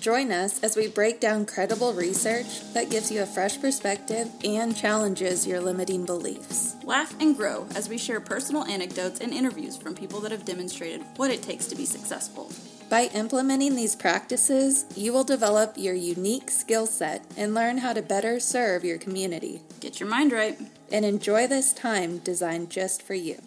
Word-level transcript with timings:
Join 0.00 0.32
us 0.32 0.62
as 0.62 0.76
we 0.76 0.88
break 0.88 1.20
down 1.20 1.46
credible 1.46 1.92
research 1.94 2.60
that 2.72 2.90
gives 2.90 3.10
you 3.10 3.22
a 3.22 3.26
fresh 3.26 3.60
perspective 3.60 4.30
and 4.44 4.76
challenges 4.76 5.46
your 5.46 5.60
limiting 5.60 6.04
beliefs. 6.04 6.76
Laugh 6.84 7.14
and 7.20 7.36
grow 7.36 7.66
as 7.74 7.88
we 7.88 7.98
share 7.98 8.20
personal 8.20 8.64
anecdotes 8.64 9.20
and 9.20 9.32
interviews 9.32 9.76
from 9.76 9.94
people 9.94 10.20
that 10.20 10.32
have 10.32 10.44
demonstrated 10.44 11.02
what 11.16 11.30
it 11.30 11.42
takes 11.42 11.66
to 11.66 11.76
be 11.76 11.86
successful. 11.86 12.50
By 12.90 13.10
implementing 13.14 13.76
these 13.76 13.96
practices, 13.96 14.84
you 14.94 15.12
will 15.12 15.24
develop 15.24 15.74
your 15.76 15.94
unique 15.94 16.50
skill 16.50 16.86
set 16.86 17.24
and 17.36 17.54
learn 17.54 17.78
how 17.78 17.92
to 17.94 18.02
better 18.02 18.38
serve 18.38 18.84
your 18.84 18.98
community. 18.98 19.62
Get 19.80 20.00
your 20.00 20.08
mind 20.08 20.32
right. 20.32 20.58
And 20.92 21.04
enjoy 21.04 21.46
this 21.46 21.72
time 21.72 22.18
designed 22.18 22.70
just 22.70 23.02
for 23.02 23.14
you. 23.14 23.40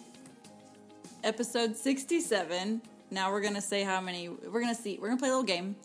Episode 1.22 1.76
67. 1.76 2.82
Now 3.10 3.30
we're 3.30 3.40
going 3.40 3.54
to 3.54 3.60
say 3.60 3.84
how 3.84 4.00
many. 4.00 4.28
We're 4.28 4.60
going 4.60 4.74
to 4.74 4.80
see. 4.80 4.98
We're 5.00 5.08
going 5.08 5.18
to 5.18 5.22
play 5.22 5.30
a 5.30 5.32
little 5.32 5.44
game. 5.44 5.76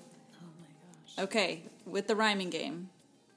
Okay, 1.17 1.63
with 1.85 2.07
the 2.07 2.15
rhyming 2.15 2.49
game. 2.49 2.89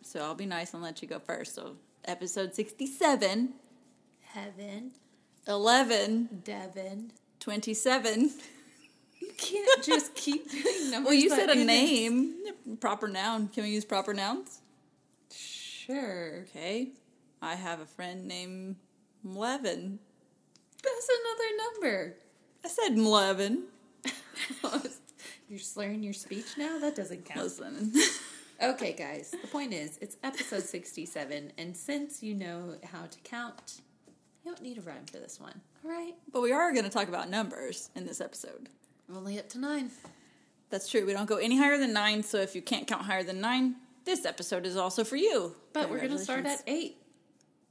So 0.02 0.20
I'll 0.20 0.34
be 0.34 0.46
nice 0.46 0.72
and 0.72 0.82
let 0.82 1.02
you 1.02 1.08
go 1.08 1.18
first. 1.18 1.54
So, 1.54 1.76
episode 2.04 2.54
67, 2.54 3.54
Heaven, 4.20 4.92
11, 5.46 6.42
Devon. 6.45 7.12
27. 7.40 8.30
You 9.20 9.28
can't 9.36 9.84
just 9.84 10.14
keep 10.14 10.51
doing 10.51 10.90
numbers. 10.90 11.06
Well, 11.06 11.14
you 11.14 11.28
said 11.30 11.51
a 11.51 11.54
name, 11.54 12.34
proper 12.80 13.09
noun. 13.09 13.48
Can 13.48 13.64
we 13.64 13.70
use 13.70 13.84
proper 13.84 14.14
nouns? 14.14 14.60
Sure. 15.30 16.45
Okay. 16.48 16.90
I 17.42 17.54
have 17.54 17.80
a 17.80 17.86
friend 17.86 18.26
named 18.26 18.76
Mlevin. 19.26 19.98
That's 20.82 21.08
another 21.08 21.56
number. 21.64 22.14
I 22.64 22.68
said 22.68 22.96
Mlevin. 22.96 23.62
You're 25.48 25.58
slurring 25.58 26.02
your 26.02 26.12
speech 26.12 26.46
now? 26.58 26.78
That 26.78 26.96
doesn't 26.96 27.24
count. 27.24 27.42
Listen. 27.42 27.92
Okay, 28.62 28.94
guys, 28.94 29.32
the 29.32 29.48
point 29.48 29.74
is, 29.74 29.98
it's 30.00 30.16
episode 30.24 30.62
67, 30.62 31.52
and 31.58 31.76
since 31.76 32.22
you 32.22 32.34
know 32.34 32.76
how 32.90 33.04
to 33.04 33.18
count, 33.22 33.82
you 34.42 34.50
don't 34.50 34.62
need 34.62 34.78
a 34.78 34.80
rhyme 34.80 35.04
for 35.04 35.18
this 35.18 35.38
one. 35.38 35.60
All 35.84 35.90
right? 35.90 36.14
but 36.32 36.40
we 36.40 36.52
are 36.52 36.72
going 36.72 36.84
to 36.84 36.90
talk 36.90 37.08
about 37.08 37.28
numbers 37.28 37.90
in 37.94 38.06
this 38.06 38.18
episode. 38.18 38.70
Only 39.14 39.38
up 39.38 39.50
to 39.50 39.58
nine. 39.58 39.90
That's 40.70 40.88
true. 40.88 41.04
We 41.04 41.12
don't 41.12 41.28
go 41.28 41.36
any 41.36 41.58
higher 41.58 41.76
than 41.76 41.92
nine, 41.92 42.22
so 42.22 42.38
if 42.38 42.54
you 42.54 42.62
can't 42.62 42.86
count 42.86 43.02
higher 43.02 43.22
than 43.22 43.42
nine, 43.42 43.76
this 44.06 44.24
episode 44.24 44.64
is 44.64 44.76
also 44.78 45.04
for 45.04 45.16
you. 45.16 45.54
But 45.74 45.90
we're 45.90 45.98
going 45.98 46.12
to 46.12 46.18
start 46.18 46.46
at 46.46 46.62
eight 46.66 46.96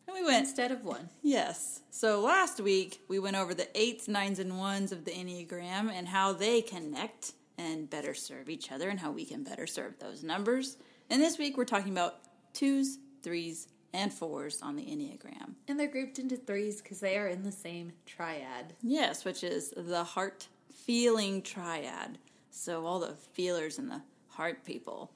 And 0.08 0.14
we 0.14 0.24
went 0.24 0.46
instead 0.46 0.72
of 0.72 0.86
one. 0.86 1.10
Yes. 1.24 1.82
So 1.90 2.22
last 2.22 2.60
week 2.60 3.02
we 3.08 3.18
went 3.18 3.38
over 3.38 3.56
the 3.56 3.68
eights, 3.74 4.08
nines, 4.08 4.38
and 4.38 4.60
ones 4.60 4.92
of 4.92 5.04
the 5.04 5.12
Enneagram 5.12 5.92
and 5.92 6.10
how 6.10 6.32
they 6.32 6.62
connect 6.62 7.34
and 7.58 7.90
better 7.90 8.14
serve 8.14 8.50
each 8.50 8.72
other 8.72 8.90
and 8.90 9.00
how 9.00 9.12
we 9.12 9.26
can 9.26 9.44
better 9.44 9.68
serve 9.68 10.00
those 10.00 10.24
numbers. 10.24 10.78
And 11.10 11.22
this 11.22 11.38
week 11.38 11.58
we're 11.58 11.66
talking 11.66 11.92
about 11.92 12.16
twos, 12.54 12.98
threes, 13.24 13.68
and 13.94 14.14
fours 14.14 14.62
on 14.62 14.76
the 14.76 14.84
Enneagram. 14.84 15.54
And 15.68 15.80
they're 15.80 15.88
grouped 15.88 16.20
into 16.20 16.36
threes 16.36 16.82
because 16.82 17.00
they 17.00 17.18
are 17.18 17.28
in 17.28 17.44
the 17.44 17.52
same 17.52 17.94
triad. 18.06 18.74
Yes, 18.82 19.24
which 19.24 19.44
is 19.44 19.74
the 19.76 20.04
heart 20.04 20.48
feeling 20.86 21.42
triad. 21.42 22.18
So 22.52 22.86
all 22.86 23.00
the 23.00 23.16
feelers 23.34 23.78
and 23.78 23.90
the 23.90 24.02
heart 24.30 24.66
people. 24.66 25.12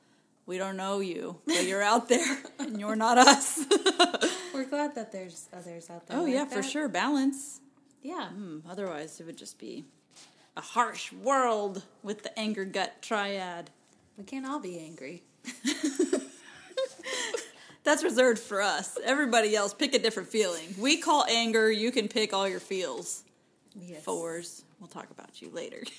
We 0.45 0.57
don't 0.57 0.77
know 0.77 0.99
you, 0.99 1.37
but 1.45 1.65
you're 1.65 1.83
out 1.83 2.09
there 2.09 2.37
and 2.59 2.79
you're 2.79 2.95
not 2.95 3.17
us. 3.17 3.65
We're 4.53 4.65
glad 4.65 4.95
that 4.95 5.11
there's 5.11 5.47
others 5.53 5.89
out 5.89 6.07
there. 6.07 6.17
oh, 6.17 6.23
like 6.23 6.33
yeah, 6.33 6.45
for 6.45 6.63
sure. 6.63 6.87
Balance. 6.87 7.61
Yeah. 8.01 8.29
Hmm, 8.29 8.59
otherwise, 8.67 9.19
it 9.19 9.25
would 9.25 9.37
just 9.37 9.59
be 9.59 9.85
a 10.59 10.61
harsh 10.61 11.13
world 11.13 11.83
with 12.03 12.21
the 12.21 12.37
anger 12.37 12.65
gut 12.65 13.01
triad. 13.01 13.69
We 14.17 14.25
can't 14.25 14.45
all 14.45 14.59
be 14.59 14.77
angry. 14.77 15.23
That's 17.85 18.03
reserved 18.03 18.39
for 18.39 18.61
us. 18.61 18.97
Everybody 19.05 19.55
else, 19.55 19.73
pick 19.73 19.95
a 19.95 19.99
different 19.99 20.27
feeling. 20.27 20.75
We 20.77 20.97
call 20.97 21.23
anger, 21.29 21.71
you 21.71 21.93
can 21.93 22.09
pick 22.09 22.33
all 22.33 22.45
your 22.45 22.59
feels. 22.59 23.23
Yes. 23.73 24.03
Fours, 24.03 24.65
we'll 24.81 24.89
talk 24.89 25.09
about 25.11 25.41
you 25.41 25.49
later. 25.49 25.83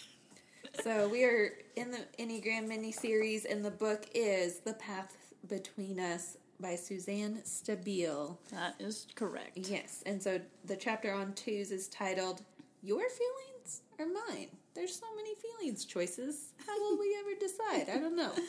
So 0.84 1.08
we 1.08 1.24
are 1.24 1.50
in 1.74 1.90
the 1.90 1.98
Enneagram 2.20 2.68
mini 2.68 2.92
series, 2.92 3.44
and 3.44 3.64
the 3.64 3.72
book 3.72 4.06
is 4.14 4.60
The 4.60 4.74
Path 4.74 5.16
Between 5.48 5.98
Us 5.98 6.36
by 6.60 6.76
Suzanne 6.76 7.42
Stabile. 7.44 8.36
That 8.52 8.76
is 8.78 9.08
correct. 9.16 9.58
Yes, 9.58 10.04
and 10.06 10.22
so 10.22 10.40
the 10.64 10.76
chapter 10.76 11.12
on 11.12 11.32
twos 11.32 11.72
is 11.72 11.88
titled 11.88 12.42
Your 12.82 13.00
Feelings 13.10 13.49
or 13.98 14.06
Mine? 14.06 14.48
There's 14.74 14.94
so 14.94 15.06
many 15.16 15.34
feelings 15.34 15.84
choices. 15.84 16.52
How 16.66 16.78
will 16.80 16.98
we 16.98 17.16
ever 17.18 17.38
decide? 17.38 17.94
I 17.94 17.98
don't 17.98 18.16
know. 18.16 18.32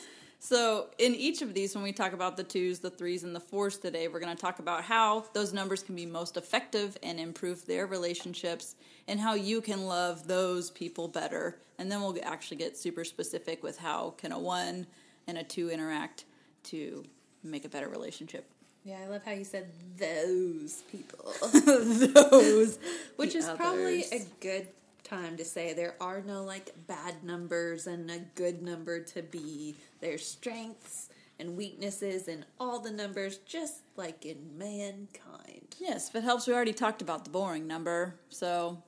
So, 0.44 0.88
in 0.98 1.14
each 1.14 1.40
of 1.40 1.54
these, 1.54 1.72
when 1.72 1.84
we 1.84 1.92
talk 1.92 2.14
about 2.14 2.36
the 2.36 2.42
twos, 2.42 2.80
the 2.80 2.90
threes, 2.90 3.22
and 3.22 3.32
the 3.32 3.38
fours 3.38 3.78
today, 3.78 4.08
we're 4.08 4.18
going 4.18 4.34
to 4.34 4.42
talk 4.42 4.58
about 4.58 4.82
how 4.82 5.24
those 5.34 5.52
numbers 5.52 5.84
can 5.84 5.94
be 5.94 6.04
most 6.04 6.36
effective 6.36 6.98
and 7.00 7.20
improve 7.20 7.64
their 7.64 7.86
relationships, 7.86 8.74
and 9.06 9.20
how 9.20 9.34
you 9.34 9.60
can 9.60 9.86
love 9.86 10.26
those 10.26 10.68
people 10.72 11.06
better. 11.06 11.60
And 11.78 11.92
then 11.92 12.00
we'll 12.00 12.18
actually 12.24 12.56
get 12.56 12.76
super 12.76 13.04
specific 13.04 13.62
with 13.62 13.78
how 13.78 14.14
can 14.18 14.32
a 14.32 14.38
one 14.38 14.88
and 15.28 15.38
a 15.38 15.44
two 15.44 15.70
interact 15.70 16.24
to 16.64 17.04
make 17.44 17.64
a 17.64 17.68
better 17.68 17.88
relationship. 17.88 18.50
Yeah, 18.84 18.98
I 19.04 19.06
love 19.06 19.24
how 19.24 19.30
you 19.30 19.44
said 19.44 19.70
those 19.96 20.82
people, 20.90 21.32
those, 21.52 22.80
which 23.14 23.36
is 23.36 23.48
probably 23.54 24.02
a 24.10 24.26
good 24.40 24.66
time 25.12 25.36
to 25.36 25.44
say 25.44 25.74
there 25.74 25.94
are 26.00 26.22
no 26.22 26.42
like 26.42 26.70
bad 26.86 27.22
numbers 27.22 27.86
and 27.86 28.10
a 28.10 28.20
good 28.34 28.62
number 28.62 29.00
to 29.00 29.22
be. 29.22 29.76
There's 30.00 30.26
strengths 30.26 31.10
and 31.38 31.54
weaknesses 31.54 32.28
in 32.28 32.46
all 32.58 32.80
the 32.80 32.90
numbers, 32.90 33.36
just 33.38 33.82
like 33.96 34.24
in 34.24 34.38
mankind. 34.56 35.76
Yes, 35.78 36.08
if 36.08 36.16
it 36.16 36.24
helps, 36.24 36.46
we 36.46 36.54
already 36.54 36.72
talked 36.72 37.02
about 37.02 37.24
the 37.24 37.30
boring 37.30 37.66
number. 37.66 38.14
So, 38.30 38.82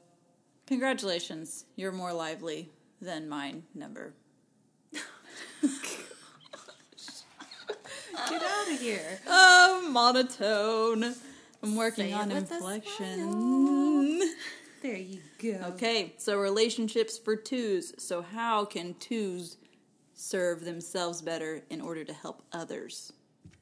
congratulations, 0.66 1.66
you're 1.76 1.92
more 1.92 2.14
lively 2.14 2.70
than 3.02 3.28
mine 3.28 3.64
number. 3.74 4.14
Get 4.92 5.02
out 8.42 8.72
of 8.72 8.80
here. 8.80 9.20
Oh, 9.26 9.86
monotone. 9.90 11.14
I'm 11.62 11.76
working 11.76 12.06
Say 12.06 12.12
on 12.12 12.30
inflection. 12.30 14.22
There 14.84 14.98
you 14.98 15.20
go. 15.38 15.68
Okay, 15.68 16.12
so 16.18 16.36
relationships 16.36 17.16
for 17.16 17.36
twos. 17.36 17.94
So, 17.96 18.20
how 18.20 18.66
can 18.66 18.92
twos 19.00 19.56
serve 20.12 20.62
themselves 20.62 21.22
better 21.22 21.62
in 21.70 21.80
order 21.80 22.04
to 22.04 22.12
help 22.12 22.42
others? 22.52 23.10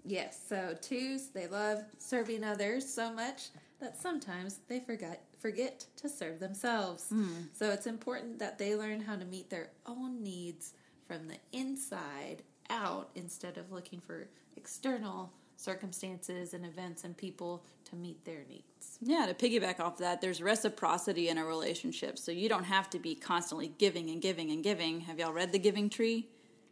Yes, 0.04 0.36
so 0.48 0.76
twos, 0.82 1.28
they 1.28 1.46
love 1.46 1.84
serving 1.98 2.42
others 2.42 2.92
so 2.92 3.12
much 3.12 3.50
that 3.78 3.96
sometimes 3.96 4.58
they 4.66 4.80
forget 4.80 5.22
forget 5.38 5.86
to 5.98 6.08
serve 6.08 6.40
themselves. 6.40 7.08
Hmm. 7.10 7.42
So 7.52 7.70
it's 7.70 7.86
important 7.86 8.40
that 8.40 8.58
they 8.58 8.74
learn 8.74 9.00
how 9.00 9.14
to 9.14 9.24
meet 9.24 9.48
their 9.48 9.70
own 9.86 10.24
needs 10.24 10.74
from 11.06 11.28
the 11.28 11.38
inside 11.52 12.42
out 12.68 13.10
instead 13.14 13.58
of 13.58 13.70
looking 13.70 14.00
for 14.00 14.26
external 14.56 15.32
circumstances 15.56 16.52
and 16.52 16.66
events 16.66 17.04
and 17.04 17.16
people 17.16 17.64
to 17.84 17.94
meet 17.94 18.25
their 18.25 18.44
needs. 18.48 18.71
Yeah, 19.00 19.26
to 19.26 19.34
piggyback 19.34 19.80
off 19.80 19.98
that, 19.98 20.20
there's 20.20 20.42
reciprocity 20.42 21.28
in 21.28 21.38
a 21.38 21.44
relationship. 21.44 22.18
So, 22.18 22.30
you 22.32 22.48
don't 22.48 22.64
have 22.64 22.90
to 22.90 22.98
be 22.98 23.14
constantly 23.14 23.72
giving 23.78 24.10
and 24.10 24.20
giving 24.20 24.50
and 24.50 24.62
giving. 24.62 25.00
Have 25.02 25.18
y'all 25.18 25.32
read 25.32 25.52
The 25.52 25.58
Giving 25.58 25.88
Tree? 25.88 26.28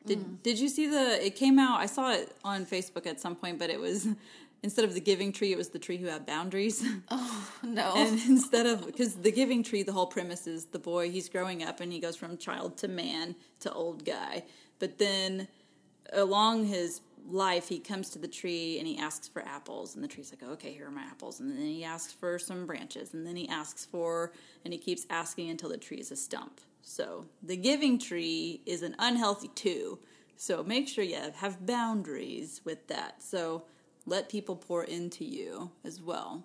Did 0.06 0.18
mm-hmm. 0.20 0.34
Did 0.42 0.58
you 0.58 0.68
see 0.68 0.86
the? 0.86 1.24
It 1.24 1.36
came 1.36 1.58
out. 1.58 1.80
I 1.80 1.86
saw 1.86 2.12
it 2.12 2.34
on 2.44 2.64
Facebook 2.64 3.06
at 3.06 3.20
some 3.20 3.36
point, 3.36 3.58
but 3.58 3.70
it 3.70 3.78
was 3.78 4.08
instead 4.62 4.84
of 4.84 4.94
the 4.94 5.00
giving 5.00 5.32
tree, 5.32 5.52
it 5.52 5.58
was 5.58 5.70
the 5.70 5.78
tree 5.78 5.96
who 5.96 6.06
had 6.06 6.26
boundaries. 6.26 6.84
Oh 7.10 7.48
no. 7.62 7.92
And 7.96 8.20
instead 8.28 8.66
of 8.66 8.86
because 8.86 9.16
the 9.16 9.32
giving 9.32 9.62
tree, 9.62 9.82
the 9.82 9.92
whole 9.92 10.06
premise 10.06 10.46
is 10.46 10.66
the 10.66 10.78
boy 10.78 11.10
he's 11.10 11.28
growing 11.28 11.62
up 11.62 11.80
and 11.80 11.92
he 11.92 12.00
goes 12.00 12.16
from 12.16 12.36
child 12.36 12.76
to 12.78 12.88
man 12.88 13.34
to 13.60 13.72
old 13.72 14.04
guy. 14.04 14.44
But 14.78 14.98
then 14.98 15.48
along 16.12 16.66
his 16.66 17.00
life, 17.26 17.68
he 17.68 17.78
comes 17.78 18.10
to 18.10 18.18
the 18.18 18.28
tree 18.28 18.78
and 18.78 18.86
he 18.86 18.98
asks 18.98 19.28
for 19.28 19.42
apples, 19.42 19.94
and 19.94 20.02
the 20.04 20.08
tree's 20.08 20.32
like, 20.32 20.42
"Okay, 20.42 20.72
here 20.72 20.86
are 20.86 20.90
my 20.90 21.02
apples." 21.02 21.40
And 21.40 21.50
then 21.50 21.66
he 21.66 21.84
asks 21.84 22.12
for 22.12 22.38
some 22.38 22.66
branches, 22.66 23.14
and 23.14 23.26
then 23.26 23.36
he 23.36 23.48
asks 23.48 23.84
for, 23.84 24.32
and 24.64 24.72
he 24.72 24.78
keeps 24.78 25.06
asking 25.10 25.50
until 25.50 25.68
the 25.68 25.78
tree 25.78 25.98
is 25.98 26.10
a 26.10 26.16
stump. 26.16 26.60
So 26.82 27.26
the 27.42 27.56
giving 27.56 27.98
tree 27.98 28.62
is 28.66 28.82
an 28.82 28.96
unhealthy 28.98 29.48
two. 29.54 29.98
So 30.36 30.62
make 30.62 30.88
sure 30.88 31.04
you 31.04 31.18
have 31.36 31.66
boundaries 31.66 32.62
with 32.64 32.86
that. 32.86 33.22
So 33.22 33.64
let 34.06 34.30
people 34.30 34.56
pour 34.56 34.84
into 34.84 35.24
you 35.24 35.70
as 35.84 36.00
well. 36.00 36.44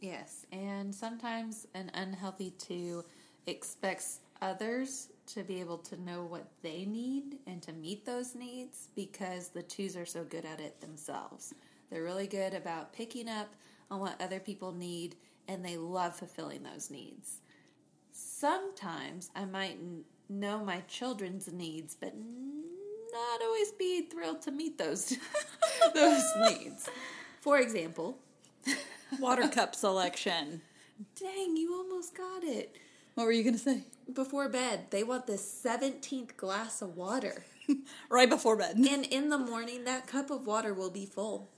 Yes, 0.00 0.46
and 0.50 0.94
sometimes 0.94 1.66
an 1.74 1.90
unhealthy 1.94 2.50
two 2.52 3.04
expects 3.46 4.20
others 4.42 5.10
to 5.34 5.42
be 5.42 5.60
able 5.60 5.78
to 5.78 6.00
know 6.00 6.24
what 6.24 6.46
they 6.62 6.84
need 6.84 7.38
and 7.46 7.62
to 7.62 7.72
meet 7.72 8.04
those 8.04 8.34
needs 8.34 8.88
because 8.94 9.48
the 9.48 9.62
twos 9.62 9.96
are 9.96 10.06
so 10.06 10.24
good 10.24 10.44
at 10.44 10.60
it 10.60 10.80
themselves. 10.80 11.54
They're 11.90 12.02
really 12.02 12.26
good 12.26 12.54
about 12.54 12.92
picking 12.92 13.28
up 13.28 13.54
on 13.90 14.00
what 14.00 14.20
other 14.20 14.40
people 14.40 14.72
need 14.72 15.16
and 15.48 15.64
they 15.64 15.76
love 15.76 16.16
fulfilling 16.16 16.62
those 16.62 16.90
needs. 16.90 17.38
Sometimes 18.12 19.30
I 19.34 19.44
might 19.44 19.78
n- 19.80 20.04
know 20.28 20.64
my 20.64 20.80
children's 20.88 21.52
needs, 21.52 21.96
but 21.98 22.14
not 22.16 23.42
always 23.42 23.72
be 23.72 24.02
thrilled 24.02 24.42
to 24.42 24.50
meet 24.50 24.78
those 24.78 25.16
those 25.94 26.24
needs. 26.36 26.88
For 27.40 27.58
example, 27.58 28.18
Water 29.18 29.48
cup 29.48 29.74
selection. 29.74 30.62
dang, 31.20 31.56
you 31.56 31.74
almost 31.74 32.16
got 32.16 32.44
it. 32.44 32.76
What 33.14 33.24
were 33.24 33.32
you 33.32 33.42
going 33.42 33.54
to 33.56 33.60
say? 33.60 33.82
Before 34.14 34.48
bed, 34.48 34.86
they 34.90 35.02
want 35.04 35.26
the 35.26 35.34
17th 35.34 36.36
glass 36.36 36.82
of 36.82 36.96
water. 36.96 37.44
Right 38.08 38.28
before 38.28 38.56
bed. 38.56 38.76
And 38.76 39.04
in 39.04 39.28
the 39.28 39.38
morning, 39.38 39.84
that 39.84 40.08
cup 40.08 40.30
of 40.30 40.44
water 40.44 40.74
will 40.74 40.90
be 40.90 41.06
full. 41.06 41.48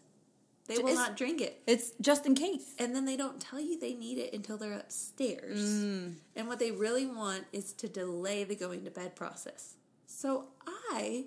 They 0.67 0.77
will 0.77 0.89
It's- 0.89 0.99
not 0.99 1.17
drink 1.17 1.41
it. 1.41 1.63
It's 1.67 1.93
just 2.03 2.27
in 2.27 2.35
case. 2.35 2.75
And 2.79 2.95
then 2.95 3.07
they 3.07 3.17
don't 3.17 3.41
tell 3.41 3.59
you 3.59 3.81
they 3.81 3.95
need 3.95 4.19
it 4.19 4.35
until 4.35 4.59
they're 4.59 4.75
upstairs. 4.79 5.59
Mm. 5.61 6.15
And 6.37 6.49
what 6.49 6.59
they 6.59 6.71
really 6.71 7.07
want 7.07 7.47
is 7.51 7.73
to 7.75 7.89
delay 7.89 8.45
the 8.45 8.55
going 8.55 8.85
to 8.85 8.91
bed 8.91 9.17
process. 9.17 9.77
So 10.07 10.49
I 10.91 11.25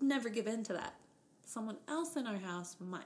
never 0.00 0.28
give 0.28 0.48
in 0.48 0.64
to 0.64 0.72
that. 0.72 0.94
Someone 1.44 1.76
else 1.86 2.16
in 2.16 2.26
our 2.26 2.38
house 2.38 2.74
might. 2.80 3.04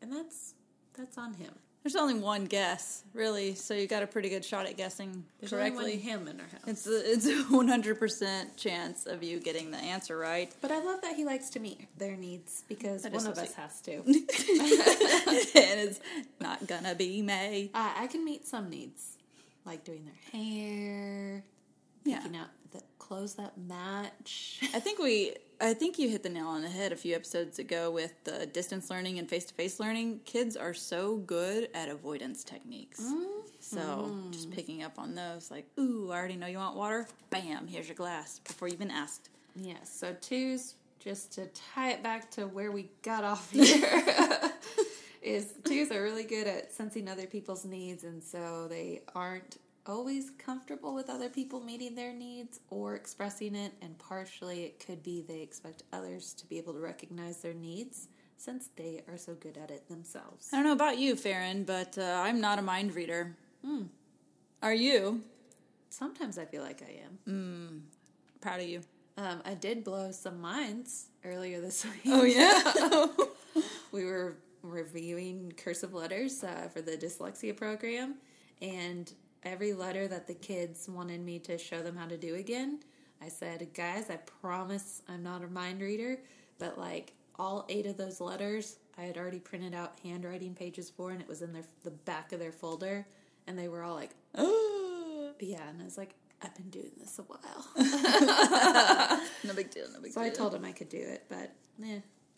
And 0.00 0.10
that's 0.10 0.54
that's 0.96 1.18
on 1.18 1.34
him. 1.34 1.52
There's 1.84 1.96
only 1.96 2.14
one 2.14 2.46
guess, 2.46 3.02
really, 3.12 3.54
so 3.54 3.74
you 3.74 3.86
got 3.86 4.02
a 4.02 4.06
pretty 4.06 4.30
good 4.30 4.42
shot 4.42 4.64
at 4.64 4.74
guessing 4.78 5.22
There's 5.38 5.52
only 5.52 5.70
correctly. 5.70 5.92
one 5.92 6.00
him 6.00 6.28
in 6.28 6.40
our 6.40 6.46
house. 6.46 6.62
It's 6.66 6.86
a, 6.86 7.12
it's 7.12 7.26
a 7.26 7.44
100% 7.54 8.56
chance 8.56 9.04
of 9.04 9.22
you 9.22 9.38
getting 9.38 9.70
the 9.70 9.76
answer 9.76 10.16
right. 10.16 10.50
but 10.62 10.70
I 10.70 10.82
love 10.82 11.02
that 11.02 11.14
he 11.14 11.26
likes 11.26 11.50
to 11.50 11.60
meet 11.60 11.86
their 11.98 12.16
needs 12.16 12.64
because 12.68 13.02
That 13.02 13.12
one 13.12 13.26
of 13.26 13.36
us 13.36 13.52
sweet. 13.52 13.56
has 13.56 13.80
to. 13.82 13.92
and 15.60 15.80
it's 15.80 16.00
not 16.40 16.66
gonna 16.66 16.94
be 16.94 17.20
May. 17.20 17.70
Uh, 17.74 17.92
I 17.98 18.06
can 18.06 18.24
meet 18.24 18.46
some 18.46 18.70
needs, 18.70 19.18
like 19.66 19.84
doing 19.84 20.06
their 20.06 20.40
hair, 20.40 21.44
Yeah. 22.04 22.20
picking 22.20 22.36
out 22.38 22.48
the 22.72 22.80
clothes 22.98 23.34
that 23.34 23.58
match. 23.58 24.60
I 24.74 24.80
think 24.80 24.98
we 24.98 25.34
I 25.64 25.72
think 25.72 25.98
you 25.98 26.10
hit 26.10 26.22
the 26.22 26.28
nail 26.28 26.48
on 26.48 26.60
the 26.60 26.68
head 26.68 26.92
a 26.92 26.96
few 26.96 27.14
episodes 27.14 27.58
ago 27.58 27.90
with 27.90 28.12
the 28.24 28.44
distance 28.44 28.90
learning 28.90 29.18
and 29.18 29.26
face 29.26 29.46
to 29.46 29.54
face 29.54 29.80
learning. 29.80 30.20
Kids 30.26 30.58
are 30.58 30.74
so 30.74 31.16
good 31.16 31.70
at 31.72 31.88
avoidance 31.88 32.44
techniques. 32.44 33.02
So 33.60 33.78
mm-hmm. 33.78 34.30
just 34.30 34.50
picking 34.50 34.82
up 34.82 34.98
on 34.98 35.14
those, 35.14 35.50
like, 35.50 35.66
ooh, 35.80 36.10
I 36.12 36.18
already 36.18 36.36
know 36.36 36.48
you 36.48 36.58
want 36.58 36.76
water. 36.76 37.08
Bam, 37.30 37.66
here's 37.66 37.88
your 37.88 37.94
glass 37.94 38.40
before 38.40 38.68
you've 38.68 38.82
even 38.82 38.90
asked. 38.90 39.30
Yes, 39.56 39.88
so 39.88 40.14
twos, 40.20 40.74
just 41.00 41.32
to 41.32 41.46
tie 41.46 41.92
it 41.92 42.02
back 42.02 42.30
to 42.32 42.42
where 42.42 42.70
we 42.70 42.90
got 43.00 43.24
off 43.24 43.50
here, 43.52 44.02
is 45.22 45.54
twos 45.64 45.90
are 45.90 46.02
really 46.02 46.24
good 46.24 46.46
at 46.46 46.74
sensing 46.74 47.08
other 47.08 47.26
people's 47.26 47.64
needs, 47.64 48.04
and 48.04 48.22
so 48.22 48.68
they 48.68 49.00
aren't 49.14 49.56
always 49.86 50.30
comfortable 50.38 50.94
with 50.94 51.10
other 51.10 51.28
people 51.28 51.60
meeting 51.60 51.94
their 51.94 52.12
needs 52.12 52.60
or 52.70 52.94
expressing 52.94 53.54
it, 53.54 53.72
and 53.82 53.98
partially 53.98 54.64
it 54.64 54.84
could 54.84 55.02
be 55.02 55.22
they 55.22 55.40
expect 55.40 55.82
others 55.92 56.32
to 56.34 56.46
be 56.46 56.58
able 56.58 56.72
to 56.72 56.80
recognize 56.80 57.38
their 57.42 57.54
needs 57.54 58.08
since 58.36 58.68
they 58.76 59.02
are 59.08 59.16
so 59.16 59.34
good 59.34 59.56
at 59.56 59.70
it 59.70 59.88
themselves. 59.88 60.48
I 60.52 60.56
don't 60.56 60.64
know 60.64 60.72
about 60.72 60.98
you, 60.98 61.16
Farron, 61.16 61.64
but 61.64 61.96
uh, 61.98 62.22
I'm 62.24 62.40
not 62.40 62.58
a 62.58 62.62
mind 62.62 62.94
reader. 62.94 63.36
Are 64.62 64.74
you? 64.74 65.22
Sometimes 65.90 66.38
I 66.38 66.44
feel 66.44 66.62
like 66.62 66.82
I 66.82 67.00
am. 67.26 67.82
Proud 68.40 68.60
of 68.60 68.66
you. 68.68 68.80
Um, 69.16 69.42
I 69.44 69.54
did 69.54 69.84
blow 69.84 70.10
some 70.10 70.40
minds 70.40 71.06
earlier 71.24 71.60
this 71.60 71.84
week. 72.04 72.06
Oh 72.06 72.24
yeah. 72.24 73.06
we 73.92 74.04
were 74.04 74.36
reviewing 74.62 75.52
cursive 75.56 75.94
letters 75.94 76.42
uh, 76.42 76.68
for 76.72 76.82
the 76.82 76.96
dyslexia 76.96 77.56
program, 77.56 78.16
and 78.60 79.12
every 79.44 79.72
letter 79.72 80.08
that 80.08 80.26
the 80.26 80.34
kids 80.34 80.88
wanted 80.88 81.20
me 81.20 81.38
to 81.40 81.58
show 81.58 81.82
them 81.82 81.96
how 81.96 82.06
to 82.06 82.16
do 82.16 82.34
again, 82.34 82.80
I 83.22 83.28
said, 83.28 83.68
"Guys, 83.74 84.10
I 84.10 84.16
promise 84.16 85.02
I'm 85.08 85.22
not 85.22 85.42
a 85.42 85.48
mind 85.48 85.80
reader, 85.80 86.18
but 86.58 86.78
like 86.78 87.12
all 87.38 87.64
eight 87.68 87.86
of 87.86 87.96
those 87.96 88.20
letters, 88.20 88.76
I 88.98 89.02
had 89.02 89.16
already 89.16 89.40
printed 89.40 89.74
out 89.74 89.98
handwriting 90.02 90.54
pages 90.54 90.90
for, 90.90 91.10
and 91.10 91.20
it 91.20 91.28
was 91.28 91.42
in 91.42 91.52
their 91.52 91.64
the 91.82 91.90
back 91.90 92.32
of 92.32 92.40
their 92.40 92.52
folder, 92.52 93.06
and 93.46 93.58
they 93.58 93.68
were 93.68 93.82
all 93.82 93.94
like, 93.94 94.10
Oh, 94.34 95.32
yeah," 95.40 95.68
and 95.68 95.80
I 95.80 95.84
was 95.84 95.98
like. 95.98 96.14
I've 96.42 96.54
been 96.56 96.68
doing 96.68 96.90
this 96.98 97.18
a 97.18 97.22
while. 97.22 97.66
no 99.44 99.54
big 99.54 99.70
deal. 99.70 99.86
No 99.94 100.00
big 100.02 100.12
So 100.12 100.20
deal. 100.20 100.30
I 100.30 100.34
told 100.34 100.52
them 100.52 100.62
I 100.62 100.72
could 100.72 100.90
do 100.90 100.98
it, 100.98 101.24
but 101.30 101.52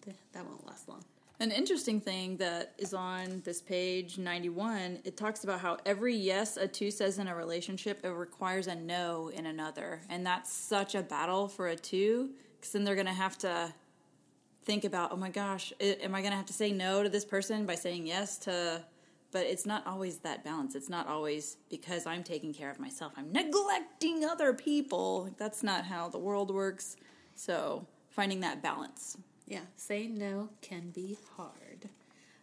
th- 0.05 0.17
that 0.33 0.45
won't 0.47 0.65
last 0.65 0.89
long. 0.89 1.03
An 1.39 1.51
interesting 1.51 2.01
thing 2.01 2.39
that 2.39 2.73
is 2.79 2.95
on 2.95 3.43
this 3.45 3.61
page 3.61 4.17
91, 4.17 5.01
it 5.05 5.19
talks 5.19 5.45
about 5.45 5.61
how 5.61 5.77
every 5.85 6.17
yes 6.17 6.57
a 6.57 6.67
two 6.67 6.91
says 6.91 7.19
in 7.19 7.29
a 7.29 7.35
relationship, 7.35 8.01
it 8.05 8.09
requires 8.09 8.69
a 8.69 8.75
no 8.75 9.29
in 9.29 9.45
another. 9.45 10.01
And 10.09 10.25
that's 10.25 10.51
such 10.51 10.95
a 10.95 11.03
battle 11.03 11.47
for 11.47 11.69
a 11.69 11.77
two, 11.77 12.31
because 12.57 12.73
then 12.73 12.85
they're 12.85 12.95
going 12.95 13.07
to 13.07 13.13
have 13.13 13.37
to 13.39 13.71
think 14.65 14.85
about, 14.85 15.13
oh 15.13 15.17
my 15.17 15.29
gosh, 15.29 15.75
am 15.79 16.15
I 16.15 16.23
going 16.23 16.31
to 16.31 16.39
have 16.39 16.47
to 16.47 16.55
say 16.55 16.73
no 16.73 17.03
to 17.03 17.11
this 17.11 17.27
person 17.27 17.67
by 17.67 17.75
saying 17.75 18.07
yes 18.07 18.39
to. 18.39 18.83
But 19.31 19.45
it's 19.45 19.67
not 19.67 19.87
always 19.87 20.19
that 20.21 20.43
balance. 20.43 20.75
It's 20.75 20.89
not 20.89 21.07
always 21.07 21.59
because 21.69 22.07
I'm 22.07 22.23
taking 22.23 22.55
care 22.55 22.71
of 22.71 22.81
myself, 22.81 23.13
I'm 23.15 23.31
neglecting 23.31 24.25
other 24.25 24.55
people. 24.55 25.29
That's 25.37 25.63
not 25.63 25.85
how 25.85 26.09
the 26.09 26.19
world 26.19 26.51
works. 26.51 26.97
So 27.35 27.87
finding 28.09 28.41
that 28.41 28.63
balance. 28.63 29.19
Yeah, 29.47 29.61
saying 29.77 30.19
no 30.19 30.51
can 30.61 30.91
be 30.91 31.17
hard. 31.37 31.89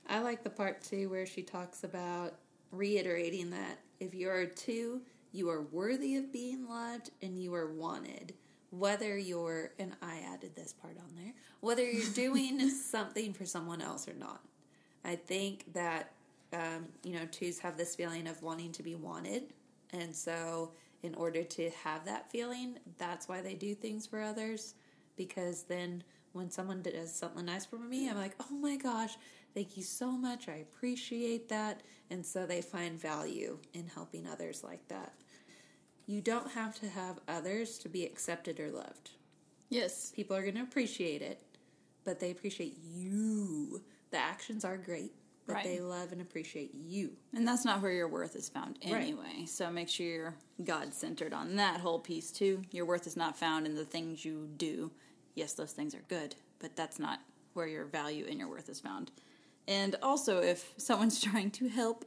I 0.07 0.19
like 0.19 0.43
the 0.43 0.49
part 0.49 0.81
too 0.81 1.09
where 1.09 1.25
she 1.25 1.41
talks 1.41 1.83
about 1.83 2.35
reiterating 2.71 3.49
that 3.51 3.79
if 3.99 4.13
you're 4.13 4.41
a 4.41 4.47
two, 4.47 5.01
you 5.31 5.49
are 5.49 5.61
worthy 5.61 6.15
of 6.15 6.31
being 6.31 6.67
loved 6.69 7.09
and 7.21 7.37
you 7.37 7.53
are 7.53 7.71
wanted. 7.71 8.33
Whether 8.71 9.17
you're, 9.17 9.71
and 9.77 9.93
I 10.01 10.19
added 10.33 10.55
this 10.55 10.73
part 10.73 10.97
on 10.97 11.15
there, 11.15 11.33
whether 11.59 11.83
you're 11.83 12.09
doing 12.13 12.69
something 12.69 13.33
for 13.33 13.45
someone 13.45 13.81
else 13.81 14.07
or 14.07 14.13
not. 14.13 14.41
I 15.05 15.15
think 15.15 15.73
that, 15.73 16.11
um, 16.53 16.85
you 17.03 17.13
know, 17.13 17.25
twos 17.31 17.59
have 17.59 17.77
this 17.77 17.95
feeling 17.95 18.27
of 18.27 18.41
wanting 18.41 18.71
to 18.73 18.83
be 18.83 18.95
wanted. 18.95 19.43
And 19.91 20.15
so, 20.15 20.71
in 21.03 21.13
order 21.15 21.43
to 21.43 21.69
have 21.83 22.05
that 22.05 22.31
feeling, 22.31 22.77
that's 22.97 23.27
why 23.27 23.41
they 23.41 23.53
do 23.55 23.75
things 23.75 24.07
for 24.07 24.21
others. 24.21 24.75
Because 25.17 25.63
then, 25.63 26.03
when 26.33 26.49
someone 26.51 26.81
does 26.81 27.13
something 27.13 27.45
nice 27.45 27.65
for 27.65 27.77
me, 27.77 28.09
I'm 28.09 28.17
like, 28.17 28.35
oh 28.41 28.53
my 28.55 28.75
gosh, 28.75 29.15
thank 29.53 29.77
you 29.77 29.83
so 29.83 30.11
much. 30.11 30.49
I 30.49 30.55
appreciate 30.55 31.47
that. 31.49 31.81
And 32.09 32.25
so, 32.25 32.45
they 32.45 32.61
find 32.61 32.99
value 32.99 33.57
in 33.73 33.87
helping 33.87 34.27
others 34.27 34.63
like 34.63 34.87
that. 34.89 35.13
You 36.05 36.21
don't 36.21 36.51
have 36.51 36.79
to 36.81 36.89
have 36.89 37.19
others 37.27 37.77
to 37.79 37.89
be 37.89 38.03
accepted 38.03 38.59
or 38.59 38.69
loved. 38.71 39.11
Yes. 39.69 40.11
People 40.15 40.35
are 40.35 40.41
going 40.43 40.55
to 40.55 40.61
appreciate 40.61 41.21
it, 41.21 41.39
but 42.03 42.19
they 42.19 42.29
appreciate 42.31 42.77
you. 42.83 43.81
The 44.11 44.17
actions 44.17 44.65
are 44.65 44.77
great, 44.77 45.13
but 45.47 45.53
Right. 45.53 45.63
they 45.63 45.79
love 45.79 46.11
and 46.11 46.21
appreciate 46.21 46.73
you. 46.75 47.15
And 47.33 47.47
that's 47.47 47.65
not 47.65 47.81
where 47.81 47.91
your 47.91 48.07
worth 48.07 48.35
is 48.35 48.49
found 48.49 48.77
Right. 48.85 48.93
anyway. 49.01 49.45
So 49.47 49.71
make 49.71 49.89
sure 49.89 50.05
you're 50.05 50.35
God 50.63 50.93
centered 50.93 51.33
on 51.33 51.55
that 51.55 51.79
whole 51.79 51.99
piece 51.99 52.31
too. 52.31 52.61
Your 52.71 52.85
worth 52.85 53.07
is 53.07 53.15
not 53.17 53.37
found 53.37 53.65
in 53.65 53.73
the 53.75 53.85
things 53.85 54.23
you 54.25 54.49
do. 54.57 54.91
Yes, 55.35 55.53
those 55.53 55.71
things 55.71 55.95
are 55.95 56.03
good, 56.07 56.35
but 56.59 56.75
that's 56.75 56.99
not 56.99 57.19
where 57.53 57.67
your 57.67 57.85
value 57.85 58.25
and 58.29 58.39
your 58.39 58.47
worth 58.49 58.69
is 58.69 58.79
found. 58.79 59.11
And 59.67 59.95
also, 60.01 60.41
if 60.41 60.73
someone's 60.77 61.21
trying 61.29 61.51
to 61.51 61.67
help, 61.69 62.05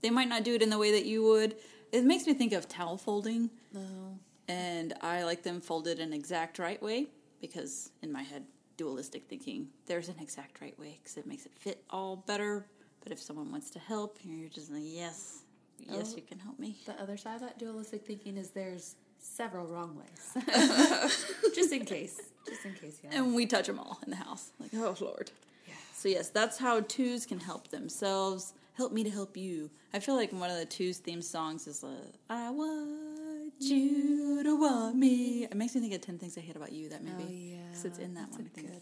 they 0.00 0.10
might 0.10 0.28
not 0.28 0.44
do 0.44 0.54
it 0.54 0.62
in 0.62 0.70
the 0.70 0.78
way 0.78 0.92
that 0.92 1.04
you 1.06 1.22
would. 1.24 1.56
It 1.92 2.04
makes 2.04 2.26
me 2.26 2.34
think 2.34 2.52
of 2.52 2.68
towel 2.68 2.96
folding, 2.96 3.50
No. 3.72 4.18
and 4.48 4.92
I 5.00 5.22
like 5.24 5.42
them 5.42 5.60
folded 5.60 6.00
an 6.00 6.12
exact 6.12 6.58
right 6.58 6.82
way 6.82 7.06
because 7.40 7.90
in 8.02 8.10
my 8.12 8.22
head, 8.22 8.44
dualistic 8.76 9.26
thinking, 9.28 9.68
there's 9.86 10.08
an 10.08 10.16
exact 10.20 10.60
right 10.60 10.78
way 10.78 10.98
because 11.02 11.16
it 11.16 11.26
makes 11.26 11.46
it 11.46 11.52
fit 11.54 11.82
all 11.90 12.16
better. 12.16 12.66
But 13.02 13.12
if 13.12 13.20
someone 13.20 13.50
wants 13.52 13.70
to 13.70 13.78
help, 13.78 14.18
you're 14.24 14.48
just 14.48 14.70
like, 14.72 14.82
yes, 14.84 15.44
yes, 15.78 16.10
Oh. 16.12 16.16
you 16.16 16.22
can 16.22 16.38
help 16.40 16.58
me. 16.58 16.76
The 16.86 17.00
other 17.00 17.16
side 17.16 17.36
of 17.36 17.40
that 17.42 17.58
dualistic 17.58 18.04
thinking 18.04 18.36
is 18.36 18.50
there's 18.50 18.96
several 19.18 19.66
wrong 19.66 19.96
ways. 19.96 20.44
just 21.54 21.72
in 21.72 21.84
case. 21.84 22.20
Just 22.48 22.64
in 22.64 22.74
case, 22.74 22.98
yeah. 23.02 23.10
And 23.12 23.34
we 23.34 23.46
touch 23.46 23.66
them 23.66 23.78
all 23.78 23.98
in 24.04 24.10
the 24.10 24.16
house. 24.16 24.50
Like, 24.60 24.70
oh, 24.74 24.96
Lord. 25.00 25.30
Yeah. 25.66 25.74
So, 25.94 26.08
yes, 26.08 26.28
that's 26.30 26.58
how 26.58 26.80
twos 26.80 27.26
can 27.26 27.40
help 27.40 27.68
themselves. 27.68 28.54
Help 28.74 28.92
me 28.92 29.02
to 29.04 29.10
help 29.10 29.36
you. 29.36 29.70
I 29.94 29.98
feel 30.00 30.14
like 30.16 30.32
one 30.32 30.50
of 30.50 30.58
the 30.58 30.66
twos 30.66 30.98
theme 30.98 31.22
songs 31.22 31.66
is, 31.66 31.82
uh, 31.82 31.88
I 32.28 32.50
want 32.50 33.54
you 33.58 34.42
to 34.42 34.56
want 34.60 34.96
me. 34.96 35.44
It 35.44 35.54
makes 35.54 35.74
me 35.74 35.80
think 35.80 35.94
of 35.94 36.02
10 36.02 36.18
Things 36.18 36.36
I 36.36 36.42
Hate 36.42 36.56
About 36.56 36.72
You, 36.72 36.90
that 36.90 37.02
movie. 37.02 37.24
Oh, 37.26 37.30
yeah. 37.30 37.56
Because 37.70 37.84
it's 37.86 37.98
in 37.98 38.14
that 38.14 38.26
That's 38.30 38.38
one, 38.38 38.50
I 38.52 38.54
think. 38.54 38.68
one. 38.68 38.80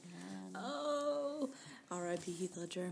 Oh. 0.64 1.50
R.I.P. 1.90 2.32
Heath 2.32 2.56
Ledger. 2.56 2.90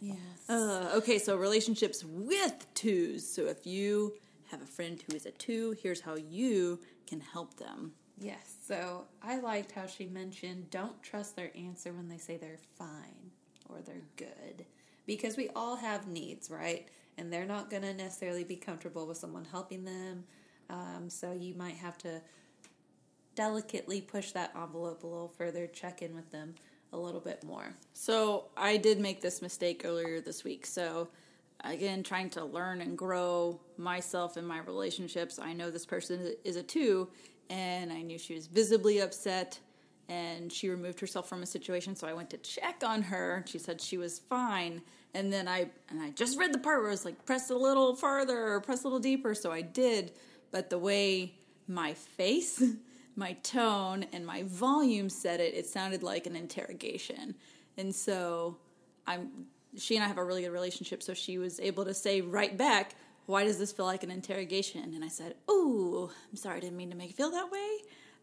Yes. 0.00 0.16
Uh, 0.48 0.90
okay, 0.96 1.18
so 1.18 1.36
relationships 1.36 2.04
with 2.04 2.66
twos. 2.74 3.26
So 3.26 3.46
if 3.46 3.66
you 3.66 4.14
have 4.50 4.60
a 4.62 4.66
friend 4.66 5.02
who 5.08 5.16
is 5.16 5.26
a 5.26 5.30
two, 5.32 5.76
here's 5.82 6.00
how 6.00 6.16
you 6.16 6.80
can 7.06 7.20
help 7.20 7.56
them. 7.56 7.92
Yes. 8.18 8.56
So 8.66 9.04
I 9.22 9.38
liked 9.38 9.72
how 9.72 9.86
she 9.86 10.06
mentioned 10.06 10.70
don't 10.70 11.02
trust 11.02 11.36
their 11.36 11.50
answer 11.56 11.92
when 11.92 12.08
they 12.08 12.18
say 12.18 12.36
they're 12.36 12.58
fine 12.78 13.30
or 13.68 13.80
they're 13.80 14.02
good. 14.16 14.64
Because 15.06 15.36
we 15.36 15.48
all 15.54 15.76
have 15.76 16.08
needs, 16.08 16.50
right? 16.50 16.88
And 17.18 17.32
they're 17.32 17.46
not 17.46 17.70
going 17.70 17.82
to 17.82 17.94
necessarily 17.94 18.44
be 18.44 18.56
comfortable 18.56 19.06
with 19.06 19.18
someone 19.18 19.44
helping 19.44 19.84
them. 19.84 20.24
Um, 20.68 21.08
so 21.08 21.32
you 21.32 21.54
might 21.54 21.76
have 21.76 21.96
to 21.98 22.20
delicately 23.34 24.00
push 24.00 24.32
that 24.32 24.52
envelope 24.60 25.04
a 25.04 25.06
little 25.06 25.28
further, 25.28 25.66
check 25.66 26.02
in 26.02 26.14
with 26.16 26.30
them 26.32 26.54
a 26.92 26.96
little 26.96 27.20
bit 27.20 27.44
more. 27.44 27.74
So 27.92 28.46
I 28.56 28.78
did 28.78 28.98
make 28.98 29.20
this 29.20 29.42
mistake 29.42 29.82
earlier 29.84 30.20
this 30.20 30.42
week. 30.42 30.66
So 30.66 31.08
again, 31.62 32.02
trying 32.02 32.30
to 32.30 32.44
learn 32.44 32.80
and 32.80 32.96
grow 32.96 33.60
myself 33.76 34.36
in 34.36 34.46
my 34.46 34.58
relationships. 34.60 35.38
I 35.38 35.52
know 35.52 35.70
this 35.70 35.86
person 35.86 36.34
is 36.44 36.56
a 36.56 36.62
two, 36.62 37.08
and 37.50 37.92
I 37.92 38.02
knew 38.02 38.18
she 38.18 38.34
was 38.34 38.46
visibly 38.46 38.98
upset 38.98 39.60
and 40.08 40.52
she 40.52 40.68
removed 40.68 41.00
herself 41.00 41.28
from 41.28 41.42
a 41.42 41.46
situation 41.46 41.96
so 41.96 42.06
i 42.06 42.12
went 42.12 42.30
to 42.30 42.36
check 42.38 42.82
on 42.86 43.02
her 43.02 43.44
she 43.46 43.58
said 43.58 43.80
she 43.80 43.98
was 43.98 44.18
fine. 44.18 44.82
And 45.14 45.32
then 45.32 45.48
i 45.48 45.68
and 45.88 46.00
i 46.00 46.10
just 46.10 46.38
read 46.38 46.52
the 46.52 46.58
part 46.58 46.80
where 46.80 46.88
it 46.88 46.92
was 46.92 47.04
like 47.04 47.24
press 47.24 47.50
a 47.50 47.54
little 47.54 47.96
farther 47.96 48.52
or 48.52 48.60
press 48.60 48.82
a 48.82 48.84
little 48.84 48.98
deeper 48.98 49.34
so 49.34 49.50
i 49.50 49.62
did. 49.62 50.12
But 50.50 50.70
the 50.70 50.78
way 50.78 51.34
my 51.66 51.94
face 51.94 52.62
my 53.16 53.32
tone 53.42 54.04
and 54.12 54.26
my 54.26 54.42
volume 54.44 55.08
said 55.08 55.40
it 55.40 55.54
it 55.54 55.66
sounded 55.66 56.02
like 56.02 56.26
an 56.26 56.36
interrogation. 56.36 57.34
And 57.76 57.94
so 57.94 58.58
i'm 59.06 59.28
she 59.76 59.96
and 59.96 60.04
i 60.04 60.08
have 60.08 60.18
a 60.18 60.24
really 60.24 60.42
good 60.42 60.52
relationship 60.52 61.02
so 61.02 61.14
she 61.14 61.38
was 61.38 61.58
able 61.60 61.84
to 61.84 61.94
say 61.94 62.20
right 62.20 62.56
back 62.56 62.94
why 63.26 63.44
does 63.44 63.58
this 63.58 63.72
feel 63.72 63.86
like 63.86 64.02
an 64.02 64.10
interrogation 64.10 64.94
and 64.94 65.04
i 65.04 65.08
said 65.08 65.34
ooh 65.50 66.10
i'm 66.30 66.36
sorry 66.36 66.56
i 66.56 66.60
didn't 66.60 66.76
mean 66.76 66.90
to 66.90 66.96
make 66.96 67.08
you 67.08 67.14
feel 67.14 67.30
that 67.30 67.50
way 67.50 67.78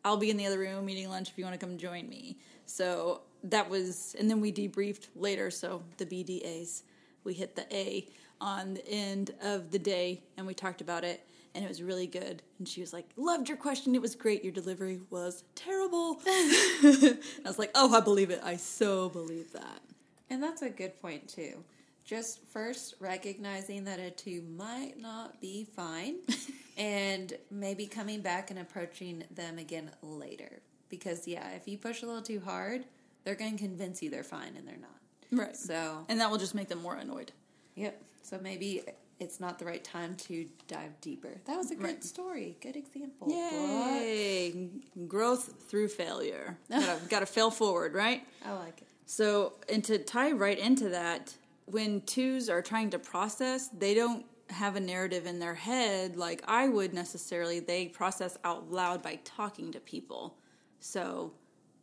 I'll 0.06 0.18
be 0.18 0.30
in 0.30 0.38
the 0.38 0.46
other 0.46 0.60
room 0.60 0.90
eating 0.90 1.10
lunch 1.10 1.30
if 1.30 1.38
you 1.38 1.46
want 1.46 1.60
to 1.60 1.66
come 1.66 1.78
join 1.78 2.10
me. 2.10 2.38
So 2.66 3.22
that 3.46 3.70
was, 3.70 4.16
and 4.20 4.30
then 4.30 4.42
we 4.42 4.52
debriefed 4.52 5.08
later. 5.16 5.50
So 5.50 5.82
the 5.98 6.06
BDAs, 6.06 6.84
we 7.24 7.34
hit 7.34 7.56
the 7.56 7.66
A 7.74 8.08
on 8.42 8.74
the 8.74 8.88
end 8.88 9.32
of 9.42 9.72
the 9.72 9.80
day 9.80 10.22
and 10.36 10.46
we 10.46 10.54
talked 10.54 10.82
about 10.82 11.04
it 11.04 11.26
and 11.56 11.64
it 11.64 11.68
was 11.68 11.82
really 11.82 12.08
good. 12.08 12.42
And 12.58 12.68
she 12.68 12.82
was 12.82 12.92
like, 12.92 13.06
Loved 13.16 13.48
your 13.48 13.58
question. 13.58 13.96
It 13.96 14.02
was 14.02 14.16
great. 14.16 14.44
Your 14.44 14.52
delivery 14.52 15.00
was 15.10 15.44
terrible. 15.56 16.18
I 16.26 17.18
was 17.46 17.60
like, 17.60 17.72
Oh, 17.76 17.96
I 17.96 18.02
believe 18.02 18.32
it. 18.32 18.42
I 18.44 18.58
so 18.58 19.08
believe 19.10 19.54
that. 19.54 19.82
And 20.30 20.42
that's 20.42 20.64
a 20.64 20.70
good 20.70 21.00
point, 21.00 21.30
too. 21.30 21.64
Just 22.06 22.44
first 22.52 22.96
recognizing 23.00 23.86
that 23.86 24.00
a 24.00 24.12
two 24.12 24.44
might 24.58 25.00
not 25.00 25.40
be 25.40 25.66
fine 25.76 26.16
and 26.78 27.34
maybe 27.50 27.86
coming 27.88 28.22
back 28.22 28.50
and 28.52 28.60
approaching 28.60 29.24
them 29.32 29.58
again 29.58 29.90
later. 30.02 30.60
Because, 30.90 31.28
yeah, 31.28 31.50
if 31.52 31.68
you 31.68 31.78
push 31.78 32.04
a 32.04 32.06
little 32.06 32.22
too 32.22 32.42
hard, 32.42 32.84
they're 33.24 33.36
going 33.36 33.54
to 33.54 33.58
convince 33.64 34.04
you 34.04 34.10
they're 34.10 34.24
fine 34.24 34.56
and 34.58 34.68
they're 34.68 34.76
not. 34.78 34.90
Right. 35.32 35.56
So, 35.56 36.06
And 36.10 36.20
that 36.20 36.30
will 36.30 36.38
just 36.38 36.54
make 36.54 36.68
them 36.68 36.82
more 36.82 36.96
annoyed. 36.96 37.32
yep. 37.76 38.02
So 38.22 38.38
maybe 38.42 38.84
it's 39.20 39.40
not 39.40 39.58
the 39.60 39.66
right 39.66 39.84
time 39.84 40.16
to 40.16 40.46
dive 40.68 41.00
deeper. 41.02 41.40
That 41.46 41.58
was 41.58 41.72
a 41.72 41.76
good 41.76 41.84
Right. 41.84 42.04
story. 42.04 42.58
Good 42.62 42.76
example. 42.76 43.30
Yay! 43.32 44.70
Growth 45.08 45.54
through 45.70 45.88
failure. 45.90 46.58
gotta, 46.70 47.00
gotta 47.10 47.26
fail 47.26 47.50
forward, 47.52 47.94
right? 47.94 48.26
I 48.46 48.52
like 48.54 48.82
it. 48.82 48.88
So, 49.06 49.54
and 49.70 49.84
to 49.86 49.98
tie 50.00 50.32
right 50.32 50.58
into 50.58 50.90
that, 50.90 51.36
when 51.66 52.02
twos 52.02 52.50
are 52.50 52.62
trying 52.62 52.90
to 52.92 53.00
process, 53.00 53.70
they 53.70 53.94
don't 53.94 54.26
have 54.50 54.76
a 54.76 54.80
narrative 54.80 55.26
in 55.26 55.40
their 55.40 55.56
head 55.56 56.16
like 56.18 56.44
I 56.48 56.68
would 56.68 56.94
necessarily. 56.94 57.60
They 57.60 57.88
process 57.88 58.38
out 58.44 58.72
loud 58.72 59.02
by 59.02 59.20
talking 59.24 59.72
to 59.72 59.80
people. 59.80 60.38
So, 60.80 61.34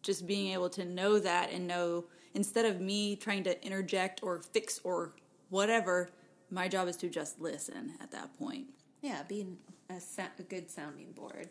just 0.03 0.27
being 0.27 0.53
able 0.53 0.71
to 0.71 0.85
know 0.85 1.19
that 1.19 1.51
and 1.51 1.67
know 1.67 2.07
instead 2.35 2.65
of 2.65 2.81
me 2.81 3.17
trying 3.17 3.45
to 3.45 3.65
interject 3.65 4.23
or 4.23 4.41
fix 4.41 4.81
or 4.85 5.15
whatever, 5.51 6.11
my 6.51 6.69
job 6.69 6.89
is 6.89 6.97
to 6.99 7.09
just 7.09 7.41
listen 7.41 7.95
at 8.01 8.11
that 8.13 8.37
point. 8.39 8.67
Yeah, 9.03 9.23
being 9.29 9.59
a, 9.89 10.01
sa- 10.01 10.25
a 10.39 10.43
good 10.43 10.71
sounding 10.71 11.13
board. 11.13 11.51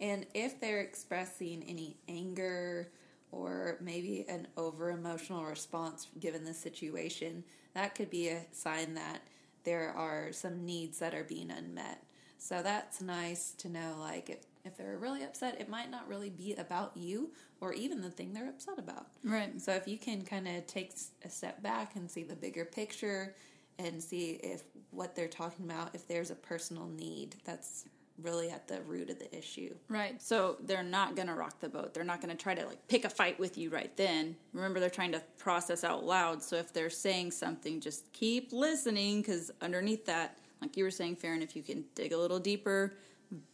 And 0.00 0.26
if 0.34 0.60
they're 0.60 0.80
expressing 0.80 1.62
any 1.66 1.96
anger 2.08 2.90
or 3.34 3.78
maybe 3.80 4.24
an 4.28 4.46
over 4.56 4.90
emotional 4.90 5.44
response 5.44 6.08
given 6.20 6.44
the 6.44 6.54
situation, 6.54 7.44
that 7.74 7.94
could 7.94 8.10
be 8.10 8.28
a 8.28 8.42
sign 8.52 8.94
that 8.94 9.22
there 9.64 9.92
are 9.96 10.32
some 10.32 10.64
needs 10.64 10.98
that 11.00 11.14
are 11.14 11.24
being 11.24 11.50
unmet. 11.50 12.02
So 12.38 12.62
that's 12.62 13.00
nice 13.00 13.52
to 13.58 13.68
know, 13.68 13.96
like, 13.98 14.28
if, 14.28 14.38
if 14.64 14.76
they're 14.76 14.98
really 14.98 15.22
upset, 15.22 15.60
it 15.60 15.68
might 15.68 15.90
not 15.90 16.08
really 16.08 16.30
be 16.30 16.54
about 16.54 16.92
you 16.94 17.32
or 17.60 17.72
even 17.72 18.02
the 18.02 18.10
thing 18.10 18.34
they're 18.34 18.50
upset 18.50 18.78
about. 18.78 19.06
Right. 19.24 19.60
So 19.60 19.72
if 19.72 19.88
you 19.88 19.96
can 19.96 20.22
kind 20.22 20.46
of 20.46 20.66
take 20.66 20.92
a 21.24 21.30
step 21.30 21.62
back 21.62 21.96
and 21.96 22.10
see 22.10 22.22
the 22.22 22.36
bigger 22.36 22.66
picture 22.66 23.34
and 23.78 24.02
see 24.02 24.32
if 24.42 24.62
what 24.90 25.16
they're 25.16 25.26
talking 25.26 25.64
about, 25.64 25.94
if 25.94 26.06
there's 26.06 26.30
a 26.30 26.36
personal 26.36 26.86
need 26.86 27.36
that's 27.44 27.86
really 28.22 28.50
at 28.50 28.68
the 28.68 28.80
root 28.82 29.10
of 29.10 29.18
the 29.18 29.36
issue. 29.36 29.74
Right. 29.88 30.20
So 30.22 30.56
they're 30.60 30.82
not 30.82 31.16
going 31.16 31.28
to 31.28 31.34
rock 31.34 31.60
the 31.60 31.68
boat. 31.68 31.94
They're 31.94 32.04
not 32.04 32.20
going 32.20 32.34
to 32.34 32.40
try 32.40 32.54
to 32.54 32.64
like 32.66 32.86
pick 32.88 33.04
a 33.04 33.10
fight 33.10 33.38
with 33.38 33.58
you 33.58 33.70
right 33.70 33.94
then. 33.96 34.36
Remember, 34.52 34.78
they're 34.80 34.90
trying 34.90 35.12
to 35.12 35.22
process 35.36 35.84
out 35.84 36.04
loud. 36.04 36.42
So 36.42 36.56
if 36.56 36.72
they're 36.72 36.90
saying 36.90 37.32
something, 37.32 37.80
just 37.80 38.12
keep 38.12 38.52
listening 38.52 39.20
because 39.20 39.50
underneath 39.60 40.06
that, 40.06 40.38
like 40.60 40.76
you 40.76 40.84
were 40.84 40.90
saying, 40.90 41.16
Farron, 41.16 41.42
if 41.42 41.56
you 41.56 41.62
can 41.62 41.84
dig 41.94 42.12
a 42.12 42.18
little 42.18 42.38
deeper 42.38 42.94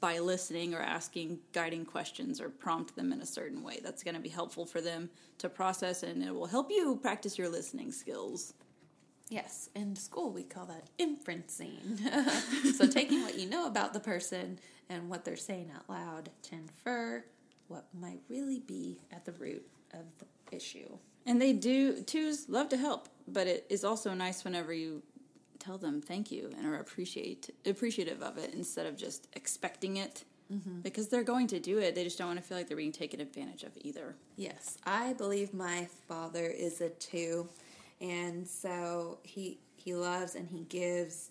by 0.01 0.19
listening 0.19 0.75
or 0.75 0.81
asking 0.81 1.39
guiding 1.53 1.87
questions 1.87 2.41
or 2.41 2.51
prompt 2.51 2.95
them 2.97 3.13
in 3.13 3.23
a 3.23 3.27
certain 3.27 3.63
way, 3.63 3.81
that's 3.83 4.03
going 4.03 4.15
to 4.15 4.21
be 4.21 4.29
helpful 4.29 4.67
for 4.67 4.81
them 4.81 5.09
to 5.39 5.49
process 5.49 6.03
and 6.03 6.23
it 6.23 6.35
will 6.35 6.47
help 6.47 6.71
you 6.71 6.99
practice 7.01 7.39
your 7.39 7.49
listening 7.49 7.91
skills. 7.91 8.53
Yes, 9.31 9.71
in 9.75 9.97
school 9.97 10.33
we 10.33 10.43
call 10.43 10.67
that 10.67 10.91
inferencing. 10.99 11.99
so 12.77 12.87
taking 12.87 13.23
what 13.23 13.39
you 13.39 13.49
know 13.49 13.67
about 13.67 13.95
the 13.95 14.01
person 14.01 14.59
and 14.89 15.09
what 15.09 15.25
they're 15.25 15.37
saying 15.37 15.71
out 15.75 15.89
loud 15.89 16.31
to 16.43 16.55
infer 16.57 17.25
what 17.69 17.87
might 17.99 18.21
really 18.29 18.59
be 18.59 19.01
at 19.13 19.25
the 19.25 19.33
root 19.33 19.65
of 19.95 20.05
the 20.19 20.27
issue. 20.55 20.99
And 21.27 21.41
they 21.41 21.53
do 21.53 22.03
twos 22.03 22.49
love 22.49 22.69
to 22.71 22.77
help, 22.77 23.09
but 23.29 23.47
it 23.47 23.67
is 23.71 23.85
also 23.85 24.13
nice 24.15 24.43
whenever 24.43 24.73
you 24.73 25.03
tell 25.61 25.79
them 25.79 26.01
thank 26.01 26.33
you 26.33 26.51
and 26.57 26.67
are 26.67 26.81
appreciate 26.81 27.51
appreciative 27.65 28.23
of 28.23 28.39
it 28.39 28.55
instead 28.55 28.87
of 28.87 28.97
just 28.97 29.29
expecting 29.35 29.99
it. 29.99 30.25
Mm-hmm. 30.53 30.81
Because 30.81 31.07
they're 31.07 31.23
going 31.23 31.47
to 31.49 31.61
do 31.61 31.79
it, 31.79 31.95
they 31.95 32.03
just 32.03 32.19
don't 32.19 32.27
want 32.27 32.41
to 32.41 32.45
feel 32.45 32.59
like 32.59 32.67
they're 32.67 32.77
being 32.77 32.91
taken 32.91 33.21
advantage 33.21 33.63
of 33.63 33.71
either. 33.77 34.17
Yes, 34.35 34.79
I 34.85 35.13
believe 35.13 35.55
my 35.55 35.87
father 36.09 36.45
is 36.45 36.81
a 36.81 36.89
two, 36.89 37.49
and 38.01 38.47
so 38.47 39.19
he 39.23 39.59
he 39.77 39.95
loves 39.95 40.35
and 40.35 40.49
he 40.49 40.65
gives 40.65 41.31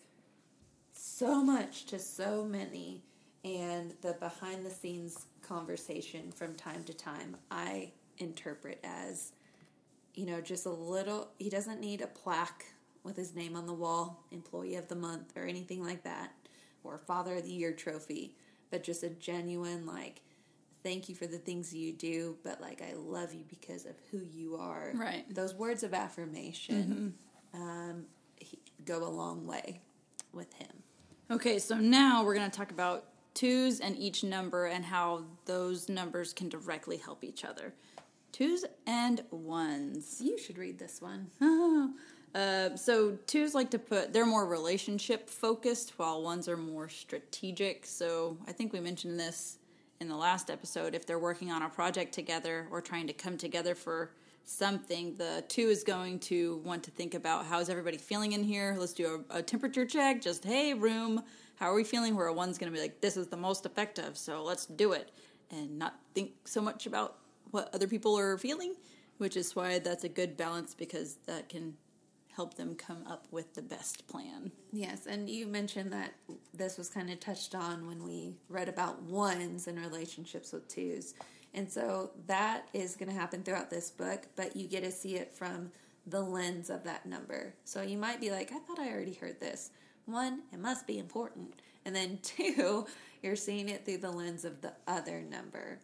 so 0.91 1.43
much 1.43 1.85
to 1.87 1.99
so 1.99 2.43
many, 2.43 3.03
and 3.43 3.93
the 4.01 4.13
behind 4.19 4.65
the 4.65 4.69
scenes 4.69 5.25
conversation 5.41 6.31
from 6.31 6.55
time 6.55 6.83
to 6.83 6.93
time 6.93 7.37
I 7.49 7.91
interpret 8.17 8.79
as, 8.83 9.31
you 10.13 10.25
know, 10.25 10.41
just 10.41 10.65
a 10.65 10.71
little. 10.71 11.29
He 11.39 11.49
doesn't 11.49 11.79
need 11.79 12.01
a 12.01 12.07
plaque 12.07 12.65
with 13.03 13.15
his 13.15 13.33
name 13.33 13.55
on 13.55 13.65
the 13.65 13.73
wall, 13.73 14.23
employee 14.31 14.75
of 14.75 14.87
the 14.89 14.95
month, 14.95 15.37
or 15.37 15.45
anything 15.45 15.83
like 15.83 16.03
that, 16.03 16.33
or 16.83 16.97
father 16.97 17.35
of 17.35 17.43
the 17.43 17.51
year 17.51 17.71
trophy, 17.71 18.35
but 18.71 18.83
just 18.83 19.03
a 19.03 19.09
genuine 19.09 19.85
like 19.85 20.21
thank 20.83 21.09
you 21.09 21.15
for 21.15 21.27
the 21.27 21.37
things 21.37 21.73
you 21.73 21.91
do, 21.93 22.37
but 22.43 22.61
like 22.61 22.81
I 22.81 22.93
love 22.95 23.33
you 23.33 23.43
because 23.47 23.85
of 23.85 23.95
who 24.11 24.19
you 24.19 24.55
are. 24.55 24.91
Right. 24.95 25.23
Those 25.33 25.53
words 25.53 25.83
of 25.83 25.93
affirmation 25.93 27.13
um, 27.53 28.05
he, 28.37 28.59
go 28.85 29.03
a 29.03 29.09
long 29.09 29.45
way 29.45 29.81
with 30.33 30.53
him. 30.53 30.69
Okay, 31.31 31.59
so 31.59 31.75
now 31.75 32.23
we're 32.23 32.35
going 32.35 32.49
to 32.49 32.57
talk 32.57 32.71
about 32.71 33.05
twos 33.33 33.79
and 33.79 33.97
each 33.97 34.23
number 34.23 34.65
and 34.65 34.83
how 34.83 35.23
those 35.45 35.89
numbers 35.89 36.33
can 36.33 36.49
directly 36.49 36.97
help 36.97 37.23
each 37.23 37.45
other. 37.45 37.73
Twos 38.31 38.65
and 38.87 39.23
ones. 39.31 40.21
You 40.23 40.37
should 40.37 40.57
read 40.57 40.79
this 40.79 41.01
one. 41.01 41.27
Uh, 42.35 42.75
so 42.75 43.17
twos 43.25 43.55
like 43.55 43.71
to 43.71 43.79
put 43.79 44.13
they're 44.13 44.23
more 44.23 44.45
relationship 44.45 45.27
focused 45.27 45.97
while 45.97 46.21
ones 46.21 46.47
are 46.47 46.55
more 46.55 46.87
strategic 46.87 47.87
so 47.87 48.37
i 48.47 48.51
think 48.51 48.71
we 48.71 48.79
mentioned 48.79 49.19
this 49.19 49.57
in 49.99 50.07
the 50.07 50.15
last 50.15 50.49
episode 50.49 50.95
if 50.95 51.05
they're 51.05 51.19
working 51.19 51.51
on 51.51 51.61
a 51.61 51.69
project 51.69 52.13
together 52.13 52.67
or 52.71 52.81
trying 52.81 53.07
to 53.07 53.13
come 53.13 53.37
together 53.37 53.75
for 53.75 54.11
something 54.45 55.15
the 55.17 55.43
two 55.47 55.67
is 55.67 55.83
going 55.83 56.17
to 56.17 56.61
want 56.63 56.81
to 56.83 56.89
think 56.91 57.13
about 57.13 57.45
how's 57.45 57.69
everybody 57.69 57.97
feeling 57.97 58.31
in 58.31 58.43
here? 58.43 58.75
Let's 58.79 58.93
do 58.93 59.25
a, 59.29 59.39
a 59.39 59.41
temperature 59.41 59.85
check. 59.85 60.21
Just 60.21 60.43
hey 60.43 60.73
room 60.73 61.21
how 61.57 61.69
are 61.69 61.75
we 61.75 61.83
feeling? 61.83 62.15
Where 62.15 62.27
a 62.27 62.33
one's 62.33 62.57
going 62.57 62.71
to 62.71 62.75
be 62.75 62.81
like 62.81 63.01
this 63.01 63.17
is 63.17 63.27
the 63.27 63.37
most 63.37 63.65
effective 63.65 64.17
so 64.17 64.43
let's 64.43 64.65
do 64.65 64.93
it 64.93 65.11
and 65.51 65.77
not 65.77 65.99
think 66.15 66.31
so 66.45 66.61
much 66.61 66.85
about 66.85 67.17
what 67.51 67.73
other 67.73 67.87
people 67.87 68.17
are 68.17 68.37
feeling 68.37 68.75
Which 69.17 69.35
is 69.35 69.55
why 69.55 69.79
that's 69.79 70.05
a 70.05 70.09
good 70.09 70.37
balance 70.37 70.73
because 70.73 71.17
that 71.25 71.49
can 71.49 71.75
help 72.39 72.53
them 72.53 72.73
come 72.73 73.03
up 73.05 73.27
with 73.31 73.53
the 73.53 73.61
best 73.61 74.07
plan. 74.07 74.49
Yes, 74.71 75.07
and 75.07 75.29
you 75.29 75.45
mentioned 75.45 75.91
that 75.91 76.13
this 76.53 76.77
was 76.77 76.87
kind 76.87 77.09
of 77.09 77.19
touched 77.19 77.53
on 77.53 77.85
when 77.85 78.01
we 78.01 78.37
read 78.47 78.69
about 78.69 79.01
ones 79.01 79.67
and 79.67 79.77
relationships 79.77 80.53
with 80.53 80.65
twos. 80.69 81.15
And 81.53 81.69
so 81.69 82.11
that 82.27 82.69
is 82.71 82.95
going 82.95 83.09
to 83.09 83.19
happen 83.19 83.43
throughout 83.43 83.69
this 83.69 83.91
book, 83.91 84.27
but 84.37 84.55
you 84.55 84.69
get 84.69 84.85
to 84.85 84.91
see 84.91 85.17
it 85.17 85.33
from 85.33 85.69
the 86.07 86.21
lens 86.21 86.69
of 86.69 86.85
that 86.85 87.05
number. 87.05 87.55
So 87.65 87.81
you 87.81 87.97
might 87.97 88.21
be 88.21 88.31
like, 88.31 88.53
I 88.53 88.59
thought 88.59 88.79
I 88.79 88.89
already 88.89 89.15
heard 89.15 89.41
this. 89.41 89.71
One, 90.05 90.43
it 90.53 90.59
must 90.59 90.87
be 90.87 90.97
important. 90.97 91.61
And 91.83 91.93
then 91.93 92.19
two, 92.23 92.87
you're 93.21 93.35
seeing 93.35 93.67
it 93.67 93.83
through 93.83 93.97
the 93.97 94.11
lens 94.11 94.45
of 94.45 94.61
the 94.61 94.71
other 94.87 95.19
number. 95.29 95.81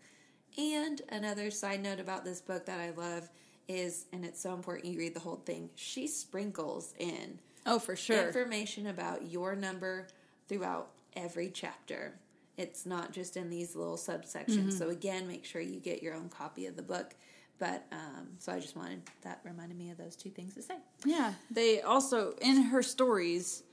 And 0.58 1.02
another 1.10 1.52
side 1.52 1.84
note 1.84 2.00
about 2.00 2.24
this 2.24 2.40
book 2.40 2.66
that 2.68 2.80
I 2.80 2.92
love 2.92 3.28
is, 3.68 4.06
and 4.14 4.24
it's 4.26 4.40
so 4.42 4.54
important 4.54 4.86
you 4.86 5.00
read 5.00 5.14
the 5.14 5.20
whole 5.20 5.42
thing, 5.46 5.70
she 5.76 6.08
sprinkles 6.08 6.94
in 7.00 7.40
Oh, 7.66 7.80
for 7.80 7.96
sure. 7.96 8.28
information 8.28 8.88
about 8.88 9.32
your 9.32 9.56
number 9.56 10.08
throughout 10.48 10.90
every 11.16 11.50
chapter. 11.50 12.14
It's 12.58 12.86
not 12.86 13.12
just 13.12 13.36
in 13.38 13.50
these 13.50 13.76
little 13.76 13.98
subsections. 13.98 14.74
So 14.74 14.90
again, 14.90 15.28
make 15.28 15.44
sure 15.46 15.62
you 15.62 15.80
get 15.80 16.02
your 16.04 16.14
own 16.14 16.30
copy 16.30 16.68
of 16.68 16.76
the 16.76 16.84
book. 16.84 17.16
But 17.58 17.86
um, 17.92 18.28
so 18.38 18.52
I 18.54 18.60
just 18.60 18.76
wanted 18.76 19.02
that 19.22 19.40
reminded 19.44 19.78
me 19.78 19.90
of 19.90 19.98
those 19.98 20.16
two 20.16 20.30
things 20.30 20.54
to 20.56 20.62
say. 20.62 20.76
Yeah, 21.06 21.34
they 21.50 21.82
also 21.82 22.34
in 22.42 22.64
her 22.64 22.84
stories, 22.84 23.64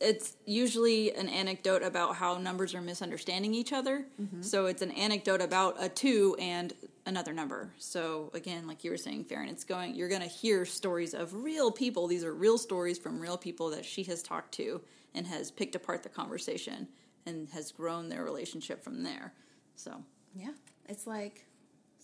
it's 0.00 0.36
usually 0.46 1.12
an 1.14 1.28
anecdote 1.28 1.82
about 1.82 2.16
how 2.16 2.38
numbers 2.38 2.74
are 2.74 2.80
misunderstanding 2.80 3.54
each 3.54 3.72
other. 3.72 4.04
Mm-hmm. 4.20 4.42
So 4.42 4.66
it's 4.66 4.82
an 4.82 4.90
anecdote 4.92 5.40
about 5.40 5.76
a 5.82 5.88
two 5.88 6.36
and 6.38 6.72
another 7.06 7.32
number. 7.32 7.72
So 7.78 8.30
again, 8.34 8.66
like 8.66 8.84
you 8.84 8.90
were 8.90 8.96
saying, 8.96 9.24
Farron, 9.24 9.48
it's 9.48 9.64
going. 9.64 9.94
You're 9.94 10.08
going 10.08 10.22
to 10.22 10.28
hear 10.28 10.64
stories 10.64 11.14
of 11.14 11.34
real 11.44 11.70
people. 11.70 12.06
These 12.06 12.24
are 12.24 12.32
real 12.34 12.58
stories 12.58 12.98
from 12.98 13.20
real 13.20 13.36
people 13.36 13.70
that 13.70 13.84
she 13.84 14.02
has 14.04 14.22
talked 14.22 14.52
to 14.54 14.80
and 15.14 15.26
has 15.26 15.50
picked 15.50 15.74
apart 15.74 16.02
the 16.02 16.08
conversation 16.08 16.88
and 17.26 17.48
has 17.50 17.72
grown 17.72 18.08
their 18.08 18.24
relationship 18.24 18.82
from 18.82 19.02
there. 19.02 19.32
So 19.76 20.02
Yeah, 20.34 20.52
it's 20.88 21.06
like 21.06 21.44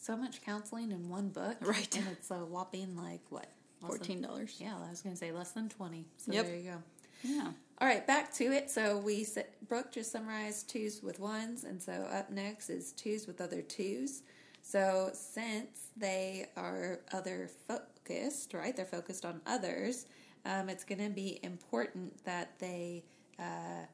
so 0.00 0.16
much 0.16 0.42
counseling 0.42 0.92
in 0.92 1.08
one 1.08 1.28
book, 1.28 1.56
Right. 1.60 1.96
And 1.96 2.06
it's 2.12 2.30
a 2.30 2.36
whopping 2.44 2.96
like 2.96 3.20
what 3.30 3.46
fourteen 3.80 4.20
dollars. 4.20 4.56
Yeah, 4.58 4.74
I 4.86 4.90
was 4.90 5.02
going 5.02 5.14
to 5.14 5.18
say 5.18 5.32
less 5.32 5.52
than 5.52 5.68
twenty. 5.68 6.06
So 6.18 6.32
Yep. 6.32 6.46
there 6.46 6.56
you 6.56 6.70
go. 6.70 6.82
Yeah. 7.22 7.48
All 7.80 7.86
right, 7.86 8.04
back 8.04 8.32
to 8.34 8.44
it. 8.52 8.70
So 8.70 8.98
we 8.98 9.22
said 9.22 9.46
Brooke 9.68 9.92
just 9.92 10.10
summarized 10.10 10.68
twos 10.68 11.00
with 11.00 11.20
ones, 11.20 11.62
and 11.62 11.80
so 11.80 11.92
up 11.92 12.28
next 12.28 12.70
is 12.70 12.92
twos 12.92 13.28
with 13.28 13.40
other 13.40 13.62
twos. 13.62 14.22
So 14.62 15.10
since 15.12 15.90
they 15.96 16.46
are 16.56 17.00
other 17.12 17.48
focused, 17.68 18.52
right? 18.52 18.74
They're 18.74 18.84
focused 18.84 19.24
on 19.24 19.40
others. 19.46 20.06
Um, 20.44 20.68
it's 20.68 20.82
going 20.82 21.04
to 21.04 21.10
be 21.10 21.38
important 21.44 22.24
that 22.24 22.58
they 22.58 23.04
uh, 23.38 23.86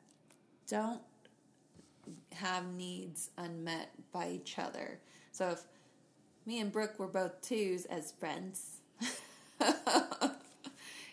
don't 0.67 1.03
have 2.33 2.67
needs 2.73 3.31
unmet 3.37 3.91
by 4.13 4.31
each 4.31 4.59
other. 4.59 4.99
So 5.31 5.51
if 5.51 5.65
me 6.47 6.61
and 6.61 6.73
Brooke 6.73 6.99
were 6.99 7.09
both 7.09 7.43
twos 7.43 7.85
as 7.85 8.13
friends. 8.13 8.79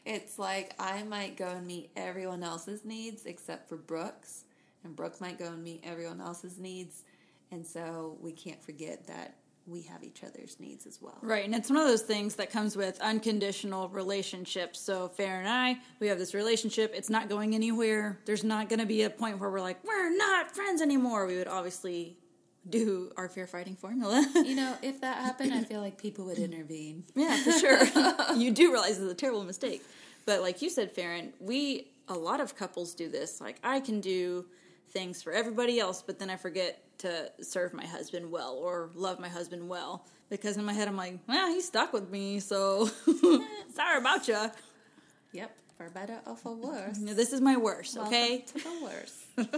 it's 0.06 0.40
like 0.40 0.74
I 0.80 1.04
might 1.04 1.38
go 1.38 1.48
and 1.48 1.66
meet 1.66 1.92
everyone 1.96 2.44
else's 2.44 2.84
needs 2.86 3.26
except 3.26 3.70
for 3.70 3.78
Brooke's, 3.78 4.46
and 4.84 4.96
Brooke 4.96 5.22
might 5.22 5.38
go 5.38 5.48
and 5.48 5.64
meet 5.64 5.84
everyone 5.84 6.22
else's 6.22 6.58
needs, 6.58 7.04
and 7.52 7.66
so 7.66 8.18
we 8.22 8.32
can't 8.32 8.62
forget 8.64 9.08
that 9.08 9.36
we 9.68 9.84
have 9.84 10.04
each 10.04 10.24
other's 10.24 10.60
needs 10.60 10.88
as 10.88 11.02
well. 11.02 11.18
Right, 11.22 11.46
and 11.46 11.54
it's 11.54 11.70
one 11.70 11.80
of 11.80 11.88
those 11.88 12.02
things 12.02 12.36
that 12.36 12.52
comes 12.52 12.76
with 12.76 13.00
unconditional 13.00 13.90
relationships. 13.90 14.80
So, 14.80 15.08
Farron 15.10 15.48
I, 15.48 15.78
we 16.00 16.08
have 16.08 16.18
this 16.18 16.34
relationship. 16.34 16.94
It's 16.96 17.10
not 17.10 17.30
going 17.30 17.54
anywhere. 17.54 18.20
There's 18.26 18.44
not 18.44 18.70
going 18.70 18.80
to 18.80 18.86
be 18.86 19.04
a 19.04 19.10
point 19.10 19.40
where 19.40 19.50
we're 19.50 19.62
like, 19.62 19.84
we're 19.84 20.16
not 20.16 20.56
friends 20.56 20.82
anymore. 20.82 21.28
We 21.28 21.38
would 21.38 21.48
obviously 21.48 22.18
do 22.70 23.12
our 23.18 23.28
fair 23.28 23.48
fighting 23.48 23.76
formula. 23.76 24.26
You 24.36 24.56
know, 24.56 24.76
if 24.82 25.02
that 25.02 25.18
happened, 25.18 25.54
I 25.54 25.64
feel 25.64 25.82
like 25.82 25.98
people 25.98 26.26
would 26.26 26.38
intervene. 26.38 27.04
yeah, 27.16 27.36
for 27.44 27.52
sure. 27.52 28.36
you 28.36 28.52
do 28.52 28.72
realize 28.72 29.00
it's 29.00 29.12
a 29.12 29.16
terrible 29.16 29.44
mistake. 29.44 29.84
But 30.26 30.42
like 30.42 30.62
you 30.62 30.70
said, 30.70 30.92
Farron, 30.92 31.34
we, 31.40 31.88
a 32.08 32.14
lot 32.14 32.40
of 32.40 32.56
couples 32.56 32.94
do 32.94 33.10
this. 33.10 33.42
Like, 33.42 33.58
I 33.64 33.80
can 33.80 34.00
do 34.02 34.46
things 34.90 35.24
for 35.24 35.32
everybody 35.34 35.80
else, 35.80 36.04
but 36.06 36.20
then 36.20 36.30
I 36.30 36.36
forget 36.36 36.84
to 37.00 37.32
serve 37.42 37.74
my 37.74 37.86
husband 37.86 38.30
well 38.32 38.54
or 38.56 38.92
love 38.94 39.20
my 39.20 39.30
husband 39.30 39.68
well. 39.68 40.06
Because 40.30 40.56
in 40.58 40.64
my 40.64 40.74
head, 40.74 40.88
I'm 40.88 40.96
like, 40.96 41.20
well, 41.28 41.48
he's 41.50 41.66
stuck 41.68 41.92
with 41.94 42.10
me, 42.10 42.40
so 42.40 42.86
sorry 43.76 43.98
about 43.98 44.28
you. 44.28 44.38
Yep, 45.34 45.52
for 45.78 45.90
better 45.90 46.20
or 46.26 46.36
for 46.38 46.54
worse. 46.56 47.00
No, 47.00 47.14
This 47.22 47.34
is 47.34 47.42
my 47.42 47.58
worst, 47.58 47.96
Welcome 47.98 48.14
okay? 48.14 48.46
to 48.48 48.54
the 48.54 48.80
worst. 48.84 49.50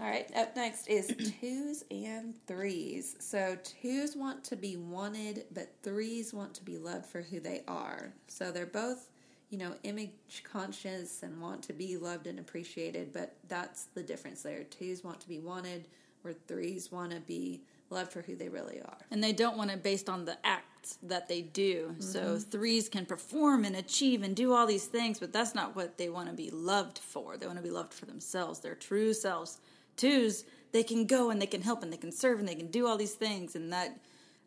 All 0.00 0.06
right, 0.06 0.34
up 0.34 0.56
next 0.56 0.88
is 0.88 1.08
twos 1.40 1.84
and 1.90 2.34
threes. 2.46 3.16
So 3.18 3.58
twos 3.62 4.16
want 4.16 4.42
to 4.44 4.56
be 4.56 4.78
wanted, 4.78 5.44
but 5.52 5.74
threes 5.82 6.32
want 6.32 6.54
to 6.54 6.64
be 6.64 6.78
loved 6.78 7.04
for 7.04 7.20
who 7.20 7.38
they 7.38 7.62
are. 7.68 8.14
So 8.26 8.50
they're 8.50 8.64
both, 8.64 9.10
you 9.50 9.58
know, 9.58 9.74
image 9.82 10.10
conscious 10.42 11.22
and 11.22 11.38
want 11.38 11.62
to 11.64 11.74
be 11.74 11.98
loved 11.98 12.26
and 12.26 12.38
appreciated, 12.38 13.12
but 13.12 13.36
that's 13.46 13.88
the 13.94 14.02
difference 14.02 14.40
there. 14.40 14.64
Twos 14.64 15.04
want 15.04 15.20
to 15.20 15.28
be 15.28 15.38
wanted, 15.38 15.86
where 16.22 16.34
threes 16.48 16.90
want 16.90 17.12
to 17.12 17.20
be 17.20 17.60
loved 17.90 18.10
for 18.10 18.22
who 18.22 18.36
they 18.36 18.48
really 18.48 18.80
are. 18.80 18.98
And 19.10 19.22
they 19.22 19.34
don't 19.34 19.58
want 19.58 19.70
it 19.70 19.82
based 19.82 20.08
on 20.08 20.24
the 20.24 20.38
acts 20.44 20.96
that 21.02 21.28
they 21.28 21.42
do. 21.42 21.94
So 21.98 22.20
mm-hmm. 22.20 22.50
threes 22.50 22.88
can 22.88 23.04
perform 23.04 23.66
and 23.66 23.76
achieve 23.76 24.22
and 24.22 24.34
do 24.34 24.54
all 24.54 24.66
these 24.66 24.86
things, 24.86 25.20
but 25.20 25.30
that's 25.30 25.54
not 25.54 25.76
what 25.76 25.98
they 25.98 26.08
want 26.08 26.28
to 26.28 26.34
be 26.34 26.48
loved 26.48 26.98
for. 26.98 27.36
They 27.36 27.46
want 27.46 27.58
to 27.58 27.62
be 27.62 27.70
loved 27.70 27.92
for 27.92 28.06
themselves, 28.06 28.60
their 28.60 28.74
true 28.74 29.12
selves. 29.12 29.58
Twos, 30.00 30.44
they 30.72 30.82
can 30.82 31.06
go 31.06 31.30
and 31.30 31.42
they 31.42 31.46
can 31.46 31.60
help 31.60 31.82
and 31.82 31.92
they 31.92 31.98
can 31.98 32.12
serve 32.12 32.38
and 32.38 32.48
they 32.48 32.54
can 32.54 32.70
do 32.70 32.86
all 32.86 32.96
these 32.96 33.14
things, 33.14 33.54
and 33.54 33.70
that 33.72 33.98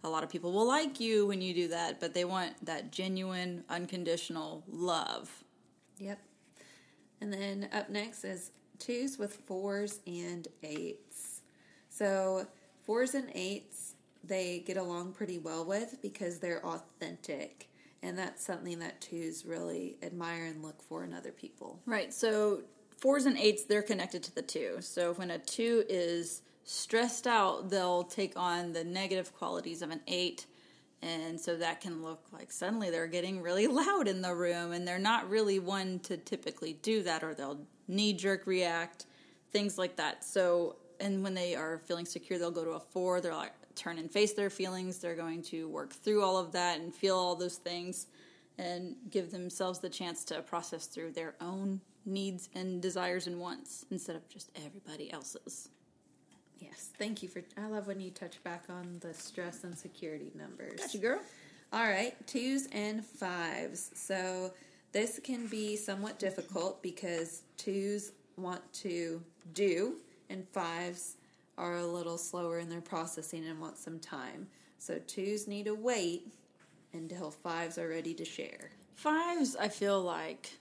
a 0.04 0.10
lot 0.10 0.24
of 0.24 0.30
people 0.30 0.52
will 0.52 0.68
like 0.68 1.00
you 1.00 1.28
when 1.28 1.42
you 1.42 1.54
do 1.54 1.68
that, 1.68 2.00
but 2.00 2.14
they 2.14 2.26
want 2.26 2.66
that 2.66 2.92
genuine, 2.92 3.64
unconditional 3.70 4.64
love. 4.68 5.44
Yep. 6.00 6.20
And 7.22 7.32
then 7.32 7.70
up 7.72 7.90
next 7.90 8.26
is 8.26 8.52
twos 8.80 9.18
with 9.18 9.36
fours 9.46 10.00
and 10.08 10.48
eights. 10.64 11.42
So 11.90 12.48
fours 12.82 13.14
and 13.14 13.30
eights 13.36 13.96
they 14.24 14.64
get 14.66 14.78
along 14.78 15.14
pretty 15.14 15.38
well 15.38 15.66
with 15.66 16.02
because 16.02 16.40
they're 16.40 16.66
authentic. 16.66 17.70
And 18.02 18.18
that's 18.18 18.44
something 18.44 18.80
that 18.80 19.00
twos 19.00 19.46
really 19.46 19.98
admire 20.02 20.46
and 20.46 20.62
look 20.64 20.82
for 20.82 21.04
in 21.04 21.14
other 21.14 21.32
people. 21.32 21.80
Right. 21.86 22.14
So 22.14 22.64
fours 23.04 23.26
and 23.26 23.38
eights, 23.38 23.66
they're 23.66 23.84
connected 23.84 24.24
to 24.24 24.34
the 24.34 24.42
two. 24.42 24.78
So 24.80 25.14
when 25.16 25.30
a 25.30 25.38
two 25.38 25.84
is 25.90 26.42
stressed 26.64 27.28
out, 27.28 27.70
they'll 27.70 28.06
take 28.06 28.40
on 28.40 28.72
the 28.72 28.86
negative 28.86 29.36
qualities 29.36 29.82
of 29.82 29.92
an 29.92 30.00
eight. 30.08 30.46
And 31.02 31.38
so 31.38 31.58
that 31.58 31.82
can 31.82 32.02
look 32.02 32.22
like 32.32 32.50
suddenly 32.50 32.90
they're 32.92 33.08
getting 33.08 33.42
really 33.42 33.68
loud 33.82 34.08
in 34.08 34.22
the 34.22 34.34
room 34.34 34.72
and 34.72 34.88
they're 34.88 35.00
not 35.00 35.30
really 35.30 35.60
one 35.60 36.00
to 36.04 36.16
typically 36.16 36.80
do 36.82 37.04
that 37.04 37.26
or 37.26 37.34
they'll 37.34 37.60
knee 37.90 38.14
jerk 38.14 38.48
react, 38.48 39.06
things 39.52 39.78
like 39.78 39.98
that. 39.98 40.24
So, 40.24 40.78
and 41.02 41.22
when 41.24 41.34
they 41.34 41.56
are 41.56 41.80
feeling 41.80 42.06
secure, 42.06 42.40
they'll 42.40 42.52
go 42.52 42.64
to 42.64 42.72
a 42.72 42.80
four. 42.80 43.20
They're 43.20 43.36
like, 43.36 43.52
turn 43.76 43.98
and 43.98 44.10
face 44.10 44.32
their 44.32 44.50
feelings. 44.50 45.00
They're 45.00 45.14
going 45.14 45.42
to 45.42 45.68
work 45.68 45.92
through 45.92 46.24
all 46.24 46.38
of 46.38 46.54
that 46.54 46.80
and 46.80 46.96
feel 46.96 47.18
all 47.18 47.36
those 47.36 47.58
things 47.58 48.08
and 48.58 48.96
give 49.10 49.30
themselves 49.30 49.80
the 49.80 49.90
chance 49.90 50.24
to 50.24 50.42
process 50.42 50.86
through 50.86 51.12
their 51.12 51.36
own 51.42 51.82
needs 52.06 52.50
and 52.54 52.82
desires 52.82 53.28
and 53.28 53.40
wants 53.40 53.86
instead 53.92 54.16
of 54.16 54.28
just 54.30 54.52
everybody 54.56 55.12
else's. 55.12 55.70
Yes, 56.60 56.92
thank 56.98 57.22
you 57.22 57.30
for. 57.30 57.42
I 57.58 57.68
love 57.68 57.88
when 57.88 58.00
you 58.00 58.12
touch 58.12 58.42
back 58.44 58.66
on 58.70 58.98
the 59.02 59.14
stress 59.14 59.64
and 59.64 59.78
security 59.78 60.32
numbers. 60.36 60.80
Gotcha, 60.80 60.98
girl. 60.98 61.20
All 61.74 61.84
right, 61.84 62.16
twos 62.28 62.68
and 62.72 63.04
fives. 63.04 63.92
So 63.96 64.54
this 64.92 65.20
can 65.24 65.48
be 65.48 65.76
somewhat 65.76 66.20
difficult 66.20 66.82
because 66.82 67.42
twos 67.58 68.12
want 68.38 68.62
to 68.74 69.22
do, 69.54 69.96
and 70.30 70.48
fives 70.50 71.18
are 71.58 71.78
a 71.78 71.86
little 71.86 72.18
slower 72.18 72.60
in 72.60 72.70
their 72.70 72.82
processing 72.82 73.46
and 73.46 73.60
want 73.60 73.78
some 73.78 74.00
time. 74.00 74.48
So 74.78 75.00
twos 75.08 75.48
need 75.48 75.66
to 75.66 75.76
wait 75.76 76.32
until 76.94 77.32
fives 77.32 77.78
are 77.78 77.90
ready 77.90 78.14
to 78.14 78.26
share. 78.26 78.72
Fives, 78.96 79.56
I 79.56 79.68
feel 79.68 80.02
like 80.02 80.52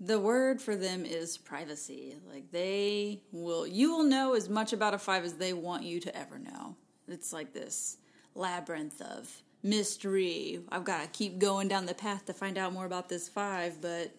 the 0.00 0.18
word 0.20 0.60
for 0.60 0.76
them 0.76 1.04
is 1.04 1.36
privacy. 1.38 2.16
Like 2.30 2.50
they 2.52 3.20
will, 3.32 3.66
you 3.66 3.90
will 3.90 4.04
know 4.04 4.34
as 4.34 4.48
much 4.48 4.72
about 4.72 4.94
a 4.94 4.98
five 4.98 5.24
as 5.24 5.34
they 5.34 5.52
want 5.52 5.82
you 5.82 6.00
to 6.00 6.16
ever 6.16 6.38
know. 6.38 6.76
It's 7.08 7.32
like 7.32 7.52
this 7.52 7.96
labyrinth 8.34 9.00
of 9.00 9.42
mystery. 9.62 10.60
I've 10.70 10.84
got 10.84 11.02
to 11.02 11.08
keep 11.08 11.38
going 11.38 11.68
down 11.68 11.86
the 11.86 11.94
path 11.94 12.26
to 12.26 12.32
find 12.32 12.58
out 12.58 12.72
more 12.72 12.86
about 12.86 13.08
this 13.08 13.28
five, 13.28 13.80
but 13.80 14.14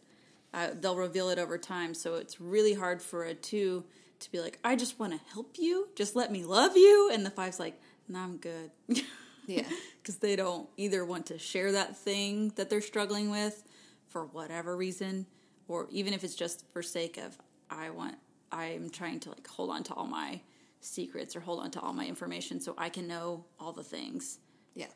uh, 0.53 0.69
they'll 0.79 0.95
reveal 0.97 1.29
it 1.29 1.39
over 1.39 1.57
time. 1.57 1.93
So 1.93 2.15
it's 2.15 2.41
really 2.41 2.73
hard 2.73 3.01
for 3.01 3.23
a 3.23 3.33
two 3.33 3.85
to 4.19 4.31
be 4.31 4.41
like, 4.41 4.59
I 4.63 4.75
just 4.75 4.99
want 4.99 5.13
to 5.13 5.19
help 5.33 5.55
you. 5.57 5.87
Just 5.95 6.15
let 6.15 6.31
me 6.31 6.43
love 6.43 6.75
you. 6.75 7.09
And 7.13 7.25
the 7.25 7.29
five's 7.29 7.59
like, 7.59 7.79
no, 8.07 8.19
I'm 8.19 8.37
good. 8.37 8.71
Yeah. 9.47 9.63
because 9.99 10.17
they 10.17 10.35
don't 10.35 10.69
either 10.77 11.03
want 11.03 11.25
to 11.27 11.39
share 11.39 11.71
that 11.71 11.97
thing 11.97 12.53
that 12.55 12.69
they're 12.69 12.81
struggling 12.81 13.31
with 13.31 13.63
for 14.07 14.25
whatever 14.27 14.77
reason, 14.77 15.25
or 15.69 15.87
even 15.91 16.13
if 16.13 16.25
it's 16.25 16.35
just 16.35 16.65
for 16.73 16.83
sake 16.83 17.17
of 17.17 17.37
I 17.69 17.91
want 17.91 18.15
I'm 18.51 18.89
trying 18.89 19.21
to 19.21 19.29
like 19.29 19.47
hold 19.47 19.69
on 19.69 19.83
to 19.83 19.93
all 19.93 20.07
my 20.07 20.41
secrets 20.81 21.35
or 21.35 21.39
hold 21.39 21.61
on 21.61 21.71
to 21.71 21.79
all 21.79 21.93
my 21.93 22.05
information 22.05 22.59
so 22.59 22.73
I 22.77 22.89
can 22.89 23.07
know 23.07 23.45
all 23.59 23.71
the 23.71 23.83
things. 23.83 24.39
Yeah. 24.73 24.87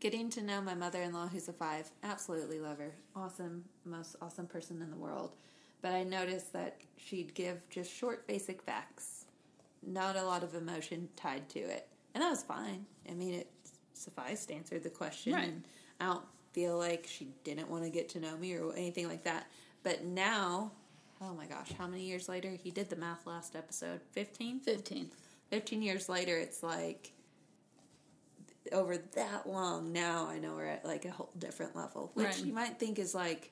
Getting 0.00 0.28
to 0.30 0.42
know 0.42 0.60
my 0.60 0.74
mother 0.74 1.00
in 1.00 1.12
law, 1.12 1.28
who's 1.28 1.48
a 1.48 1.52
five, 1.52 1.90
absolutely 2.02 2.58
love 2.58 2.78
her. 2.78 2.92
Awesome, 3.14 3.64
most 3.84 4.16
awesome 4.20 4.46
person 4.46 4.82
in 4.82 4.90
the 4.90 4.96
world. 4.96 5.36
But 5.80 5.92
I 5.92 6.02
noticed 6.02 6.52
that 6.54 6.80
she'd 6.96 7.34
give 7.34 7.60
just 7.70 7.92
short, 7.92 8.26
basic 8.26 8.62
facts, 8.62 9.26
not 9.86 10.16
a 10.16 10.24
lot 10.24 10.42
of 10.42 10.54
emotion 10.54 11.08
tied 11.14 11.48
to 11.50 11.60
it. 11.60 11.88
And 12.14 12.22
that 12.22 12.30
was 12.30 12.42
fine. 12.42 12.86
I 13.08 13.14
mean, 13.14 13.34
it 13.34 13.48
sufficed 13.94 14.48
to 14.48 14.54
answer 14.54 14.78
the 14.78 14.90
question. 14.90 15.34
Right. 15.34 15.44
And 15.44 15.64
I 16.00 16.06
don't 16.06 16.24
feel 16.52 16.78
like 16.78 17.06
she 17.08 17.28
didn't 17.44 17.70
want 17.70 17.84
to 17.84 17.90
get 17.90 18.08
to 18.10 18.20
know 18.20 18.36
me 18.36 18.54
or 18.56 18.72
anything 18.74 19.08
like 19.08 19.24
that. 19.24 19.46
But 19.82 20.04
now, 20.04 20.72
oh 21.20 21.34
my 21.34 21.46
gosh, 21.46 21.72
how 21.78 21.86
many 21.86 22.04
years 22.04 22.28
later? 22.28 22.50
He 22.50 22.70
did 22.70 22.90
the 22.90 22.96
math 22.96 23.26
last 23.26 23.56
episode. 23.56 24.00
15? 24.12 24.60
15. 24.60 25.10
15 25.50 25.82
years 25.82 26.08
later, 26.08 26.38
it's 26.38 26.62
like 26.62 27.12
over 28.70 28.96
that 28.96 29.48
long 29.48 29.92
now 29.92 30.28
I 30.28 30.38
know 30.38 30.54
we're 30.54 30.66
at 30.66 30.84
like 30.84 31.04
a 31.04 31.10
whole 31.10 31.32
different 31.38 31.74
level, 31.76 32.10
which 32.14 32.26
Right. 32.26 32.44
you 32.44 32.52
might 32.52 32.78
think 32.78 32.98
is 32.98 33.14
like 33.14 33.50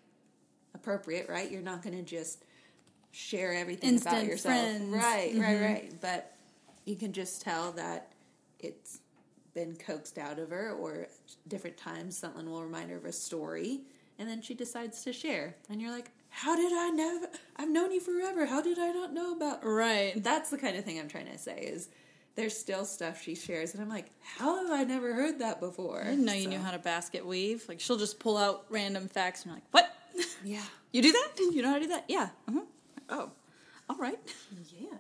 appropriate, 0.74 1.28
right? 1.28 1.50
You're 1.50 1.62
not 1.62 1.82
going 1.82 1.96
to 1.96 2.02
just 2.02 2.44
share 3.10 3.52
everything 3.52 4.00
about 4.00 4.24
yourself. 4.24 4.54
friends. 4.54 4.94
Right, 4.94 5.34
right, 5.34 5.34
mm-hmm. 5.34 5.64
right. 5.64 6.00
But 6.00 6.36
you 6.84 6.96
can 6.96 7.12
just 7.12 7.42
tell 7.42 7.72
that 7.72 8.12
it's 8.60 9.00
been 9.52 9.74
coaxed 9.76 10.16
out 10.16 10.38
of 10.38 10.50
her 10.50 10.70
or 10.72 11.08
different 11.48 11.76
times 11.76 12.16
someone 12.16 12.48
will 12.48 12.62
remind 12.62 12.88
her 12.90 12.96
of 12.96 13.04
a 13.04 13.12
story 13.12 13.80
and 14.18 14.28
then 14.28 14.40
she 14.42 14.54
decides 14.54 15.02
to 15.02 15.12
share. 15.12 15.56
And 15.68 15.80
you're 15.80 15.90
like, 15.90 16.10
"How 16.30 16.56
did 16.56 16.72
I 16.72 16.88
never 16.90 17.28
I've 17.56 17.68
known 17.68 17.92
you 17.92 18.00
forever. 18.00 18.46
How 18.46 18.62
did 18.62 18.78
I 18.78 18.90
not 18.92 19.12
know 19.12 19.32
about 19.36 19.60
Right. 19.64 20.12
that's 20.22 20.50
the 20.50 20.58
kind 20.58 20.76
of 20.76 20.84
thing 20.84 20.98
I'm 20.98 21.08
trying 21.08 21.26
to 21.26 21.38
say 21.38 21.60
is 21.60 21.88
there's 22.36 22.56
still 22.56 22.84
stuff 22.84 23.20
she 23.22 23.34
shares 23.34 23.74
and 23.74 23.82
I'm 23.82 23.88
like, 23.88 24.06
how 24.36 24.62
have 24.62 24.70
I 24.70 24.84
never 24.84 25.12
heard 25.12 25.40
that 25.40 25.60
before? 25.60 26.00
I 26.02 26.10
didn't 26.10 26.24
know 26.24 26.32
you 26.32 26.44
So, 26.44 26.50
knew 26.50 26.58
how 26.58 26.70
to 26.70 26.78
basket 26.78 27.26
weave. 27.26 27.64
Like 27.68 27.80
she'll 27.80 27.98
just 27.98 28.18
pull 28.20 28.36
out 28.36 28.64
random 28.70 29.08
facts 29.08 29.42
and 29.42 29.50
you're 29.50 29.56
like, 29.56 29.64
"What? 29.72 29.94
Yeah. 30.44 30.62
you 30.92 31.02
do 31.02 31.12
that? 31.12 31.28
You 31.38 31.62
know 31.62 31.68
how 31.68 31.74
to 31.74 31.80
do 31.80 31.88
that? 31.88 32.04
Yeah. 32.08 32.28
Uh-huh. 32.48 32.60
Oh. 33.10 33.30
All 33.88 33.96
right." 33.96 34.18
Yes. 34.78 34.92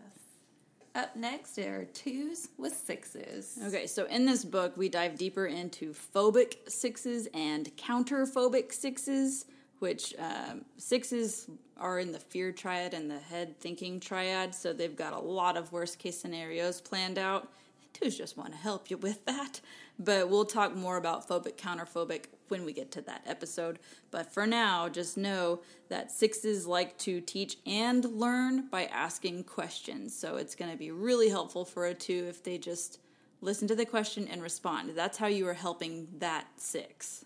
Up 0.96 1.14
next 1.14 1.56
are 1.58 1.84
twos 1.84 2.48
with 2.58 2.74
sixes. 2.74 3.56
Okay, 3.68 3.86
so 3.86 4.06
in 4.06 4.26
this 4.26 4.44
book, 4.44 4.76
we 4.76 4.88
dive 4.88 5.16
deeper 5.16 5.46
into 5.46 5.94
phobic 5.94 6.68
sixes 6.68 7.28
and 7.32 7.70
counterphobic 7.76 8.72
sixes, 8.72 9.46
which 9.80 10.14
um, 10.18 10.64
sixes 10.76 11.48
are 11.76 11.98
in 11.98 12.12
the 12.12 12.18
fear 12.18 12.52
triad 12.52 12.94
and 12.94 13.10
the 13.10 13.18
head 13.18 13.58
thinking 13.58 13.98
triad, 13.98 14.54
so 14.54 14.72
they've 14.72 14.96
got 14.96 15.12
a 15.12 15.18
lot 15.18 15.56
of 15.56 15.72
worst 15.72 15.98
case 15.98 16.20
scenarios 16.20 16.80
planned 16.80 17.18
out. 17.18 17.48
Twos 17.94 18.16
just 18.16 18.36
want 18.36 18.52
to 18.52 18.58
help 18.58 18.90
you 18.90 18.98
with 18.98 19.24
that, 19.24 19.60
but 19.98 20.28
we'll 20.28 20.44
talk 20.44 20.76
more 20.76 20.96
about 20.96 21.26
phobic, 21.26 21.56
counterphobic 21.56 22.26
when 22.48 22.64
we 22.64 22.72
get 22.72 22.90
to 22.92 23.00
that 23.02 23.22
episode. 23.26 23.78
But 24.10 24.32
for 24.32 24.46
now, 24.46 24.88
just 24.88 25.16
know 25.16 25.60
that 25.88 26.10
sixes 26.10 26.66
like 26.66 26.96
to 26.98 27.20
teach 27.20 27.56
and 27.66 28.04
learn 28.04 28.68
by 28.68 28.84
asking 28.84 29.44
questions, 29.44 30.16
so 30.16 30.36
it's 30.36 30.54
going 30.54 30.70
to 30.70 30.76
be 30.76 30.90
really 30.90 31.30
helpful 31.30 31.64
for 31.64 31.86
a 31.86 31.94
two 31.94 32.26
if 32.28 32.42
they 32.42 32.58
just 32.58 33.00
listen 33.40 33.66
to 33.68 33.74
the 33.74 33.86
question 33.86 34.28
and 34.28 34.42
respond. 34.42 34.90
That's 34.94 35.16
how 35.16 35.26
you 35.26 35.48
are 35.48 35.54
helping 35.54 36.08
that 36.18 36.46
six. 36.56 37.24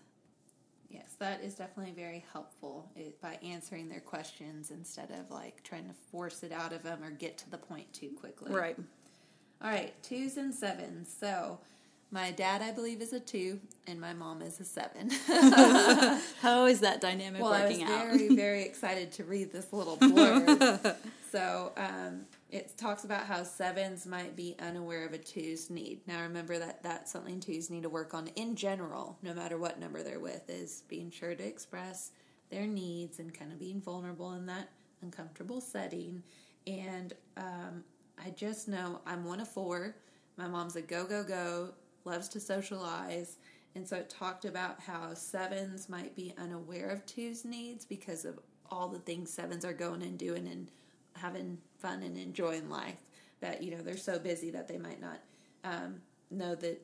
That 1.19 1.41
is 1.43 1.55
definitely 1.55 1.93
very 1.93 2.25
helpful 2.33 2.89
it, 2.95 3.21
by 3.21 3.37
answering 3.43 3.89
their 3.89 4.01
questions 4.01 4.71
instead 4.71 5.11
of 5.11 5.31
like 5.31 5.63
trying 5.63 5.87
to 5.87 5.93
force 6.11 6.43
it 6.43 6.51
out 6.51 6.73
of 6.73 6.83
them 6.83 7.03
or 7.03 7.11
get 7.11 7.37
to 7.39 7.49
the 7.49 7.57
point 7.57 7.91
too 7.93 8.09
quickly. 8.19 8.53
Right. 8.53 8.75
All 9.63 9.69
right, 9.69 9.93
twos 10.03 10.37
and 10.37 10.53
sevens. 10.53 11.13
So 11.17 11.59
my 12.11 12.31
dad, 12.31 12.61
I 12.61 12.71
believe, 12.71 13.01
is 13.01 13.13
a 13.13 13.19
two, 13.19 13.59
and 13.87 13.99
my 13.99 14.13
mom 14.13 14.41
is 14.41 14.59
a 14.59 14.65
seven. 14.65 15.09
How 16.41 16.65
is 16.65 16.81
that 16.81 17.01
dynamic 17.01 17.41
Well, 17.41 17.53
I 17.53 17.65
was 17.67 17.81
out? 17.81 17.87
very, 17.87 18.35
very 18.35 18.63
excited 18.65 19.11
to 19.13 19.23
read 19.23 19.51
this 19.51 19.73
little 19.73 19.97
blurb. 19.97 20.95
so 21.31 21.71
um, 21.77 22.25
it 22.49 22.77
talks 22.77 23.03
about 23.03 23.25
how 23.25 23.43
sevens 23.43 24.05
might 24.05 24.35
be 24.35 24.55
unaware 24.59 25.05
of 25.05 25.13
a 25.13 25.17
two's 25.17 25.69
need. 25.69 26.01
Now, 26.07 26.21
remember 26.21 26.59
that 26.59 26.83
that's 26.83 27.11
something 27.11 27.39
twos 27.39 27.69
need 27.69 27.83
to 27.83 27.89
work 27.89 28.13
on 28.13 28.27
in 28.35 28.55
general, 28.55 29.17
no 29.23 29.33
matter 29.33 29.57
what 29.57 29.79
number 29.79 30.03
they're 30.03 30.19
with, 30.19 30.49
is 30.49 30.83
being 30.87 31.09
sure 31.09 31.33
to 31.33 31.45
express 31.45 32.11
their 32.51 32.67
needs 32.67 33.19
and 33.19 33.33
kind 33.33 33.51
of 33.51 33.59
being 33.59 33.81
vulnerable 33.81 34.33
in 34.33 34.45
that 34.45 34.69
uncomfortable 35.01 35.59
setting. 35.59 36.21
And 36.67 37.13
um, 37.37 37.83
I 38.23 38.29
just 38.29 38.67
know 38.67 39.01
I'm 39.05 39.25
one 39.25 39.39
of 39.39 39.47
four. 39.47 39.95
My 40.37 40.47
mom's 40.47 40.75
a 40.75 40.81
go, 40.81 41.05
go, 41.05 41.23
go, 41.23 41.73
loves 42.05 42.27
to 42.29 42.39
socialize. 42.39 43.37
And 43.75 43.87
so 43.87 43.97
it 43.97 44.09
talked 44.09 44.45
about 44.45 44.79
how 44.79 45.13
sevens 45.13 45.89
might 45.89 46.15
be 46.15 46.33
unaware 46.37 46.89
of 46.89 47.05
twos' 47.05 47.43
needs 47.43 47.85
because 47.85 48.23
of 48.23 48.39
all 48.69 48.87
the 48.87 48.99
things 48.99 49.31
sevens 49.31 49.65
are 49.65 49.73
going 49.73 50.01
and 50.01 50.17
doing 50.17 50.47
and 50.47 50.71
having 51.13 51.57
fun 51.85 52.03
and 52.03 52.17
enjoying 52.17 52.69
life. 52.69 52.97
That, 53.41 53.61
you 53.61 53.71
know, 53.71 53.81
they're 53.81 53.97
so 53.97 54.17
busy 54.17 54.49
that 54.51 54.67
they 54.67 54.77
might 54.77 55.01
not 55.01 55.19
um, 55.63 55.95
know 56.31 56.55
the 56.55 56.77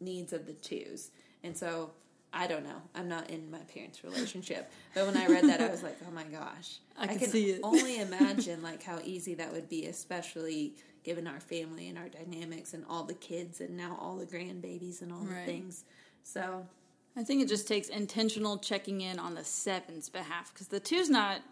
needs 0.00 0.32
of 0.32 0.46
the 0.46 0.52
twos. 0.54 1.10
And 1.42 1.56
so 1.56 1.90
I 2.32 2.46
don't 2.46 2.64
know. 2.64 2.80
I'm 2.94 3.08
not 3.08 3.28
in 3.28 3.50
my 3.50 3.58
parents' 3.58 4.02
relationship. 4.04 4.70
But 4.94 5.06
when 5.06 5.16
I 5.16 5.26
read 5.26 5.44
that, 5.44 5.60
I 5.60 5.68
was 5.68 5.82
like, 5.82 5.98
oh 6.08 6.10
my 6.12 6.24
gosh. 6.24 6.78
I 6.98 7.06
can 7.06 7.18
can 7.18 7.30
see 7.30 7.50
it. 7.50 7.60
only 7.64 8.00
imagine 8.00 8.62
like 8.62 8.82
how 8.82 9.00
easy 9.04 9.34
that 9.34 9.52
would 9.52 9.68
be, 9.68 9.86
especially 9.86 10.74
given 11.04 11.26
our 11.26 11.40
family 11.40 11.88
and 11.88 11.98
our 11.98 12.08
dynamics 12.08 12.72
and 12.74 12.84
all 12.88 13.02
the 13.04 13.14
kids 13.14 13.60
and 13.60 13.76
now 13.76 13.98
all 14.00 14.16
the 14.16 14.26
grandbabies 14.26 15.02
and 15.02 15.12
all 15.12 15.18
Right. 15.18 15.44
the 15.44 15.52
things. 15.52 15.84
So 16.22 16.64
I 17.16 17.24
think 17.24 17.42
it 17.42 17.48
just 17.48 17.66
takes 17.68 17.88
intentional 17.88 18.56
checking 18.58 19.00
in 19.02 19.18
on 19.18 19.34
the 19.34 19.44
seven's 19.44 20.08
behalf 20.08 20.52
because 20.54 20.68
the 20.68 20.80
two's 20.80 21.10
not. 21.10 21.42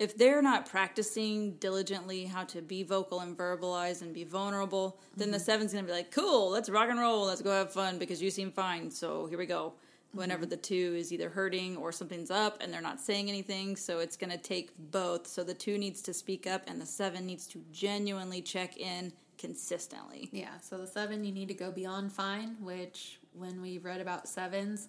If 0.00 0.16
they're 0.16 0.40
not 0.40 0.64
practicing 0.64 1.52
diligently 1.56 2.24
how 2.24 2.44
to 2.44 2.62
be 2.62 2.82
vocal 2.82 3.20
and 3.20 3.36
verbalize 3.36 4.00
and 4.00 4.14
be 4.14 4.24
vulnerable, 4.24 4.98
then 5.14 5.30
the 5.30 5.38
seven's 5.38 5.74
gonna 5.74 5.86
be 5.86 5.92
like, 5.92 6.10
"Cool, 6.10 6.48
let's 6.48 6.70
rock 6.70 6.88
and 6.88 6.98
roll, 6.98 7.26
let's 7.26 7.42
go 7.42 7.50
have 7.50 7.70
fun 7.72 7.98
because 7.98 8.22
you 8.22 8.30
seem 8.30 8.50
fine, 8.50 8.90
so 8.90 9.26
here 9.26 9.36
we 9.38 9.44
go." 9.44 9.74
Whenever 10.12 10.46
the 10.46 10.56
two 10.56 10.94
is 10.96 11.12
either 11.12 11.28
hurting 11.28 11.76
or 11.76 11.92
something's 11.92 12.30
up 12.32 12.60
and 12.62 12.72
they're 12.72 12.80
not 12.80 12.98
saying 13.00 13.28
anything, 13.28 13.76
so 13.76 13.98
it's 14.00 14.16
gonna 14.16 14.38
take 14.38 14.70
both. 14.90 15.26
So 15.26 15.44
the 15.44 15.54
two 15.54 15.76
needs 15.76 16.00
to 16.02 16.14
speak 16.14 16.46
up 16.46 16.62
and 16.66 16.80
the 16.80 16.86
seven 16.86 17.26
needs 17.26 17.46
to 17.48 17.62
genuinely 17.70 18.40
check 18.42 18.76
in 18.78 19.12
consistently. 19.38 20.28
yeah, 20.32 20.58
so 20.60 20.78
the 20.78 20.86
seven 20.86 21.24
you 21.24 21.30
need 21.32 21.48
to 21.48 21.54
go 21.54 21.70
beyond 21.70 22.10
fine, 22.12 22.56
which 22.60 23.20
when 23.34 23.60
we 23.60 23.76
read 23.78 24.00
about 24.00 24.28
sevens, 24.28 24.88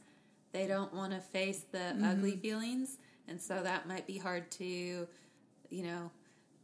they 0.54 0.68
don't 0.68 0.94
want 0.94 1.12
to 1.14 1.20
face 1.20 1.66
the 1.72 1.78
Mm-hmm. 1.80 2.04
ugly 2.06 2.38
feelings, 2.38 2.98
and 3.28 3.42
so 3.42 3.62
that 3.64 3.88
might 3.88 4.08
be 4.08 4.18
hard 4.18 4.50
to, 4.52 4.66
you 4.66 5.84
know. 5.84 6.12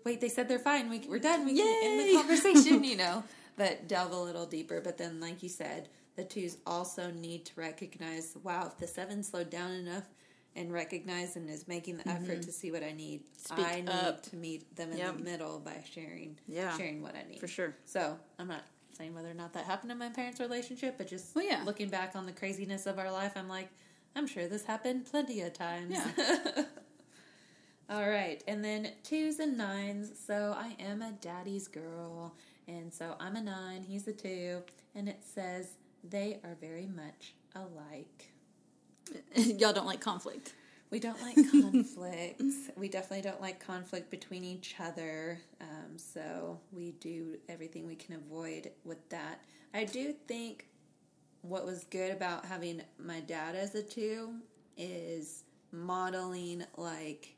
Wait, 0.06 0.22
they 0.22 0.30
said 0.30 0.48
they're 0.48 0.60
fine. 0.60 0.90
We, 0.90 1.00
we're 1.08 1.20
done. 1.20 1.46
We 1.46 1.56
can 1.58 1.84
end 1.84 2.00
the 2.10 2.14
conversation, 2.18 2.84
you 2.84 2.96
know. 2.98 3.24
But 3.58 3.88
delve 3.88 4.12
a 4.12 4.18
little 4.20 4.46
deeper. 4.46 4.80
But 4.82 4.98
then, 4.98 5.20
like 5.20 5.42
you 5.44 5.50
said, 5.50 5.90
the 6.16 6.24
twos 6.24 6.58
also 6.66 7.12
need 7.12 7.46
to 7.46 7.52
recognize. 7.56 8.36
Wow, 8.44 8.68
if 8.68 8.78
the 8.78 8.88
seven 8.88 9.24
slowed 9.24 9.50
down 9.50 9.72
enough 9.72 10.06
and 10.56 10.72
recognize 10.72 11.36
and 11.36 11.50
is 11.50 11.68
making 11.68 11.98
the 11.98 12.08
effort 12.08 12.42
to 12.44 12.52
see 12.52 12.72
what 12.72 12.84
I 12.84 12.92
need, 12.92 13.22
Mm-hmm. 13.22 13.54
Speak 13.62 13.66
I 13.68 13.82
need 13.82 13.90
up. 13.90 14.24
to 14.24 14.36
meet 14.36 14.76
them 14.76 14.92
in 14.92 14.98
Yep. 14.98 15.18
the 15.18 15.24
middle 15.24 15.60
by 15.60 15.84
sharing, 15.92 16.38
Yeah. 16.48 16.76
sharing 16.78 17.02
what 17.02 17.16
I 17.16 17.24
need 17.30 17.40
For 17.40 17.48
sure. 17.48 17.76
so 17.86 18.18
I'm 18.40 18.48
not 18.48 18.64
saying 18.98 19.14
whether 19.14 19.30
or 19.30 19.34
not 19.36 19.54
that 19.54 19.66
happened 19.66 19.92
in 19.92 19.98
my 20.00 20.10
parents' 20.10 20.40
relationship, 20.40 20.98
but 20.98 21.08
just 21.08 21.36
Well, 21.36 21.46
yeah. 21.46 21.62
looking 21.64 21.90
back 21.90 22.16
on 22.16 22.26
the 22.26 22.32
craziness 22.32 22.88
of 22.88 22.98
our 22.98 23.12
life, 23.12 23.34
I'm 23.36 23.48
like, 23.48 23.70
I'm 24.18 24.26
sure 24.26 24.48
this 24.48 24.66
happened 24.66 25.06
plenty 25.06 25.42
of 25.42 25.54
times. 25.54 25.96
Yeah. 25.96 26.64
All 27.90 28.10
right, 28.10 28.44
and 28.48 28.66
then 28.66 28.90
twos 29.04 29.38
and 29.38 29.56
nines. 29.56 30.12
So 30.26 30.56
I 30.58 30.76
am 30.82 31.04
a 31.04 31.12
daddy's 31.12 31.68
girl, 31.68 32.34
and 32.68 32.92
so 32.92 33.16
I'm 33.20 33.36
a 33.36 33.42
nine. 33.42 33.84
He's 33.84 34.08
a 34.08 34.14
two, 34.14 34.64
and 34.96 35.08
it 35.08 35.20
says 35.24 35.70
they 36.04 36.40
are 36.44 36.58
very 36.60 36.88
much 36.88 37.36
alike. 37.56 38.32
Y'all 39.36 39.72
don't 39.72 39.86
like 39.86 40.02
conflict. 40.02 40.56
We 40.90 41.00
don't 41.00 41.22
like 41.22 41.36
conflict. 41.52 42.42
we 42.76 42.90
definitely 42.90 43.22
don't 43.22 43.40
like 43.42 43.60
conflict 43.60 44.10
between 44.10 44.44
each 44.44 44.76
other. 44.80 45.40
Um, 45.62 45.98
so 45.98 46.60
we 46.72 46.94
do 46.94 47.38
everything 47.50 47.86
we 47.86 47.96
can 47.96 48.16
avoid 48.16 48.72
with 48.84 49.08
that. 49.10 49.44
I 49.76 49.84
do 49.84 50.14
think 50.28 50.66
what 51.48 51.66
was 51.66 51.84
good 51.86 52.12
about 52.12 52.46
having 52.46 52.82
my 53.00 53.20
dad 53.22 53.56
as 53.56 53.76
a 53.76 53.84
two 53.84 54.34
is 54.78 55.44
modeling 55.72 56.64
like 56.78 57.36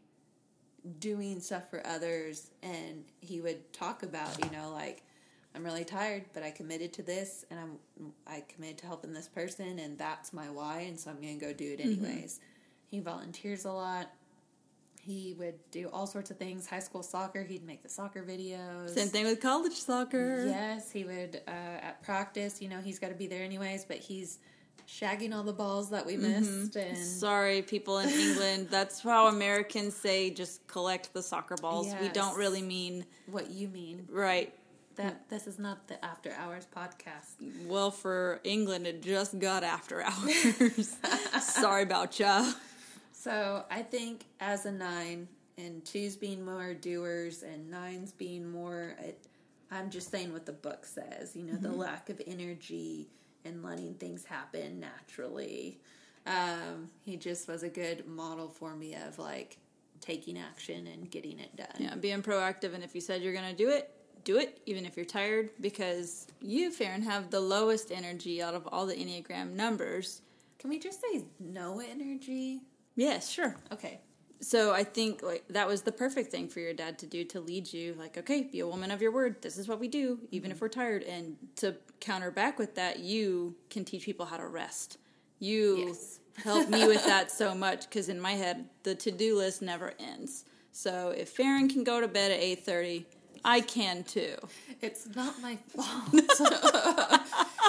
doing 0.99 1.39
stuff 1.39 1.69
for 1.69 1.85
others 1.85 2.51
and 2.63 3.03
he 3.21 3.41
would 3.41 3.71
talk 3.73 4.03
about 4.03 4.43
you 4.43 4.51
know 4.51 4.71
like 4.71 5.03
I'm 5.55 5.63
really 5.63 5.83
tired, 5.83 6.25
but 6.33 6.43
I 6.43 6.51
committed 6.51 6.93
to 6.93 7.01
this, 7.01 7.43
and 7.49 7.59
I'm 7.59 8.11
I 8.27 8.43
committed 8.47 8.77
to 8.79 8.85
helping 8.85 9.13
this 9.13 9.27
person, 9.27 9.79
and 9.79 9.97
that's 9.97 10.31
my 10.31 10.49
why, 10.49 10.81
and 10.81 10.99
so 10.99 11.09
I'm 11.09 11.19
going 11.19 11.39
to 11.39 11.45
go 11.45 11.53
do 11.53 11.73
it 11.73 11.79
Mm-hmm. 11.79 12.05
anyways. 12.05 12.39
He 12.85 12.99
volunteers 12.99 13.65
a 13.65 13.71
lot. 13.71 14.11
He 15.09 15.33
would 15.39 15.55
do 15.71 15.89
all 15.91 16.05
sorts 16.05 16.29
of 16.29 16.37
things. 16.37 16.67
High 16.67 16.79
school 16.79 17.01
soccer, 17.01 17.41
he'd 17.43 17.65
make 17.65 17.81
the 17.81 17.89
soccer 17.89 18.21
videos. 18.23 18.91
Same 18.91 19.07
thing 19.07 19.25
with 19.25 19.41
college 19.41 19.73
soccer. 19.73 20.45
Yes, 20.45 20.91
he 20.91 21.03
would 21.03 21.41
uh, 21.47 21.51
at 21.87 22.03
practice. 22.03 22.61
You 22.61 22.69
know, 22.69 22.79
he's 22.79 22.99
got 22.99 23.09
to 23.09 23.15
be 23.15 23.25
there 23.25 23.43
anyways, 23.43 23.85
but 23.85 23.97
he's 23.97 24.37
shagging 24.87 25.33
all 25.35 25.41
the 25.43 25.53
balls 25.53 25.89
that 25.89 26.05
we 26.05 26.13
Mm-hmm. 26.15 26.61
missed, 26.61 26.75
and 26.75 26.95
Sorry, 26.97 27.63
people 27.63 27.97
in 27.99 28.09
England. 28.09 28.67
That's 28.69 29.01
how 29.01 29.27
Americans 29.27 29.95
say 29.95 30.29
just 30.29 30.65
collect 30.67 31.11
the 31.13 31.23
soccer 31.23 31.55
balls. 31.57 31.91
We 31.99 32.09
don't 32.09 32.37
really 32.37 32.61
mean 32.61 33.03
what 33.25 33.49
you 33.49 33.67
mean. 33.67 34.07
right. 34.11 34.53
That 34.95 35.29
this 35.29 35.47
is 35.47 35.57
not 35.57 35.87
the 35.87 36.03
after 36.03 36.33
hours 36.37 36.67
podcast. 36.75 37.37
Well, 37.65 37.89
for 37.89 38.41
England, 38.43 38.85
it 38.85 39.01
just 39.01 39.39
got 39.39 39.63
after 39.63 40.01
hours. 40.09 40.97
Sorry 41.41 41.83
about 41.83 42.19
ya. 42.19 42.51
So 43.19 43.65
I 43.69 43.81
think 43.81 44.23
as 44.39 44.65
a 44.65 44.71
nine, 44.71 45.27
and 45.57 45.83
twos 45.83 46.15
being 46.15 46.45
more 46.45 46.73
doers, 46.73 47.43
and 47.43 47.69
nines 47.69 48.13
being 48.13 48.49
more, 48.49 48.95
it, 48.97 49.19
I'm 49.69 49.89
just 49.89 50.09
saying 50.09 50.31
what 50.31 50.45
the 50.45 50.53
book 50.53 50.85
says. 50.85 51.35
You 51.35 51.43
know, 51.43 51.57
the 51.57 51.69
lack 51.69 52.09
of 52.09 52.21
energy 52.25 53.09
and 53.43 53.61
letting 53.61 53.95
things 53.95 54.23
happen 54.23 54.79
naturally. 54.79 55.81
Um, 56.25 56.89
he 57.03 57.17
just 57.17 57.49
was 57.49 57.63
a 57.63 57.67
good 57.67 58.07
model 58.07 58.47
for 58.47 58.73
me 58.73 58.95
of 58.95 59.19
like 59.19 59.57
taking 59.99 60.37
action 60.37 60.87
and 60.87 61.11
getting 61.11 61.39
it 61.39 61.53
done. 61.57 61.67
Yeah, 61.77 61.95
being 61.95 62.21
proactive, 62.21 62.73
and 62.73 62.85
if 62.85 62.95
you 62.95 63.01
said 63.01 63.21
you're 63.21 63.33
gonna 63.33 63.51
do 63.51 63.69
it, 63.69 63.91
do 64.23 64.37
it, 64.37 64.61
even 64.65 64.85
if 64.85 64.95
you're 64.95 65.05
tired, 65.05 65.49
because 65.59 66.25
you, 66.39 66.71
Farron, 66.71 67.01
have 67.01 67.31
the 67.31 67.41
lowest 67.41 67.91
energy 67.91 68.41
out 68.41 68.53
of 68.53 68.65
all 68.71 68.85
the 68.85 68.95
Enneagram 68.95 69.55
numbers. 69.55 70.21
Can 70.57 70.69
we 70.69 70.79
just 70.79 71.01
say 71.01 71.25
no 71.37 71.81
energy? 71.81 72.61
Yes, 72.99 73.29
sure. 73.29 73.55
Okay. 73.71 74.01
So 74.41 74.73
I 74.73 74.83
think 74.83 75.23
like 75.23 75.45
that 75.49 75.67
was 75.67 75.83
the 75.83 75.91
perfect 75.91 76.31
thing 76.31 76.49
for 76.49 76.59
your 76.59 76.73
dad 76.73 76.99
to 76.99 77.05
do 77.05 77.23
to 77.25 77.39
lead 77.41 77.71
you 77.73 77.93
like 77.99 78.17
okay 78.17 78.43
be 78.43 78.61
a 78.61 78.67
woman 78.67 78.89
of 78.89 79.01
your 79.01 79.11
word 79.11 79.41
this 79.41 79.57
is 79.57 79.67
what 79.67 79.81
we 79.81 79.89
do 79.89 80.17
even 80.31 80.49
if 80.49 80.57
mm-hmm. 80.57 80.65
we're 80.65 80.69
tired 80.69 81.03
and 81.03 81.35
to 81.57 81.75
counter 81.99 82.31
back 82.31 82.57
with 82.57 82.75
that 82.75 82.99
you 82.99 83.53
can 83.69 83.83
teach 83.83 84.05
people 84.05 84.25
how 84.25 84.37
to 84.37 84.47
rest 84.47 84.97
you 85.39 85.87
Yes. 85.87 86.19
help 86.43 86.69
me 86.69 86.87
with 86.87 87.05
that 87.05 87.31
so 87.31 87.53
much 87.53 87.89
because 87.89 88.07
in 88.07 88.17
my 88.17 88.31
head 88.31 88.63
the 88.83 88.95
to-do 88.95 89.35
list 89.37 89.61
never 89.61 89.93
ends 89.99 90.45
so 90.71 91.09
if 91.09 91.31
Farron 91.31 91.67
can 91.67 91.83
go 91.83 91.99
to 91.99 92.07
bed 92.07 92.31
at 92.31 92.39
8.30 92.39 93.03
I 93.43 93.61
can 93.61 94.03
too 94.03 94.35
It's 94.81 95.07
not 95.15 95.41
my 95.41 95.55
fault. 95.69 96.09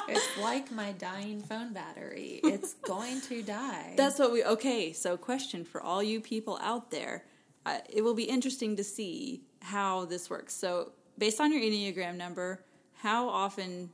it's 0.08 0.38
like 0.38 0.70
my 0.70 0.92
dying 0.92 1.40
phone 1.42 1.72
battery. 1.72 2.40
It's 2.44 2.74
going 2.74 3.20
to 3.22 3.42
die. 3.42 3.94
That's 3.96 4.18
what 4.18 4.32
we. 4.32 4.44
Okay, 4.44 4.92
so 4.92 5.16
question 5.16 5.64
for 5.64 5.80
all 5.82 6.02
you 6.02 6.20
people 6.20 6.58
out 6.62 6.90
there: 6.90 7.24
uh, 7.66 7.78
it 7.88 8.02
will 8.02 8.14
be 8.14 8.24
interesting 8.24 8.76
to 8.76 8.84
see 8.84 9.42
how 9.62 10.04
this 10.06 10.30
works. 10.30 10.54
So, 10.54 10.92
based 11.18 11.40
on 11.40 11.52
your 11.52 11.60
enneagram 11.62 12.16
number, 12.16 12.64
how 12.94 13.28
often, 13.28 13.90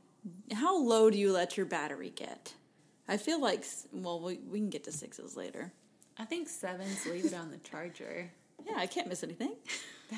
how 0.53 0.77
low 0.77 1.09
do 1.09 1.17
you 1.17 1.31
let 1.31 1.57
your 1.57 1.65
battery 1.65 2.11
get? 2.15 2.53
I 3.07 3.17
feel 3.17 3.41
like, 3.41 3.65
well, 3.93 4.19
we, 4.19 4.39
we 4.49 4.59
can 4.59 4.69
get 4.69 4.83
to 4.85 4.91
sixes 4.91 5.37
later. 5.37 5.71
I 6.17 6.25
think 6.25 6.49
sevens 6.49 7.05
leave 7.05 7.25
it 7.25 7.33
on 7.33 7.51
the 7.51 7.57
charger. 7.57 8.29
Yeah, 8.65 8.75
I 8.77 8.87
can't 8.87 9.07
miss 9.07 9.23
anything. 9.23 9.53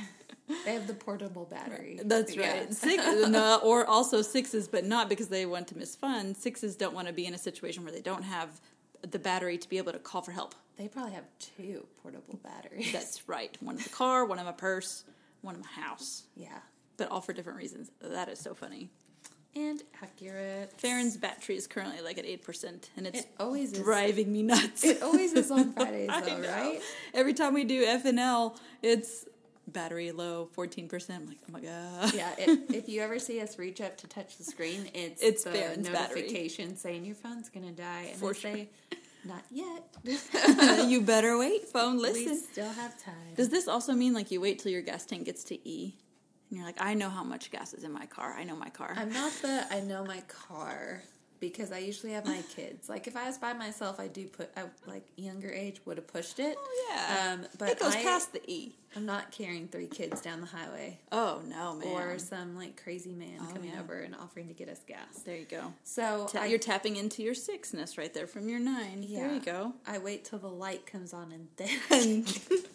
They 0.66 0.74
have 0.74 0.88
the 0.88 0.96
portable 0.96 1.46
battery. 1.46 2.00
That's 2.04 2.36
Yeah. 2.36 2.52
right. 2.62 2.74
Six, 2.74 3.04
no, 3.30 3.60
or 3.64 3.86
also 3.86 4.24
sixes, 4.24 4.68
but 4.68 4.84
not 4.84 5.08
because 5.08 5.28
they 5.28 5.46
want 5.46 5.68
to 5.68 5.78
miss 5.78 5.96
fun. 5.96 6.34
Sixes 6.34 6.76
don't 6.76 6.96
want 6.96 7.06
to 7.08 7.14
be 7.14 7.28
in 7.28 7.36
a 7.36 7.38
situation 7.38 7.84
where 7.84 7.94
they 7.94 8.02
don't 8.02 8.24
have 8.24 8.60
the 9.08 9.20
battery 9.20 9.60
to 9.60 9.70
be 9.70 9.78
able 9.78 9.92
to 9.92 10.00
call 10.00 10.24
for 10.24 10.32
help. 10.32 10.56
They 10.76 10.88
probably 10.88 11.14
have 11.14 11.26
two 11.38 11.86
portable 12.02 12.40
batteries. 12.44 12.92
That's 12.92 13.30
right. 13.30 13.56
One 13.62 13.78
in 13.78 13.84
the 13.84 13.90
car, 13.90 14.26
one 14.26 14.40
in 14.40 14.46
my 14.46 14.52
purse, 14.52 15.04
one 15.42 15.54
in 15.54 15.62
my 15.62 15.68
house. 15.84 16.24
yeah. 16.36 16.58
but 16.98 17.12
all 17.12 17.22
for 17.22 17.32
different 17.32 17.60
reasons. 17.60 17.92
That 18.02 18.28
is 18.28 18.40
so 18.40 18.56
funny. 18.56 18.90
And 19.56 19.82
accurate. 20.02 20.74
Farron's 20.80 21.16
battery 21.18 21.58
is 21.58 21.68
currently 21.68 22.02
like 22.02 22.18
at 22.18 22.26
eight 22.26 22.44
percent, 22.44 22.90
and 22.98 23.06
it's 23.06 23.20
It 23.22 23.28
always 23.40 23.74
is. 23.74 23.80
driving 23.84 24.32
me 24.32 24.42
nuts. 24.44 24.84
It 24.84 25.02
always 25.04 25.34
is 25.34 25.50
on 25.52 25.74
Fridays, 25.74 26.08
though, 26.08 26.40
right? 26.42 26.80
Every 27.14 27.34
time 27.36 27.54
we 27.54 27.64
do 27.66 27.84
F 27.86 28.06
and 28.06 28.20
L, 28.20 28.60
it's 28.82 29.26
battery 29.70 30.12
low, 30.12 30.50
fourteen 30.54 30.88
percent. 30.88 31.24
I'm 31.24 31.28
like, 31.30 31.38
oh 31.48 31.52
my 31.52 31.60
god. 31.62 32.14
Yeah, 32.14 32.32
it, 32.38 32.70
if 32.76 32.90
you 32.90 33.02
ever 33.02 33.20
see 33.20 33.40
us 33.42 33.58
reach 33.58 33.82
up 33.82 33.98
to 33.98 34.08
touch 34.08 34.38
the 34.38 34.44
screen, 34.44 34.90
it's 34.94 35.22
It's 35.22 35.44
the 35.44 35.52
Farron's 35.52 35.90
battery. 35.90 36.22
notification 36.22 36.76
saying 36.76 37.06
your 37.06 37.16
phone's 37.16 37.50
gonna 37.50 37.72
die, 37.72 38.08
and 38.12 38.18
For 38.20 38.32
I 38.32 38.34
say, 38.34 38.70
"Not 39.26 39.44
yet. 39.52 39.84
you 40.90 41.02
better 41.02 41.38
wait, 41.38 41.68
phone. 41.68 41.98
Listen. 42.00 42.26
we 42.32 42.36
still 42.38 42.70
have 42.72 43.02
time." 43.04 43.36
Does 43.36 43.50
this 43.50 43.68
also 43.68 43.94
mean 43.94 44.14
like 44.14 44.32
you 44.32 44.42
wait 44.42 44.60
till 44.60 44.72
your 44.72 44.82
gas 44.82 45.06
tank 45.06 45.26
gets 45.26 45.44
to 45.46 45.68
E, 45.68 45.96
and 46.50 46.58
you're 46.58 46.66
like, 46.66 46.78
I 46.82 46.94
know 46.94 47.10
how 47.10 47.24
much 47.24 47.52
gas 47.52 47.74
is 47.74 47.84
in 47.84 47.92
my 47.92 48.06
car. 48.06 48.34
I 48.38 48.44
know 48.44 48.56
my 48.56 48.70
car. 48.70 48.94
I'm 48.96 49.12
not 49.14 49.32
the 49.42 49.66
I 49.72 49.82
know 49.82 50.04
my 50.06 50.22
car 50.28 51.04
because 51.40 51.72
I 51.72 51.78
usually 51.80 52.14
have 52.14 52.26
my 52.26 52.42
kids. 52.56 52.90
Like 52.90 53.08
if 53.08 53.16
I 53.16 53.26
was 53.28 53.38
by 53.38 53.54
myself, 53.54 54.00
I 54.00 54.08
do 54.08 54.28
put 54.28 54.50
I, 54.58 54.64
like 54.86 55.04
younger 55.16 55.50
age 55.52 55.82
would 55.86 55.98
have 55.98 56.08
pushed 56.08 56.40
it. 56.40 56.56
Oh, 56.58 56.88
yeah. 56.92 57.34
Um, 57.34 57.46
but 57.58 57.70
it 57.70 57.80
goes 57.80 57.96
I, 57.96 58.04
past 58.04 58.34
the 58.34 58.42
E. 58.52 58.76
I'm 58.96 59.06
not 59.06 59.32
carrying 59.32 59.68
three 59.68 59.86
kids 59.88 60.20
down 60.20 60.42
the 60.42 60.48
highway 60.48 60.98
Oh 61.12 61.42
no, 61.48 61.76
man. 61.76 61.88
or 61.90 62.18
some 62.18 62.56
like 62.56 62.82
crazy 62.82 63.14
man 63.14 63.38
coming 63.54 63.72
yeah. 63.72 63.80
over 63.80 64.00
and 64.00 64.16
offering 64.16 64.48
to 64.48 64.54
get 64.54 64.68
us 64.68 64.82
gas. 64.88 65.20
there 65.26 65.36
you 65.38 65.46
go. 65.46 65.74
So 65.84 66.28
Ta- 66.32 66.42
I, 66.42 66.46
you're 66.48 66.58
tapping 66.60 66.96
into 66.96 67.22
your 67.22 67.36
sixness 67.36 67.98
right 68.00 68.12
there 68.14 68.26
from 68.26 68.50
your 68.50 68.60
nine. 68.60 69.04
Yeah, 69.08 69.28
There 69.28 69.34
you 69.36 69.42
go. 69.42 69.74
I 69.86 70.00
wait 70.00 70.26
till 70.26 70.40
the 70.40 70.48
light 70.50 70.86
comes 70.88 71.14
on 71.14 71.32
and 71.32 71.48
then 71.58 72.26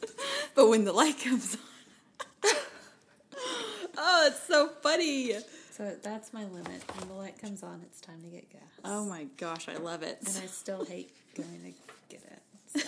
but 0.55 0.69
when 0.69 0.85
the 0.85 0.93
light 0.93 1.19
comes 1.19 1.57
on, 1.57 2.51
oh, 3.99 4.27
it's 4.29 4.47
so 4.47 4.69
funny. 4.83 5.35
So 5.77 5.97
that's 6.03 6.33
my 6.33 6.45
limit. 6.45 6.83
When 6.99 7.09
the 7.09 7.15
light 7.15 7.37
comes 7.41 7.65
on, 7.65 7.81
it's 7.83 8.01
time 8.01 8.21
to 8.23 8.29
get 8.29 8.49
gas. 8.51 8.63
Oh 8.85 9.05
my 9.05 9.27
gosh, 9.37 9.69
I 9.69 9.77
love 9.77 10.03
it. 10.05 10.19
And 10.25 10.37
I 10.37 10.47
still 10.47 10.85
hate 10.85 11.11
going 11.35 11.49
to 11.65 12.15
get 12.15 12.23
it. 12.25 12.87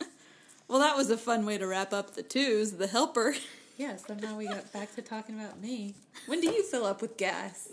So 0.00 0.04
Well, 0.68 0.80
that 0.80 0.96
was 0.96 1.10
a 1.10 1.16
fun 1.16 1.46
way 1.46 1.58
to 1.58 1.66
wrap 1.66 1.92
up 1.92 2.14
the 2.14 2.24
twos. 2.24 2.72
The 2.72 2.88
helper. 2.88 3.34
yeah, 3.78 3.96
so 3.96 4.14
now 4.14 4.36
we 4.36 4.48
got 4.48 4.72
back 4.72 4.94
to 4.96 5.02
talking 5.02 5.38
about 5.38 5.60
me. 5.60 5.94
When 6.26 6.40
do 6.40 6.48
you 6.48 6.64
fill 6.64 6.84
up 6.84 7.00
with 7.02 7.16
gas? 7.16 7.68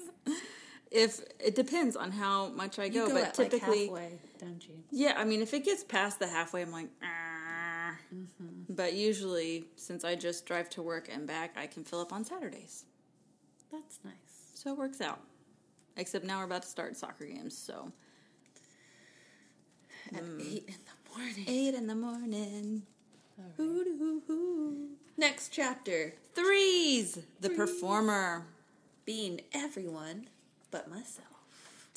If 0.92 1.22
it 1.40 1.56
depends 1.56 1.96
on 1.96 2.12
how 2.12 2.50
much 2.50 2.78
I 2.78 2.88
go, 2.88 3.08
go 3.08 3.16
but 3.16 3.34
typically, 3.34 3.90
like 3.90 4.12
halfway, 4.12 4.20
don't 4.40 4.68
you? 4.68 4.76
yeah. 4.92 5.16
I 5.18 5.26
mean, 5.26 5.42
if 5.42 5.54
it 5.54 5.66
gets 5.66 5.84
past 5.84 6.20
the 6.20 6.28
halfway, 6.28 6.62
I'm 6.62 6.72
like, 6.72 6.88
"Ah." 7.04 7.96
but 8.70 8.94
usually, 8.94 9.66
since 9.76 10.06
I 10.06 10.16
just 10.16 10.46
drive 10.46 10.70
to 10.72 10.82
work 10.82 11.10
and 11.12 11.28
back, 11.28 11.56
I 11.58 11.68
can 11.68 11.84
fill 11.84 12.00
up 12.00 12.14
on 12.14 12.24
Saturdays, 12.24 12.86
That's 13.72 14.00
nice. 14.06 14.25
So 14.66 14.72
it 14.72 14.78
works 14.80 15.00
out. 15.00 15.20
Except 15.96 16.26
now 16.26 16.40
we're 16.40 16.46
about 16.46 16.64
to 16.64 16.68
start 16.68 16.98
soccer 16.98 17.26
games, 17.26 17.56
so 17.58 17.92
At 20.14 20.24
hmm. 20.24 20.40
eight 20.42 20.66
in 20.68 20.76
the 20.86 21.18
morning. 21.18 21.46
eight 21.48 21.74
in 21.76 21.88
the 21.88 21.96
morning. 21.96 22.82
Right. 23.38 24.88
Next 25.18 25.50
chapter: 25.50 26.16
Threes, 26.34 27.20
the 27.40 27.50
performer. 27.52 28.48
being 29.06 29.42
everyone 29.54 30.28
but 30.72 30.90
myself. 30.90 31.35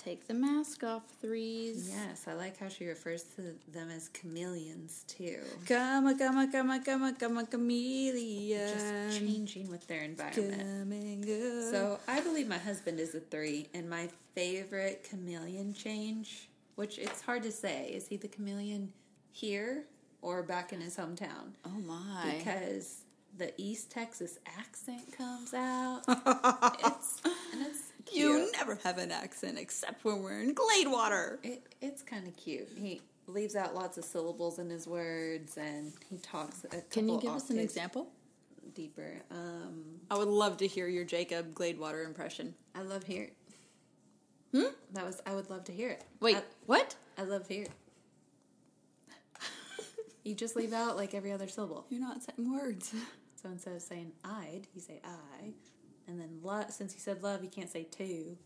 Take 0.08 0.26
the 0.26 0.32
mask 0.32 0.84
off, 0.84 1.02
threes. 1.20 1.92
Yes, 1.92 2.24
I 2.26 2.32
like 2.32 2.58
how 2.58 2.70
she 2.70 2.86
refers 2.86 3.24
to 3.36 3.54
them 3.70 3.90
as 3.90 4.08
chameleons 4.08 5.04
too. 5.06 5.42
Come 5.66 6.18
come 6.18 6.50
come 6.50 6.82
come 6.82 7.14
come 7.14 7.46
chameleon. 7.46 8.72
Just 8.72 9.20
changing 9.20 9.70
with 9.70 9.86
their 9.86 10.00
environment. 10.00 11.26
So 11.70 12.00
I 12.08 12.22
believe 12.22 12.48
my 12.48 12.56
husband 12.56 12.98
is 13.00 13.14
a 13.14 13.20
three, 13.20 13.68
and 13.74 13.90
my 13.90 14.08
favorite 14.32 15.06
chameleon 15.06 15.74
change, 15.74 16.48
which 16.76 16.96
it's 16.96 17.20
hard 17.20 17.42
to 17.42 17.52
say, 17.52 17.90
is 17.92 18.08
he 18.08 18.16
the 18.16 18.28
chameleon 18.28 18.90
here 19.30 19.84
or 20.22 20.42
back 20.42 20.72
in 20.72 20.80
his 20.80 20.96
hometown? 20.96 21.52
oh 21.66 21.80
my. 21.86 22.32
Because 22.38 23.02
the 23.36 23.52
East 23.58 23.90
Texas 23.90 24.38
accent 24.58 25.02
comes 25.16 25.52
out. 25.52 26.00
it's 26.08 27.20
and 27.52 27.66
it's 27.66 27.87
cute. 28.10 28.20
you 28.20 28.52
never 28.52 28.78
have 28.84 28.98
an 28.98 29.10
accent 29.10 29.58
except 29.58 30.04
when 30.04 30.22
we're 30.22 30.40
in 30.40 30.54
Gladewater. 30.54 31.38
It, 31.42 31.62
it's 31.80 32.02
kind 32.02 32.26
of 32.26 32.36
cute. 32.36 32.68
He 32.76 33.00
leaves 33.26 33.54
out 33.54 33.74
lots 33.74 33.98
of 33.98 34.04
syllables 34.04 34.58
in 34.58 34.70
his 34.70 34.86
words, 34.86 35.56
and 35.56 35.92
he 36.08 36.16
talks. 36.18 36.64
A 36.72 36.80
Can 36.82 37.08
you 37.08 37.20
give 37.20 37.32
us 37.32 37.50
an 37.50 37.58
example? 37.58 38.08
Deeper. 38.74 39.22
Um, 39.30 39.84
I 40.10 40.16
would 40.18 40.28
love 40.28 40.58
to 40.58 40.66
hear 40.66 40.88
your 40.88 41.04
Jacob 41.04 41.54
Gladewater 41.54 42.04
impression. 42.06 42.54
I 42.74 42.82
love 42.82 43.04
hear. 43.04 43.30
Hmm. 44.52 44.64
That 44.92 45.04
was. 45.04 45.20
I 45.26 45.34
would 45.34 45.50
love 45.50 45.64
to 45.64 45.72
hear 45.72 45.90
it. 45.90 46.04
Wait, 46.20 46.36
I, 46.36 46.42
what? 46.66 46.94
I 47.16 47.22
love 47.24 47.46
hear. 47.48 47.66
you 50.24 50.34
just 50.34 50.56
leave 50.56 50.72
out 50.72 50.96
like 50.96 51.14
every 51.14 51.32
other 51.32 51.48
syllable. 51.48 51.86
You're 51.90 52.00
not 52.00 52.22
saying 52.22 52.50
words. 52.52 52.94
So 53.40 53.48
instead 53.50 53.74
of 53.74 53.82
saying 53.82 54.12
"I'd," 54.24 54.62
you 54.74 54.80
say 54.80 55.00
"I," 55.04 55.52
and 56.08 56.18
then 56.20 56.40
love. 56.42 56.72
Since 56.72 56.94
you 56.94 57.00
said 57.00 57.22
love, 57.22 57.44
you 57.44 57.50
can't 57.50 57.70
say 57.70 57.84
to, 57.84 58.36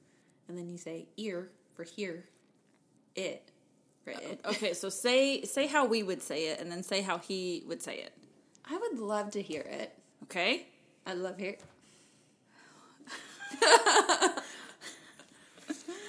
and 0.48 0.58
then 0.58 0.68
you 0.68 0.76
say 0.76 1.06
ear 1.16 1.48
for 1.74 1.84
here, 1.84 2.24
it 3.16 3.50
for 4.04 4.10
it. 4.10 4.40
Okay, 4.44 4.74
so 4.74 4.88
say 4.90 5.42
say 5.42 5.66
how 5.66 5.86
we 5.86 6.02
would 6.02 6.20
say 6.22 6.48
it, 6.48 6.60
and 6.60 6.70
then 6.70 6.82
say 6.82 7.00
how 7.00 7.16
he 7.18 7.62
would 7.66 7.82
say 7.82 7.96
it. 7.96 8.12
I 8.70 8.76
would 8.76 8.98
love 8.98 9.30
to 9.32 9.40
hear 9.42 9.62
it. 9.62 9.92
Okay. 10.24 10.66
I'd 11.06 11.16
love 11.18 11.36
to 11.38 11.42
hear. 11.44 11.56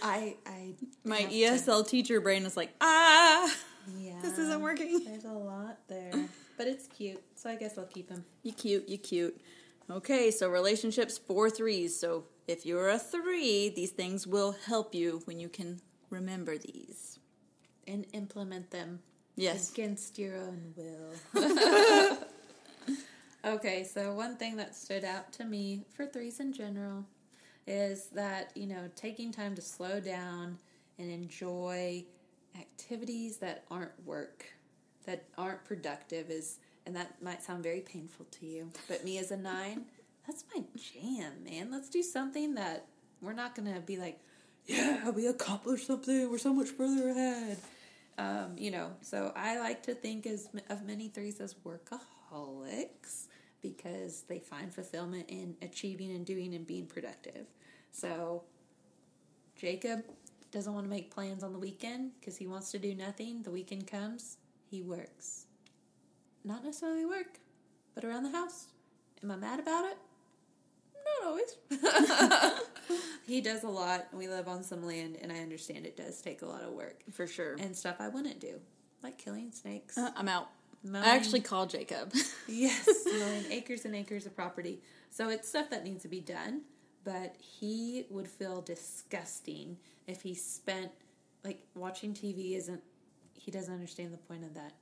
I 0.01 0.35
I 0.45 0.73
My 1.03 1.17
have 1.21 1.29
to- 1.29 1.35
ESL 1.35 1.87
teacher 1.87 2.19
brain 2.21 2.45
is 2.45 2.57
like, 2.57 2.73
ah, 2.81 3.53
yeah. 3.97 4.13
this 4.21 4.37
isn't 4.37 4.61
working. 4.61 5.03
There's 5.05 5.23
a 5.25 5.29
lot 5.31 5.77
there, 5.87 6.11
but 6.57 6.67
it's 6.67 6.87
cute, 6.87 7.21
so 7.35 7.49
I 7.49 7.55
guess 7.55 7.77
I'll 7.77 7.85
keep 7.85 8.09
him. 8.09 8.23
You 8.43 8.51
cute, 8.53 8.87
you 8.89 8.97
cute. 8.97 9.39
Okay, 9.89 10.31
so 10.31 10.49
relationships 10.49 11.17
for 11.17 11.49
threes. 11.49 11.99
So 11.99 12.25
if 12.47 12.65
you're 12.65 12.89
a 12.89 12.97
three, 12.99 13.69
these 13.69 13.91
things 13.91 14.25
will 14.25 14.53
help 14.65 14.95
you 14.95 15.21
when 15.25 15.39
you 15.39 15.49
can 15.49 15.81
remember 16.09 16.57
these. 16.57 17.19
and 17.87 18.05
implement 18.13 18.71
them 18.71 18.99
Yes. 19.35 19.71
against 19.71 20.17
your 20.19 20.37
own 20.37 20.73
will. 20.77 21.13
okay, 23.45 23.83
so 23.83 24.13
one 24.13 24.37
thing 24.37 24.55
that 24.57 24.75
stood 24.75 25.03
out 25.03 25.31
to 25.33 25.43
me 25.45 25.85
for 25.93 26.05
threes 26.05 26.39
in 26.39 26.53
general 26.53 27.05
is 27.67 28.07
that, 28.09 28.51
you 28.55 28.67
know, 28.67 28.89
taking 28.95 29.31
time 29.31 29.55
to 29.55 29.61
slow 29.61 29.99
down 29.99 30.57
and 30.99 31.09
enjoy 31.11 32.05
activities 32.59 33.37
that 33.37 33.65
aren't 33.71 33.91
work, 34.05 34.45
that 35.05 35.25
aren't 35.37 35.63
productive 35.65 36.29
is 36.29 36.59
and 36.85 36.95
that 36.95 37.21
might 37.21 37.41
sound 37.41 37.63
very 37.63 37.81
painful 37.81 38.25
to 38.31 38.45
you, 38.45 38.71
but 38.87 39.03
me 39.03 39.17
as 39.17 39.31
a 39.31 39.37
9, 39.37 39.85
that's 40.27 40.43
my 40.55 40.63
jam, 40.75 41.43
man. 41.43 41.71
Let's 41.71 41.89
do 41.89 42.03
something 42.03 42.55
that 42.55 42.87
we're 43.21 43.33
not 43.33 43.55
to 43.55 43.79
be 43.81 43.97
like, 43.97 44.19
yeah, 44.65 45.09
we 45.09 45.27
accomplished 45.27 45.87
something. 45.87 46.29
We're 46.29 46.37
so 46.37 46.53
much 46.53 46.69
further 46.69 47.09
ahead. 47.09 47.57
Um, 48.17 48.55
you 48.57 48.71
know, 48.71 48.91
so 49.01 49.33
I 49.35 49.59
like 49.59 49.83
to 49.83 49.95
think 49.95 50.25
as 50.27 50.47
of 50.69 50.85
many 50.85 51.09
threes 51.09 51.39
as 51.39 51.55
workaholics 51.65 53.27
because 53.61 54.23
they 54.27 54.39
find 54.39 54.73
fulfillment 54.73 55.25
in 55.29 55.55
achieving 55.61 56.11
and 56.11 56.25
doing 56.25 56.53
and 56.53 56.67
being 56.67 56.85
productive. 56.85 57.47
So 57.91 58.43
Jacob 59.55 60.03
doesn't 60.51 60.73
want 60.73 60.85
to 60.85 60.89
make 60.89 61.13
plans 61.13 61.43
on 61.43 61.53
the 61.53 61.59
weekend 61.59 62.11
because 62.19 62.37
he 62.37 62.45
wants 62.45 62.71
to 62.71 62.79
do 62.79 62.93
nothing. 62.93 63.41
The 63.41 63.51
weekend 63.51 63.87
comes, 63.87 64.37
he 64.69 64.81
works. 64.81 65.42
Not 66.43 66.63
necessarily 66.63 67.05
work, 67.05 67.39
but 67.95 68.03
around 68.03 68.23
the 68.23 68.31
house. 68.31 68.67
Am 69.23 69.31
I 69.31 69.35
mad 69.37 69.59
about 69.59 69.85
it? 69.85 69.97
Not 71.21 71.27
always. 71.29 72.59
he 73.25 73.39
does 73.41 73.63
a 73.63 73.69
lot. 73.69 74.07
We 74.13 74.27
live 74.27 74.47
on 74.47 74.63
some 74.63 74.85
land, 74.85 75.17
and 75.21 75.31
I 75.31 75.39
understand 75.39 75.85
it 75.85 75.95
does 75.95 76.21
take 76.21 76.41
a 76.41 76.45
lot 76.45 76.63
of 76.63 76.71
work 76.73 77.01
For 77.11 77.27
sure. 77.27 77.55
and 77.59 77.75
stuff 77.75 77.95
I 77.99 78.09
wouldn't 78.09 78.39
do, 78.39 78.59
like 79.01 79.17
killing 79.17 79.51
snakes. 79.51 79.97
Uh, 79.97 80.11
I'm 80.15 80.27
out. 80.27 80.49
Mowing- 80.83 81.05
I 81.05 81.15
actually 81.15 81.39
called 81.39 81.69
Jacob. 81.69 82.11
yes, 82.47 82.89
mowing 83.05 83.45
acres 83.51 83.85
and 83.85 83.95
acres 83.95 84.25
of 84.25 84.35
property. 84.35 84.81
So 85.09 85.29
it's 85.29 85.47
stuff 85.47 85.69
that 85.69 85.85
needs 85.85 86.01
to 86.03 86.09
be 86.09 86.19
done, 86.19 86.61
but 87.05 87.35
he 87.39 88.05
would 88.09 88.27
feel 88.27 88.61
disgusting 88.61 89.77
if 90.07 90.21
he 90.23 90.33
spent 90.35 90.91
like 91.45 91.61
watching 91.75 92.13
TV 92.13 92.57
isn't. 92.57 92.81
He 93.35 93.51
doesn't 93.51 93.73
understand 93.73 94.13
the 94.13 94.17
point 94.17 94.43
of 94.43 94.53
that. 94.55 94.73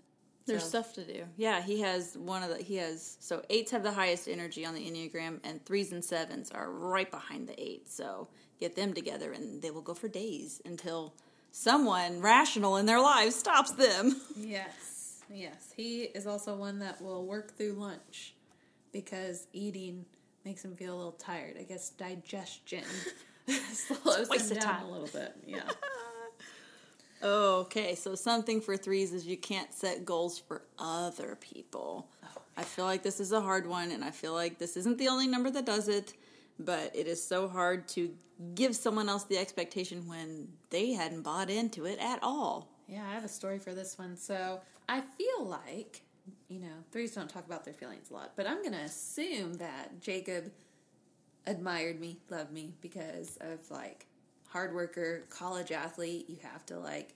There's 0.45 0.63
So- 0.63 0.69
stuff 0.69 0.93
to 0.93 1.05
do. 1.05 1.25
Yeah, 1.37 1.61
he 1.61 1.81
has 1.81 2.17
one 2.17 2.41
of 2.43 2.49
the 2.49 2.63
he 2.63 2.75
has 2.77 3.17
so 3.19 3.43
eights 3.49 3.71
have 3.71 3.83
the 3.83 3.91
highest 3.91 4.27
energy 4.27 4.65
on 4.65 4.73
the 4.73 4.81
Enneagram 4.89 5.39
and 5.43 5.63
threes 5.65 5.91
and 5.91 6.03
sevens 6.03 6.49
are 6.51 6.69
right 6.71 7.09
behind 7.09 7.47
the 7.47 7.61
eight. 7.61 7.89
So 7.89 8.27
get 8.59 8.75
them 8.75 8.93
together 8.93 9.31
and 9.31 9.61
they 9.61 9.71
will 9.71 9.81
go 9.81 9.93
for 9.93 10.07
days 10.07 10.61
until 10.65 11.13
someone 11.51 12.21
rational 12.21 12.77
in 12.77 12.85
their 12.85 12.99
lives 12.99 13.35
stops 13.35 13.71
them. 13.71 14.19
Yes, 14.35 15.21
yes. 15.29 15.71
He 15.75 16.03
is 16.03 16.25
also 16.27 16.55
one 16.55 16.79
that 16.79 17.01
will 17.01 17.25
work 17.25 17.55
through 17.55 17.73
lunch 17.73 18.33
because 18.91 19.47
eating 19.53 20.05
makes 20.43 20.65
him 20.65 20.75
feel 20.75 20.95
a 20.95 20.97
little 20.97 21.11
tired. 21.13 21.55
I 21.59 21.63
guess 21.63 21.89
digestion 21.91 22.83
slows 23.73 24.29
him 24.49 24.57
down 24.57 24.63
time. 24.63 24.85
a 24.85 24.91
little 24.91 25.07
bit. 25.07 25.35
Yeah. 25.45 25.61
Okay, 27.23 27.95
so 27.95 28.15
something 28.15 28.61
for 28.61 28.77
threes 28.77 29.13
is 29.13 29.27
you 29.27 29.37
can't 29.37 29.73
set 29.73 30.05
goals 30.05 30.39
for 30.39 30.63
other 30.79 31.37
people. 31.39 32.09
I 32.57 32.63
feel 32.63 32.85
like 32.85 33.03
this 33.03 33.19
is 33.19 33.31
a 33.31 33.41
hard 33.41 33.67
one, 33.67 33.91
and 33.91 34.03
I 34.03 34.11
feel 34.11 34.33
like 34.33 34.57
this 34.57 34.75
isn't 34.75 34.97
the 34.97 35.07
only 35.07 35.27
number 35.27 35.49
that 35.51 35.65
does 35.65 35.87
it, 35.87 36.13
but 36.59 36.95
it 36.95 37.07
is 37.07 37.23
so 37.23 37.47
hard 37.47 37.87
to 37.89 38.11
give 38.55 38.75
someone 38.75 39.07
else 39.07 39.23
the 39.25 39.37
expectation 39.37 40.07
when 40.07 40.47
they 40.69 40.93
hadn't 40.93 41.21
bought 41.21 41.49
into 41.49 41.85
it 41.85 41.99
at 41.99 42.19
all. 42.23 42.67
Yeah, 42.87 43.03
I 43.07 43.13
have 43.13 43.23
a 43.23 43.29
story 43.29 43.59
for 43.59 43.73
this 43.73 43.97
one. 43.97 44.17
So 44.17 44.59
I 44.89 45.01
feel 45.01 45.45
like, 45.45 46.01
you 46.49 46.59
know, 46.59 46.73
threes 46.91 47.13
don't 47.13 47.29
talk 47.29 47.45
about 47.45 47.63
their 47.63 47.73
feelings 47.73 48.09
a 48.09 48.13
lot, 48.13 48.33
but 48.35 48.47
I'm 48.47 48.61
going 48.61 48.73
to 48.73 48.79
assume 48.79 49.53
that 49.55 50.01
Jacob 50.01 50.51
admired 51.47 51.99
me, 51.99 52.17
loved 52.29 52.51
me 52.51 52.73
because 52.81 53.37
of 53.41 53.59
like 53.69 54.07
hard 54.51 54.73
worker, 54.73 55.23
college 55.29 55.71
athlete. 55.71 56.25
You 56.29 56.37
have 56.43 56.65
to 56.67 56.79
like, 56.79 57.13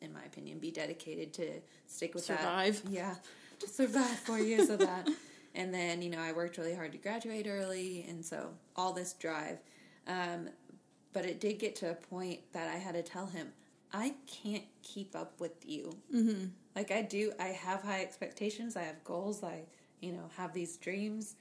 in 0.00 0.12
my 0.12 0.22
opinion, 0.22 0.58
be 0.58 0.70
dedicated 0.70 1.32
to 1.34 1.50
stick 1.86 2.14
with 2.14 2.24
Survive. 2.24 2.82
that. 2.84 2.90
Yeah, 2.90 3.14
to 3.60 3.68
survive 3.68 4.18
four 4.20 4.38
years 4.38 4.70
of 4.70 4.80
that. 4.80 5.08
And 5.54 5.74
then, 5.74 6.02
you 6.02 6.10
know, 6.10 6.20
I 6.20 6.32
worked 6.32 6.56
really 6.56 6.74
hard 6.74 6.92
to 6.92 6.98
graduate 6.98 7.46
early, 7.48 8.06
and 8.08 8.24
so 8.24 8.50
all 8.76 8.92
this 8.92 9.14
drive. 9.14 9.58
Um, 10.06 10.50
but 11.12 11.24
it 11.24 11.40
did 11.40 11.58
get 11.58 11.74
to 11.76 11.90
a 11.90 11.94
point 11.94 12.40
that 12.52 12.68
I 12.68 12.76
had 12.76 12.94
to 12.94 13.02
tell 13.02 13.26
him, 13.26 13.48
I 13.92 14.14
can't 14.26 14.64
keep 14.82 15.16
up 15.16 15.40
with 15.40 15.66
you. 15.66 15.96
Mm-hmm. 16.14 16.44
Like 16.76 16.92
I 16.92 17.02
do, 17.02 17.32
I 17.40 17.46
have 17.48 17.82
high 17.82 18.02
expectations. 18.02 18.76
I 18.76 18.82
have 18.82 19.02
goals. 19.02 19.42
I, 19.42 19.62
you 20.00 20.12
know, 20.12 20.30
have 20.36 20.52
these 20.52 20.76
dreams, 20.76 21.34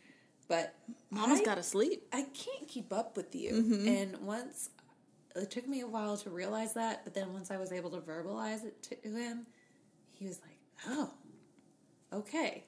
but 0.48 0.74
mama's 1.12 1.42
got 1.42 1.56
to 1.56 1.64
sleep. 1.64 2.08
I 2.12 2.24
can't 2.24 2.68
keep 2.68 2.92
up 2.92 3.18
with 3.18 3.36
you. 3.36 3.52
Mm-hmm. 3.52 3.88
And 3.88 4.18
once 4.26 4.70
it 5.44 5.52
took 5.52 5.68
me 5.68 5.82
a 5.82 5.88
while 5.88 6.18
to 6.18 6.30
realize 6.30 6.74
that, 6.74 7.04
but 7.04 7.14
then 7.14 7.34
once 7.34 7.52
I 7.52 7.58
was 7.58 7.72
able 7.72 7.90
to 7.92 7.98
verbalize 8.00 8.66
it 8.66 8.82
to 8.84 9.10
him, 9.10 9.46
he 10.14 10.26
was 10.26 10.40
like, 10.42 10.58
"Oh, 10.88 11.12
okay, 12.14 12.64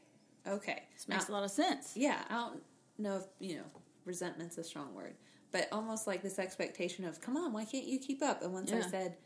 okay." 0.47 0.83
This 0.93 1.07
makes 1.07 1.27
Now- 1.29 1.33
a 1.33 1.35
lot 1.35 1.43
of 1.43 1.51
sense. 1.51 1.95
yeah, 1.95 2.25
I 2.29 2.33
don't 2.35 2.63
know 2.97 3.17
if 3.17 3.23
you 3.39 3.57
know 3.57 3.65
resentment's 4.05 4.57
a 4.57 4.63
strong 4.63 4.93
word, 4.93 5.15
but 5.51 5.67
almost 5.71 6.07
like 6.07 6.21
this 6.21 6.39
expectation 6.39 7.05
of, 7.05 7.21
"Come 7.21 7.37
on, 7.37 7.53
why 7.53 7.65
can't 7.65 7.85
you 7.85 7.99
keep 7.99 8.21
up?" 8.21 8.41
And 8.41 8.53
once 8.53 8.71
I 8.71 8.81
said, 8.81 9.17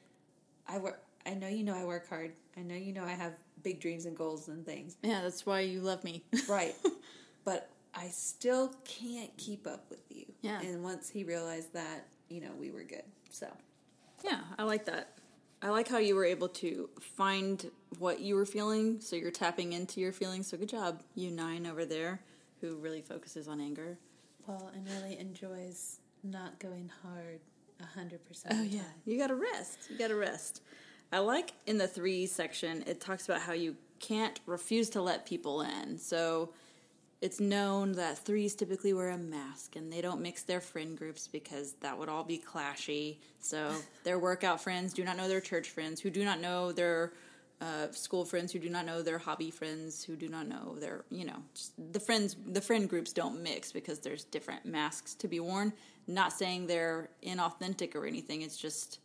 "I 0.67 0.77
work," 0.77 1.03
I 1.25 1.33
know 1.33 1.47
you 1.47 1.63
know 1.63 1.75
I 1.75 1.85
work 1.85 2.07
hard. 2.07 2.35
I 2.57 2.61
know 2.61 2.75
you 2.75 2.93
know 2.93 3.03
I 3.03 3.11
have 3.13 3.33
big 3.61 3.79
dreams 3.79 4.05
and 4.05 4.15
goals 4.15 4.47
and 4.49 4.65
things. 4.65 4.97
Yeah, 5.01 5.21
that's 5.21 5.45
why 5.45 5.61
you 5.61 5.81
love 5.81 6.03
me. 6.03 6.25
Right. 6.47 6.75
but 7.45 7.69
I 7.93 8.09
still 8.09 8.73
can't 8.85 9.35
keep 9.37 9.65
up 9.67 9.89
with 9.89 10.01
you. 10.09 10.25
Yeah. 10.41 10.61
And 10.61 10.83
once 10.83 11.09
he 11.09 11.23
realized 11.23 11.73
that, 11.73 12.07
you 12.27 12.41
know, 12.41 12.51
we 12.57 12.71
were 12.71 12.83
good. 12.83 13.03
So, 13.33 13.47
Yeah, 14.23 14.41
I 14.59 14.63
like 14.63 14.85
that. 14.85 15.09
I 15.61 15.69
like 15.69 15.87
how 15.87 15.97
you 15.97 16.15
were 16.15 16.25
able 16.25 16.49
to 16.49 16.89
find 17.01 17.71
what 17.97 18.19
you 18.19 18.35
were 18.35 18.45
feeling, 18.45 19.01
so 19.01 19.15
you're 19.15 19.31
tapping 19.31 19.73
into 19.73 19.99
your 19.99 20.11
feelings. 20.11 20.47
So 20.47 20.57
good 20.57 20.69
job, 20.69 21.01
you 21.15 21.31
nine 21.31 21.65
over 21.65 21.83
there, 21.83 22.21
who 22.61 22.75
really 22.75 23.01
focuses 23.01 23.47
on 23.47 23.59
anger. 23.59 23.97
well, 24.47 24.71
and 24.75 24.85
really 24.87 25.17
enjoys 25.17 25.99
not 26.23 26.59
going 26.59 26.91
hard 27.01 27.39
a 27.79 27.99
100% 27.99 28.19
Oh 28.51 28.61
yeah, 28.61 28.81
you 29.05 29.17
gotta 29.17 29.35
rest. 29.35 29.79
You 29.89 29.97
gotta 29.97 30.15
rest. 30.15 30.61
I 31.11 31.19
like 31.19 31.53
in 31.65 31.77
the 31.77 31.87
three 31.87 32.27
section, 32.27 32.83
it 32.85 33.01
talks 33.01 33.25
about 33.27 33.41
how 33.41 33.53
you 33.53 33.75
can't 33.99 34.39
refuse 34.45 34.89
to 34.91 35.01
let 35.01 35.25
people 35.25 35.61
in. 35.61 35.97
So 35.97 36.49
it's 37.23 37.39
known 37.39 37.93
that 37.93 38.17
threes 38.17 38.53
typically 38.53 38.91
wear 38.91 39.07
a 39.07 39.17
mask 39.17 39.77
and 39.77 39.89
they 39.89 40.01
don't 40.01 40.19
mix 40.19 40.43
their 40.43 40.59
friend 40.59 40.97
groups 40.97 41.25
because 41.25 41.71
that 41.79 41.97
would 41.97 42.09
all 42.09 42.25
be 42.25 42.37
clashy. 42.37 43.15
So 43.39 43.71
their 44.03 44.19
workout 44.19 44.59
friends 44.59 44.93
do 44.93 45.05
not 45.05 45.15
know 45.15 45.29
their 45.29 45.39
church 45.39 45.69
friends, 45.69 46.01
who 46.01 46.09
do 46.09 46.25
not 46.25 46.41
know 46.41 46.73
their 46.73 47.13
uh, 47.61 47.89
school 47.91 48.25
friends, 48.25 48.51
who 48.51 48.59
do 48.59 48.69
not 48.69 48.85
know 48.85 49.01
their 49.01 49.17
hobby 49.17 49.51
friends, 49.51 50.03
who 50.03 50.17
do 50.17 50.27
not 50.27 50.49
know 50.49 50.75
their, 50.81 51.05
you 51.09 51.23
know, 51.23 51.37
just 51.55 51.71
the 51.93 51.99
friends, 51.99 52.35
the 52.45 52.59
friend 52.59 52.89
groups 52.89 53.13
don't 53.13 53.41
mix 53.41 53.71
because 53.71 53.99
there's 53.99 54.25
different 54.25 54.65
masks 54.65 55.13
to 55.15 55.29
be 55.29 55.39
worn. 55.39 55.71
Not 56.07 56.33
saying 56.33 56.67
they're 56.67 57.07
inauthentic 57.25 57.95
or 57.95 58.05
anything. 58.05 58.41
It's 58.41 58.57
just 58.57 58.99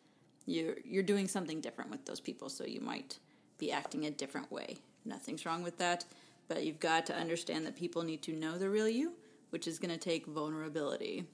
you're 0.44 0.74
you're 0.84 1.04
doing 1.04 1.28
something 1.28 1.60
different 1.60 1.88
with 1.88 2.04
those 2.04 2.18
people, 2.18 2.48
so 2.48 2.64
you 2.64 2.80
might 2.80 3.20
be 3.58 3.70
acting 3.70 4.06
a 4.06 4.10
different 4.10 4.50
way. 4.50 4.78
Nothing's 5.04 5.46
wrong 5.46 5.62
with 5.62 5.78
that, 5.78 6.04
but 6.48 6.64
you've 6.64 6.80
got 6.80 7.06
to 7.06 7.16
understand 7.16 7.66
that 7.66 7.76
people 7.76 8.02
need 8.02 8.22
to 8.22 8.32
know 8.32 8.58
the 8.58 8.70
real 8.70 8.88
you, 8.88 9.12
which 9.50 9.68
is 9.68 9.78
going 9.78 9.90
to 9.90 9.98
take 9.98 10.26
vulnerability. 10.26 11.26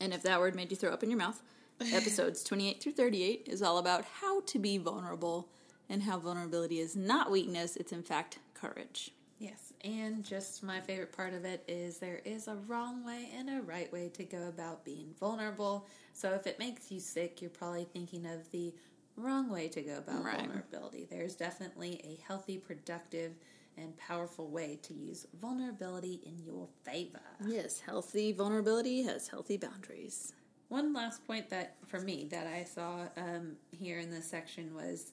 And 0.00 0.12
if 0.12 0.22
that 0.22 0.40
word 0.40 0.56
made 0.56 0.70
you 0.70 0.76
throw 0.76 0.92
up 0.92 1.02
in 1.02 1.10
your 1.10 1.18
mouth, 1.18 1.40
episodes 1.92 2.42
28 2.42 2.82
through 2.82 2.92
38 2.92 3.48
is 3.50 3.62
all 3.62 3.78
about 3.78 4.04
how 4.20 4.40
to 4.42 4.58
be 4.58 4.78
vulnerable 4.78 5.48
and 5.88 6.02
how 6.02 6.18
vulnerability 6.18 6.78
is 6.78 6.96
not 6.96 7.30
weakness, 7.30 7.76
it's 7.76 7.92
in 7.92 8.02
fact 8.02 8.38
courage. 8.54 9.12
Yes, 9.38 9.72
and 9.82 10.24
just 10.24 10.62
my 10.62 10.80
favorite 10.80 11.12
part 11.12 11.34
of 11.34 11.44
it 11.44 11.64
is 11.66 11.98
there 11.98 12.20
is 12.24 12.46
a 12.46 12.54
wrong 12.68 13.04
way 13.04 13.28
and 13.36 13.50
a 13.50 13.60
right 13.62 13.92
way 13.92 14.08
to 14.14 14.22
go 14.22 14.48
about 14.48 14.84
being 14.84 15.14
vulnerable. 15.18 15.88
So 16.12 16.32
if 16.34 16.46
it 16.46 16.60
makes 16.60 16.92
you 16.92 17.00
sick, 17.00 17.40
you're 17.42 17.50
probably 17.50 17.84
thinking 17.92 18.24
of 18.24 18.48
the 18.52 18.72
wrong 19.16 19.50
way 19.50 19.66
to 19.68 19.82
go 19.82 19.96
about 19.98 20.24
Right. 20.24 20.38
vulnerability. 20.38 21.06
There's 21.10 21.34
definitely 21.34 22.00
a 22.04 22.22
healthy, 22.26 22.56
productive, 22.56 23.32
and 23.76 23.96
powerful 23.96 24.48
way 24.48 24.78
to 24.82 24.94
use 24.94 25.26
vulnerability 25.40 26.20
in 26.26 26.38
your 26.44 26.68
favor. 26.84 27.20
Yes, 27.46 27.80
healthy 27.80 28.32
vulnerability 28.32 29.02
has 29.02 29.28
healthy 29.28 29.56
boundaries. 29.56 30.34
One 30.68 30.92
last 30.92 31.26
point 31.26 31.50
that 31.50 31.76
for 31.86 32.00
me 32.00 32.26
that 32.30 32.46
I 32.46 32.64
saw 32.64 33.06
um, 33.16 33.56
here 33.70 33.98
in 33.98 34.10
this 34.10 34.26
section 34.26 34.74
was 34.74 35.12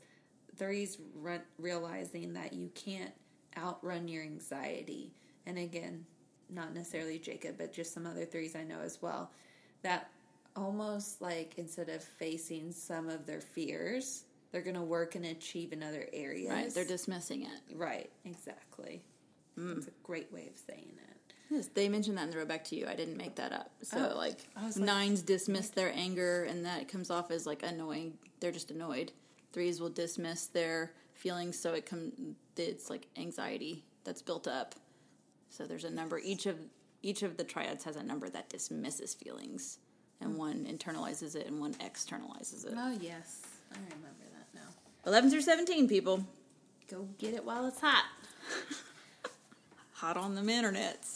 threes 0.57 0.97
run, 1.15 1.41
realizing 1.57 2.33
that 2.33 2.53
you 2.53 2.69
can't 2.75 3.13
outrun 3.57 4.07
your 4.07 4.23
anxiety, 4.23 5.11
and 5.45 5.57
again, 5.57 6.05
not 6.49 6.73
necessarily 6.73 7.19
Jacob, 7.19 7.57
but 7.57 7.73
just 7.73 7.93
some 7.93 8.05
other 8.05 8.25
threes 8.25 8.55
I 8.55 8.63
know 8.63 8.79
as 8.81 9.01
well. 9.01 9.31
That 9.81 10.09
almost 10.55 11.21
like 11.21 11.53
instead 11.57 11.89
of 11.89 12.03
facing 12.03 12.71
some 12.71 13.09
of 13.09 13.25
their 13.25 13.41
fears, 13.41 14.25
they're 14.51 14.61
going 14.61 14.75
to 14.75 14.81
work 14.81 15.15
and 15.15 15.25
achieve 15.25 15.73
in 15.73 15.83
other 15.83 16.07
areas. 16.13 16.49
Right, 16.51 16.73
they're 16.73 16.85
dismissing 16.85 17.43
it. 17.43 17.75
right, 17.75 18.09
exactly. 18.25 19.03
That's 19.57 19.87
a 19.87 19.91
great 20.03 20.31
way 20.31 20.47
of 20.47 20.57
saying 20.57 20.93
it. 20.97 21.33
Yes, 21.49 21.69
they 21.73 21.89
mentioned 21.89 22.17
that 22.17 22.25
in 22.25 22.29
the 22.29 22.37
road 22.37 22.47
back 22.47 22.63
to 22.65 22.75
you. 22.75 22.87
I 22.87 22.95
didn't 22.95 23.17
make 23.17 23.35
that 23.35 23.51
up. 23.51 23.71
So 23.81 24.11
Oh, 24.13 24.17
like, 24.17 24.47
like- 24.55 24.77
nines 24.77 25.21
dismiss 25.21 25.69
their 25.69 25.91
anger, 25.93 26.43
and 26.43 26.65
that 26.65 26.87
comes 26.87 27.09
off 27.09 27.31
as 27.31 27.45
like 27.45 27.63
annoying. 27.63 28.17
They're 28.39 28.51
just 28.51 28.71
annoyed. 28.71 29.11
Threes 29.51 29.81
will 29.81 29.89
dismiss 29.89 30.45
their 30.47 30.93
feelings, 31.13 31.59
so 31.59 31.73
it 31.73 31.85
come 31.85 32.35
it's 32.55 32.89
like 32.89 33.07
anxiety 33.17 33.83
that's 34.03 34.21
built 34.21 34.47
up. 34.47 34.75
So 35.49 35.65
there's 35.65 35.85
a 35.85 35.89
number. 35.89 36.19
Each 36.19 36.45
of 36.45 36.59
each 37.01 37.23
of 37.23 37.37
the 37.37 37.43
triads 37.43 37.83
has 37.85 37.95
a 37.95 38.03
number 38.03 38.29
that 38.29 38.49
dismisses 38.49 39.15
feelings, 39.15 39.79
and 40.21 40.33
hmm. 40.33 40.37
one 40.37 40.65
internalizes 40.65 41.35
it, 41.35 41.47
and 41.47 41.59
one 41.59 41.73
externalizes 41.75 42.65
it. 42.65 42.73
Oh 42.77 42.95
yes, 43.01 43.41
I 43.73 43.77
remember 43.77 44.28
that 45.03 45.05
now. 45.05 45.11
Eleven 45.11 45.29
through 45.29 45.41
seventeen, 45.41 45.87
people, 45.87 46.25
Go 46.89 47.07
get 47.19 47.35
it 47.35 47.45
while 47.45 47.67
it's 47.67 47.79
hot. 47.79 48.05
hot 49.93 50.17
on 50.17 50.33
them 50.33 50.47
internets. 50.47 51.13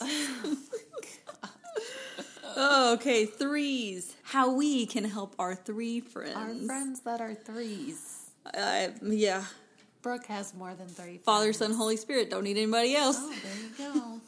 oh, 2.56 2.92
okay, 2.94 3.26
threes. 3.26 4.14
How 4.22 4.52
we 4.52 4.86
can 4.86 5.04
help 5.04 5.34
our 5.36 5.56
three 5.56 5.98
friends. 5.98 6.36
Our 6.36 6.54
friends 6.54 7.00
that 7.00 7.20
are 7.20 7.34
threes. 7.34 8.30
Uh, 8.56 8.88
yeah. 9.02 9.44
Brooke 10.00 10.26
has 10.26 10.54
more 10.54 10.74
than 10.74 10.86
three. 10.86 11.18
Father. 11.18 11.52
Son, 11.52 11.72
Holy 11.72 11.96
Spirit. 11.96 12.30
Don't 12.30 12.44
need 12.44 12.56
anybody 12.56 12.94
else. 12.94 13.16
Oh, 13.18 13.34
there 13.42 13.90
you 13.90 14.00
go. 14.00 14.20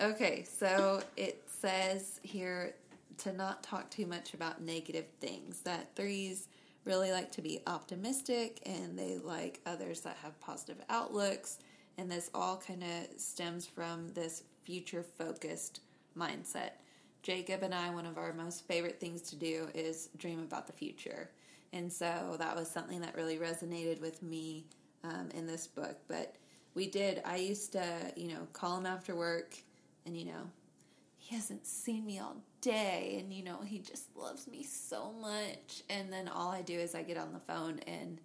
okay, 0.12 0.44
so 0.44 1.02
it 1.18 1.42
says 1.60 2.18
here 2.22 2.72
to 3.18 3.32
not 3.34 3.62
talk 3.62 3.90
too 3.90 4.06
much 4.06 4.32
about 4.32 4.62
negative 4.62 5.04
things. 5.20 5.60
That 5.62 5.94
threes 5.96 6.48
really 6.84 7.12
like 7.12 7.30
to 7.32 7.42
be 7.42 7.60
optimistic 7.66 8.60
and 8.66 8.98
they 8.98 9.18
like 9.18 9.60
others 9.66 10.00
that 10.00 10.16
have 10.22 10.40
positive 10.40 10.82
outlooks. 10.88 11.58
And 11.98 12.10
this 12.10 12.30
all 12.34 12.56
kind 12.56 12.82
of 12.82 13.20
stems 13.20 13.66
from 13.66 14.12
this 14.14 14.44
future 14.64 15.02
focused 15.02 15.80
mindset. 16.16 16.70
Jacob 17.22 17.62
and 17.62 17.74
I, 17.74 17.90
one 17.90 18.06
of 18.06 18.16
our 18.16 18.32
most 18.32 18.66
favorite 18.66 18.98
things 18.98 19.20
to 19.22 19.36
do 19.36 19.68
is 19.74 20.08
dream 20.16 20.40
about 20.40 20.66
the 20.66 20.72
future. 20.72 21.30
And 21.72 21.92
so 21.92 22.36
that 22.38 22.56
was 22.56 22.70
something 22.70 23.00
that 23.02 23.14
really 23.14 23.36
resonated 23.36 24.00
with 24.00 24.22
me 24.22 24.64
um, 25.04 25.28
in 25.34 25.46
this 25.46 25.66
book. 25.66 25.98
But 26.08 26.36
we 26.74 26.88
did, 26.88 27.20
I 27.24 27.36
used 27.36 27.72
to, 27.72 27.84
you 28.16 28.28
know, 28.28 28.46
call 28.52 28.78
him 28.78 28.86
after 28.86 29.14
work 29.14 29.54
and, 30.06 30.16
you 30.16 30.24
know, 30.24 30.50
he 31.18 31.34
hasn't 31.34 31.66
seen 31.66 32.06
me 32.06 32.18
all 32.18 32.36
day 32.60 33.16
and, 33.20 33.32
you 33.32 33.42
know, 33.42 33.60
he 33.64 33.78
just 33.78 34.14
loves 34.16 34.46
me 34.48 34.62
so 34.62 35.12
much. 35.20 35.82
And 35.88 36.12
then 36.12 36.28
all 36.28 36.50
I 36.50 36.62
do 36.62 36.74
is 36.78 36.94
I 36.94 37.02
get 37.02 37.16
on 37.16 37.32
the 37.32 37.40
phone 37.40 37.78
and 37.86 38.20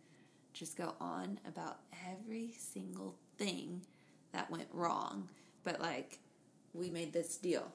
just 0.54 0.78
go 0.78 0.96
on 1.00 1.40
about 1.48 1.80
every 2.10 2.54
single 2.58 3.16
thing 3.38 3.82
that 4.32 4.50
went 4.50 4.68
wrong. 4.72 5.30
But 5.64 5.80
like, 5.82 6.20
we 6.74 6.90
made 6.90 7.14
this 7.14 7.38
deal 7.38 7.72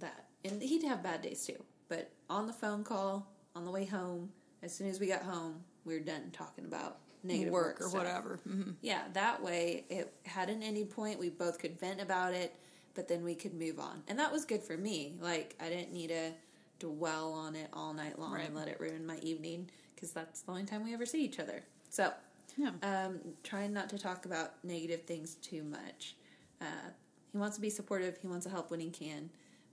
that, 0.00 0.26
and 0.44 0.60
he'd 0.62 0.82
have 0.84 1.02
bad 1.02 1.22
days 1.22 1.46
too. 1.46 1.62
But 1.88 2.10
on 2.30 2.46
the 2.46 2.52
phone 2.52 2.84
call, 2.84 3.26
on 3.54 3.64
the 3.64 3.70
way 3.70 3.84
home, 3.84 4.30
as 4.62 4.72
soon 4.74 4.88
as 4.88 4.98
we 5.00 5.06
got 5.06 5.22
home, 5.22 5.62
we 5.84 5.94
were 5.94 6.00
done 6.00 6.30
talking 6.32 6.64
about 6.64 6.98
negative 7.24 7.52
Work 7.52 7.80
or 7.80 7.88
stuff. 7.88 7.94
whatever. 7.94 8.40
Mhm. 8.48 8.74
Yeah, 8.80 9.02
that 9.12 9.42
way 9.42 9.84
it 9.88 10.12
had 10.24 10.48
an 10.48 10.62
ending 10.62 10.86
point. 10.86 11.18
We 11.18 11.28
both 11.30 11.58
could 11.58 11.78
vent 11.78 12.00
about 12.00 12.34
it, 12.34 12.54
but 12.94 13.08
then 13.08 13.24
we 13.24 13.34
could 13.34 13.54
move 13.54 13.78
on. 13.78 14.02
And 14.08 14.18
that 14.18 14.32
was 14.32 14.44
good 14.44 14.62
for 14.62 14.76
me. 14.76 15.14
Like, 15.20 15.56
I 15.60 15.68
didn't 15.68 15.92
need 15.92 16.08
to 16.08 16.32
dwell 16.78 17.32
on 17.32 17.54
it 17.54 17.68
all 17.72 17.92
night 17.92 18.18
long 18.18 18.40
and 18.40 18.54
let 18.54 18.68
it 18.68 18.80
ruin 18.80 19.06
my 19.06 19.16
evening 19.18 19.70
because 19.94 20.12
that's 20.12 20.42
the 20.42 20.50
only 20.50 20.64
time 20.64 20.84
we 20.84 20.92
ever 20.94 21.06
see 21.06 21.24
each 21.24 21.38
other. 21.38 21.62
So, 21.90 22.12
Yeah. 22.56 22.72
um, 22.82 23.20
trying 23.44 23.72
not 23.72 23.88
to 23.90 23.98
talk 23.98 24.26
about 24.26 24.62
negative 24.64 25.02
things 25.04 25.36
too 25.36 25.62
much. 25.62 26.16
Uh, 26.60 26.90
he 27.30 27.38
wants 27.38 27.56
to 27.56 27.62
be 27.62 27.70
supportive, 27.70 28.18
he 28.18 28.26
wants 28.26 28.44
to 28.44 28.50
help 28.50 28.70
when 28.70 28.80
he 28.80 28.90
can, 28.90 29.30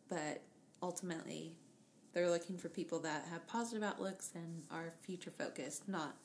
but 0.08 0.42
ultimately, 0.82 1.56
they're 2.14 2.30
looking 2.30 2.58
for 2.58 2.70
people 2.70 3.00
that 3.00 3.26
have 3.26 3.46
positive 3.48 3.84
outlooks 3.84 4.32
and 4.36 4.64
are 4.72 4.94
future 5.02 5.30
focused, 5.32 5.88
not 5.88 6.16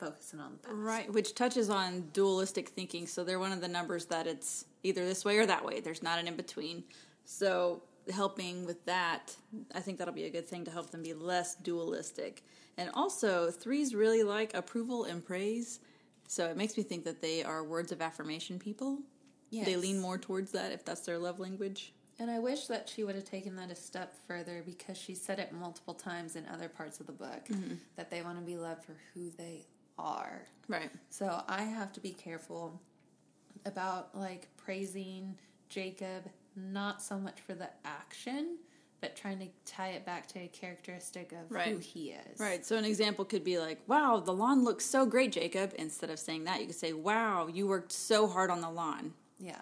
focusing 0.00 0.40
on 0.40 0.52
the 0.52 0.58
past. 0.58 0.74
Right, 0.76 1.12
which 1.12 1.34
touches 1.34 1.70
on 1.70 2.08
dualistic 2.12 2.70
thinking. 2.70 3.06
So 3.06 3.22
they're 3.22 3.38
one 3.38 3.52
of 3.52 3.60
the 3.60 3.68
numbers 3.68 4.06
that 4.06 4.26
it's 4.26 4.64
either 4.82 5.06
this 5.06 5.24
way 5.24 5.38
or 5.38 5.46
that 5.46 5.64
way. 5.64 5.80
There's 5.80 6.02
not 6.02 6.18
an 6.18 6.26
in 6.26 6.36
between. 6.36 6.82
So 7.24 7.82
helping 8.12 8.66
with 8.66 8.84
that, 8.86 9.36
I 9.74 9.80
think 9.80 9.98
that'll 9.98 10.14
be 10.14 10.24
a 10.24 10.30
good 10.30 10.48
thing 10.48 10.64
to 10.64 10.70
help 10.70 10.90
them 10.90 11.02
be 11.02 11.14
less 11.14 11.54
dualistic. 11.54 12.42
And 12.78 12.90
also, 12.94 13.50
threes 13.50 13.94
really 13.94 14.22
like 14.22 14.54
approval 14.54 15.04
and 15.04 15.24
praise. 15.24 15.80
So 16.26 16.46
it 16.46 16.56
makes 16.56 16.76
me 16.76 16.82
think 16.82 17.04
that 17.04 17.20
they 17.20 17.44
are 17.44 17.62
words 17.62 17.92
of 17.92 18.00
affirmation 18.00 18.58
people. 18.58 19.00
They 19.52 19.76
lean 19.76 20.00
more 20.00 20.16
towards 20.16 20.52
that 20.52 20.72
if 20.72 20.84
that's 20.84 21.00
their 21.00 21.18
love 21.18 21.40
language. 21.40 21.92
And 22.20 22.30
I 22.30 22.38
wish 22.38 22.66
that 22.66 22.88
she 22.88 23.02
would 23.02 23.14
have 23.14 23.24
taken 23.24 23.56
that 23.56 23.70
a 23.70 23.74
step 23.74 24.14
further 24.28 24.62
because 24.64 24.98
she 24.98 25.14
said 25.14 25.38
it 25.38 25.52
multiple 25.52 25.94
times 25.94 26.36
in 26.36 26.46
other 26.46 26.68
parts 26.68 27.00
of 27.00 27.06
the 27.06 27.12
book 27.12 27.46
mm-hmm. 27.50 27.74
that 27.96 28.10
they 28.10 28.22
want 28.22 28.38
to 28.38 28.44
be 28.44 28.56
loved 28.56 28.84
for 28.84 28.94
who 29.14 29.30
they 29.30 29.64
are. 30.00 30.42
Right. 30.68 30.90
So 31.10 31.42
I 31.48 31.62
have 31.62 31.92
to 31.94 32.00
be 32.00 32.10
careful 32.12 32.80
about 33.66 34.16
like 34.16 34.48
praising 34.56 35.36
Jacob, 35.68 36.24
not 36.56 37.02
so 37.02 37.18
much 37.18 37.40
for 37.40 37.54
the 37.54 37.68
action, 37.84 38.56
but 39.00 39.16
trying 39.16 39.38
to 39.38 39.46
tie 39.64 39.90
it 39.90 40.04
back 40.04 40.26
to 40.28 40.38
a 40.40 40.48
characteristic 40.48 41.32
of 41.32 41.56
who 41.64 41.78
he 41.78 42.10
is. 42.10 42.38
Right. 42.38 42.64
So 42.64 42.76
an 42.76 42.84
example 42.84 43.24
could 43.24 43.44
be 43.44 43.58
like, 43.58 43.80
wow, 43.86 44.20
the 44.24 44.32
lawn 44.32 44.64
looks 44.64 44.84
so 44.84 45.06
great, 45.06 45.32
Jacob. 45.32 45.72
Instead 45.78 46.10
of 46.10 46.18
saying 46.18 46.44
that, 46.44 46.60
you 46.60 46.66
could 46.66 46.74
say, 46.76 46.92
wow, 46.92 47.46
you 47.46 47.66
worked 47.66 47.92
so 47.92 48.26
hard 48.26 48.50
on 48.50 48.60
the 48.60 48.70
lawn. 48.70 49.12
Yeah. 49.38 49.60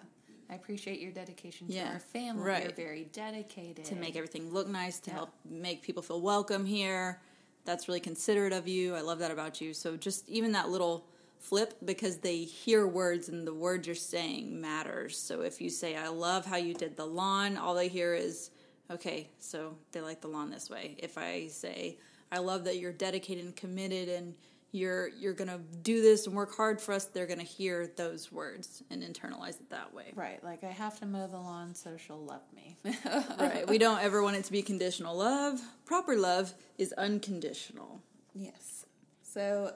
I 0.51 0.55
appreciate 0.55 0.99
your 0.99 1.11
dedication 1.11 1.67
to 1.67 1.73
Yeah, 1.73 1.93
our 1.93 1.99
family. 1.99 2.43
right. 2.43 2.63
You're 2.63 2.73
very 2.73 3.05
dedicated. 3.13 3.85
to 3.85 3.95
make 3.95 4.15
everything 4.15 4.51
look 4.51 4.67
nice, 4.67 4.99
to 5.01 5.11
Yeah. 5.11 5.15
help 5.17 5.29
make 5.45 5.83
people 5.83 6.01
feel 6.01 6.21
welcome 6.21 6.65
here. 6.65 7.21
That's 7.69 7.87
really 7.87 7.99
considerate 7.99 8.51
of 8.51 8.67
you. 8.67 8.95
I 8.95 9.01
love 9.01 9.19
that 9.19 9.29
about 9.29 9.61
you. 9.61 9.75
So 9.75 9.95
just 9.95 10.27
even 10.27 10.53
that 10.53 10.69
little 10.69 11.05
flip 11.37 11.75
because 11.85 12.17
they 12.17 12.39
hear 12.39 12.87
words 12.87 13.29
and 13.29 13.45
the 13.45 13.53
words 13.53 13.85
you're 13.85 13.95
saying 13.95 14.59
matters. 14.59 15.15
So 15.19 15.41
if 15.41 15.61
you 15.61 15.69
say 15.69 15.95
I 15.95 16.07
love 16.07 16.47
how 16.47 16.55
you 16.55 16.73
did 16.73 16.97
the 16.97 17.05
lawn, 17.05 17.57
all 17.57 17.75
they 17.75 17.87
hear 17.87 18.15
is 18.15 18.49
okay, 18.89 19.29
so 19.37 19.77
they 19.91 20.01
like 20.01 20.19
the 20.19 20.27
lawn 20.27 20.49
this 20.49 20.67
way. 20.67 20.95
If 20.97 21.15
I 21.19 21.45
say 21.45 21.99
I 22.31 22.39
love 22.39 22.63
that 22.63 22.77
you're 22.79 22.91
dedicated 22.91 23.45
and 23.45 23.55
committed 23.55 24.09
and 24.09 24.33
you're 24.71 25.09
you're 25.09 25.33
going 25.33 25.49
to 25.49 25.59
do 25.81 26.01
this 26.01 26.27
and 26.27 26.35
work 26.35 26.55
hard 26.55 26.79
for 26.79 26.93
us, 26.93 27.05
they're 27.05 27.27
going 27.27 27.39
to 27.39 27.45
hear 27.45 27.91
those 27.95 28.31
words 28.31 28.83
and 28.89 29.01
internalize 29.01 29.59
it 29.59 29.69
that 29.69 29.93
way. 29.93 30.11
Right, 30.15 30.43
like 30.43 30.63
I 30.63 30.71
have 30.71 30.99
to 30.99 31.05
mow 31.05 31.27
the 31.27 31.37
lawn 31.37 31.73
so 31.73 31.97
she'll 31.97 32.23
love 32.23 32.43
me. 32.55 32.77
right. 33.39 33.67
We 33.67 33.77
don't 33.77 34.01
ever 34.01 34.21
want 34.21 34.35
it 34.37 34.45
to 34.45 34.51
be 34.51 34.61
conditional 34.61 35.15
love. 35.15 35.59
Proper 35.85 36.15
love 36.15 36.53
is 36.77 36.93
unconditional. 36.93 38.01
Yes. 38.33 38.85
So 39.21 39.73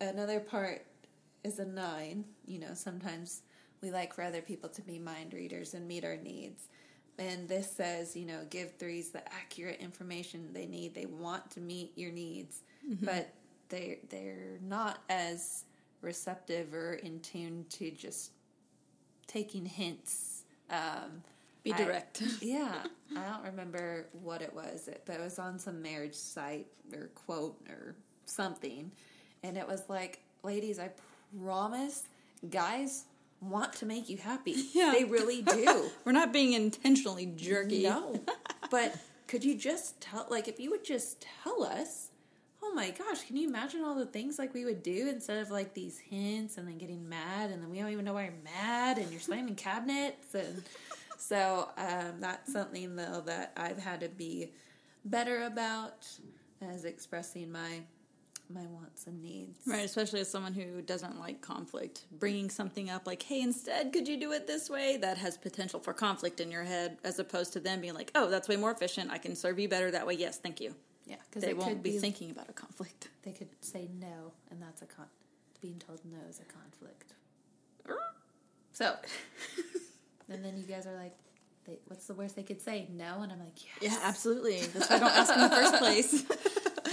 another 0.00 0.40
part 0.40 0.86
is 1.44 1.58
a 1.58 1.64
nine. 1.64 2.24
You 2.44 2.60
know, 2.60 2.74
sometimes 2.74 3.42
we 3.80 3.90
like 3.90 4.14
for 4.14 4.22
other 4.22 4.42
people 4.42 4.68
to 4.70 4.82
be 4.82 4.98
mind 4.98 5.32
readers 5.32 5.74
and 5.74 5.86
meet 5.86 6.04
our 6.04 6.16
needs. 6.16 6.68
And 7.18 7.48
this 7.48 7.70
says, 7.70 8.14
you 8.14 8.26
know, 8.26 8.44
give 8.50 8.76
threes 8.76 9.10
the 9.10 9.26
accurate 9.32 9.80
information 9.80 10.52
they 10.52 10.66
need. 10.66 10.94
They 10.94 11.06
want 11.06 11.50
to 11.52 11.60
meet 11.60 11.92
your 11.96 12.12
needs, 12.12 12.62
mm-hmm. 12.86 13.04
but 13.04 13.32
they 13.68 13.98
they're 14.10 14.58
not 14.62 14.98
as 15.08 15.64
receptive 16.02 16.74
or 16.74 16.94
in 16.94 17.20
tune 17.20 17.64
to 17.70 17.90
just 17.90 18.32
taking 19.26 19.64
hints. 19.66 20.44
Um, 20.70 21.22
Be 21.62 21.72
I- 21.72 21.76
direct. 21.84 22.22
yeah, 22.40 22.82
I 23.16 23.24
don't 23.28 23.44
remember 23.44 24.06
what 24.22 24.42
it 24.42 24.54
was, 24.54 24.88
but 25.04 25.16
it 25.16 25.20
was 25.20 25.38
on 25.38 25.58
some 25.58 25.82
marriage 25.82 26.14
site 26.14 26.66
or 26.92 27.10
quote 27.14 27.56
or 27.68 27.96
something, 28.24 28.90
and 29.42 29.56
it 29.56 29.66
was 29.66 29.84
like, 29.88 30.20
"Ladies, 30.42 30.78
I 30.78 30.90
promise, 31.44 32.04
guys 32.50 33.04
want 33.40 33.72
to 33.74 33.86
make 33.86 34.08
you 34.08 34.16
happy. 34.16 34.54
Yeah. 34.72 34.92
They 34.96 35.04
really 35.04 35.42
do. 35.42 35.90
We're 36.04 36.12
not 36.12 36.32
being 36.32 36.52
intentionally 36.54 37.26
jerky. 37.36 37.82
no. 37.84 38.20
But 38.70 38.96
could 39.26 39.44
you 39.44 39.54
just 39.56 40.00
tell, 40.00 40.26
like, 40.30 40.48
if 40.48 40.58
you 40.60 40.70
would 40.70 40.84
just 40.84 41.24
tell 41.42 41.62
us, 41.62 42.10
oh 42.66 42.74
my 42.74 42.90
gosh, 42.90 43.24
can 43.24 43.36
you 43.36 43.48
imagine 43.48 43.82
all 43.82 43.94
the 43.94 44.06
things 44.06 44.38
like 44.38 44.52
we 44.52 44.64
would 44.64 44.82
do 44.82 45.08
instead 45.08 45.38
of 45.38 45.50
like 45.50 45.74
these 45.74 45.98
hints 45.98 46.58
and 46.58 46.66
then 46.66 46.78
getting 46.78 47.08
mad 47.08 47.50
and 47.50 47.62
then 47.62 47.70
we 47.70 47.78
don't 47.78 47.90
even 47.90 48.04
know 48.04 48.14
why 48.14 48.24
you're 48.24 48.32
mad 48.44 48.98
and 48.98 49.10
you're 49.10 49.20
slamming 49.20 49.54
cabinets 49.54 50.34
and 50.34 50.62
so 51.18 51.68
um, 51.78 52.20
that's 52.20 52.52
something 52.52 52.96
though 52.96 53.22
that 53.26 53.52
I've 53.56 53.78
had 53.78 54.00
to 54.00 54.08
be 54.08 54.52
better 55.04 55.44
about 55.44 56.06
as 56.60 56.84
expressing 56.84 57.52
my 57.52 57.82
my 58.48 58.64
wants 58.66 59.08
and 59.08 59.20
needs. 59.22 59.58
Right, 59.66 59.84
especially 59.84 60.20
as 60.20 60.30
someone 60.30 60.54
who 60.54 60.80
doesn't 60.80 61.18
like 61.18 61.40
conflict. 61.40 62.04
Bringing 62.12 62.48
something 62.48 62.88
up 62.90 63.04
like, 63.04 63.22
hey, 63.24 63.40
instead, 63.40 63.92
could 63.92 64.06
you 64.06 64.20
do 64.20 64.30
it 64.30 64.46
this 64.46 64.70
way? 64.70 64.98
That 64.98 65.18
has 65.18 65.36
potential 65.36 65.80
for 65.80 65.92
conflict 65.92 66.38
in 66.38 66.52
your 66.52 66.62
head, 66.62 66.98
as 67.02 67.18
opposed 67.18 67.52
to 67.54 67.60
them 67.60 67.80
being 67.80 67.94
like, 67.94 68.12
oh, 68.14 68.30
that's 68.30 68.48
way 68.48 68.56
more 68.56 68.70
efficient. 68.70 69.10
I 69.10 69.18
can 69.18 69.34
serve 69.34 69.58
you 69.58 69.68
better 69.68 69.90
that 69.90 70.06
way. 70.06 70.14
Yes, 70.14 70.38
thank 70.38 70.60
you. 70.60 70.76
Yeah, 71.06 71.16
because 71.30 71.42
They 71.42 71.54
won't 71.54 71.82
be 71.82 71.98
thinking 71.98 72.30
about 72.30 72.48
a 72.48 72.52
conflict. 72.52 73.08
They 73.22 73.32
could 73.32 73.48
say 73.60 73.88
no, 74.00 74.32
and 74.50 74.62
that's 74.62 74.82
a 74.82 74.86
con. 74.86 75.06
Being 75.60 75.78
told 75.84 76.00
no 76.04 76.18
is 76.28 76.38
a 76.40 76.44
conflict. 76.44 77.12
So, 78.72 78.94
and 80.28 80.44
then 80.44 80.56
you 80.58 80.64
guys 80.64 80.86
are 80.86 80.94
like, 80.94 81.16
they, 81.66 81.78
"What's 81.86 82.06
the 82.06 82.14
worst 82.14 82.36
they 82.36 82.42
could 82.42 82.60
say? 82.60 82.86
No?" 82.92 83.22
And 83.22 83.32
I'm 83.32 83.40
like, 83.40 83.56
"Yes, 83.80 83.92
Yeah, 83.94 83.98
absolutely. 84.02 84.60
That's 84.74 84.90
why 84.90 84.96
I 84.96 84.98
don't 84.98 85.16
ask 85.16 85.34
in 85.34 85.40
the 85.40 85.48
first 85.48 85.74
place. 85.76 86.24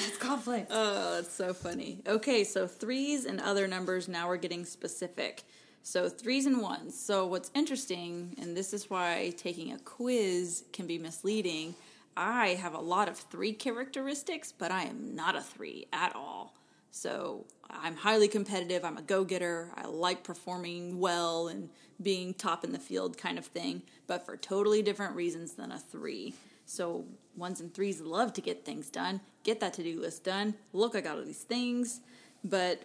it's 0.08 0.18
conflict." 0.18 0.68
Oh, 0.72 1.16
that's 1.16 1.34
so 1.34 1.54
funny. 1.54 2.02
Okay, 2.08 2.44
so 2.46 2.66
threes 2.68 3.26
and 3.26 3.40
other 3.42 3.68
numbers, 3.68 4.08
now 4.08 4.28
we're 4.28 4.38
getting 4.38 4.66
specific. 4.66 5.44
So 5.84 6.08
threes 6.08 6.46
and 6.46 6.62
ones. 6.62 6.98
So 6.98 7.28
what's 7.28 7.52
interesting, 7.54 8.36
and 8.42 8.56
this 8.56 8.74
is 8.74 8.90
why 8.90 9.34
taking 9.38 9.74
a 9.74 9.78
quiz 9.80 10.64
can 10.72 10.88
be 10.88 10.98
misleading, 10.98 11.76
I 12.16 12.50
have 12.50 12.74
a 12.74 12.80
lot 12.80 13.08
of 13.08 13.18
three 13.18 13.54
characteristics, 13.54 14.52
but 14.52 14.72
I 14.72 14.84
am 14.84 15.16
not 15.16 15.36
a 15.36 15.42
three 15.42 15.88
at 15.92 16.16
all. 16.16 16.54
So 16.92 17.46
I'm 17.70 17.96
highly 17.96 18.28
competitive, 18.28 18.86
I'm 18.86 18.98
a 18.98 19.02
go 19.02 19.24
getter, 19.24 19.72
I 19.76 19.88
like 19.88 20.24
performing 20.24 21.00
well 21.00 21.48
and 21.48 21.70
being 22.02 22.34
top 22.34 22.64
in 22.64 22.72
the 22.72 22.80
field 22.80 23.18
kind 23.18 23.40
of 23.40 23.46
thing, 23.46 23.82
but 24.06 24.26
for 24.26 24.38
totally 24.38 24.84
different 24.84 25.16
reasons 25.16 25.54
than 25.54 25.72
a 25.72 25.80
three. 25.80 26.36
So 26.66 27.06
ones 27.36 27.62
and 27.62 27.74
threes 27.74 28.00
love 28.00 28.34
to 28.34 28.42
get 28.42 28.64
things 28.64 28.90
done, 28.90 29.22
get 29.44 29.60
that 29.60 29.74
to 29.74 29.84
do 29.84 30.00
list 30.00 30.24
done. 30.24 30.54
Look, 30.72 30.96
I 30.96 31.02
got 31.02 31.18
all 31.18 31.26
these 31.26 31.44
things, 31.44 32.02
but 32.44 32.84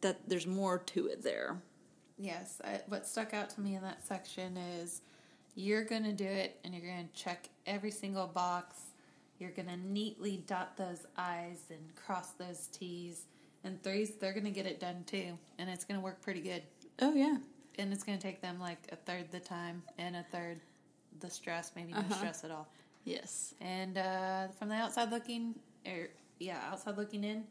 that 0.00 0.28
there's 0.28 0.46
more 0.46 0.78
to 0.78 1.06
it 1.06 1.22
there. 1.22 1.56
Yes, 2.18 2.60
I, 2.64 2.80
what 2.88 3.06
stuck 3.06 3.32
out 3.32 3.50
to 3.50 3.60
me 3.60 3.76
in 3.76 3.82
that 3.82 4.04
section 4.06 4.56
is 4.56 5.02
you're 5.56 5.84
going 5.84 6.04
to 6.04 6.12
do 6.12 6.24
it 6.26 6.58
and 6.64 6.72
you're 6.74 6.86
going 6.86 7.08
to 7.08 7.14
check 7.14 7.48
every 7.66 7.90
single 7.90 8.26
box. 8.28 8.76
You're 9.38 9.50
going 9.50 9.68
to 9.68 9.76
neatly 9.76 10.44
dot 10.46 10.76
those 10.76 11.06
I's 11.16 11.58
and 11.70 11.80
cross 11.96 12.30
those 12.32 12.68
T's. 12.68 13.24
And 13.64 13.82
threes, 13.82 14.12
they're 14.20 14.32
going 14.32 14.44
to 14.44 14.50
get 14.50 14.66
it 14.66 14.78
done 14.78 15.02
too. 15.06 15.36
And 15.58 15.68
it's 15.68 15.84
going 15.84 15.98
to 15.98 16.04
work 16.04 16.22
pretty 16.22 16.40
good. 16.40 16.62
Oh 17.00 17.12
yeah, 17.14 17.38
And 17.78 17.92
it's 17.92 18.04
going 18.04 18.16
to 18.16 18.22
take 18.22 18.40
them 18.40 18.60
like 18.60 18.78
a 18.92 18.96
third 18.96 19.30
the 19.32 19.40
time 19.40 19.82
and 19.98 20.14
a 20.16 20.24
third 20.30 20.60
the 21.20 21.28
stress, 21.30 21.72
maybe 21.74 21.92
no 21.92 21.98
Uh-huh. 21.98 22.14
stress 22.14 22.44
at 22.44 22.50
all. 22.50 22.68
yes, 23.04 23.54
And 23.60 23.98
uh, 23.98 24.48
from 24.58 24.68
the 24.68 24.74
outside 24.76 25.10
looking, 25.10 25.54
er, 25.86 26.08
yeah, 26.38 26.58
outside 26.70 26.96
looking 26.98 27.24
in, 27.24 27.44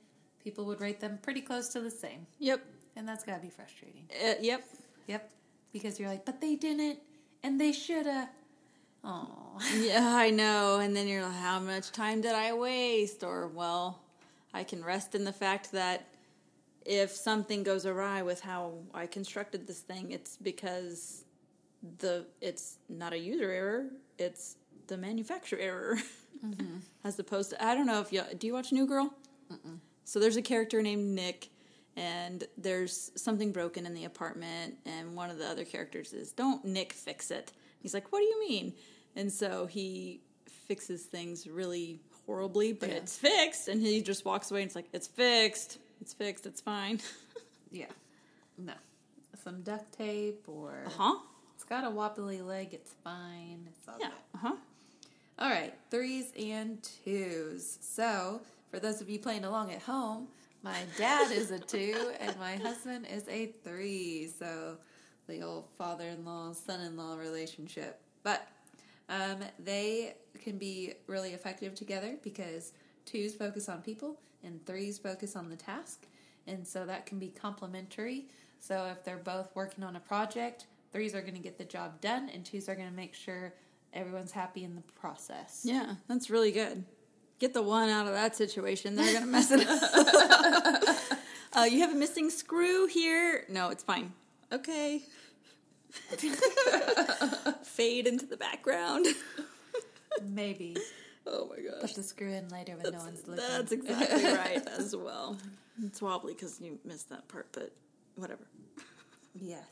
people 0.43 0.65
would 0.65 0.79
rate 0.81 0.99
them 0.99 1.17
pretty 1.21 1.41
close 1.41 1.69
to 1.69 1.79
the 1.81 1.89
same. 1.91 2.25
yep, 2.39 2.63
And 2.95 3.07
that's 3.07 3.23
got 3.23 3.35
to 3.37 3.41
be 3.41 3.49
frustrating. 3.49 4.03
uh, 4.23 4.33
yep. 4.41 4.63
Yep. 5.07 5.29
Because 5.73 5.99
you're 5.99 6.09
like, 6.09 6.25
but 6.25 6.39
they 6.41 6.55
didn't, 6.55 6.99
and 7.45 7.61
they 7.61 7.71
shoulda. 7.71 8.29
Oh, 9.03 9.59
Yeah, 9.77 10.15
I 10.15 10.31
know. 10.31 10.79
And 10.79 10.95
then 10.95 11.07
you're 11.07 11.21
like, 11.21 11.35
how 11.35 11.59
much 11.59 11.91
time 11.91 12.21
did 12.21 12.33
I 12.33 12.53
waste? 12.53 13.23
Or, 13.23 13.47
well, 13.47 14.01
I 14.53 14.63
can 14.63 14.83
rest 14.83 15.13
in 15.13 15.23
the 15.23 15.31
fact 15.31 15.71
that 15.71 16.07
if 16.85 17.11
something 17.11 17.63
goes 17.63 17.85
awry 17.85 18.23
with 18.23 18.41
how 18.41 18.73
I 18.93 19.05
constructed 19.05 19.67
this 19.67 19.79
thing, 19.79 20.11
it's 20.11 20.37
because 20.37 21.23
the 21.99 22.25
it's 22.41 22.77
not 22.89 23.13
a 23.13 23.17
user 23.17 23.51
error, 23.51 23.85
it's 24.17 24.55
the 24.87 24.97
manufacturer 24.97 25.59
error. 25.59 25.97
Mm-hmm. 26.45 26.77
As 27.03 27.17
opposed 27.19 27.51
to, 27.51 27.63
I 27.63 27.75
don't 27.75 27.85
know 27.85 28.01
if 28.01 28.11
you 28.11 28.23
do 28.37 28.47
you 28.47 28.53
watch 28.53 28.71
New 28.71 28.87
Girl? 28.87 29.13
So 30.03 30.19
there's 30.19 30.37
a 30.37 30.41
character 30.41 30.81
named 30.81 31.05
Nick, 31.15 31.49
and 31.95 32.43
there's 32.57 33.11
something 33.15 33.51
broken 33.51 33.85
in 33.85 33.93
the 33.93 34.05
apartment, 34.05 34.75
and 34.85 35.15
one 35.15 35.29
of 35.29 35.37
the 35.37 35.47
other 35.47 35.65
characters 35.65 36.13
is, 36.13 36.31
"Don't 36.31 36.63
Nick 36.65 36.93
fix 36.93 37.31
it." 37.31 37.51
He's 37.79 37.93
like, 37.93 38.11
"What 38.11 38.19
do 38.19 38.25
you 38.25 38.39
mean?" 38.47 38.73
And 39.15 39.31
so 39.31 39.65
he 39.65 40.21
fixes 40.67 41.03
things 41.03 41.47
really 41.47 41.99
horribly, 42.25 42.73
but 42.73 42.89
Yeah. 42.89 42.95
it's 42.95 43.17
fixed, 43.17 43.67
and 43.67 43.81
he 43.81 44.01
just 44.01 44.25
walks 44.25 44.51
away 44.51 44.61
and 44.61 44.67
it's 44.67 44.75
like, 44.75 44.89
"It's 44.93 45.07
fixed. 45.07 45.77
It's 46.01 46.13
fixed. 46.13 46.45
It's 46.45 46.61
fine." 46.61 46.99
yeah. 47.71 47.85
No. 48.57 48.73
Some 49.43 49.61
duct 49.61 49.91
tape 49.93 50.43
or. 50.47 50.85
huh? 50.97 51.17
It's 51.53 51.63
got 51.63 51.83
a 51.85 51.89
wobbly 51.89 52.41
leg, 52.41 52.73
it's 52.73 52.91
fine. 53.03 53.67
It's 53.67 53.87
all 53.87 53.95
Yeah. 53.99 54.07
good. 54.09 54.15
Uh 54.33 54.37
huh. 54.49 54.55
All 55.37 55.49
right, 55.49 55.73
threes 55.91 56.31
and 56.37 56.81
twos. 57.05 57.77
So, 57.81 58.41
for 58.71 58.79
those 58.79 59.01
of 59.01 59.09
you 59.09 59.19
playing 59.19 59.43
along 59.45 59.71
at 59.71 59.81
home, 59.81 60.27
my 60.66 60.80
dad 60.97 61.32
is 61.32 61.51
a 61.51 61.59
two 61.59 62.11
and 62.20 62.36
my 62.39 62.55
husband 62.55 63.05
is 63.05 63.28
a 63.30 63.53
three. 63.63 64.28
So, 64.39 64.78
the 65.28 65.41
old 65.41 65.70
father 65.78 66.09
in 66.09 66.26
law, 66.26 66.53
son 66.53 66.82
in 66.82 66.97
law 66.97 67.16
relationship. 67.16 68.01
But 68.24 68.47
um, 69.07 69.38
they 69.59 70.16
can 70.43 70.57
be 70.57 70.93
really 71.05 71.32
effective 71.32 71.76
together 71.76 72.18
because 72.24 72.74
twos 73.05 73.36
focus 73.36 73.70
on 73.70 73.82
people 73.84 74.20
and 74.43 74.63
threes 74.66 74.97
focus 74.97 75.36
on 75.36 75.49
the 75.49 75.55
task. 75.55 76.07
And 76.47 76.68
so 76.68 76.86
that 76.86 77.05
can 77.05 77.20
be 77.20 77.30
complementary. 77.30 78.26
So, 78.59 78.88
if 78.91 79.03
they're 79.05 79.18
both 79.18 79.55
working 79.55 79.84
on 79.84 79.95
a 79.95 79.99
project, 79.99 80.66
threes 80.91 81.13
are 81.13 81.22
going 81.22 81.36
to 81.36 81.39
get 81.39 81.59
the 81.59 81.66
job 81.66 82.01
done 82.01 82.30
and 82.34 82.43
twos 82.43 82.68
are 82.68 82.76
going 82.76 82.89
to 82.89 82.95
make 82.95 83.13
sure 83.13 83.53
everyone's 83.93 84.32
happy 84.32 84.63
in 84.63 84.76
the 84.76 84.84
process. 84.99 85.61
Yeah, 85.63 85.93
that's 86.07 86.32
really 86.32 86.51
good. 86.51 86.84
Get 87.39 87.53
the 87.53 87.61
one 87.61 87.89
out 87.89 88.07
of 88.07 88.13
that 88.13 88.36
situation. 88.36 88.95
They're 88.95 89.13
gonna 89.13 89.25
mess 89.25 89.51
it 89.51 89.67
up. 89.67 91.19
uh, 91.53 91.63
you 91.63 91.79
have 91.81 91.91
a 91.91 91.95
missing 91.95 92.29
screw 92.29 92.88
here. 92.88 93.43
No, 93.49 93.69
it's 93.69 93.83
fine. 93.83 94.13
Okay. 94.51 95.01
Fade 97.63 98.07
into 98.07 98.25
the 98.25 98.38
background. 98.38 99.05
Maybe. 100.23 100.77
Oh 101.27 101.49
my 101.49 101.57
gosh. 101.57 101.81
Put 101.81 101.95
the 101.95 102.03
screw 102.03 102.31
in 102.31 102.47
later 102.49 102.77
when 102.77 102.93
no 102.93 102.99
one's 102.99 103.27
looking. 103.27 103.43
That's 103.49 103.71
exactly 103.71 104.23
right 104.33 104.65
as 104.77 104.95
well. 104.95 105.38
It's 105.83 106.01
wobbly 106.01 106.33
because 106.33 106.61
you 106.61 106.79
missed 106.86 107.09
that 107.09 107.27
part, 107.27 107.47
but 107.51 107.71
whatever. 108.15 108.43
Yes. 109.33 109.65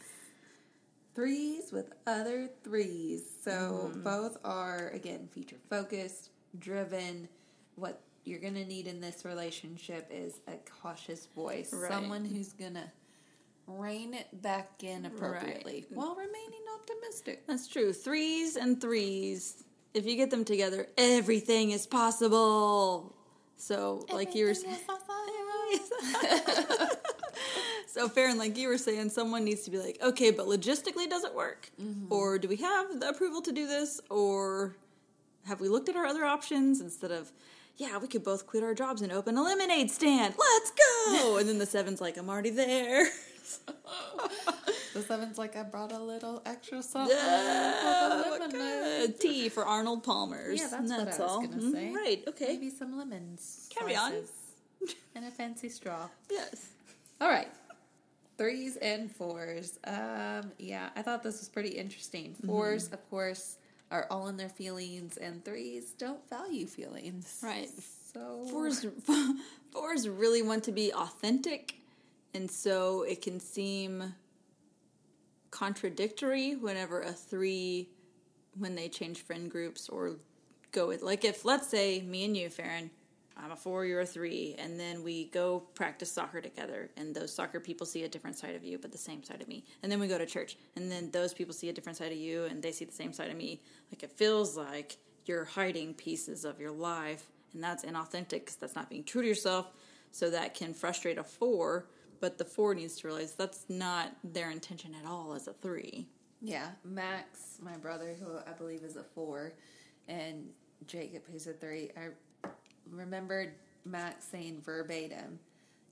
Threes 1.16 1.72
with 1.72 1.94
other 2.08 2.50
threes. 2.64 3.24
So 3.44 3.90
Mm-hmm. 3.92 4.04
both 4.04 4.38
are, 4.44 4.90
again, 4.90 5.30
feature 5.32 5.58
focused, 5.70 6.32
driven. 6.60 7.30
What 7.76 8.02
you're 8.26 8.40
going 8.40 8.56
to 8.56 8.66
need 8.66 8.88
in 8.88 9.02
this 9.02 9.26
relationship 9.26 10.08
is 10.12 10.40
a 10.48 10.54
cautious 10.82 11.28
voice. 11.36 11.74
Right. 11.74 11.92
Someone 11.92 12.26
who's 12.26 12.54
going 12.54 12.76
to 12.76 12.86
rein 13.68 14.14
it 14.14 14.42
back 14.42 14.84
in 14.84 15.06
appropriately 15.06 15.86
while 15.90 16.16
remaining 16.16 16.62
optimistic. 16.76 17.46
That's 17.48 17.68
true. 17.68 17.94
Threes 17.94 18.56
and 18.56 18.80
threes. 18.80 19.64
If 19.94 20.06
you 20.06 20.16
get 20.16 20.32
them 20.32 20.44
together, 20.44 20.88
everything 20.98 21.72
is 21.72 21.86
possible. 21.86 23.16
So, 23.58 24.06
like 24.12 24.36
you 24.36 24.46
were 24.46 24.54
saying. 24.54 24.76
so 27.88 28.10
fair 28.10 28.30
and 28.30 28.40
like 28.40 28.58
you 28.58 28.68
were 28.68 28.78
saying 28.78 29.10
someone 29.10 29.44
needs 29.44 29.64
to 29.64 29.72
be 29.72 29.80
like 29.80 29.98
okay 30.04 30.32
but 30.32 30.46
logistically 30.46 31.10
does 31.10 31.24
it 31.24 31.34
work 31.34 31.72
mm-hmm. 31.82 32.12
or 32.12 32.38
do 32.38 32.48
we 32.48 32.58
have 32.58 33.00
the 33.00 33.10
approval 33.10 33.42
to 33.42 33.52
do 33.52 33.68
this 33.68 34.00
or 34.10 34.76
have 35.46 35.62
we 35.62 35.68
looked 35.68 35.90
at 35.90 35.96
our 35.96 36.06
other 36.06 36.26
options 36.26 36.82
instead 36.82 37.12
of 37.12 37.32
yeah 37.78 37.98
we 37.98 38.08
could 38.08 38.24
both 38.24 38.46
quit 38.48 38.64
our 38.64 38.74
jobs 38.74 39.02
and 39.02 39.12
open 39.12 39.38
a 39.38 39.42
lemonade 39.44 39.90
stand 39.92 40.34
let's 40.38 40.72
go 40.72 41.38
and 41.40 41.48
then 41.50 41.58
the 41.58 41.66
seven's 41.66 42.00
like 42.02 42.18
i'm 42.18 42.30
already 42.30 42.50
there 42.52 43.08
The 44.94 45.02
seven's 45.02 45.40
like, 45.40 45.56
I 45.56 45.64
brought 45.64 45.92
a 45.92 45.98
little 45.98 46.42
extra 46.46 46.84
something. 46.84 47.18
Ah, 47.20 48.22
for 48.22 48.24
the 48.24 48.30
what 48.30 48.54
lemonade. 48.54 49.20
tea 49.20 49.50
for 49.50 49.66
arnold 49.66 50.04
palmer's 50.04 50.60
Yeah, 50.60 50.68
that's, 50.70 50.92
And 50.92 51.08
what 51.08 51.20
I 51.20 51.24
was 51.24 51.36
going 51.38 51.50
to 51.52 51.58
Mhm, 51.58 51.72
say. 51.72 51.92
right 51.94 52.24
okay 52.28 52.46
Maybe 52.54 52.70
some 52.70 52.96
lemons. 52.98 53.70
Carry 53.76 53.96
on. 53.96 54.14
And 55.16 55.26
a 55.26 55.32
fancy 55.32 55.70
straw. 55.70 56.10
yes 56.30 56.68
All 57.20 57.28
right. 57.30 57.48
Threes 58.38 58.76
and 58.78 59.10
fours. 59.12 59.80
Um, 59.86 60.52
yeah, 60.60 60.90
I 60.96 61.02
thought 61.02 61.24
this 61.24 61.40
was 61.40 61.50
pretty 61.50 61.70
interesting. 61.70 62.36
4s 62.46 62.86
Mm-hmm. 62.86 62.94
of 62.94 63.10
course, 63.10 63.58
are 63.94 64.08
all 64.10 64.28
in 64.28 64.36
their 64.36 64.50
feelings, 64.50 65.16
and 65.16 65.46
threes 65.46 65.94
don't 65.98 66.28
value 66.30 66.68
feelings. 66.68 67.40
Right. 67.42 67.70
So 68.14 68.46
fours 68.50 68.86
fours 69.72 70.10
really 70.10 70.42
want 70.42 70.66
to 70.66 70.74
be 70.74 70.94
authentic 70.94 71.78
and 72.34 72.50
so 72.50 73.04
it 73.04 73.22
can 73.22 73.40
seem 73.40 74.14
contradictory 75.52 76.56
whenever 76.56 77.02
a 77.02 77.12
three, 77.12 77.90
when 78.58 78.76
they 78.76 78.90
change 78.90 79.22
friend 79.22 79.50
groups 79.50 79.88
or 79.88 80.16
go 80.72 80.88
with, 80.88 81.04
like 81.04 81.24
if, 81.24 81.46
let's 81.46 81.68
say, 81.68 82.02
me 82.02 82.26
and 82.26 82.36
you, 82.36 82.50
Farron, 82.50 82.90
I'm 83.36 83.52
a 83.52 83.56
four, 83.56 83.86
you're 83.86 84.02
a 84.02 84.06
three, 84.06 84.56
and 84.60 84.80
then 84.80 85.04
we 85.04 85.26
go 85.26 85.60
practice 85.74 86.12
soccer 86.12 86.40
together, 86.40 86.92
and 86.98 87.16
those 87.16 87.34
soccer 87.34 87.60
people 87.60 87.86
see 87.86 88.04
a 88.04 88.08
different 88.08 88.38
side 88.38 88.56
of 88.56 88.64
you, 88.64 88.78
but 88.78 88.92
the 88.92 88.98
same 88.98 89.24
side 89.24 89.42
of 89.42 89.48
me. 89.48 89.66
And 89.82 89.92
then 89.92 90.00
we 90.00 90.08
go 90.08 90.18
to 90.18 90.26
church, 90.26 90.58
and 90.76 90.92
then 90.92 91.10
those 91.12 91.34
people 91.34 91.54
see 91.54 91.70
a 91.70 91.74
different 91.74 91.98
side 91.98 92.12
of 92.12 92.18
you, 92.18 92.46
and 92.46 92.62
they 92.62 92.72
see 92.72 92.86
the 92.86 92.94
same 92.94 93.12
side 93.12 93.32
of 93.32 93.38
me. 93.38 93.62
Like 93.92 94.04
it 94.04 94.12
feels 94.12 94.56
like 94.56 94.98
you're 95.26 95.46
hiding 95.46 95.94
pieces 95.96 96.46
of 96.46 96.60
your 96.60 96.72
life, 96.72 97.28
and 97.54 97.64
that's 97.64 97.84
inauthentic 97.84 98.30
because 98.30 98.56
that's 98.56 98.76
not 98.76 98.90
being 98.90 99.04
true 99.04 99.22
to 99.22 99.28
yourself. 99.28 99.72
So 100.12 100.30
that 100.30 100.54
can 100.54 100.76
frustrate 100.76 101.18
a 101.18 101.24
four, 101.24 101.88
but 102.20 102.38
the 102.38 102.46
four 102.46 102.76
needs 102.76 102.98
to 102.98 103.08
realize 103.08 103.34
that's 103.34 103.66
not 103.68 104.16
their 104.24 104.52
intention 104.52 104.94
at 104.94 105.10
all 105.10 105.34
as 105.34 105.48
a 105.48 105.54
three. 105.54 106.08
Yeah, 106.40 106.70
Max, 106.84 107.58
my 107.62 107.78
brother, 107.78 108.16
who 108.20 108.38
I 108.48 108.54
believe 108.56 108.84
is 108.84 108.96
a 108.96 109.04
four, 109.04 109.54
and 110.08 110.50
Jacob, 110.86 111.24
who's 111.32 111.48
a 111.48 111.54
three. 111.54 111.90
I 111.98 112.10
remembered 112.90 113.54
Max 113.86 114.26
saying 114.26 114.62
verbatim, 114.64 115.40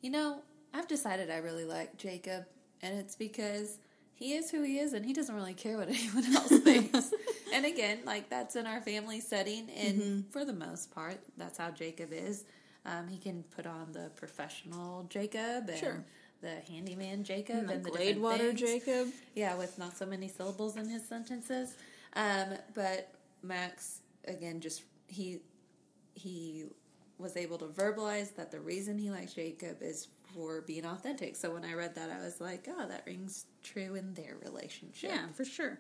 You 0.02 0.12
know, 0.12 0.42
I've 0.74 0.88
decided 0.88 1.30
I 1.30 1.38
really 1.38 1.66
like 1.66 1.98
Jacob, 1.98 2.46
and 2.82 2.98
it's 2.98 3.16
because 3.16 3.78
he 4.14 4.34
is 4.34 4.52
who 4.52 4.62
he 4.64 4.80
is, 4.80 4.94
and 4.94 5.06
he 5.06 5.14
doesn't 5.14 5.34
really 5.36 5.54
care 5.54 5.78
what 5.78 5.90
anyone 5.90 6.36
else 6.36 6.58
thinks. 6.60 7.12
and 7.54 7.66
again, 7.66 8.00
like 8.06 8.30
that's 8.30 8.56
in 8.56 8.66
our 8.68 8.82
family 8.82 9.20
setting, 9.20 9.70
and 9.76 10.00
Mm-hmm. 10.02 10.30
for 10.30 10.46
the 10.46 10.54
most 10.54 10.92
part, 10.94 11.18
that's 11.38 11.58
how 11.58 11.72
Jacob 11.72 12.10
is. 12.14 12.46
Um, 12.86 13.08
he 13.08 13.18
can 13.18 13.44
put 13.56 13.66
on 13.68 13.92
the 13.92 14.10
professional 14.16 15.04
Jacob 15.10 15.70
and 15.70 15.78
Sure. 15.78 16.04
the 16.42 16.56
handyman 16.68 17.24
Jacob 17.24 17.58
And 17.58 17.70
and, 17.70 17.84
the 17.86 17.92
Gladewater 17.92 18.38
things. 18.58 18.60
Jacob. 18.62 19.08
Yeah, 19.36 19.56
with 19.56 19.78
not 19.78 19.96
so 19.96 20.06
many 20.08 20.28
syllables 20.28 20.78
in 20.78 20.88
his 20.90 21.08
sentences. 21.08 21.76
Um, 22.16 22.56
but 22.74 23.14
Max, 23.44 24.00
again, 24.26 24.60
just 24.62 24.84
he 25.08 25.42
he 26.16 26.66
was 27.22 27.38
able 27.38 27.58
to 27.60 27.66
verbalize 27.66 28.36
that 28.36 28.52
the 28.52 28.60
reason 28.60 28.98
he 28.98 29.10
likes 29.12 29.34
Jacob 29.34 29.78
is 29.82 30.08
for 30.34 30.62
being 30.62 30.86
authentic. 30.86 31.36
So 31.36 31.54
when 31.54 31.64
I 31.66 31.74
read 31.74 31.96
that, 31.96 32.10
I 32.10 32.24
was 32.24 32.42
like, 32.42 32.68
oh, 32.70 32.88
that 32.88 33.04
rings 33.06 33.46
true 33.64 33.96
in 33.96 34.14
their 34.14 34.36
relationship. 34.44 35.12
Yeah, 35.12 35.28
for 35.34 35.46
sure. 35.46 35.80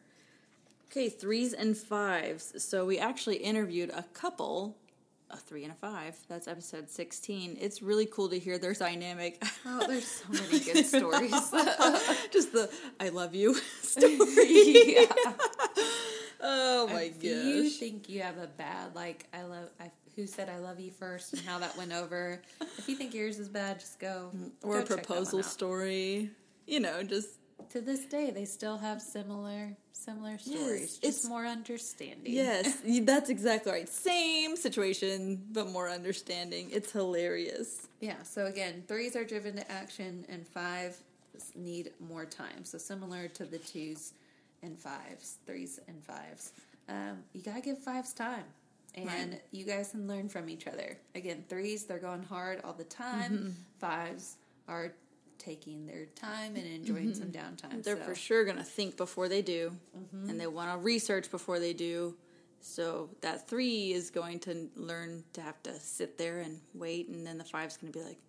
Okay, 0.92 1.10
threes 1.10 1.54
and 1.54 1.78
fives. 1.78 2.54
So 2.64 2.86
we 2.86 3.00
actually 3.00 3.38
interviewed 3.38 3.92
a 3.92 4.04
couple, 4.14 4.76
a 5.30 5.38
three 5.38 5.64
and 5.64 5.72
a 5.72 5.76
five. 5.76 6.18
That's 6.28 6.50
episode 6.50 6.90
16. 6.90 7.58
It's 7.62 7.82
really 7.82 8.06
cool 8.06 8.28
to 8.30 8.38
hear 8.38 8.58
their 8.58 8.74
dynamic. 8.74 9.42
Oh, 9.66 9.88
there's 9.88 10.06
so 10.08 10.26
many 10.34 10.60
good 10.74 10.86
stories. 10.86 11.32
Just 12.32 12.52
the 12.52 12.70
I 13.00 13.08
love 13.10 13.34
you 13.34 13.56
story. 13.82 14.16
yeah. 14.98 15.06
Oh 16.44 16.88
my 16.88 17.04
if 17.04 17.24
you 17.24 17.70
think 17.70 18.10
you 18.10 18.22
have 18.24 18.38
a 18.40 18.48
bad 18.48 18.96
like 18.96 19.28
I 19.34 19.44
love 19.44 19.70
I, 19.80 19.92
who 20.16 20.28
said 20.28 20.50
I 20.50 20.60
love 20.60 20.80
you 20.80 20.92
first 20.92 21.34
and 21.34 21.42
how 21.44 21.60
that 21.60 21.76
went 21.78 21.92
over. 21.94 22.42
if 22.78 22.88
you 22.90 22.96
think 22.96 23.14
yours 23.14 23.40
is 23.40 23.48
bad, 23.50 23.80
just 23.80 24.00
go 24.00 24.32
Or 24.64 24.74
go 24.74 24.80
a 24.80 24.82
check 24.82 24.88
that 24.90 24.96
one 24.98 25.06
proposal 25.06 25.44
story. 25.44 26.30
You 26.68 26.80
know, 26.80 27.04
just 27.04 27.30
To 27.72 27.82
this 27.82 28.06
day, 28.06 28.32
they 28.32 28.46
still 28.46 28.78
have 28.78 29.02
similar 29.02 29.76
similar 29.94 30.38
stories. 30.40 30.98
it's- 30.98 30.98
just 30.98 31.30
more 31.30 31.46
understanding. 31.46 32.34
yes, 32.34 32.82
that's 33.04 33.30
exactly 33.30 33.72
right. 33.72 33.88
Same 33.88 34.56
situation, 34.58 35.46
but 35.52 35.70
more 35.70 35.88
understanding. 35.90 36.70
It's 36.72 36.92
hilarious. 36.92 37.88
Yeah. 38.00 38.22
So 38.24 38.48
again, 38.48 38.84
threes 38.88 39.16
are 39.16 39.24
driven 39.24 39.56
to 39.58 39.72
action, 39.72 40.26
and 40.28 40.48
five 40.48 40.98
need 41.56 41.92
more 42.00 42.26
time. 42.26 42.66
So 42.66 42.78
similar 42.80 43.28
to 43.30 43.46
the 43.46 43.60
twos 43.60 44.14
and 44.64 44.78
fives, 44.80 45.38
threes 45.46 45.80
and 45.88 46.04
fives. 46.04 46.54
Um, 46.90 47.24
you 47.34 47.42
gotta 47.42 47.62
give 47.62 47.78
fives 47.80 48.12
time, 48.14 48.44
and 48.96 49.08
Right. 49.08 49.42
you 49.52 49.66
guys 49.66 49.92
can 49.92 50.08
learn 50.08 50.28
from 50.30 50.50
each 50.50 50.68
other. 50.68 50.98
Again, 51.16 51.44
threes 51.48 51.86
they're 51.86 52.00
going 52.00 52.24
hard 52.24 52.62
all 52.64 52.74
the 52.74 52.84
time. 52.84 53.32
Mm-hmm. 53.32 53.50
Fives 53.80 54.38
are 54.68 54.94
taking 55.38 55.86
their 55.88 56.06
time 56.16 56.56
and 56.56 56.66
enjoying 56.68 57.14
some 57.16 57.30
downtime. 57.32 57.70
Mm-hmm. 57.70 57.82
They're 57.82 57.98
so. 57.98 58.04
for 58.04 58.16
sure 58.16 58.44
going 58.46 58.58
to 58.58 58.64
think 58.64 58.98
before 58.98 59.28
they 59.30 59.42
do, 59.42 59.72
Mm-hmm. 59.98 60.30
and 60.30 60.40
they 60.40 60.48
want 60.48 60.72
to 60.72 60.78
research 60.78 61.32
before 61.32 61.60
they 61.60 61.74
do. 61.74 62.16
So 62.60 63.10
that 63.22 63.48
three 63.48 63.92
is 63.92 64.12
going 64.12 64.40
to 64.42 64.70
learn 64.76 65.24
to 65.34 65.42
have 65.42 65.62
to 65.64 65.74
sit 65.80 66.18
there 66.18 66.40
and 66.42 66.60
wait, 66.76 67.08
and 67.10 67.26
then 67.26 67.38
the 67.40 67.44
five's 67.44 67.76
going 67.78 67.92
to 67.92 67.98
be 67.98 68.06
like, 68.06 68.20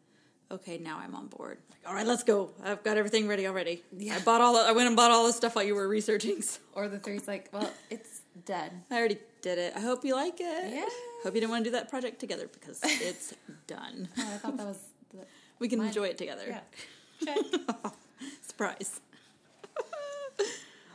"Okay, 0.51 0.79
now 0.79 0.99
I'm 1.01 1.15
on 1.15 1.27
board. 1.27 1.59
Like, 1.71 1.81
all 1.87 1.95
right, 1.95 2.07
let's 2.07 2.23
go. 2.23 2.51
I've 2.65 2.83
got 2.83 2.97
everything 2.97 3.29
ready 3.29 3.47
already. 3.47 3.83
Yeah. 3.95 4.17
I 4.17 4.21
bought 4.21 4.41
all. 4.41 4.55
The, 4.55 4.61
I 4.61 4.73
went 4.73 4.87
and 4.87 4.97
bought 4.97 5.11
all 5.11 5.27
the 5.27 5.35
stuff 5.35 5.55
while 5.55 5.65
you 5.67 5.75
were 5.75 5.87
researching. 5.89 6.41
So 6.43 6.61
Or 6.75 6.89
the 6.89 6.99
three's 6.99 7.29
like, 7.29 7.51
well, 7.53 7.71
it's 7.91 8.12
done. 8.45 8.83
I 8.91 8.99
already 8.99 9.19
did 9.43 9.59
it. 9.59 9.73
I 9.77 9.81
hope 9.81 10.05
you 10.05 10.15
like 10.15 10.41
it. 10.41 10.73
Yeah. 10.73 10.85
Hope 11.25 11.35
you 11.35 11.41
didn't 11.41 11.51
want 11.51 11.65
to 11.65 11.71
do 11.71 11.77
that 11.77 11.89
project 11.89 12.19
together 12.19 12.49
because 12.53 12.81
it's 12.85 13.35
done. 13.67 14.09
Oh, 14.19 14.31
I 14.35 14.39
thought 14.39 14.57
that 14.57 14.67
was 14.67 14.79
the, 15.13 15.25
We 15.59 15.69
can 15.69 15.79
Mine- 15.79 15.89
enjoy 15.89 16.05
it 16.09 16.19
together. 16.19 16.61
yeah. 17.21 17.35
Surprise. 18.43 19.01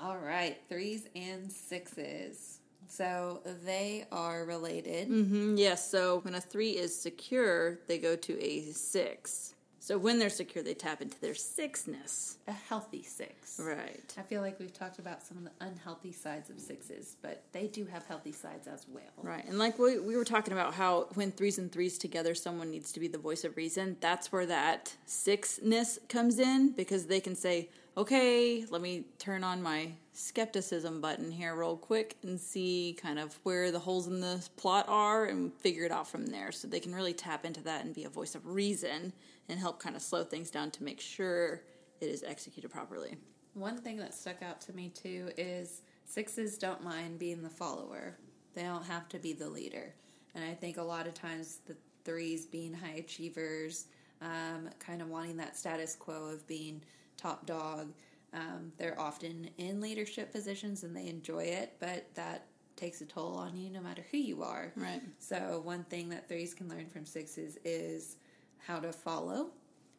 All 0.01 0.17
right, 0.17 0.57
threes 0.69 1.07
and 1.15 1.51
sixes. 1.51 2.59
So 2.87 3.41
they 3.65 4.05
are 4.11 4.45
related. 4.45 5.07
hmm 5.07 5.55
yes. 5.57 5.89
So 5.89 6.19
when 6.19 6.35
a 6.35 6.41
three 6.41 6.71
is 6.71 6.95
secure, 6.99 7.79
they 7.87 7.97
go 7.97 8.15
to 8.15 8.41
a 8.43 8.61
six. 8.71 9.53
So 9.87 9.97
when 9.97 10.19
they're 10.19 10.29
secure, 10.29 10.65
they 10.65 10.73
tap 10.73 11.01
into 11.01 11.17
their 11.21 11.33
sixness. 11.33 12.39
A 12.49 12.51
healthy 12.51 13.03
six. 13.03 13.57
Right. 13.57 14.13
I 14.17 14.21
feel 14.21 14.41
like 14.41 14.59
we've 14.59 14.73
talked 14.73 14.99
about 14.99 15.23
some 15.23 15.37
of 15.37 15.45
the 15.45 15.51
unhealthy 15.61 16.11
sides 16.11 16.49
of 16.49 16.59
sixes, 16.59 17.15
but 17.21 17.45
they 17.53 17.67
do 17.67 17.85
have 17.85 18.05
healthy 18.05 18.33
sides 18.33 18.67
as 18.67 18.85
well. 18.89 19.03
Right. 19.23 19.45
And 19.47 19.57
like 19.57 19.79
we, 19.79 19.97
we 19.97 20.17
were 20.17 20.25
talking 20.25 20.51
about 20.51 20.73
how 20.73 21.07
when 21.13 21.31
threes 21.31 21.57
and 21.57 21.71
threes 21.71 21.97
together, 21.97 22.35
someone 22.35 22.69
needs 22.69 22.91
to 22.91 22.99
be 22.99 23.07
the 23.07 23.17
voice 23.17 23.45
of 23.45 23.55
reason. 23.55 23.95
That's 24.01 24.29
where 24.29 24.45
that 24.47 24.93
sixness 25.05 25.99
comes 26.09 26.37
in 26.37 26.71
because 26.71 27.05
they 27.05 27.21
can 27.21 27.33
say, 27.33 27.69
okay, 27.95 28.65
let 28.69 28.81
me 28.81 29.05
turn 29.19 29.45
on 29.45 29.63
my 29.63 29.93
skepticism 30.11 30.99
button 30.99 31.31
here 31.31 31.55
real 31.55 31.77
quick 31.77 32.17
and 32.23 32.37
see 32.37 32.97
kind 33.01 33.19
of 33.19 33.39
where 33.43 33.71
the 33.71 33.79
holes 33.79 34.07
in 34.07 34.19
the 34.19 34.45
plot 34.57 34.85
are 34.89 35.25
and 35.25 35.53
figure 35.53 35.85
it 35.85 35.91
out 35.91 36.09
from 36.09 36.25
there. 36.25 36.51
So 36.51 36.67
they 36.67 36.81
can 36.81 36.93
really 36.93 37.13
tap 37.13 37.45
into 37.45 37.61
that 37.63 37.85
and 37.85 37.95
be 37.95 38.03
a 38.03 38.09
voice 38.09 38.35
of 38.35 38.45
reason 38.45 39.13
and 39.49 39.59
help 39.59 39.79
kind 39.79 39.95
of 39.95 40.01
slow 40.01 40.23
things 40.23 40.51
down 40.51 40.71
to 40.71 40.83
make 40.83 40.99
sure 40.99 41.63
it 42.01 42.07
is 42.07 42.23
executed 42.23 42.69
properly. 42.69 43.17
One 43.53 43.77
thing 43.77 43.97
that 43.97 44.13
stuck 44.13 44.43
out 44.43 44.61
to 44.61 44.73
me 44.73 44.89
too 44.89 45.31
is 45.37 45.81
sixes 46.05 46.57
don't 46.57 46.83
mind 46.83 47.19
being 47.19 47.41
the 47.41 47.49
follower. 47.49 48.17
They 48.53 48.63
don't 48.63 48.85
have 48.85 49.09
to 49.09 49.19
be 49.19 49.33
the 49.33 49.49
leader. 49.49 49.93
And 50.35 50.43
I 50.43 50.53
think 50.53 50.77
a 50.77 50.83
lot 50.83 51.07
of 51.07 51.13
times 51.13 51.59
the 51.65 51.75
threes 52.03 52.45
being 52.45 52.73
high 52.73 52.97
achievers, 52.97 53.87
um, 54.21 54.69
kind 54.79 55.01
of 55.01 55.09
wanting 55.09 55.37
that 55.37 55.57
status 55.57 55.95
quo 55.95 56.25
of 56.25 56.45
being 56.47 56.81
top 57.17 57.45
dog, 57.45 57.93
um, 58.33 58.71
they're 58.77 58.99
often 58.99 59.49
in 59.57 59.81
leadership 59.81 60.31
positions 60.31 60.83
and 60.83 60.95
they 60.95 61.07
enjoy 61.07 61.43
it, 61.43 61.73
but 61.79 62.05
that 62.13 62.45
takes 62.75 63.01
a 63.01 63.05
toll 63.05 63.35
on 63.35 63.55
you 63.57 63.69
no 63.69 63.81
matter 63.81 64.05
who 64.11 64.17
you 64.17 64.43
are. 64.43 64.71
Right. 64.75 65.01
So 65.17 65.61
one 65.63 65.83
thing 65.85 66.09
that 66.09 66.27
threes 66.27 66.53
can 66.53 66.69
learn 66.69 66.87
from 66.87 67.05
sixes 67.05 67.57
is 67.65 68.17
how 68.65 68.79
to 68.79 68.91
follow, 68.91 69.49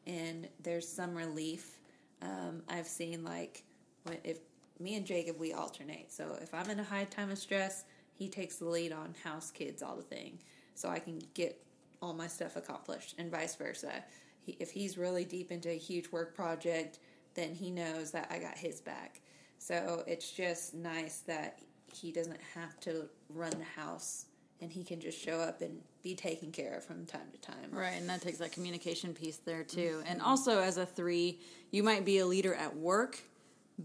and 0.07 0.49
there's 0.63 0.89
some 0.89 1.15
relief. 1.15 1.79
Um, 2.23 2.63
I've 2.69 2.87
seen 2.87 3.25
like 3.25 3.65
when 4.05 4.19
if 4.25 4.39
me 4.81 4.97
and 4.97 5.07
Jacob 5.07 5.39
we 5.39 5.53
alternate. 5.53 6.13
So 6.13 6.37
if 6.41 6.55
I'm 6.55 6.71
in 6.71 6.81
a 6.81 6.85
high 6.85 7.05
time 7.05 7.31
of 7.31 7.39
stress, 7.39 7.85
he 8.15 8.29
takes 8.29 8.57
the 8.57 8.67
lead 8.67 8.93
on 8.93 9.15
house 9.23 9.51
kids 9.51 9.83
all 9.83 9.97
the 9.97 10.03
thing, 10.03 10.39
so 10.75 10.89
I 10.89 10.99
can 10.99 11.21
get 11.35 11.63
all 12.01 12.13
my 12.13 12.27
stuff 12.27 12.57
accomplished, 12.57 13.15
and 13.19 13.31
vice 13.31 13.57
versa. 13.57 14.05
He, 14.41 14.57
if 14.61 14.71
he's 14.71 14.97
really 14.97 15.25
deep 15.25 15.51
into 15.51 15.71
a 15.71 15.79
huge 15.79 16.11
work 16.11 16.35
project, 16.35 17.01
then 17.35 17.55
he 17.55 17.71
knows 17.71 18.11
that 18.13 18.29
I 18.31 18.39
got 18.39 18.57
his 18.57 18.81
back. 18.81 19.21
So 19.59 20.05
it's 20.07 20.31
just 20.31 20.75
nice 20.75 21.19
that 21.27 21.59
he 21.93 22.13
doesn't 22.13 22.41
have 22.55 22.79
to 22.81 23.09
run 23.29 23.51
the 23.51 23.81
house 23.81 24.27
and 24.61 24.73
he 24.73 24.85
can 24.85 25.01
just 25.01 25.19
show 25.23 25.39
up 25.41 25.61
and 25.61 25.81
be 26.03 26.15
taken 26.15 26.51
care 26.51 26.75
of 26.75 26.85
from 26.85 27.07
time 27.07 27.31
to 27.33 27.41
time. 27.41 27.71
Right, 27.71 27.95
and 27.95 28.09
that 28.09 28.23
takes 28.23 28.39
that 28.39 28.53
communication 28.53 29.15
piece 29.15 29.37
there 29.37 29.65
too. 29.65 29.99
Mm-hmm. 29.99 30.09
And 30.09 30.23
also, 30.23 30.61
as 30.61 30.79
a 30.79 30.87
three, 30.87 31.41
you 31.71 31.83
might 31.83 32.05
be 32.05 32.19
a 32.19 32.27
leader 32.27 32.55
at 32.55 32.77
work, 32.77 33.21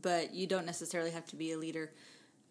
but 0.02 0.34
you 0.34 0.48
don't 0.48 0.66
necessarily 0.66 1.12
have 1.12 1.26
to 1.28 1.36
be 1.36 1.52
a 1.52 1.58
leader 1.58 1.92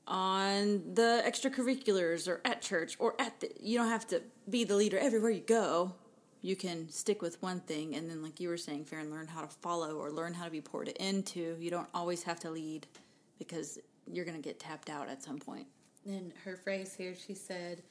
on 0.06 0.82
the 0.94 1.22
extracurriculars 1.26 2.26
or 2.28 2.40
at 2.44 2.60
church 2.60 2.96
or 2.98 3.14
at 3.20 3.40
the. 3.40 3.50
You 3.60 3.78
don't 3.78 3.88
have 3.88 4.06
to 4.08 4.22
be 4.48 4.64
the 4.64 4.76
leader 4.76 4.98
everywhere 4.98 5.30
you 5.30 5.40
go. 5.40 5.94
You 6.44 6.56
can 6.56 6.88
stick 6.88 7.22
with 7.22 7.40
one 7.40 7.60
thing, 7.60 7.94
and 7.94 8.10
then, 8.10 8.20
like 8.20 8.40
you 8.40 8.48
were 8.48 8.56
saying, 8.56 8.86
Farron, 8.86 9.12
learn 9.12 9.28
how 9.28 9.42
to 9.42 9.46
follow 9.46 9.94
or 9.94 10.10
learn 10.10 10.34
how 10.34 10.44
to 10.44 10.50
be 10.50 10.60
poured 10.60 10.88
into. 10.88 11.56
You 11.60 11.70
don't 11.70 11.88
always 11.94 12.24
have 12.24 12.40
to 12.40 12.50
lead 12.50 12.88
because 13.38 13.78
you're 14.10 14.24
going 14.24 14.36
to 14.36 14.42
get 14.42 14.58
tapped 14.58 14.90
out 14.90 15.08
at 15.08 15.22
some 15.22 15.38
point. 15.38 15.66
In 16.04 16.32
her 16.44 16.56
phrase 16.56 16.94
here, 16.94 17.14
she 17.14 17.34
said, 17.34 17.82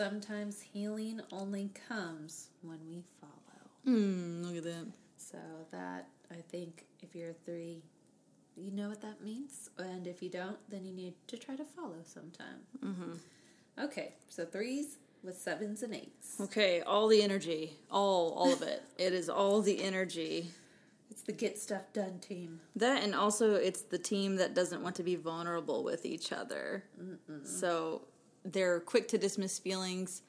Sometimes 0.00 0.62
healing 0.62 1.20
only 1.30 1.70
comes 1.86 2.48
when 2.62 2.78
we 2.88 3.04
follow. 3.20 3.98
Mm, 3.98 4.42
look 4.42 4.56
at 4.56 4.62
that. 4.62 4.86
So 5.18 5.36
that, 5.72 6.08
I 6.30 6.36
think, 6.50 6.86
if 7.02 7.14
you're 7.14 7.32
a 7.32 7.34
three, 7.44 7.82
you 8.56 8.70
know 8.70 8.88
what 8.88 9.02
that 9.02 9.22
means. 9.22 9.68
And 9.76 10.06
if 10.06 10.22
you 10.22 10.30
don't, 10.30 10.56
then 10.70 10.86
you 10.86 10.94
need 10.94 11.16
to 11.26 11.36
try 11.36 11.54
to 11.54 11.66
follow 11.66 11.98
sometime. 12.02 12.60
Mm-hmm. 12.82 13.12
Okay, 13.84 14.14
so 14.30 14.46
threes 14.46 14.96
with 15.22 15.38
sevens 15.38 15.82
and 15.82 15.94
eights. 15.94 16.40
Okay, 16.40 16.80
all 16.80 17.06
the 17.06 17.20
energy, 17.22 17.76
all 17.90 18.32
all 18.32 18.54
of 18.54 18.62
it. 18.62 18.82
it 18.96 19.12
is 19.12 19.28
all 19.28 19.60
the 19.60 19.82
energy. 19.82 20.48
It's 21.10 21.20
the 21.20 21.32
get 21.32 21.58
stuff 21.58 21.92
done 21.92 22.20
team. 22.20 22.60
That 22.74 23.02
and 23.02 23.14
also 23.14 23.54
it's 23.54 23.82
the 23.82 23.98
team 23.98 24.36
that 24.36 24.54
doesn't 24.54 24.82
want 24.82 24.96
to 24.96 25.02
be 25.02 25.16
vulnerable 25.16 25.84
with 25.84 26.06
each 26.06 26.32
other. 26.32 26.84
Mm-mm. 26.98 27.46
So 27.46 28.06
they're 28.44 28.80
quick 28.80 29.08
to 29.08 29.18
dismiss 29.18 29.58
feelings 29.58 30.22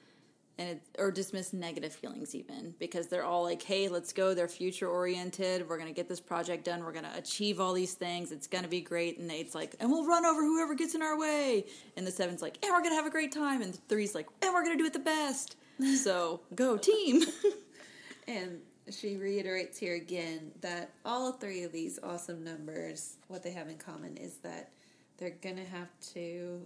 and 0.57 0.69
it, 0.69 0.81
or 0.99 1.11
dismiss 1.11 1.53
negative 1.53 1.93
feelings 1.93 2.35
even 2.35 2.75
because 2.77 3.07
they're 3.07 3.23
all 3.23 3.43
like, 3.43 3.61
"Hey, 3.63 3.87
let's 3.87 4.13
go. 4.13 4.33
They're 4.33 4.47
future 4.47 4.87
oriented. 4.87 5.67
We're 5.67 5.77
gonna 5.77 5.91
get 5.91 6.07
this 6.07 6.19
project 6.19 6.65
done. 6.65 6.83
We're 6.83 6.91
gonna 6.91 7.13
achieve 7.15 7.59
all 7.59 7.73
these 7.73 7.93
things. 7.93 8.31
It's 8.31 8.47
gonna 8.47 8.67
be 8.67 8.81
great." 8.81 9.17
And 9.17 9.31
eight's 9.31 9.55
like, 9.55 9.75
"And 9.79 9.89
we'll 9.91 10.05
run 10.05 10.25
over 10.25 10.41
whoever 10.41 10.75
gets 10.75 10.93
in 10.93 11.01
our 11.01 11.17
way." 11.17 11.65
And 11.97 12.05
the 12.05 12.11
seven's 12.11 12.41
like, 12.41 12.63
"And 12.63 12.71
we're 12.71 12.83
gonna 12.83 12.95
have 12.95 13.07
a 13.07 13.11
great 13.11 13.31
time." 13.31 13.61
And 13.61 13.73
the 13.73 13.79
three's 13.89 14.13
like, 14.13 14.27
"And 14.41 14.53
we're 14.53 14.63
gonna 14.63 14.77
do 14.77 14.85
it 14.85 14.93
the 14.93 14.99
best." 14.99 15.55
so 16.03 16.41
go 16.53 16.77
team. 16.77 17.23
and 18.27 18.61
she 18.89 19.15
reiterates 19.15 19.77
here 19.77 19.95
again 19.95 20.51
that 20.61 20.91
all 21.05 21.31
three 21.31 21.63
of 21.63 21.71
these 21.71 21.97
awesome 22.03 22.43
numbers, 22.43 23.17
what 23.27 23.41
they 23.41 23.51
have 23.51 23.69
in 23.69 23.77
common 23.77 24.17
is 24.17 24.37
that 24.37 24.71
they're 25.17 25.37
gonna 25.41 25.65
have 25.65 25.89
to, 26.13 26.65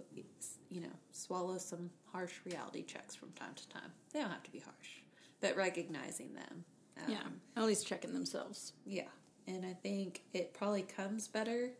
you 0.70 0.80
know, 0.80 0.92
swallow 1.10 1.58
some 1.58 1.90
harsh 2.12 2.34
reality 2.44 2.82
checks 2.82 3.14
from 3.14 3.30
time 3.32 3.54
to 3.54 3.68
time. 3.68 3.92
They 4.12 4.20
don't 4.20 4.30
have 4.30 4.42
to 4.44 4.52
be 4.52 4.60
harsh, 4.60 5.00
but 5.40 5.56
recognizing 5.56 6.34
them. 6.34 6.64
Um, 6.98 7.12
yeah, 7.12 7.22
at 7.56 7.64
least 7.64 7.86
checking 7.86 8.12
themselves. 8.12 8.72
Yeah, 8.84 9.08
and 9.46 9.64
I 9.64 9.74
think 9.74 10.22
it 10.32 10.54
probably 10.54 10.82
comes 10.82 11.28
better, 11.28 11.70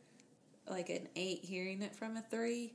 like 0.69 0.91
an 0.91 1.09
eight 1.17 1.45
hearing 1.45 1.83
it 1.83 1.95
from 1.95 2.17
a 2.17 2.23
three, 2.31 2.75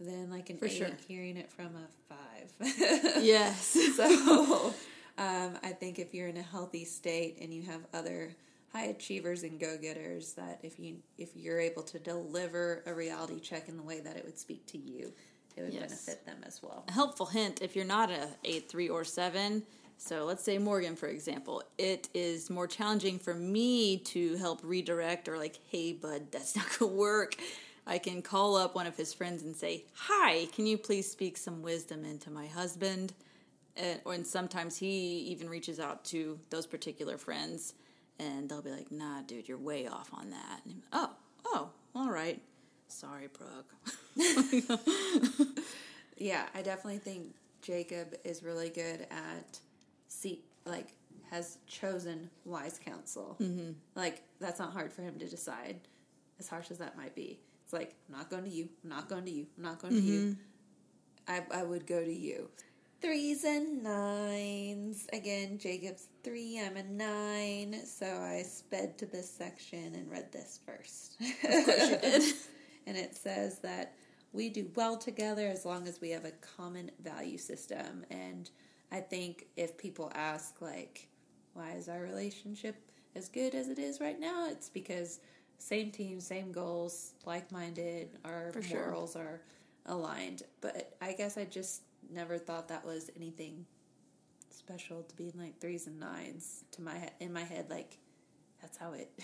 than 0.00 0.30
like 0.30 0.50
an 0.50 0.58
For 0.58 0.66
eight 0.66 0.72
sure. 0.72 0.88
hearing 1.06 1.36
it 1.36 1.50
from 1.50 1.70
a 1.76 2.14
five. 2.14 2.52
yes. 3.22 3.76
so 3.96 4.72
um, 5.18 5.58
I 5.62 5.70
think 5.78 5.98
if 5.98 6.14
you're 6.14 6.28
in 6.28 6.36
a 6.36 6.42
healthy 6.42 6.84
state 6.84 7.38
and 7.40 7.52
you 7.52 7.62
have 7.62 7.80
other 7.92 8.34
high 8.72 8.86
achievers 8.86 9.42
and 9.42 9.60
go-getters 9.60 10.32
that 10.32 10.58
if 10.62 10.78
you 10.78 10.96
if 11.18 11.36
you're 11.36 11.60
able 11.60 11.82
to 11.82 11.98
deliver 11.98 12.82
a 12.86 12.94
reality 12.94 13.38
check 13.38 13.68
in 13.68 13.76
the 13.76 13.82
way 13.82 14.00
that 14.00 14.16
it 14.16 14.24
would 14.24 14.38
speak 14.38 14.64
to 14.66 14.78
you 14.78 15.12
it 15.56 15.62
would 15.62 15.72
yes. 15.72 16.04
benefit 16.04 16.24
them 16.26 16.38
as 16.46 16.62
well 16.62 16.84
a 16.88 16.92
helpful 16.92 17.26
hint 17.26 17.62
if 17.62 17.76
you're 17.76 17.84
not 17.84 18.10
a 18.10 18.28
8 18.44 18.68
3 18.68 18.88
or 18.88 19.04
7 19.04 19.62
so 19.98 20.24
let's 20.24 20.42
say 20.42 20.58
morgan 20.58 20.96
for 20.96 21.08
example 21.08 21.62
it 21.78 22.08
is 22.14 22.50
more 22.50 22.66
challenging 22.66 23.18
for 23.18 23.34
me 23.34 23.98
to 23.98 24.36
help 24.36 24.60
redirect 24.62 25.28
or 25.28 25.38
like 25.38 25.58
hey 25.70 25.92
bud 25.92 26.26
that's 26.30 26.56
not 26.56 26.66
gonna 26.78 26.92
work 26.92 27.36
i 27.86 27.98
can 27.98 28.22
call 28.22 28.56
up 28.56 28.74
one 28.74 28.86
of 28.86 28.96
his 28.96 29.12
friends 29.12 29.42
and 29.42 29.56
say 29.56 29.84
hi 29.94 30.46
can 30.54 30.66
you 30.66 30.76
please 30.78 31.10
speak 31.10 31.36
some 31.36 31.62
wisdom 31.62 32.04
into 32.04 32.30
my 32.30 32.46
husband 32.46 33.12
and, 33.76 34.00
and 34.04 34.26
sometimes 34.26 34.76
he 34.76 35.18
even 35.30 35.48
reaches 35.48 35.80
out 35.80 36.04
to 36.06 36.38
those 36.50 36.66
particular 36.66 37.16
friends 37.16 37.74
and 38.18 38.48
they'll 38.48 38.62
be 38.62 38.70
like, 38.70 38.90
"Nah, 38.90 39.22
dude, 39.22 39.48
you're 39.48 39.58
way 39.58 39.86
off 39.86 40.10
on 40.12 40.30
that." 40.30 40.60
And, 40.64 40.82
oh, 40.92 41.10
oh, 41.46 41.70
all 41.94 42.10
right. 42.10 42.40
Sorry, 42.92 43.28
Brooke. 43.28 43.74
yeah, 46.16 46.46
I 46.54 46.62
definitely 46.62 46.98
think 46.98 47.34
Jacob 47.62 48.14
is 48.24 48.42
really 48.42 48.68
good 48.68 49.06
at 49.10 49.58
see 50.08 50.42
like 50.66 50.88
has 51.30 51.58
chosen 51.66 52.28
wise 52.44 52.78
counsel. 52.84 53.36
Mm-hmm. 53.40 53.72
Like 53.94 54.22
that's 54.40 54.58
not 54.58 54.72
hard 54.72 54.92
for 54.92 55.02
him 55.02 55.18
to 55.18 55.28
decide, 55.28 55.80
as 56.38 56.48
harsh 56.48 56.70
as 56.70 56.78
that 56.78 56.96
might 56.96 57.14
be. 57.14 57.40
It's 57.64 57.72
like 57.72 57.94
I'm 58.08 58.18
not 58.18 58.30
going 58.30 58.44
to 58.44 58.50
you. 58.50 58.68
I'm 58.84 58.90
not 58.90 59.08
going 59.08 59.24
to 59.24 59.30
you. 59.30 59.46
I'm 59.56 59.64
not 59.64 59.80
going 59.80 59.94
mm-hmm. 59.94 60.06
to 60.06 60.12
you. 60.12 60.36
I 61.26 61.42
I 61.52 61.62
would 61.62 61.86
go 61.86 62.04
to 62.04 62.12
you 62.12 62.48
threes 63.02 63.42
and 63.44 63.82
nines. 63.82 65.08
Again, 65.12 65.58
Jacob's 65.58 66.06
three, 66.22 66.60
I'm 66.60 66.76
a 66.76 66.84
nine. 66.84 67.84
So 67.84 68.06
I 68.06 68.42
sped 68.42 68.96
to 68.98 69.06
this 69.06 69.28
section 69.28 69.94
and 69.96 70.08
read 70.10 70.30
this 70.30 70.60
first. 70.64 71.16
Of 71.20 71.64
course 71.64 71.90
you 71.90 71.98
did. 71.98 72.34
and 72.86 72.96
it 72.96 73.16
says 73.16 73.58
that 73.60 73.94
we 74.32 74.48
do 74.48 74.70
well 74.74 74.96
together 74.96 75.46
as 75.46 75.64
long 75.64 75.86
as 75.86 76.00
we 76.00 76.10
have 76.10 76.24
a 76.24 76.32
common 76.56 76.90
value 77.02 77.38
system. 77.38 78.04
And 78.10 78.50
I 78.90 79.00
think 79.00 79.46
if 79.56 79.76
people 79.76 80.10
ask, 80.14 80.60
like, 80.60 81.08
why 81.54 81.72
is 81.72 81.88
our 81.88 82.00
relationship 82.00 82.76
as 83.14 83.28
good 83.28 83.54
as 83.54 83.68
it 83.68 83.78
is 83.78 84.00
right 84.00 84.18
now? 84.18 84.48
It's 84.48 84.70
because 84.70 85.20
same 85.58 85.90
team, 85.90 86.20
same 86.20 86.50
goals, 86.50 87.12
like 87.26 87.52
minded, 87.52 88.18
our 88.24 88.52
For 88.52 88.62
morals 88.74 89.12
sure. 89.12 89.22
are 89.22 89.40
aligned. 89.86 90.42
But 90.60 90.96
I 91.00 91.12
guess 91.12 91.36
I 91.36 91.44
just 91.44 91.82
never 92.10 92.38
thought 92.38 92.68
that 92.68 92.84
was 92.84 93.10
anything 93.16 93.66
special 94.50 95.02
to 95.02 95.16
be 95.16 95.30
in 95.32 95.40
like 95.40 95.58
threes 95.60 95.86
and 95.86 95.98
nines 95.98 96.64
to 96.72 96.82
my 96.82 97.08
in 97.20 97.32
my 97.32 97.42
head 97.42 97.68
like 97.70 97.98
that's 98.60 98.76
how 98.76 98.92
it 98.92 99.10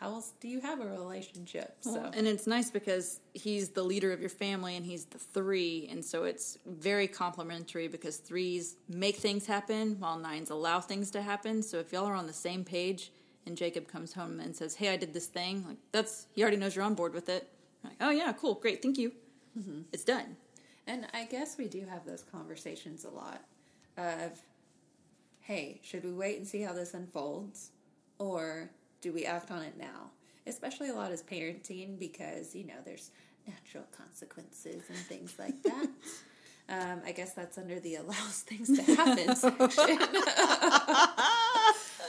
how 0.00 0.12
else 0.12 0.32
do 0.40 0.48
you 0.48 0.60
have 0.60 0.80
a 0.80 0.86
relationship? 0.86 1.76
So. 1.80 1.94
well, 1.94 2.10
and 2.14 2.26
it's 2.26 2.46
nice 2.46 2.70
because 2.70 3.20
he's 3.34 3.70
the 3.70 3.82
leader 3.82 4.12
of 4.12 4.20
your 4.20 4.30
family 4.30 4.76
and 4.76 4.84
he's 4.84 5.06
the 5.06 5.18
three 5.18 5.88
and 5.90 6.04
so 6.04 6.24
it's 6.24 6.58
very 6.66 7.08
complementary 7.08 7.88
because 7.88 8.18
threes 8.18 8.76
make 8.88 9.16
things 9.16 9.46
happen 9.46 9.96
while 9.98 10.18
nines 10.18 10.50
allow 10.50 10.80
things 10.80 11.10
to 11.12 11.22
happen. 11.22 11.62
So 11.62 11.78
if 11.78 11.92
y'all 11.92 12.06
are 12.06 12.14
on 12.14 12.26
the 12.26 12.32
same 12.32 12.64
page 12.64 13.12
and 13.46 13.56
jacob 13.56 13.86
comes 13.86 14.12
home 14.12 14.40
and 14.40 14.56
says 14.56 14.74
hey 14.74 14.88
i 14.88 14.96
did 14.96 15.14
this 15.14 15.26
thing 15.26 15.64
like 15.68 15.76
that's 15.92 16.26
he 16.34 16.42
already 16.42 16.56
knows 16.56 16.74
you're 16.74 16.84
on 16.84 16.94
board 16.94 17.14
with 17.14 17.28
it. 17.28 17.48
Like 17.84 17.94
oh 18.00 18.10
yeah 18.10 18.32
cool 18.32 18.54
great 18.54 18.82
thank 18.82 18.98
you. 18.98 19.12
Mm-hmm. 19.58 19.82
it's 19.92 20.04
done. 20.04 20.36
And 20.86 21.06
I 21.12 21.24
guess 21.24 21.58
we 21.58 21.66
do 21.66 21.84
have 21.90 22.06
those 22.06 22.22
conversations 22.22 23.04
a 23.04 23.10
lot 23.10 23.42
of, 23.96 24.40
hey, 25.40 25.80
should 25.82 26.04
we 26.04 26.12
wait 26.12 26.38
and 26.38 26.46
see 26.46 26.62
how 26.62 26.72
this 26.72 26.94
unfolds? 26.94 27.70
Or 28.18 28.70
do 29.06 29.12
we 29.12 29.24
act 29.24 29.52
on 29.52 29.62
it 29.62 29.78
now? 29.78 30.10
Especially 30.48 30.88
a 30.88 30.92
lot 30.92 31.12
as 31.12 31.22
parenting 31.22 31.96
because, 31.96 32.56
you 32.56 32.66
know, 32.66 32.74
there's 32.84 33.12
natural 33.46 33.84
consequences 33.96 34.82
and 34.88 34.98
things 34.98 35.36
like 35.38 35.62
that. 35.62 35.88
um, 36.68 37.02
I 37.06 37.12
guess 37.12 37.32
that's 37.32 37.56
under 37.56 37.78
the 37.78 37.94
allows 37.94 38.40
things 38.40 38.76
to 38.76 38.82
happen 38.82 39.36
section. 39.36 39.98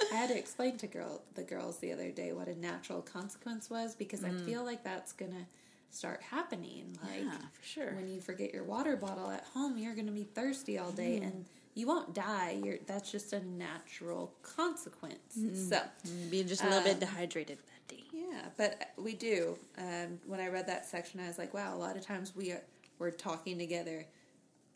I 0.10 0.16
had 0.16 0.30
to 0.30 0.38
explain 0.38 0.78
to 0.78 0.88
girl 0.88 1.22
the 1.36 1.44
girls 1.44 1.78
the 1.78 1.94
other 1.94 2.10
day 2.10 2.34
what 2.34 2.48
a 2.48 2.60
natural 2.60 3.04
consequence 3.04 3.70
was 3.70 3.94
because 3.94 4.22
mm. 4.22 4.36
I 4.36 4.46
feel 4.46 4.66
like 4.66 4.84
that's 4.84 5.14
gonna 5.14 5.46
start 5.92 6.24
happening. 6.24 6.98
Like, 7.04 7.26
yeah, 7.26 7.38
for 7.54 7.64
sure. 7.64 7.94
When 7.94 8.08
you 8.08 8.22
forget 8.22 8.52
your 8.56 8.64
water 8.64 8.96
bottle 8.96 9.30
at 9.30 9.44
home, 9.54 9.78
you're 9.78 9.94
to 10.08 10.12
be 10.12 10.24
thirsty 10.24 10.80
all 10.80 10.92
day, 10.92 11.20
mm. 11.20 11.28
and 11.28 11.46
you 11.78 11.86
won't 11.86 12.16
die. 12.16 12.60
You're 12.64 12.80
that's 12.88 13.12
just 13.12 13.34
a 13.34 13.46
natural 13.46 14.34
consequence. 14.42 15.38
Mm. 15.38 15.70
So, 15.70 15.82
be 16.32 16.44
just 16.44 16.64
a 16.64 16.66
little 16.66 16.80
um, 16.80 16.86
bit 16.86 17.00
dehydrated 17.00 17.60
that 17.60 17.96
day. 17.96 18.04
Yeah, 18.12 18.42
but 18.58 18.94
we 18.98 19.14
do. 19.14 19.56
Um, 19.78 20.20
when 20.26 20.40
I 20.40 20.48
read 20.48 20.66
that 20.68 20.88
section, 20.88 21.20
I 21.20 21.28
was 21.28 21.38
like, 21.38 21.54
wow. 21.54 21.76
A 21.76 21.78
lot 21.78 21.96
of 21.96 22.04
times 22.04 22.36
we 22.36 22.52
are 22.52 22.64
we're 22.98 23.12
talking 23.12 23.60
together. 23.60 24.06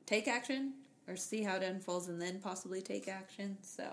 Take 0.06 0.28
action 0.28 0.74
or 1.08 1.16
see 1.16 1.42
how 1.42 1.56
it 1.56 1.64
unfolds, 1.64 2.08
and 2.08 2.22
then 2.22 2.40
possibly 2.40 2.82
take 2.84 3.08
action. 3.08 3.58
So, 3.64 3.88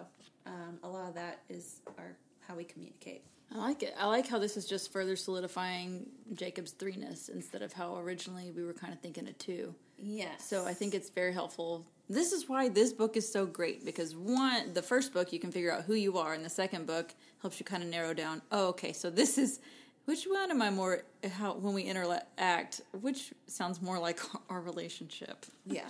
um, 0.44 0.78
a 0.82 0.88
lot 0.88 1.09
of 1.09 1.14
that 1.14 1.40
is 1.48 1.80
our 1.96 2.14
how 2.46 2.56
we 2.56 2.64
communicate. 2.64 3.22
I 3.54 3.56
like 3.56 3.82
it. 3.82 3.94
I 3.98 4.06
like 4.06 4.28
how 4.28 4.38
this 4.38 4.59
is 4.59 4.66
just 4.66 4.92
further 4.92 5.16
solidifying 5.16 6.06
Jacob's 6.34 6.72
threeness 6.72 7.30
instead 7.30 7.62
of 7.62 7.72
how 7.72 7.96
originally 7.96 8.50
we 8.50 8.62
were 8.64 8.74
kind 8.74 8.92
of 8.92 9.00
thinking 9.00 9.26
of 9.26 9.38
two. 9.38 9.74
Yes. 9.96 10.46
So 10.46 10.66
I 10.66 10.74
think 10.74 10.94
it's 10.94 11.09
very 11.09 11.32
helpful. 11.32 11.86
This 12.11 12.32
is 12.32 12.48
why 12.48 12.68
this 12.68 12.92
book 12.92 13.16
is 13.16 13.30
so 13.30 13.44
great 13.44 13.84
because 13.84 14.16
one, 14.16 14.72
the 14.72 14.82
first 14.82 15.12
book 15.12 15.32
you 15.32 15.38
can 15.38 15.52
figure 15.52 15.70
out 15.70 15.82
who 15.82 15.94
you 15.94 16.16
are, 16.16 16.32
and 16.32 16.44
the 16.44 16.50
second 16.50 16.86
book 16.86 17.14
helps 17.42 17.61
you 17.61 17.66
kind 17.66 17.82
of 17.82 17.88
narrow 17.90 18.14
down. 18.14 18.40
Oh, 18.50 18.68
okay, 18.68 18.92
so 18.92 19.11
this 19.11 19.36
is 19.36 19.61
which 20.06 20.24
one 20.24 20.50
am 20.50 20.62
I 20.62 20.70
more 20.70 21.02
how 21.32 21.52
when 21.52 21.74
we 21.74 21.82
interact? 21.82 22.80
Which 22.98 23.34
sounds 23.46 23.82
more 23.82 23.98
like 23.98 24.20
our 24.48 24.62
relationship? 24.62 25.44
Yeah. 25.66 25.84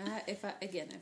Uh, 0.00 0.20
if 0.26 0.42
I, 0.42 0.54
again, 0.62 0.88
if 0.90 1.00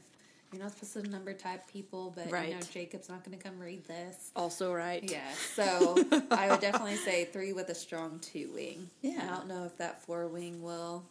you're 0.53 0.63
not 0.63 0.73
supposed 0.73 0.95
to 0.95 1.11
number 1.11 1.33
type 1.33 1.69
people, 1.69 2.13
but 2.17 2.29
right. 2.33 2.49
you 2.49 2.55
know 2.57 2.61
Jacob's 2.61 3.09
not 3.09 3.25
going 3.25 3.39
to 3.39 3.43
come 3.43 3.61
read 3.61 3.85
this. 3.87 4.33
Also, 4.35 4.73
right? 4.73 5.09
Yeah. 5.09 5.31
So 5.55 5.97
I 6.33 6.49
would 6.51 6.61
definitely 6.61 6.97
say 6.97 7.27
three 7.27 7.53
with 7.53 7.69
a 7.69 7.75
strong 7.75 8.19
two 8.19 8.51
wing. 8.53 8.91
Yeah. 9.01 9.23
I 9.23 9.37
don't 9.37 9.47
know 9.47 9.65
if 9.65 9.79
that 9.79 10.03
four 10.05 10.27
wing 10.27 10.61
will 10.61 11.05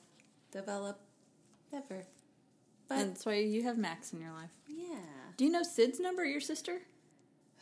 develop 0.51 0.99
ever. 1.73 2.05
But 2.88 2.99
and 2.99 3.11
that's 3.11 3.25
why 3.25 3.36
you 3.36 3.63
have 3.63 3.77
Max 3.77 4.13
in 4.13 4.21
your 4.21 4.31
life. 4.31 4.49
Yeah. 4.67 4.95
Do 5.38 5.45
you 5.45 5.51
know 5.51 5.63
Sid's 5.63 5.99
number, 5.99 6.23
your 6.23 6.41
sister? 6.41 6.81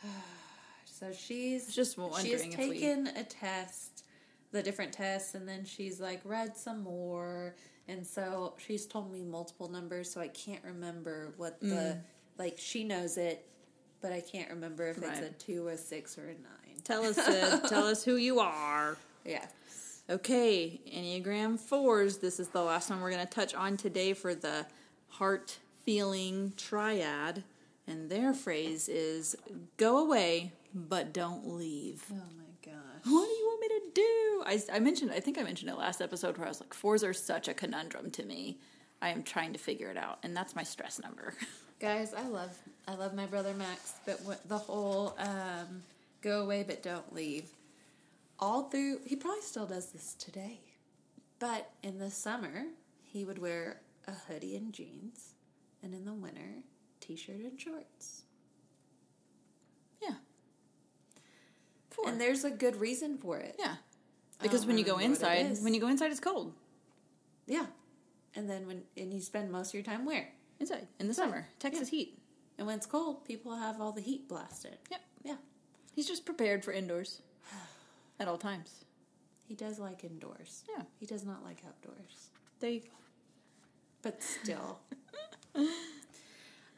so 0.84 1.12
she's 1.12 1.74
just 1.74 1.96
wondering. 1.98 2.32
If 2.32 2.42
she's 2.44 2.54
taken 2.54 3.04
we... 3.04 3.20
a 3.20 3.24
test, 3.24 4.04
the 4.52 4.62
different 4.62 4.92
tests, 4.92 5.34
and 5.34 5.48
then 5.48 5.64
she's 5.64 6.00
like 6.00 6.20
read 6.24 6.56
some 6.56 6.82
more 6.82 7.54
and 7.88 8.06
so 8.06 8.54
she's 8.56 8.86
told 8.86 9.12
me 9.12 9.24
multiple 9.24 9.68
numbers, 9.68 10.10
so 10.10 10.20
I 10.20 10.28
can't 10.28 10.62
remember 10.64 11.34
what 11.36 11.60
the 11.60 11.66
mm. 11.66 12.00
like. 12.38 12.54
She 12.58 12.82
knows 12.82 13.18
it, 13.18 13.46
but 14.00 14.10
I 14.10 14.20
can't 14.20 14.48
remember 14.50 14.88
if 14.88 15.02
right. 15.02 15.18
it's 15.18 15.20
a 15.20 15.30
two, 15.32 15.68
a 15.68 15.76
six, 15.76 16.16
or 16.16 16.24
a 16.24 16.28
nine. 16.28 16.80
Tell 16.82 17.04
us, 17.04 17.18
uh, 17.18 17.60
tell 17.68 17.86
us 17.86 18.02
who 18.02 18.16
you 18.16 18.40
are. 18.40 18.96
Yeah. 19.24 19.44
Okay, 20.08 20.80
Enneagram 20.86 21.58
4s. 21.58 22.20
This 22.20 22.38
is 22.38 22.48
the 22.48 22.62
last 22.62 22.90
one 22.90 23.00
we're 23.00 23.10
going 23.10 23.26
to 23.26 23.32
touch 23.32 23.54
on 23.54 23.78
today 23.78 24.12
for 24.12 24.34
the 24.34 24.66
heart 25.18 25.58
feeling 25.84 26.52
triad. 26.56 27.44
And 27.86 28.08
their 28.08 28.32
phrase 28.32 28.88
is 28.88 29.36
go 29.76 29.98
away, 29.98 30.52
but 30.74 31.12
don't 31.12 31.46
leave. 31.46 32.04
Oh 32.10 32.14
my 32.14 32.44
gosh. 32.64 33.04
What 33.04 33.26
do 33.26 33.32
you 33.32 33.46
want 33.46 33.60
me 33.60 33.68
to 33.68 33.80
do? 33.94 34.42
I, 34.46 34.76
I 34.76 34.78
mentioned, 34.80 35.10
I 35.12 35.20
think 35.20 35.38
I 35.38 35.42
mentioned 35.42 35.70
it 35.70 35.76
last 35.76 36.00
episode 36.00 36.38
where 36.38 36.46
I 36.46 36.48
was 36.48 36.60
like, 36.60 36.72
fours 36.72 37.04
are 37.04 37.12
such 37.12 37.48
a 37.48 37.54
conundrum 37.54 38.10
to 38.12 38.24
me. 38.24 38.58
I 39.02 39.10
am 39.10 39.22
trying 39.22 39.52
to 39.52 39.58
figure 39.58 39.90
it 39.90 39.98
out, 39.98 40.18
and 40.22 40.34
that's 40.34 40.56
my 40.56 40.62
stress 40.62 40.98
number. 40.98 41.34
Guys, 41.80 42.14
I 42.14 42.26
love 42.26 42.56
I 42.88 42.94
love 42.94 43.14
my 43.14 43.26
brother 43.26 43.52
Max, 43.52 43.94
but 44.06 44.18
what, 44.22 44.48
the 44.48 44.56
whole 44.56 45.14
um, 45.18 45.82
go 46.22 46.42
away 46.42 46.64
but 46.66 46.82
don't 46.82 47.14
leave. 47.14 47.44
All 48.38 48.62
through, 48.70 49.00
he 49.04 49.16
probably 49.16 49.42
still 49.42 49.66
does 49.66 49.92
this 49.92 50.14
today, 50.14 50.60
but 51.38 51.70
in 51.82 51.98
the 51.98 52.10
summer 52.10 52.64
he 53.02 53.26
would 53.26 53.38
wear 53.38 53.80
a 54.06 54.12
hoodie 54.12 54.56
and 54.56 54.72
jeans, 54.72 55.34
and 55.82 55.94
in 55.94 56.04
the 56.04 56.12
winter, 56.12 56.62
t-shirt 57.00 57.36
and 57.40 57.60
shorts. 57.60 58.22
yeah. 60.02 60.14
Four. 61.90 62.08
And 62.08 62.20
there's 62.20 62.44
a 62.44 62.50
good 62.50 62.76
reason 62.76 63.18
for 63.18 63.38
it. 63.38 63.56
yeah. 63.58 63.76
Because 64.42 64.62
um, 64.62 64.68
when 64.68 64.78
you 64.78 64.84
go 64.84 64.96
remember 64.96 65.20
what 65.20 65.32
it 65.32 65.40
inside, 65.40 65.64
when 65.64 65.74
you 65.74 65.80
go 65.80 65.88
inside, 65.88 66.10
it's 66.10 66.20
cold. 66.20 66.52
Yeah. 67.46 67.66
And 68.34 68.50
then 68.50 68.66
when 68.66 68.82
and 68.96 69.14
you 69.14 69.20
spend 69.20 69.50
most 69.52 69.68
of 69.68 69.74
your 69.74 69.84
time 69.84 70.04
where? 70.04 70.28
Inside 70.58 70.88
in 70.98 71.06
the 71.08 71.14
summer, 71.14 71.46
Texas 71.58 71.88
heat. 71.88 72.18
And 72.58 72.66
when 72.66 72.76
it's 72.76 72.86
cold, 72.86 73.24
people 73.24 73.54
have 73.56 73.80
all 73.80 73.92
the 73.92 74.00
heat 74.00 74.28
blasted. 74.28 74.76
Yep. 74.90 75.00
Yeah. 75.24 75.36
He's 75.94 76.06
just 76.08 76.24
prepared 76.26 76.64
for 76.64 76.72
indoors 76.72 77.22
at 78.20 78.26
all 78.28 78.38
times. 78.38 78.84
He 79.46 79.54
does 79.54 79.78
like 79.78 80.02
indoors. 80.04 80.64
Yeah. 80.76 80.82
He 80.98 81.06
does 81.06 81.24
not 81.24 81.44
like 81.44 81.62
outdoors. 81.66 82.30
There 82.60 82.70
you 82.70 82.80
go. 82.80 82.86
But 84.04 84.22
still, 84.22 84.78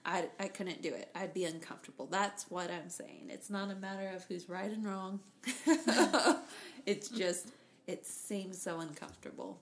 I, 0.05 0.27
I 0.39 0.47
couldn't 0.47 0.81
do 0.81 0.95
it. 0.95 1.11
I'd 1.16 1.35
be 1.35 1.45
uncomfortable. 1.45 2.07
That's 2.07 2.49
what 2.49 2.70
I'm 2.70 2.89
saying. 2.89 3.31
It's 3.31 3.51
not 3.51 3.68
a 3.68 3.74
matter 3.74 4.09
of 4.14 4.24
who's 4.24 4.49
right 4.49 4.70
and 4.70 4.87
wrong. 4.87 5.18
it's 6.87 7.09
just, 7.09 7.49
it 7.89 8.07
seems 8.07 8.62
so 8.62 8.79
uncomfortable. 8.79 9.59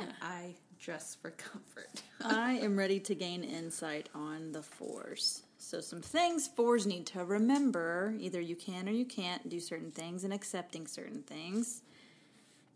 And 0.00 0.10
I 0.22 0.54
dress 0.80 1.14
for 1.20 1.32
comfort. 1.32 2.02
I 2.24 2.54
am 2.54 2.78
ready 2.78 2.98
to 3.00 3.14
gain 3.14 3.44
insight 3.44 4.08
on 4.14 4.52
the 4.52 4.62
fours. 4.62 5.42
So, 5.58 5.80
some 5.82 6.00
things 6.00 6.48
fours 6.48 6.86
need 6.86 7.04
to 7.08 7.24
remember 7.24 8.14
either 8.18 8.40
you 8.40 8.56
can 8.56 8.88
or 8.88 8.92
you 8.92 9.04
can't 9.04 9.48
do 9.50 9.60
certain 9.60 9.90
things 9.90 10.24
and 10.24 10.32
accepting 10.32 10.86
certain 10.86 11.22
things. 11.22 11.82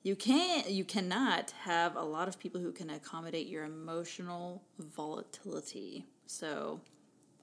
You 0.06 0.14
can't, 0.14 0.70
you 0.70 0.84
cannot 0.84 1.50
have 1.64 1.96
a 1.96 2.02
lot 2.02 2.28
of 2.28 2.38
people 2.38 2.60
who 2.60 2.70
can 2.70 2.90
accommodate 2.90 3.48
your 3.48 3.64
emotional 3.64 4.62
volatility. 4.78 6.04
So, 6.28 6.80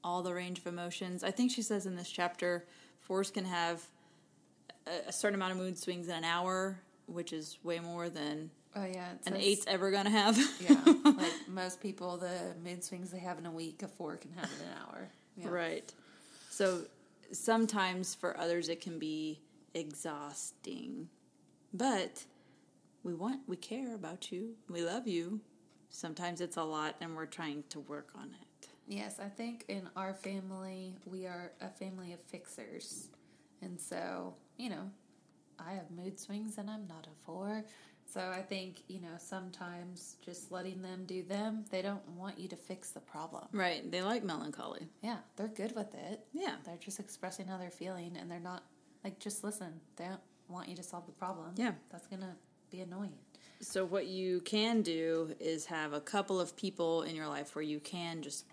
all 0.02 0.24
the 0.24 0.34
range 0.34 0.60
of 0.60 0.68
emotions. 0.68 1.26
I 1.26 1.32
think 1.32 1.52
she 1.52 1.62
says 1.62 1.86
in 1.86 1.98
this 1.98 2.10
chapter, 2.10 2.64
fours 3.02 3.32
can 3.32 3.44
have 3.44 3.84
a, 4.88 5.10
a 5.10 5.12
certain 5.12 5.36
amount 5.36 5.52
of 5.52 5.58
mood 5.58 5.78
swings 5.78 6.08
in 6.08 6.14
an 6.14 6.24
hour, 6.24 6.80
which 7.06 7.34
is 7.34 7.58
way 7.64 7.82
more 7.82 8.08
than 8.08 8.50
Oh, 8.78 8.86
yeah. 8.86 9.12
It 9.12 9.28
an 9.28 9.34
says- 9.34 9.44
eight's 9.44 9.68
ever 9.68 9.92
gonna 9.92 10.10
have. 10.10 10.40
Yeah. 10.62 10.82
like 11.04 11.34
most 11.50 11.82
people, 11.82 12.16
the 12.16 12.56
mood 12.64 12.82
swings 12.82 13.12
they 13.12 13.20
have 13.20 13.40
in 13.40 13.46
a 13.46 13.52
week, 13.52 13.84
a 13.84 13.90
four 13.90 14.16
can 14.16 14.32
have 14.38 14.50
in 14.62 14.68
an 14.68 14.74
hour. 14.88 15.10
Yeah. 15.36 15.50
Right. 15.50 15.92
So 16.50 16.84
sometimes 17.34 18.16
for 18.16 18.40
others 18.40 18.70
it 18.70 18.80
can 18.80 19.00
be 19.00 19.42
exhausting. 19.74 21.10
But 21.74 22.24
we 23.04 23.14
want 23.14 23.42
we 23.48 23.58
care 23.58 23.96
about 23.96 24.32
you. 24.32 24.56
We 24.70 24.82
love 24.82 25.08
you. 25.08 25.42
Sometimes 25.90 26.42
it's 26.42 26.58
a 26.58 26.64
lot 26.64 26.96
and 27.02 27.16
we're 27.16 27.26
trying 27.26 27.64
to 27.70 27.80
work 27.82 28.12
on 28.16 28.30
it. 28.42 28.70
Yes, 28.88 29.20
I 29.20 29.30
think 29.30 29.66
in 29.68 29.90
our 29.96 30.14
family, 30.14 30.96
we 31.06 31.26
are 31.26 31.52
a 31.62 31.70
family 31.70 32.14
of 32.14 32.20
fixers. 32.22 33.10
And 33.62 33.80
so, 33.80 34.36
you 34.58 34.70
know, 34.70 34.90
I 35.60 35.74
have 35.74 35.90
mood 35.92 36.20
swings 36.20 36.58
and 36.58 36.70
I'm 36.70 36.88
not 36.88 37.08
a 37.08 37.26
four. 37.26 37.64
So 38.06 38.20
I 38.20 38.42
think, 38.42 38.84
you 38.88 39.00
know, 39.00 39.16
sometimes 39.18 40.18
just 40.24 40.52
letting 40.52 40.82
them 40.82 41.06
do 41.06 41.24
them, 41.24 41.64
they 41.72 41.82
don't 41.82 42.06
want 42.10 42.38
you 42.38 42.48
to 42.50 42.56
fix 42.56 42.92
the 42.92 43.00
problem. 43.00 43.46
Right. 43.52 43.90
They 43.90 44.02
like 44.02 44.24
melancholy. 44.24 44.88
Yeah, 45.02 45.18
they're 45.36 45.48
good 45.48 45.76
with 45.76 45.94
it. 45.94 46.26
Yeah. 46.34 46.56
They're 46.66 46.78
just 46.78 47.00
expressing 47.00 47.48
how 47.48 47.58
they're 47.58 47.72
feeling 47.72 48.18
and 48.20 48.30
they're 48.30 48.40
not, 48.40 48.64
like, 49.04 49.20
just 49.20 49.44
listen. 49.44 49.80
They 49.96 50.06
don't 50.06 50.20
want 50.50 50.68
you 50.68 50.76
to 50.76 50.84
solve 50.84 51.06
the 51.06 51.14
problem. 51.14 51.54
Yeah. 51.56 51.72
That's 51.92 52.08
going 52.08 52.22
to 52.22 52.36
be 52.74 52.82
annoying. 52.82 53.14
So 53.62 53.86
what 53.86 54.08
you 54.08 54.42
can 54.42 54.82
do 54.82 55.36
is 55.40 55.66
have 55.68 55.94
a 55.94 56.02
couple 56.02 56.42
of 56.42 56.56
people 56.56 57.04
in 57.04 57.16
your 57.16 57.28
life 57.28 57.56
where 57.56 57.64
you 57.64 57.80
can 57.80 58.22
just 58.22 58.46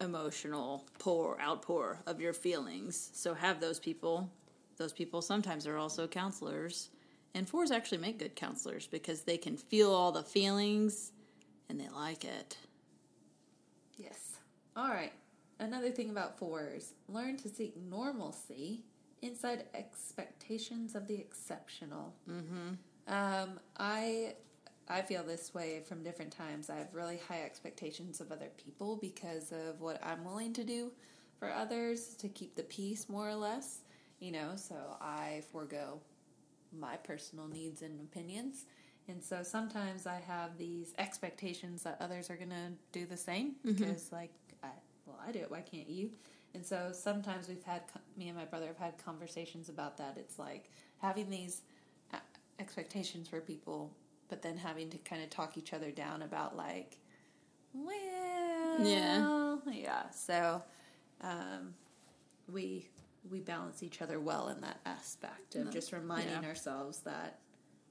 emotional 0.00 0.86
pour 0.98 1.40
outpour 1.40 2.00
of 2.06 2.20
your 2.20 2.32
feelings. 2.32 3.10
So 3.12 3.34
have 3.34 3.60
those 3.60 3.80
people. 3.80 4.30
Those 4.76 4.92
people 4.92 5.20
sometimes 5.20 5.66
are 5.66 5.76
also 5.76 6.06
counselors. 6.06 6.90
And 7.34 7.48
fours 7.48 7.72
actually 7.72 7.98
make 7.98 8.20
good 8.20 8.36
counselors 8.36 8.86
because 8.86 9.22
they 9.22 9.36
can 9.36 9.56
feel 9.56 9.90
all 9.90 10.12
the 10.12 10.22
feelings 10.22 11.12
and 11.68 11.80
they 11.80 11.88
like 11.88 12.24
it. 12.24 12.56
Yes. 13.96 14.36
All 14.76 14.88
right. 14.88 15.12
Another 15.58 15.90
thing 15.90 16.10
about 16.10 16.38
fours 16.38 16.92
learn 17.08 17.36
to 17.38 17.48
seek 17.48 17.76
normalcy 17.76 18.84
inside 19.20 19.64
expectations 19.74 20.94
of 20.94 21.08
the 21.08 21.16
exceptional. 21.16 22.14
Mm-hmm. 22.30 22.74
Um, 23.08 23.58
I 23.78 24.34
I 24.88 25.02
feel 25.02 25.22
this 25.22 25.52
way 25.52 25.80
from 25.86 26.02
different 26.02 26.32
times. 26.32 26.70
I 26.70 26.76
have 26.76 26.94
really 26.94 27.18
high 27.28 27.42
expectations 27.42 28.20
of 28.20 28.30
other 28.32 28.50
people 28.56 28.96
because 28.96 29.52
of 29.52 29.80
what 29.80 30.02
I'm 30.04 30.24
willing 30.24 30.52
to 30.54 30.64
do 30.64 30.92
for 31.38 31.52
others 31.52 32.14
to 32.16 32.28
keep 32.28 32.54
the 32.54 32.62
peace, 32.64 33.08
more 33.08 33.28
or 33.28 33.34
less. 33.34 33.80
You 34.20 34.32
know, 34.32 34.52
so 34.56 34.74
I 35.00 35.42
forego 35.52 36.00
my 36.78 36.96
personal 36.96 37.46
needs 37.48 37.82
and 37.82 38.00
opinions. 38.00 38.64
And 39.06 39.22
so 39.22 39.42
sometimes 39.42 40.06
I 40.06 40.20
have 40.26 40.58
these 40.58 40.92
expectations 40.98 41.82
that 41.84 41.96
others 42.00 42.28
are 42.28 42.36
going 42.36 42.50
to 42.50 42.72
do 42.92 43.06
the 43.06 43.16
same 43.16 43.54
because, 43.64 44.12
like, 44.12 44.32
I, 44.62 44.68
well, 45.06 45.18
I 45.26 45.32
do 45.32 45.38
it. 45.38 45.50
Why 45.50 45.62
can't 45.62 45.88
you? 45.88 46.10
And 46.54 46.66
so 46.66 46.90
sometimes 46.92 47.48
we've 47.48 47.62
had, 47.62 47.82
me 48.18 48.28
and 48.28 48.36
my 48.36 48.44
brother 48.44 48.66
have 48.66 48.76
had 48.76 48.98
conversations 49.02 49.70
about 49.70 49.96
that. 49.96 50.16
It's 50.18 50.38
like 50.38 50.70
having 50.98 51.30
these 51.30 51.62
expectations 52.58 53.28
for 53.28 53.40
people, 53.40 53.90
but 54.28 54.42
then 54.42 54.56
having 54.56 54.90
to 54.90 54.98
kind 54.98 55.22
of 55.22 55.30
talk 55.30 55.56
each 55.56 55.72
other 55.72 55.90
down 55.90 56.22
about, 56.22 56.56
like, 56.56 56.98
well, 57.72 58.80
Yeah. 58.80 59.56
yeah. 59.72 60.10
So 60.10 60.62
um, 61.20 61.74
we 62.50 62.88
we 63.30 63.40
balance 63.40 63.82
each 63.82 64.00
other 64.00 64.20
well 64.20 64.48
in 64.48 64.60
that 64.62 64.80
aspect 64.86 65.54
of 65.56 65.70
just 65.70 65.92
reminding 65.92 66.42
Yeah. 66.42 66.48
ourselves 66.48 67.00
that 67.00 67.40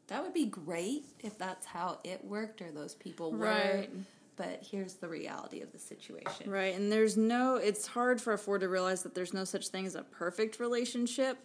that 0.07 0.24
would 0.24 0.34
be 0.34 0.45
great 0.45 1.03
if 1.20 1.38
that's 1.38 1.65
how 1.65 1.99
it 2.03 2.24
worked 2.26 2.61
or 2.61 2.72
those 2.72 2.95
people 2.95 3.32
were. 3.34 3.38
Right. 3.45 3.89
But 4.36 4.63
here's 4.63 4.95
the 4.95 5.07
reality 5.09 5.61
of 5.61 5.72
the 5.74 5.80
situation. 5.80 6.49
Right, 6.49 6.74
and 6.76 6.91
there's 6.91 7.18
no, 7.18 7.55
it's 7.55 7.86
hard 7.88 8.22
for 8.22 8.34
a 8.34 8.38
four 8.38 8.57
to 8.59 8.70
realize 8.70 9.03
that 9.03 9.13
there's 9.15 9.34
no 9.34 9.43
such 9.43 9.68
thing 9.70 9.86
as 9.86 9.95
a 9.95 10.03
perfect 10.03 10.59
relationship. 10.59 11.38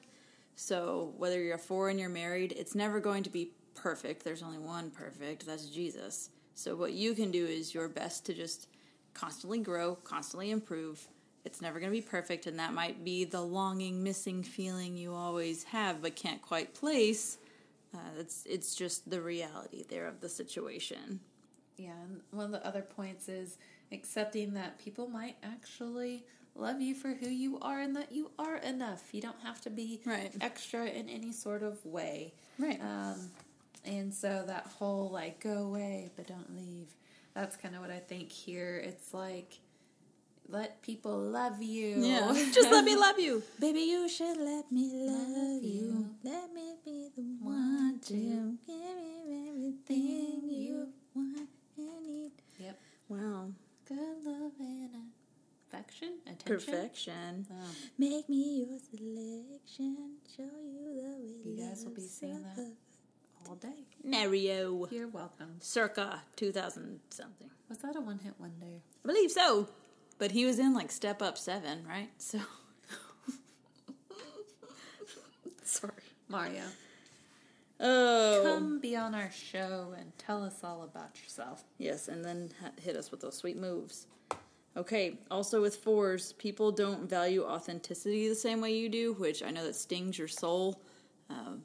So 0.57 1.15
whether 1.17 1.43
you're 1.43 1.57
a 1.57 1.59
four 1.59 1.89
and 1.89 1.99
you're 1.99 2.09
married, 2.09 2.53
it's 2.53 2.75
never 2.75 3.01
going 3.01 3.23
to 3.25 3.31
be 3.31 3.51
perfect. 3.75 4.25
There's 4.25 4.43
only 4.43 4.59
one 4.59 4.91
perfect, 4.91 5.47
that's 5.47 5.67
Jesus. 5.67 6.31
So 6.55 6.77
what 6.77 6.93
you 6.93 7.15
can 7.15 7.31
do 7.31 7.45
is 7.45 7.75
your 7.75 7.89
best 7.89 8.27
to 8.27 8.35
just 8.35 8.69
constantly 9.15 9.59
grow, 9.59 9.97
constantly 9.97 10.51
improve. 10.51 11.07
It's 11.45 11.61
never 11.61 11.81
going 11.81 11.91
to 11.91 11.99
be 11.99 12.07
perfect, 12.07 12.47
and 12.47 12.59
that 12.59 12.73
might 12.73 13.03
be 13.05 13.25
the 13.25 13.41
longing, 13.41 14.03
missing 14.03 14.43
feeling 14.43 14.97
you 14.97 15.13
always 15.13 15.65
have 15.65 16.01
but 16.03 16.15
can't 16.15 16.41
quite 16.41 16.75
place. 16.75 17.39
Uh, 17.95 17.99
it's 18.19 18.45
it's 18.49 18.75
just 18.75 19.11
the 19.11 19.21
reality 19.21 19.85
there 19.89 20.07
of 20.07 20.21
the 20.21 20.29
situation. 20.29 21.21
Yeah, 21.77 21.91
and 22.05 22.21
one 22.31 22.47
of 22.47 22.53
the 22.53 22.67
other 22.67 22.83
points 22.83 23.29
is 23.29 23.59
accepting 23.91 24.55
that 24.55 24.79
people 24.79 25.09
might 25.09 25.37
actually 25.43 26.25
love 26.55 26.81
you 26.81 26.95
for 26.95 27.09
who 27.15 27.29
you 27.29 27.59
are 27.61 27.81
and 27.81 27.97
that 27.97 28.13
you 28.13 28.31
are 28.39 28.57
enough. 28.57 29.03
You 29.13 29.21
don't 29.23 29.41
have 29.43 29.61
to 29.63 29.71
be 29.71 30.01
Right. 30.05 30.33
extra 30.41 30.87
in 30.87 31.09
any 31.09 31.33
sort 31.33 31.63
of 31.63 31.85
way. 31.85 32.35
Right. 32.59 32.81
Um, 32.81 33.31
and 33.85 34.13
so 34.15 34.45
that 34.47 34.67
whole 34.79 35.11
like 35.11 35.41
go 35.41 35.65
away 35.65 36.11
but 36.17 36.27
don't 36.27 36.55
leave. 36.57 36.89
That's 37.35 37.57
kind 37.57 37.75
of 37.75 37.81
what 37.81 37.91
I 37.91 37.99
think 37.99 38.31
here. 38.31 38.77
It's 38.85 39.13
like 39.15 39.59
let 40.49 40.83
people 40.83 41.19
love 41.19 41.63
you. 41.63 41.97
Yeah, 42.05 42.33
just 42.53 42.71
let 42.71 42.85
me 42.85 42.95
love 42.95 43.19
you, 43.19 43.43
baby. 43.59 43.81
You 43.81 44.09
should 44.09 44.37
let 44.37 44.71
me 44.71 44.91
love 44.93 45.63
you. 45.63 46.15
Let 46.23 46.53
me 46.53 46.75
be 46.85 47.09
the 47.17 47.23
one 47.41 47.99
to 48.07 48.13
give 48.13 48.69
you 48.69 49.49
everything 49.49 50.43
you 50.51 50.89
want 51.15 51.49
and 51.79 52.07
need. 52.07 52.33
Yep. 52.59 52.79
Wow, 53.09 53.49
Good 53.89 54.25
love 54.25 54.53
and 54.61 54.91
affection, 55.73 56.15
attention. 56.27 56.73
perfection. 56.73 57.47
Wow. 57.49 57.57
Make 57.99 58.29
me 58.29 58.67
your 58.67 58.79
selection. 58.79 60.17
Show 60.37 60.43
you 60.43 60.85
the 60.85 61.03
way. 61.03 61.35
You 61.45 61.57
guys 61.69 61.85
will 61.85 61.95
be 61.95 62.03
seeing 62.03 62.43
that 62.43 62.73
all 63.49 63.55
day. 63.57 63.87
Mario. 64.05 64.87
You're 64.91 65.09
welcome. 65.09 65.57
Circa 65.61 66.23
2000 66.37 67.01
something. 67.11 67.51
Was 67.69 67.79
that 67.79 67.97
a 67.97 68.01
one 68.01 68.19
hit 68.19 68.35
wonder? 68.39 68.81
I 69.05 69.07
believe 69.07 69.31
so. 69.31 69.69
But 70.19 70.31
he 70.31 70.45
was 70.45 70.59
in 70.59 70.75
like 70.75 70.91
Step 70.91 71.23
Up 71.23 71.39
7, 71.39 71.85
right? 71.89 72.11
So. 72.19 72.39
Sorry. 75.65 75.93
Mario. 76.29 76.63
Oh. 77.81 78.43
Come 78.45 78.79
be 78.79 78.95
on 78.95 79.15
our 79.15 79.31
show 79.33 79.95
and 79.99 80.17
tell 80.19 80.45
us 80.45 80.61
all 80.63 80.83
about 80.83 81.21
yourself. 81.21 81.65
Yes, 81.79 82.09
and 82.09 82.25
then 82.25 82.51
hit 82.81 82.95
us 82.95 83.11
with 83.11 83.21
those 83.21 83.37
sweet 83.37 83.57
moves. 83.57 84.07
Okay, 84.77 85.19
also 85.31 85.61
with 85.61 85.77
fours, 85.77 86.33
people 86.35 86.73
don't 86.73 87.09
value 87.09 87.45
authenticity 87.45 88.29
the 88.29 88.35
same 88.35 88.61
way 88.61 88.73
you 88.73 88.89
do, 88.89 89.13
which 89.15 89.43
I 89.43 89.51
know 89.51 89.65
that 89.65 89.77
stings 89.77 90.19
your 90.19 90.29
soul. 90.29 90.81
Um, 91.29 91.63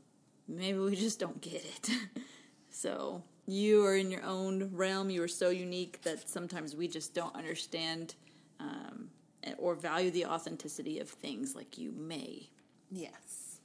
maybe 0.48 0.78
we 0.80 0.96
just 1.08 1.20
don't 1.20 1.40
get 1.40 1.64
it. 1.64 1.90
so, 2.70 3.24
you 3.46 3.86
are 3.86 3.96
in 3.96 4.12
your 4.12 4.24
own 4.24 4.70
realm. 4.74 5.10
You 5.10 5.24
are 5.24 5.28
so 5.30 5.50
unique 5.50 6.02
that 6.02 6.28
sometimes 6.30 6.76
we 6.76 6.90
just 6.90 7.14
don't 7.14 7.34
understand 7.34 8.16
um, 8.60 9.10
or 9.58 9.74
value 9.74 10.12
the 10.12 10.26
authenticity 10.26 11.00
of 11.00 11.10
things 11.10 11.56
like 11.56 11.78
you 11.78 11.94
may. 11.94 12.50
Yes. 12.92 13.60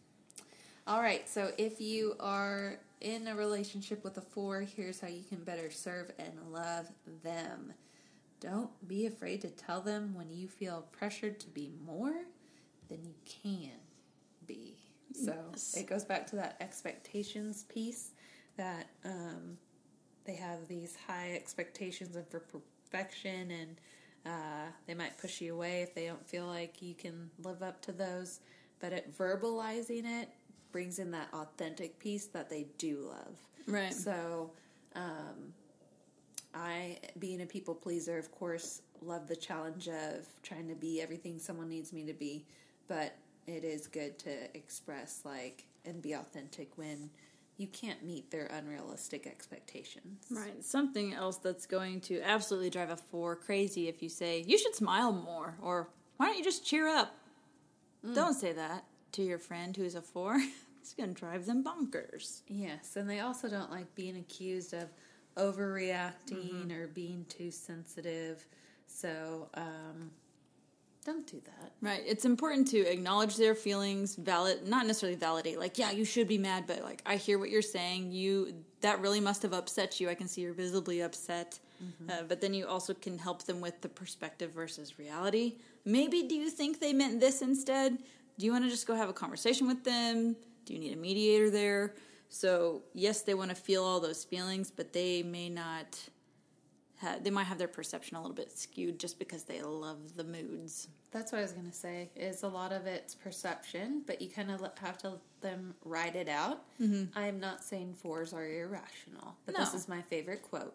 All 0.86 1.00
right, 1.00 1.28
so 1.28 1.50
if 1.58 1.80
you 1.80 2.14
are 2.20 2.78
in 3.00 3.28
a 3.28 3.34
relationship 3.34 4.04
with 4.04 4.18
a 4.18 4.20
four, 4.20 4.60
here's 4.60 5.00
how 5.00 5.08
you 5.08 5.22
can 5.22 5.42
better 5.42 5.70
serve 5.70 6.12
and 6.18 6.32
love 6.52 6.88
them. 7.22 7.72
Don't 8.42 8.88
be 8.88 9.06
afraid 9.06 9.40
to 9.42 9.50
tell 9.50 9.80
them 9.80 10.14
when 10.14 10.32
you 10.32 10.48
feel 10.48 10.86
pressured 10.90 11.38
to 11.40 11.46
be 11.48 11.70
more 11.86 12.24
than 12.88 13.04
you 13.04 13.14
can 13.24 13.78
be. 14.46 14.76
So 15.14 15.36
Yes. 15.52 15.76
it 15.76 15.86
goes 15.86 16.04
back 16.04 16.26
to 16.28 16.36
that 16.36 16.56
expectations 16.60 17.64
piece 17.64 18.10
that 18.56 18.88
um, 19.04 19.56
they 20.24 20.34
have 20.34 20.66
these 20.66 20.96
high 21.06 21.32
expectations 21.34 22.16
and 22.16 22.26
for 22.26 22.40
perfection, 22.40 23.50
and 23.52 23.76
uh, 24.26 24.70
they 24.86 24.94
might 24.94 25.16
push 25.18 25.40
you 25.40 25.54
away 25.54 25.82
if 25.82 25.94
they 25.94 26.06
don't 26.06 26.26
feel 26.26 26.46
like 26.46 26.82
you 26.82 26.94
can 26.94 27.30
live 27.44 27.62
up 27.62 27.80
to 27.82 27.92
those. 27.92 28.40
But 28.80 28.92
at 28.92 29.16
verbalizing 29.16 30.04
it 30.04 30.30
brings 30.72 30.98
in 30.98 31.12
that 31.12 31.28
authentic 31.32 31.98
piece 32.00 32.26
that 32.26 32.50
they 32.50 32.66
do 32.78 33.06
love. 33.08 33.38
Right. 33.68 33.94
So, 33.94 34.50
um, 34.96 35.52
I, 36.54 36.98
being 37.18 37.42
a 37.42 37.46
people 37.46 37.74
pleaser, 37.74 38.18
of 38.18 38.30
course, 38.30 38.82
love 39.00 39.28
the 39.28 39.36
challenge 39.36 39.88
of 39.88 40.26
trying 40.42 40.68
to 40.68 40.74
be 40.74 41.00
everything 41.00 41.38
someone 41.38 41.68
needs 41.68 41.92
me 41.92 42.04
to 42.04 42.12
be. 42.12 42.44
But 42.88 43.16
it 43.46 43.64
is 43.64 43.86
good 43.86 44.18
to 44.20 44.56
express, 44.56 45.22
like, 45.24 45.64
and 45.84 46.00
be 46.00 46.12
authentic 46.12 46.76
when 46.76 47.10
you 47.56 47.66
can't 47.66 48.04
meet 48.04 48.30
their 48.30 48.46
unrealistic 48.46 49.26
expectations. 49.26 50.26
Right. 50.30 50.64
Something 50.64 51.14
else 51.14 51.36
that's 51.36 51.66
going 51.66 52.00
to 52.02 52.20
absolutely 52.22 52.70
drive 52.70 52.90
a 52.90 52.96
four 52.96 53.36
crazy 53.36 53.88
if 53.88 54.02
you 54.02 54.08
say, 54.08 54.44
you 54.46 54.58
should 54.58 54.74
smile 54.74 55.12
more, 55.12 55.56
or 55.62 55.88
why 56.16 56.26
don't 56.26 56.38
you 56.38 56.44
just 56.44 56.66
cheer 56.66 56.88
up? 56.88 57.14
Mm. 58.04 58.14
Don't 58.14 58.34
say 58.34 58.52
that 58.52 58.84
to 59.12 59.22
your 59.22 59.38
friend 59.38 59.76
who's 59.76 59.94
a 59.94 60.02
four. 60.02 60.36
it's 60.80 60.94
going 60.94 61.14
to 61.14 61.20
drive 61.20 61.46
them 61.46 61.62
bonkers. 61.62 62.42
Yes, 62.48 62.96
and 62.96 63.08
they 63.08 63.20
also 63.20 63.48
don't 63.48 63.70
like 63.70 63.94
being 63.94 64.16
accused 64.16 64.74
of 64.74 64.88
overreacting 65.36 66.72
or 66.72 66.88
being 66.88 67.24
too 67.28 67.50
sensitive. 67.50 68.46
So, 68.86 69.48
um, 69.54 70.10
don't 71.04 71.26
do 71.26 71.40
that. 71.44 71.72
Right. 71.80 72.02
It's 72.06 72.24
important 72.24 72.68
to 72.68 72.78
acknowledge 72.78 73.36
their 73.36 73.56
feelings, 73.56 74.14
valid, 74.14 74.68
not 74.68 74.86
necessarily 74.86 75.16
validate, 75.18 75.58
like, 75.58 75.76
yeah, 75.76 75.90
you 75.90 76.04
should 76.04 76.28
be 76.28 76.38
mad, 76.38 76.64
but 76.68 76.82
like, 76.82 77.02
I 77.04 77.16
hear 77.16 77.38
what 77.40 77.50
you're 77.50 77.60
saying. 77.60 78.12
You, 78.12 78.54
that 78.82 79.00
really 79.00 79.18
must 79.18 79.42
have 79.42 79.52
upset 79.52 80.00
you. 80.00 80.08
I 80.08 80.14
can 80.14 80.28
see 80.28 80.42
you're 80.42 80.52
visibly 80.52 81.00
upset. 81.00 81.58
Uh, 82.08 82.22
but 82.28 82.40
then 82.40 82.54
you 82.54 82.64
also 82.66 82.94
can 82.94 83.18
help 83.18 83.42
them 83.42 83.60
with 83.60 83.80
the 83.80 83.88
perspective 83.88 84.52
versus 84.52 85.00
reality. 85.00 85.56
Maybe 85.84 86.22
do 86.22 86.36
you 86.36 86.48
think 86.48 86.78
they 86.78 86.92
meant 86.92 87.18
this 87.18 87.42
instead? 87.42 87.98
Do 88.38 88.46
you 88.46 88.52
want 88.52 88.62
to 88.62 88.70
just 88.70 88.86
go 88.86 88.94
have 88.94 89.08
a 89.08 89.12
conversation 89.12 89.66
with 89.66 89.82
them? 89.82 90.36
Do 90.64 90.74
you 90.74 90.78
need 90.78 90.92
a 90.92 90.96
mediator 90.96 91.50
there? 91.50 91.94
So, 92.32 92.84
yes, 92.94 93.20
they 93.20 93.34
want 93.34 93.50
to 93.50 93.54
feel 93.54 93.84
all 93.84 94.00
those 94.00 94.24
feelings, 94.24 94.70
but 94.70 94.94
they 94.94 95.22
may 95.22 95.50
not. 95.50 96.00
Ha- 97.02 97.18
they 97.22 97.28
might 97.28 97.44
have 97.44 97.58
their 97.58 97.68
perception 97.68 98.16
a 98.16 98.22
little 98.22 98.34
bit 98.34 98.50
skewed 98.56 98.98
just 98.98 99.18
because 99.18 99.42
they 99.44 99.60
love 99.60 100.16
the 100.16 100.24
moods. 100.24 100.88
That's 101.10 101.30
what 101.30 101.40
I 101.40 101.42
was 101.42 101.52
going 101.52 101.66
to 101.66 101.76
say. 101.76 102.08
Is 102.16 102.42
a 102.42 102.48
lot 102.48 102.72
of 102.72 102.86
it's 102.86 103.14
perception, 103.14 104.02
but 104.06 104.22
you 104.22 104.30
kind 104.30 104.50
of 104.50 104.62
have 104.78 104.96
to 104.98 105.10
let 105.10 105.20
them 105.42 105.74
ride 105.84 106.16
it 106.16 106.30
out. 106.30 106.62
Mm-hmm. 106.80 107.16
I 107.18 107.26
am 107.26 107.38
not 107.38 107.62
saying 107.62 107.96
fours 108.00 108.32
are 108.32 108.46
irrational, 108.46 109.36
but 109.44 109.54
this 109.54 109.74
is 109.74 109.86
my 109.86 110.00
favorite 110.00 110.40
quote. 110.40 110.74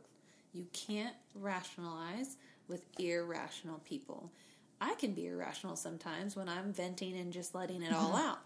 You 0.53 0.67
can't 0.73 1.15
rationalize 1.33 2.37
with 2.67 2.85
irrational 2.99 3.79
people. 3.79 4.31
I 4.79 4.93
can 4.93 5.13
be 5.13 5.25
irrational 5.25 5.75
sometimes 5.75 6.35
when 6.35 6.49
I'm 6.49 6.71
venting 6.71 7.17
and 7.17 7.33
just 7.33 7.55
letting 7.55 7.81
it 7.81 7.93
all 7.93 8.11
mm-hmm. 8.11 8.29
out. 8.29 8.39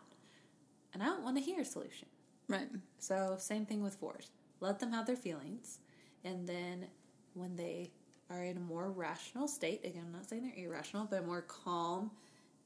And 0.93 1.03
I 1.03 1.07
don't 1.07 1.24
want 1.24 1.36
to 1.36 1.43
hear 1.43 1.59
a 1.59 1.66
solution. 1.66 2.07
Right. 2.52 2.70
So, 2.99 3.36
same 3.39 3.66
thing 3.66 3.82
with 3.82 3.95
fours. 3.95 4.30
Let 4.60 4.80
them 4.80 4.91
have 4.91 5.08
their 5.08 5.16
feelings. 5.16 5.80
And 6.24 6.47
then 6.47 6.88
when 7.34 7.56
they 7.56 7.91
are 8.30 8.43
in 8.43 8.58
a 8.58 8.62
more 8.62 8.91
rational 8.91 9.47
state, 9.47 9.82
again, 9.84 10.04
I'm 10.06 10.12
not 10.12 10.30
saying 10.30 10.43
they're 10.56 10.66
irrational, 10.66 11.08
but 11.10 11.24
a 11.24 11.26
more 11.26 11.41
calm 11.41 12.12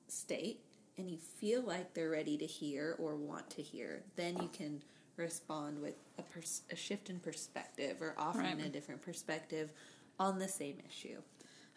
state, 0.07 0.59
and 0.97 1.09
you 1.09 1.17
feel 1.17 1.61
like 1.61 1.93
they're 1.93 2.09
ready 2.09 2.37
to 2.37 2.45
hear 2.45 2.95
or 2.99 3.15
want 3.15 3.49
to 3.51 3.61
hear, 3.61 4.03
then 4.15 4.37
you 4.41 4.49
can 4.51 4.81
respond 5.17 5.81
with 5.81 5.95
a, 6.19 6.21
pers- 6.23 6.63
a 6.71 6.75
shift 6.75 7.09
in 7.09 7.19
perspective 7.19 8.01
or 8.01 8.13
offering 8.17 8.57
Right. 8.57 8.65
a 8.65 8.69
different 8.69 9.01
perspective 9.01 9.71
on 10.19 10.37
the 10.39 10.47
same 10.47 10.77
issue. 10.87 11.21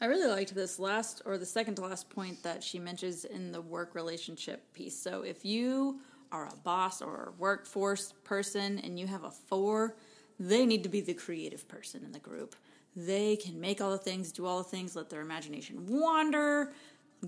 I 0.01 0.07
really 0.07 0.29
liked 0.31 0.55
this 0.55 0.79
last 0.79 1.23
or 1.25 1.39
the 1.39 1.47
second 1.47 1.75
to 1.77 1.83
last 1.83 2.09
point 2.11 2.43
that 2.45 2.63
she 2.63 2.79
mentions 2.79 3.25
in 3.25 3.51
the 3.51 3.61
work 3.61 3.95
relationship 3.95 4.73
piece. 4.73 4.97
So 4.97 5.23
if 5.23 5.45
you 5.45 6.01
are 6.33 6.47
a 6.47 6.57
boss 6.57 7.03
or 7.03 7.33
a 7.35 7.41
workforce 7.41 8.15
person 8.25 8.79
and 8.79 8.99
you 8.99 9.07
have 9.07 9.25
a 9.25 9.31
four, 9.31 9.97
they 10.39 10.67
need 10.67 10.83
to 10.83 10.89
be 10.89 11.01
the 11.01 11.15
creative 11.15 11.67
person 11.69 12.05
in 12.05 12.13
the 12.13 12.19
group. 12.19 12.55
They 12.95 13.37
can 13.37 13.61
make 13.61 13.81
all 13.81 13.91
the 13.91 13.99
things, 13.99 14.33
do 14.33 14.47
all 14.47 14.59
the 14.59 14.69
things, 14.69 14.97
let 14.97 15.11
their 15.11 15.21
imagination 15.21 15.87
wander. 15.87 16.73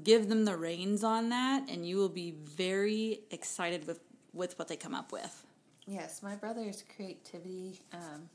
Give 0.05 0.29
them 0.29 0.45
the 0.45 0.57
reins 0.57 1.03
on 1.03 1.31
that, 1.31 1.69
and 1.69 1.87
you 1.87 1.97
will 1.97 2.09
be 2.09 2.37
very 2.45 3.21
excited 3.33 3.89
with, 3.89 3.99
with 4.33 4.57
what 4.57 4.69
they 4.69 4.77
come 4.77 4.95
up 4.95 5.11
with. 5.11 5.45
Yes, 5.87 6.23
my 6.23 6.37
brother's 6.37 6.85
creativity 6.95 7.81
um, 7.93 8.29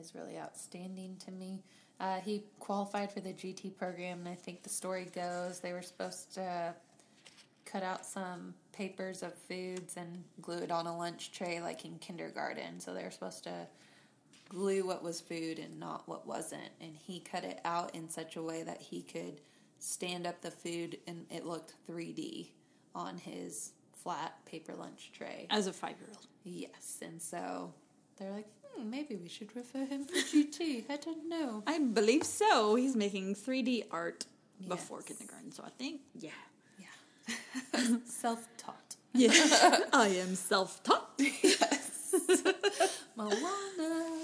is 0.00 0.14
really 0.14 0.38
outstanding 0.38 1.16
to 1.26 1.30
me. 1.30 1.62
Uh, 2.00 2.20
he 2.20 2.44
qualified 2.58 3.12
for 3.12 3.20
the 3.20 3.32
GT 3.32 3.76
program, 3.76 4.20
and 4.20 4.28
I 4.28 4.34
think 4.34 4.62
the 4.62 4.70
story 4.70 5.06
goes 5.14 5.60
they 5.60 5.72
were 5.72 5.82
supposed 5.82 6.34
to 6.34 6.74
cut 7.72 7.82
out 7.82 8.04
some 8.04 8.54
papers 8.72 9.22
of 9.22 9.32
foods 9.34 9.96
and 9.96 10.22
glue 10.42 10.58
it 10.58 10.70
on 10.70 10.86
a 10.86 10.96
lunch 10.96 11.32
tray, 11.32 11.60
like 11.60 11.84
in 11.86 11.98
kindergarten. 11.98 12.78
So 12.80 12.92
they 12.92 13.02
were 13.02 13.10
supposed 13.10 13.44
to 13.44 13.66
glue 14.48 14.86
what 14.86 15.02
was 15.02 15.20
food 15.20 15.58
and 15.58 15.80
not 15.80 16.06
what 16.06 16.26
wasn't. 16.26 16.70
And 16.80 16.94
he 16.94 17.20
cut 17.20 17.44
it 17.44 17.60
out 17.64 17.94
in 17.94 18.08
such 18.10 18.36
a 18.36 18.42
way 18.42 18.62
that 18.62 18.80
he 18.80 19.00
could 19.02 19.40
stand 19.78 20.26
up 20.26 20.42
the 20.42 20.50
food 20.50 20.98
and 21.06 21.24
it 21.30 21.46
looked 21.46 21.74
3D 21.88 22.48
on 22.94 23.16
his 23.16 23.72
flat 24.02 24.34
paper 24.44 24.74
lunch 24.74 25.10
tray. 25.16 25.46
As 25.50 25.66
a 25.66 25.72
five 25.72 25.96
year 25.98 26.08
old. 26.10 26.26
Yes, 26.44 26.98
and 27.02 27.22
so 27.22 27.72
they're 28.18 28.32
like, 28.32 28.46
hmm, 28.76 28.90
maybe 28.90 29.16
we 29.16 29.28
should 29.28 29.54
refer 29.56 29.84
him 29.86 30.04
for 30.04 30.14
GT. 30.14 30.84
I 30.90 30.96
don't 30.96 31.28
know. 31.28 31.62
I 31.66 31.78
believe 31.78 32.24
so. 32.24 32.74
He's 32.74 32.96
making 32.96 33.34
3D 33.36 33.84
art 33.90 34.26
before 34.68 34.98
Yes. 35.06 35.16
kindergarten, 35.16 35.52
so 35.52 35.62
I 35.64 35.70
think, 35.78 36.00
yeah. 36.18 36.30
Self 38.04 38.48
taught. 38.56 38.96
Yes, 39.12 39.82
I 39.92 40.08
am 40.08 40.34
self-taught. 40.34 41.10
Yes. 41.18 42.14
Moana. 43.16 44.18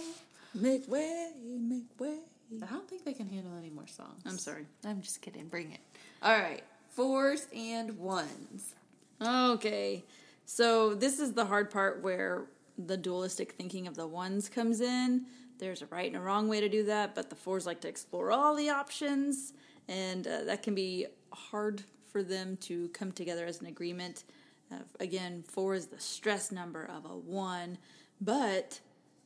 Make 0.55 0.89
way, 0.89 1.31
make 1.45 1.89
way. 1.99 2.19
I 2.63 2.67
don't 2.67 2.89
think 2.89 3.05
they 3.05 3.13
can 3.13 3.29
handle 3.29 3.53
any 3.59 3.71
more 3.71 3.87
songs. 3.87 4.23
I'm 4.27 4.39
sorry. 4.39 4.67
I'm 4.85 5.03
just 5.03 5.21
kidding. 5.21 5.49
Bring 5.49 5.73
it. 5.73 5.81
All 6.23 6.39
right. 6.39 6.63
Fours 6.91 7.47
and 7.55 7.99
ones. 7.99 8.75
Okay, 9.21 10.05
so 10.47 10.95
this 10.95 11.19
is 11.19 11.33
the 11.33 11.45
hard 11.45 11.71
part 11.71 12.03
where 12.03 12.47
the 12.79 12.97
dualistic 12.97 13.53
thinking 13.53 13.87
of 13.87 13.95
the 13.97 14.07
ones 14.07 14.49
comes 14.49 14.81
in. 14.81 15.27
There's 15.59 15.83
a 15.83 15.87
right 15.87 16.07
and 16.07 16.17
a 16.17 16.21
wrong 16.21 16.49
way 16.49 16.61
to 16.61 16.69
do 16.69 16.85
that, 16.85 17.15
but 17.15 17.29
the 17.31 17.37
fours 17.37 17.67
like 17.67 17.81
to 17.81 17.89
explore 17.89 18.31
all 18.31 18.55
the 18.55 18.71
options, 18.71 19.53
and 19.89 20.27
uh, 20.27 20.45
that 20.45 20.63
can 20.63 20.75
be 20.75 21.07
hard 21.33 21.83
for 22.11 22.23
them 22.23 22.57
to 22.63 22.89
come 22.89 23.13
together 23.13 23.47
as 23.47 23.61
an 23.61 23.67
agreement. 23.67 24.25
Uh, 24.71 24.77
again, 25.01 25.43
four 25.47 25.75
is 25.75 25.87
the 25.87 26.01
stress 26.01 26.53
number 26.53 26.85
of 26.85 27.05
a 27.05 27.17
one, 27.17 27.79
but 28.21 28.81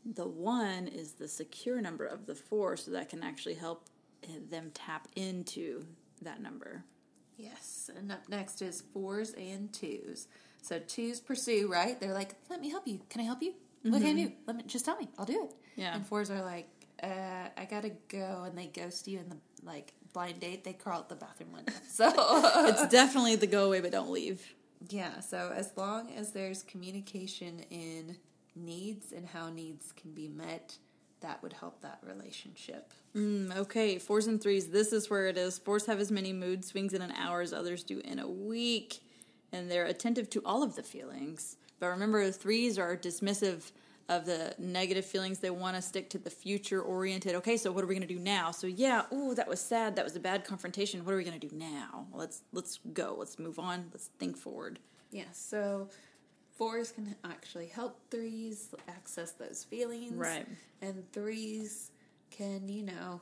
the 0.04 0.26
one 0.26 0.88
is 0.88 1.12
the 1.12 1.28
secure 1.28 1.80
number 1.80 2.04
of 2.04 2.26
the 2.26 2.34
four, 2.34 2.76
so 2.76 2.90
that 2.90 3.08
can 3.08 3.22
actually 3.22 3.54
help 3.54 3.88
uh, 4.24 4.32
them 4.50 4.70
tap 4.74 5.08
into 5.16 5.84
that 6.22 6.40
number. 6.40 6.84
Yes. 7.36 7.90
And 7.96 8.12
up 8.12 8.28
next 8.28 8.62
is 8.62 8.82
fours 8.92 9.32
and 9.32 9.72
twos. 9.72 10.28
So 10.60 10.78
twos 10.78 11.20
pursue, 11.20 11.68
right? 11.68 11.98
They're 11.98 12.14
like, 12.14 12.36
let 12.48 12.60
me 12.60 12.70
help 12.70 12.86
you. 12.86 13.00
Can 13.08 13.20
I 13.20 13.24
help 13.24 13.42
you? 13.42 13.54
Look, 13.84 14.04
I 14.04 14.12
knew. 14.12 14.32
Let 14.46 14.56
me 14.56 14.62
just 14.64 14.84
tell 14.84 14.96
me. 14.96 15.08
I'll 15.18 15.24
do 15.24 15.44
it. 15.44 15.54
Yeah. 15.74 15.94
And 15.94 16.06
fours 16.06 16.30
are 16.30 16.42
like, 16.42 16.68
uh, 17.02 17.48
I 17.56 17.64
gotta 17.68 17.90
go, 18.08 18.44
and 18.46 18.56
they 18.56 18.66
ghost 18.66 19.08
you 19.08 19.18
in 19.18 19.28
the 19.28 19.36
like 19.64 19.92
blind 20.12 20.40
date. 20.40 20.64
They 20.64 20.72
crawl 20.72 20.98
out 20.98 21.08
the 21.08 21.14
bathroom 21.16 21.52
window. 21.52 21.72
So 21.88 22.10
it's 22.66 22.86
definitely 22.88 23.36
the 23.36 23.46
go 23.46 23.66
away 23.66 23.80
but 23.80 23.92
don't 23.92 24.10
leave. 24.10 24.54
yeah. 24.88 25.20
So 25.20 25.52
as 25.54 25.72
long 25.76 26.10
as 26.16 26.32
there's 26.32 26.62
communication 26.62 27.64
in 27.70 28.16
needs 28.56 29.12
and 29.12 29.26
how 29.26 29.48
needs 29.50 29.92
can 29.92 30.12
be 30.12 30.28
met, 30.28 30.76
that 31.20 31.42
would 31.42 31.52
help 31.52 31.80
that 31.82 31.98
relationship. 32.02 32.92
Mm, 33.14 33.54
okay, 33.56 33.98
fours 33.98 34.26
and 34.26 34.42
threes. 34.42 34.68
This 34.68 34.92
is 34.92 35.08
where 35.08 35.28
it 35.28 35.36
is. 35.38 35.58
Fours 35.58 35.86
have 35.86 36.00
as 36.00 36.10
many 36.10 36.32
mood 36.32 36.64
swings 36.64 36.92
in 36.94 37.02
an 37.02 37.12
hour 37.12 37.40
as 37.42 37.52
others 37.52 37.84
do 37.84 38.00
in 38.04 38.18
a 38.18 38.26
week, 38.28 39.00
and 39.52 39.70
they're 39.70 39.86
attentive 39.86 40.28
to 40.30 40.42
all 40.44 40.62
of 40.62 40.74
the 40.76 40.82
feelings. 40.82 41.56
But 41.78 41.88
remember, 41.88 42.30
threes 42.32 42.78
are 42.78 42.96
dismissive 42.96 43.70
of 44.08 44.26
the 44.26 44.54
negative 44.58 45.04
feelings. 45.04 45.38
They 45.38 45.50
want 45.50 45.76
to 45.76 45.82
stick 45.82 46.10
to 46.10 46.18
the 46.18 46.30
future 46.30 46.80
oriented. 46.80 47.34
Okay, 47.36 47.56
so 47.56 47.70
what 47.72 47.84
are 47.84 47.86
we 47.86 47.94
going 47.94 48.06
to 48.06 48.14
do 48.14 48.20
now? 48.20 48.50
So 48.50 48.66
yeah, 48.66 49.02
ooh, 49.12 49.34
that 49.34 49.48
was 49.48 49.60
sad. 49.60 49.96
That 49.96 50.04
was 50.04 50.16
a 50.16 50.20
bad 50.20 50.44
confrontation. 50.44 51.04
What 51.04 51.14
are 51.14 51.16
we 51.16 51.24
going 51.24 51.38
to 51.38 51.48
do 51.48 51.54
now? 51.56 52.06
Let's 52.12 52.42
let's 52.52 52.78
go. 52.92 53.16
Let's 53.18 53.38
move 53.38 53.58
on. 53.58 53.86
Let's 53.92 54.10
think 54.18 54.36
forward. 54.36 54.78
Yeah. 55.10 55.24
So 55.32 55.88
fours 56.56 56.92
can 56.92 57.14
actually 57.24 57.66
help 57.66 58.00
threes 58.10 58.74
access 58.88 59.32
those 59.32 59.64
feelings. 59.64 60.14
Right. 60.14 60.46
And 60.80 61.04
threes 61.12 61.90
can, 62.30 62.68
you 62.68 62.82
know, 62.82 63.20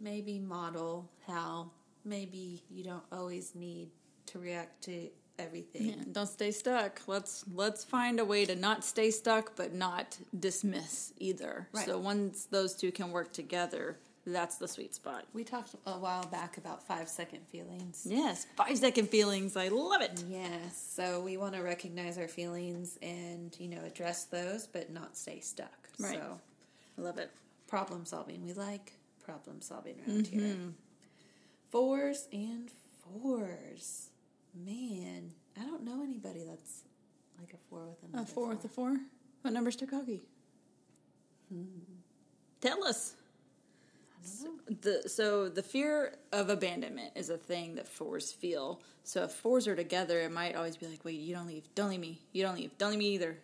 maybe 0.00 0.38
model 0.38 1.10
how 1.26 1.70
maybe 2.04 2.62
you 2.70 2.84
don't 2.84 3.04
always 3.12 3.54
need 3.54 3.90
to 4.26 4.38
react 4.38 4.84
to 4.84 5.08
everything. 5.38 5.86
Yeah, 5.86 6.04
don't 6.12 6.26
stay 6.26 6.50
stuck. 6.50 7.00
Let's 7.06 7.44
let's 7.54 7.84
find 7.84 8.20
a 8.20 8.24
way 8.24 8.44
to 8.44 8.54
not 8.54 8.84
stay 8.84 9.10
stuck, 9.10 9.56
but 9.56 9.74
not 9.74 10.18
dismiss 10.38 11.12
either. 11.18 11.68
Right. 11.72 11.86
So 11.86 11.98
once 11.98 12.44
those 12.44 12.74
two 12.74 12.92
can 12.92 13.10
work 13.10 13.32
together, 13.32 13.98
that's 14.26 14.56
the 14.56 14.68
sweet 14.68 14.94
spot. 14.94 15.24
We 15.32 15.44
talked 15.44 15.74
a 15.86 15.92
while 15.92 16.26
back 16.26 16.58
about 16.58 16.82
five 16.82 17.08
second 17.08 17.46
feelings. 17.46 18.06
Yes, 18.08 18.46
five 18.56 18.76
second 18.76 19.08
feelings. 19.08 19.56
I 19.56 19.68
love 19.68 20.02
it. 20.02 20.22
Yes. 20.28 20.92
So 20.94 21.20
we 21.20 21.36
want 21.36 21.54
to 21.54 21.62
recognize 21.62 22.18
our 22.18 22.28
feelings 22.28 22.98
and, 23.00 23.56
you 23.58 23.68
know, 23.68 23.82
address 23.86 24.24
those, 24.24 24.66
but 24.66 24.90
not 24.90 25.16
stay 25.16 25.40
stuck. 25.40 25.88
Right. 25.98 26.14
So 26.14 26.40
I 26.98 27.00
love 27.00 27.18
it. 27.18 27.30
problem 27.68 28.04
solving. 28.04 28.44
We 28.44 28.52
like 28.52 28.92
problem 29.24 29.60
solving 29.60 29.96
around 30.06 30.24
mm-hmm. 30.24 30.38
here. 30.38 30.56
Fours 31.70 32.28
and 32.32 32.70
fours. 33.02 34.07
Man, 34.64 35.30
I 35.56 35.64
don't 35.64 35.84
know 35.84 36.02
anybody 36.02 36.44
that's 36.44 36.82
like 37.38 37.52
a 37.52 37.56
four 37.68 37.86
with 37.86 38.02
A 38.02 38.06
another 38.12 38.26
four 38.26 38.48
with 38.48 38.64
a 38.64 38.68
four. 38.68 38.96
What 39.42 39.54
number's 39.54 39.76
Takagi? 39.76 40.20
Tell 42.60 42.84
us. 42.84 43.14
The 44.82 45.04
so 45.06 45.48
the 45.48 45.62
fear 45.62 46.16
of 46.32 46.50
abandonment 46.50 47.12
is 47.14 47.30
a 47.30 47.38
thing 47.38 47.76
that 47.76 47.86
fours 47.88 48.32
feel. 48.32 48.82
So 49.04 49.22
if 49.24 49.32
fours 49.32 49.68
are 49.68 49.76
together, 49.76 50.20
it 50.20 50.32
might 50.32 50.56
always 50.56 50.76
be 50.76 50.86
like, 50.86 51.04
"Wait, 51.04 51.20
you 51.20 51.34
don't 51.34 51.46
leave, 51.46 51.72
don't 51.74 51.88
leave 51.88 52.00
me, 52.00 52.20
you 52.32 52.42
don't 52.42 52.56
leave, 52.56 52.76
don't 52.78 52.90
leave 52.90 52.98
me 52.98 53.14
either." 53.14 53.38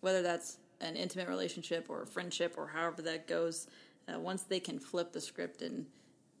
Whether 0.00 0.22
that's 0.22 0.58
an 0.80 0.96
intimate 0.96 1.28
relationship 1.28 1.88
or 1.88 2.02
a 2.02 2.06
friendship 2.06 2.54
or 2.58 2.66
however 2.66 3.02
that 3.02 3.26
goes, 3.26 3.68
uh, 4.12 4.18
once 4.18 4.42
they 4.42 4.60
can 4.60 4.78
flip 4.78 5.12
the 5.12 5.20
script 5.20 5.62
and 5.62 5.86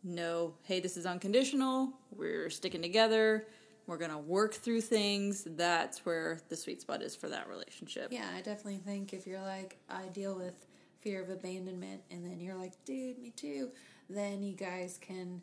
know, 0.02 0.54
"Hey, 0.64 0.80
this 0.80 0.96
is 0.96 1.06
unconditional. 1.06 1.92
We're 2.10 2.50
sticking 2.50 2.82
together. 2.82 3.46
We're 3.86 3.98
gonna 3.98 4.18
work 4.18 4.54
through 4.54 4.80
things." 4.82 5.44
That's 5.44 6.04
where 6.04 6.40
the 6.48 6.56
sweet 6.56 6.80
spot 6.80 7.02
is 7.02 7.14
for 7.16 7.28
that 7.28 7.48
relationship. 7.48 8.12
Yeah, 8.12 8.28
I 8.34 8.40
definitely 8.40 8.78
think 8.78 9.12
if 9.12 9.26
you're 9.26 9.40
like, 9.40 9.78
I 9.88 10.06
deal 10.08 10.34
with 10.36 10.66
fear 11.00 11.22
of 11.22 11.30
abandonment, 11.30 12.02
and 12.10 12.24
then 12.24 12.40
you're 12.40 12.56
like, 12.56 12.72
dude, 12.84 13.18
me 13.18 13.30
too, 13.30 13.70
then 14.10 14.42
you 14.42 14.54
guys 14.56 14.98
can 15.00 15.40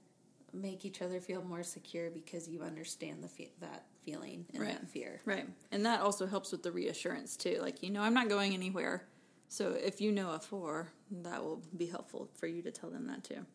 make 0.52 0.86
each 0.86 1.02
other 1.02 1.20
feel 1.20 1.42
more 1.44 1.64
secure 1.64 2.10
because 2.12 2.48
you 2.48 2.62
understand 2.62 3.24
the 3.24 3.28
fe- 3.28 3.52
that 3.60 3.86
feeling 4.06 4.46
and 4.54 4.62
Right. 4.62 4.74
that 4.80 4.88
fear. 4.90 5.22
Right. 5.26 5.48
And 5.72 5.86
that 5.86 6.02
also 6.02 6.28
helps 6.28 6.52
with 6.52 6.62
the 6.64 6.72
reassurance 6.72 7.36
too. 7.38 7.60
Like, 7.62 7.82
you 7.82 7.90
know, 7.90 8.02
I'm 8.02 8.14
not 8.14 8.30
going 8.30 8.54
anywhere. 8.54 9.08
So 9.48 9.72
if 9.72 10.02
you 10.02 10.12
know 10.12 10.32
a 10.32 10.40
four, 10.40 10.92
that 11.12 11.44
will 11.44 11.62
be 11.78 11.86
helpful 11.88 12.30
for 12.36 12.46
you 12.48 12.62
to 12.64 12.72
tell 12.72 12.90
them 12.90 13.08
that 13.08 13.24
too. 13.24 13.46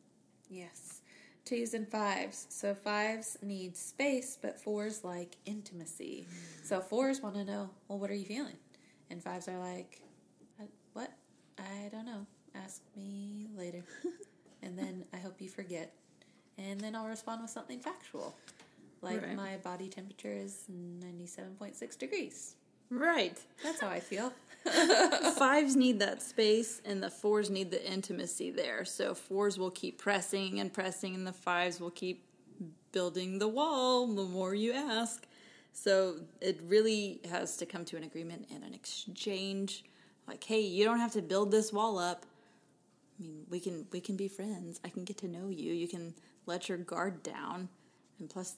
Yes. 0.49 0.98
Twos 1.49 1.73
and 1.73 1.89
fives. 1.89 2.47
So 2.51 2.75
fives 2.75 3.39
need 3.43 3.75
space, 3.75 4.37
but 4.41 4.61
fours 4.61 5.03
like 5.03 5.37
intimacy. 5.47 6.27
So 6.63 6.81
fours 6.81 7.23
want 7.23 7.37
to 7.37 7.45
know, 7.45 7.71
well, 7.89 7.99
what 7.99 8.11
are 8.11 8.15
you 8.15 8.27
feeling? 8.27 8.57
And 9.09 9.23
fives 9.23 9.49
are 9.49 9.59
like, 9.59 10.03
"Uh, 10.61 10.65
what? 10.93 11.11
I 11.59 11.89
don't 11.91 12.05
know. 12.05 12.27
Ask 12.55 12.83
me 12.95 13.49
later. 13.57 13.83
and 14.63 14.79
then 14.79 15.05
I 15.15 15.17
hope 15.17 15.41
you 15.41 15.49
forget. 15.49 15.95
And 16.59 16.79
then 16.79 16.95
I'll 16.95 17.07
respond 17.09 17.41
with 17.41 17.51
something 17.51 17.81
factual. 17.81 18.35
Like 19.01 19.23
Right. 19.23 19.35
my 19.35 19.57
body 19.57 19.89
temperature 19.89 20.35
is 20.35 20.65
97.6 20.69 21.97
degrees. 21.99 22.57
Right. 22.91 23.39
That's 23.63 23.81
how 23.81 23.89
I 23.89 24.01
feel. 24.01 24.33
Fives 25.37 25.77
need 25.77 25.99
that 26.01 26.23
space 26.23 26.83
and 26.85 27.03
the 27.03 27.11
fours 27.11 27.49
need 27.51 27.71
the 27.71 27.91
intimacy 27.91 28.51
there. 28.51 28.85
So 28.85 29.15
fours 29.15 29.59
will 29.59 29.71
keep 29.71 29.99
pressing 29.99 30.61
and 30.61 30.73
pressing 30.73 31.15
and 31.15 31.27
the 31.27 31.33
fives 31.33 31.81
will 31.81 31.91
keep 31.91 32.25
building 32.93 33.39
the 33.39 33.49
wall 33.49 34.07
the 34.07 34.25
more 34.25 34.55
you 34.55 34.73
ask. 34.73 35.27
So 35.73 36.17
it 36.41 36.61
really 36.67 37.21
has 37.31 37.57
to 37.59 37.67
come 37.67 37.85
to 37.87 37.97
an 37.97 38.03
agreement 38.03 38.47
and 38.53 38.65
an 38.65 38.75
exchange. 38.75 39.85
Like, 40.27 40.43
hey, 40.43 40.61
you 40.61 40.85
don't 40.85 40.99
have 40.99 41.13
to 41.13 41.23
build 41.23 41.51
this 41.51 41.73
wall 41.73 41.99
up. 41.99 42.27
I 43.19 43.23
mean, 43.23 43.45
we 43.49 43.61
can 43.61 43.87
we 43.93 44.01
can 44.01 44.17
be 44.17 44.29
friends. 44.29 44.81
I 44.85 44.89
can 44.89 45.05
get 45.05 45.19
to 45.19 45.29
know 45.29 45.49
you. 45.49 45.73
You 45.73 45.89
can 45.89 46.15
let 46.47 46.69
your 46.69 46.79
guard 46.79 47.23
down, 47.23 47.69
and 48.19 48.29
plus, 48.29 48.57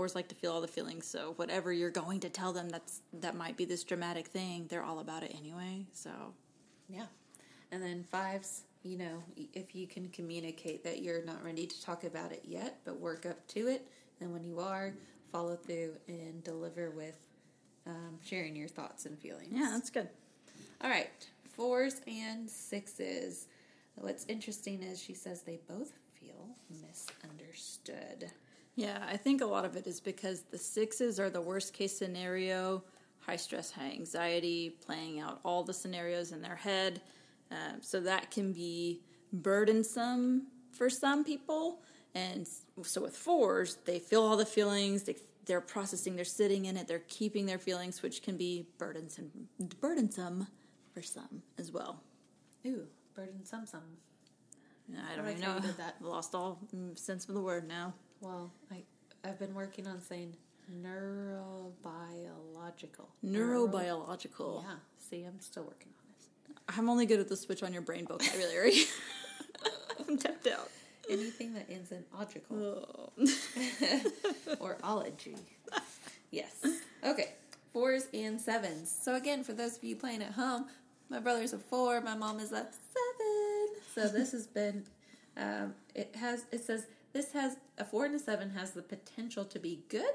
fours 0.00 0.14
like 0.14 0.28
to 0.28 0.34
feel 0.34 0.50
all 0.50 0.62
the 0.62 0.66
feelings. 0.66 1.06
So 1.06 1.34
whatever 1.36 1.74
you're 1.74 1.90
going 1.90 2.20
to 2.20 2.30
tell 2.30 2.54
them, 2.54 2.70
that's 2.70 3.02
that 3.20 3.36
might 3.36 3.58
be 3.58 3.66
this 3.66 3.84
dramatic 3.84 4.28
thing. 4.28 4.64
They're 4.66 4.82
all 4.82 5.00
about 5.00 5.22
it 5.22 5.34
anyway. 5.38 5.84
So 5.92 6.10
Yeah. 6.88 7.04
And 7.70 7.82
then 7.82 8.06
fives, 8.10 8.62
you 8.82 8.96
know, 8.96 9.22
if 9.52 9.74
you 9.74 9.86
can 9.86 10.08
communicate 10.08 10.82
that 10.84 11.02
you're 11.02 11.22
not 11.22 11.44
ready 11.44 11.66
to 11.66 11.82
talk 11.82 12.04
about 12.04 12.32
it 12.32 12.42
yet, 12.46 12.78
but 12.86 12.98
work 12.98 13.26
up 13.26 13.46
to 13.48 13.68
it, 13.68 13.86
and 14.22 14.32
when 14.32 14.42
you 14.42 14.58
are, 14.60 14.94
follow 15.30 15.54
through 15.54 15.92
and 16.08 16.42
deliver 16.44 16.90
with 16.92 17.18
um, 17.86 18.18
sharing 18.22 18.56
your 18.56 18.68
thoughts 18.68 19.04
and 19.04 19.18
feelings. 19.18 19.52
yeah, 19.52 19.68
that's 19.70 19.90
good. 19.90 20.08
All 20.80 20.88
right. 20.88 21.10
Fours 21.44 22.00
and 22.06 22.48
sixes. 22.48 23.48
What's 23.96 24.24
interesting 24.28 24.82
is 24.82 24.98
she 24.98 25.12
says 25.12 25.42
they 25.42 25.60
both 25.68 25.92
feel 26.18 26.56
misunderstood. 26.70 28.32
Yeah, 28.80 29.04
I 29.06 29.18
think 29.18 29.42
a 29.42 29.46
lot 29.46 29.66
of 29.66 29.76
it 29.76 29.86
is 29.86 30.00
because 30.00 30.40
the 30.50 30.56
sixes 30.56 31.20
are 31.20 31.28
the 31.28 31.42
worst 31.42 31.74
case 31.74 31.98
scenario, 31.98 32.82
high 33.18 33.36
stress, 33.36 33.70
high 33.70 33.90
anxiety, 33.90 34.70
playing 34.86 35.20
out 35.20 35.38
all 35.44 35.62
the 35.62 35.74
scenarios 35.74 36.32
in 36.32 36.40
their 36.40 36.56
head. 36.56 37.02
Um, 37.50 37.82
so 37.82 38.00
that 38.00 38.30
can 38.30 38.54
be 38.54 39.02
burdensome 39.34 40.46
for 40.70 40.88
some 40.88 41.24
people. 41.24 41.82
And 42.14 42.48
so 42.82 43.02
with 43.02 43.14
fours, 43.14 43.76
they 43.84 43.98
feel 43.98 44.22
all 44.22 44.38
the 44.38 44.46
feelings, 44.46 45.02
they, 45.02 45.16
they're 45.44 45.60
processing, 45.60 46.16
they're 46.16 46.24
sitting 46.24 46.64
in 46.64 46.78
it, 46.78 46.88
they're 46.88 47.02
keeping 47.06 47.44
their 47.44 47.58
feelings, 47.58 48.02
which 48.02 48.22
can 48.22 48.38
be 48.38 48.66
burdensome, 48.78 49.30
burdensome 49.82 50.46
for 50.94 51.02
some 51.02 51.42
as 51.58 51.70
well. 51.70 52.02
Ooh, 52.64 52.86
burdensome 53.14 53.66
some. 53.66 53.82
I 54.90 55.16
don't 55.16 55.26
like 55.26 55.36
even 55.36 55.50
know. 55.50 55.60
did 55.60 55.76
that. 55.76 55.96
Lost 56.00 56.34
all 56.34 56.66
sense 56.94 57.28
of 57.28 57.34
the 57.34 57.42
word 57.42 57.68
now. 57.68 57.92
Well, 58.20 58.50
I, 58.70 58.82
I've 59.24 59.38
been 59.38 59.54
working 59.54 59.86
on 59.86 60.00
saying 60.00 60.34
neurobiological. 60.82 63.06
Neurobiological. 63.24 64.62
Yeah. 64.62 64.74
See, 64.98 65.24
I'm 65.24 65.40
still 65.40 65.64
working 65.64 65.88
on 65.98 66.04
this. 66.14 66.28
I'm 66.78 66.88
only 66.90 67.06
good 67.06 67.20
at 67.20 67.28
the 67.28 67.36
switch 67.36 67.62
on 67.62 67.72
your 67.72 67.82
brain 67.82 68.06
vocabulary. 68.06 68.72
I'm 70.08 70.18
tapped 70.18 70.46
out. 70.46 70.70
Anything 71.08 71.54
that 71.54 71.68
ends 71.70 71.92
in 71.92 72.04
logical 72.16 72.56
Oh. 72.56 73.10
or 74.60 74.76
ology. 74.82 75.36
Yes. 76.30 76.64
Okay. 77.04 77.32
Fours 77.72 78.06
and 78.14 78.40
sevens. 78.40 78.94
So 79.02 79.16
again, 79.16 79.42
for 79.42 79.52
those 79.52 79.76
of 79.76 79.84
you 79.84 79.96
playing 79.96 80.22
at 80.22 80.32
home, 80.32 80.66
my 81.08 81.18
brother's 81.18 81.52
a 81.52 81.58
four, 81.58 82.00
my 82.00 82.14
mom 82.14 82.38
is 82.38 82.52
a 82.52 82.66
seven. 82.66 83.68
So 83.94 84.08
this 84.08 84.32
has 84.32 84.46
been. 84.46 84.84
Um, 85.36 85.74
it 85.94 86.14
has. 86.16 86.44
It 86.52 86.64
says 86.64 86.86
this 87.12 87.32
has 87.32 87.56
a 87.78 87.84
four 87.84 88.04
and 88.06 88.14
a 88.14 88.18
seven 88.18 88.50
has 88.50 88.72
the 88.72 88.82
potential 88.82 89.44
to 89.46 89.58
be 89.58 89.82
good 89.88 90.14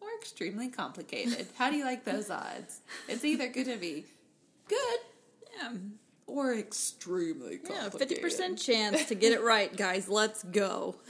or 0.00 0.08
extremely 0.18 0.68
complicated. 0.68 1.46
How 1.56 1.70
do 1.70 1.76
you 1.76 1.84
like 1.84 2.04
those 2.04 2.30
odds? 2.30 2.80
It's 3.08 3.24
either 3.24 3.48
going 3.48 3.66
to 3.68 3.76
be 3.76 4.04
good 4.68 4.98
Yeah, 5.60 5.72
or 6.26 6.54
extremely 6.54 7.58
complicated. 7.58 7.92
yeah, 7.92 7.98
fifty 7.98 8.16
percent 8.16 8.58
chance 8.58 9.04
to 9.06 9.14
get 9.14 9.32
it 9.32 9.42
right, 9.42 9.74
guys. 9.76 10.08
Let's 10.08 10.42
go. 10.42 10.96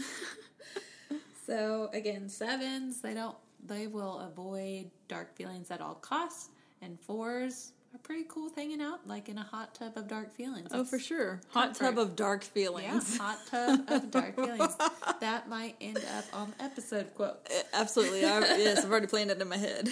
So 1.47 1.91
again, 1.93 2.29
sevens 2.31 3.01
they 3.03 3.13
don't 3.15 3.37
they 3.67 3.87
will 3.87 4.21
avoid 4.21 4.91
dark 5.09 5.35
feelings 5.37 5.71
at 5.71 5.81
all 5.81 5.95
costs, 5.95 6.49
and 6.81 6.99
fours 7.01 7.73
are 7.95 7.99
pretty 7.99 8.25
cool 8.29 8.51
hanging 8.57 8.81
out, 8.81 9.07
like 9.07 9.29
in 9.29 9.39
a 9.39 9.43
hot 9.43 9.75
tub 9.75 9.97
of 9.97 10.09
dark 10.09 10.33
feelings. 10.35 10.69
Oh, 10.73 10.85
for 10.85 10.99
sure. 10.99 11.41
Hot 11.51 11.75
tub 11.75 11.99
of 11.99 12.17
dark 12.17 12.43
feelings. 12.43 13.17
Yeah, 13.17 13.23
hot 13.23 13.39
tub 13.51 13.89
of 13.89 14.11
dark 14.11 14.35
feelings. 14.37 14.77
That 15.21 15.49
might 15.49 15.77
end 15.81 15.99
up 16.17 16.25
on 16.33 16.53
the 16.57 16.65
episode 16.65 17.15
quote. 17.15 17.39
Eh, 17.51 17.63
absolutely. 17.73 18.25
I, 18.25 18.41
yes, 18.41 18.85
I've 18.85 18.91
already 18.91 19.07
planned 19.07 19.31
it 19.31 19.41
in 19.41 19.49
my 19.49 19.57
head. 19.57 19.89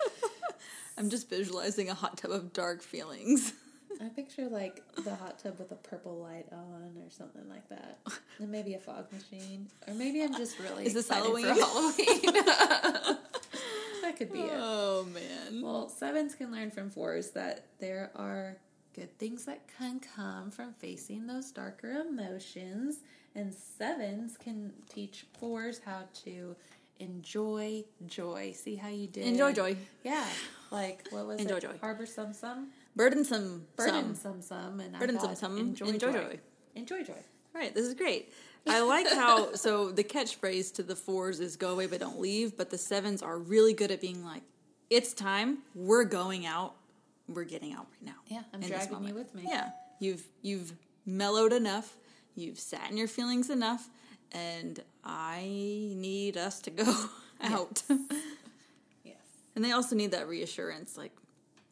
I'm 0.98 1.10
just 1.10 1.28
visualizing 1.28 1.88
a 1.90 1.94
hot 1.94 2.18
tub 2.18 2.30
of 2.30 2.52
dark 2.52 2.82
feelings. 2.82 3.52
I 4.00 4.08
picture 4.08 4.48
like 4.48 4.82
the 5.02 5.14
hot 5.16 5.40
tub 5.40 5.58
with 5.58 5.72
a 5.72 5.76
purple 5.76 6.18
light 6.18 6.46
on 6.52 6.92
or 7.04 7.10
something 7.10 7.48
like 7.48 7.68
that. 7.68 7.98
And 8.38 8.50
maybe 8.50 8.74
a 8.74 8.78
fog 8.78 9.06
machine. 9.12 9.66
Or 9.88 9.94
maybe 9.94 10.22
I'm 10.22 10.34
just 10.34 10.58
really 10.60 10.86
Is 10.86 10.94
this 10.94 11.08
Halloween? 11.08 11.46
Halloween. 11.46 12.20
that 14.08 14.16
could 14.16 14.32
be 14.32 14.40
it. 14.40 14.50
Oh 14.54 15.06
man. 15.12 15.62
Well, 15.62 15.88
sevens 15.88 16.34
can 16.34 16.50
learn 16.50 16.70
from 16.70 16.90
fours 16.90 17.30
that 17.32 17.66
there 17.78 18.10
are 18.16 18.56
good 18.94 19.16
things 19.18 19.44
that 19.44 19.60
can 19.78 20.00
come 20.00 20.50
from 20.50 20.72
facing 20.74 21.26
those 21.26 21.50
darker 21.52 22.04
emotions, 22.08 23.00
and 23.34 23.52
sevens 23.54 24.36
can 24.36 24.72
teach 24.88 25.26
fours 25.38 25.80
how 25.84 26.04
to 26.24 26.56
enjoy 27.00 27.84
joy. 28.06 28.52
See 28.56 28.76
how 28.76 28.88
you 28.88 29.06
did? 29.06 29.26
Enjoy 29.26 29.52
joy. 29.52 29.76
Yeah, 30.04 30.26
like 30.70 31.06
what 31.10 31.26
was 31.26 31.40
Enjoy 31.40 31.56
it? 31.56 31.62
joy. 31.62 31.74
Harbor 31.80 32.06
some 32.06 32.32
some, 32.32 32.68
Burdensome. 32.96 33.66
burden 33.76 34.14
some. 34.14 34.40
some 34.42 34.80
and 34.80 34.98
Burdensome 34.98 35.34
some, 35.36 35.58
Enjoy, 35.58 35.86
enjoy 35.86 36.12
joy. 36.12 36.22
joy. 36.22 36.40
Enjoy 36.74 37.02
joy. 37.02 37.22
Right, 37.54 37.74
this 37.74 37.86
is 37.86 37.94
great. 37.94 38.32
I 38.66 38.80
like 38.80 39.08
how 39.08 39.54
so 39.54 39.90
the 39.90 40.04
catchphrase 40.04 40.74
to 40.74 40.82
the 40.82 40.96
fours 40.96 41.40
is 41.40 41.56
"go 41.56 41.72
away 41.72 41.86
but 41.86 42.00
don't 42.00 42.20
leave," 42.20 42.56
but 42.56 42.70
the 42.70 42.78
sevens 42.78 43.22
are 43.22 43.38
really 43.38 43.72
good 43.72 43.90
at 43.90 44.00
being 44.00 44.24
like, 44.24 44.42
"It's 44.90 45.12
time. 45.12 45.58
We're 45.74 46.04
going 46.04 46.46
out. 46.46 46.74
We're 47.28 47.44
getting 47.44 47.72
out 47.72 47.86
right 47.90 48.02
now." 48.02 48.16
Yeah, 48.26 48.42
I'm 48.52 48.62
in 48.62 48.68
dragging 48.68 48.88
you 48.88 48.94
moment." 48.94 49.14
with 49.16 49.34
me. 49.34 49.44
Yeah, 49.48 49.70
you've 50.00 50.24
you've 50.42 50.72
mellowed 51.06 51.52
enough. 51.52 51.96
You've 52.34 52.58
sat 52.58 52.90
in 52.90 52.96
your 52.96 53.08
feelings 53.08 53.50
enough, 53.50 53.88
and 54.32 54.82
I 55.04 55.40
need 55.44 56.36
us 56.36 56.60
to 56.62 56.70
go 56.70 56.94
out. 57.42 57.82
Yes. 59.02 59.16
and 59.56 59.64
they 59.64 59.72
also 59.72 59.96
need 59.96 60.10
that 60.12 60.28
reassurance. 60.28 60.96
Like 60.96 61.12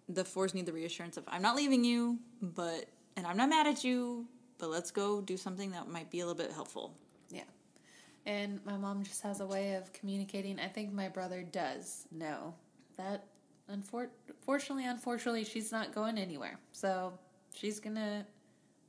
the 0.09 0.25
fours 0.25 0.55
need 0.55 0.67
the 0.67 0.73
reassurance 0.73 1.17
of 1.17 1.25
I'm 1.29 1.43
not 1.43 1.57
leaving 1.57 1.85
you, 1.85 2.19
but 2.41 2.87
and 3.17 3.27
I'm 3.27 3.37
not 3.37 3.49
mad 3.49 3.67
at 3.67 3.85
you, 3.85 4.27
but 4.59 4.71
let's 4.71 4.91
go 4.91 5.21
do 5.21 5.37
something 5.37 5.71
that 5.73 5.89
might 5.89 6.11
be 6.11 6.21
a 6.21 6.27
little 6.27 6.41
bit 6.41 6.53
helpful. 6.53 6.95
Yeah. 7.31 7.43
And 8.25 8.61
my 8.65 8.77
mom 8.77 9.03
just 9.05 9.23
has 9.23 9.41
a 9.41 9.47
way 9.47 9.75
of 9.75 9.93
communicating. 9.93 10.59
I 10.59 10.69
think 10.69 10.93
my 10.93 11.09
brother 11.09 11.43
does 11.43 12.07
know 12.11 12.55
that. 12.97 13.25
Unfor- 13.73 14.09
Fortunately, 14.43 14.87
unfortunately, 14.87 15.45
she's 15.45 15.73
not 15.73 15.93
going 15.93 16.19
anywhere. 16.19 16.57
So 16.71 17.13
she's 17.53 17.81
going 17.81 17.97
to 17.97 18.25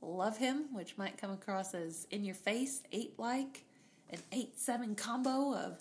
love 0.00 0.38
him, 0.38 0.66
which 0.72 0.96
might 0.96 1.18
come 1.18 1.32
across 1.32 1.74
as 1.74 2.06
in 2.12 2.24
your 2.24 2.36
face, 2.36 2.82
eight 2.92 3.14
like, 3.18 3.64
an 4.10 4.20
eight 4.32 4.56
seven 4.58 4.94
combo 4.94 5.52
of, 5.54 5.78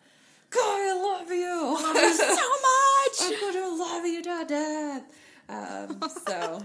God, 0.49 0.59
I 0.63 0.93
love 0.95 1.31
you. 1.31 1.73
love 1.73 1.95
you 1.95 2.13
so 2.13 2.25
much. 2.35 3.21
I'm 3.21 3.39
going 3.39 3.53
to 3.53 3.83
love 3.83 4.05
you 4.05 4.23
to 4.23 4.45
death. 4.47 5.03
Um, 5.49 6.09
so 6.25 6.61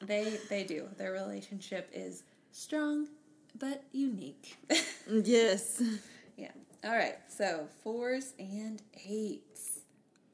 they 0.00 0.38
they 0.48 0.64
do. 0.64 0.88
Their 0.96 1.12
relationship 1.12 1.90
is 1.92 2.22
strong 2.54 3.08
but 3.58 3.82
unique. 3.92 4.56
Yes. 5.06 5.82
Yeah. 6.38 6.52
All 6.82 6.92
right. 6.92 7.16
So 7.28 7.68
fours 7.82 8.32
and 8.38 8.80
eights. 9.06 9.80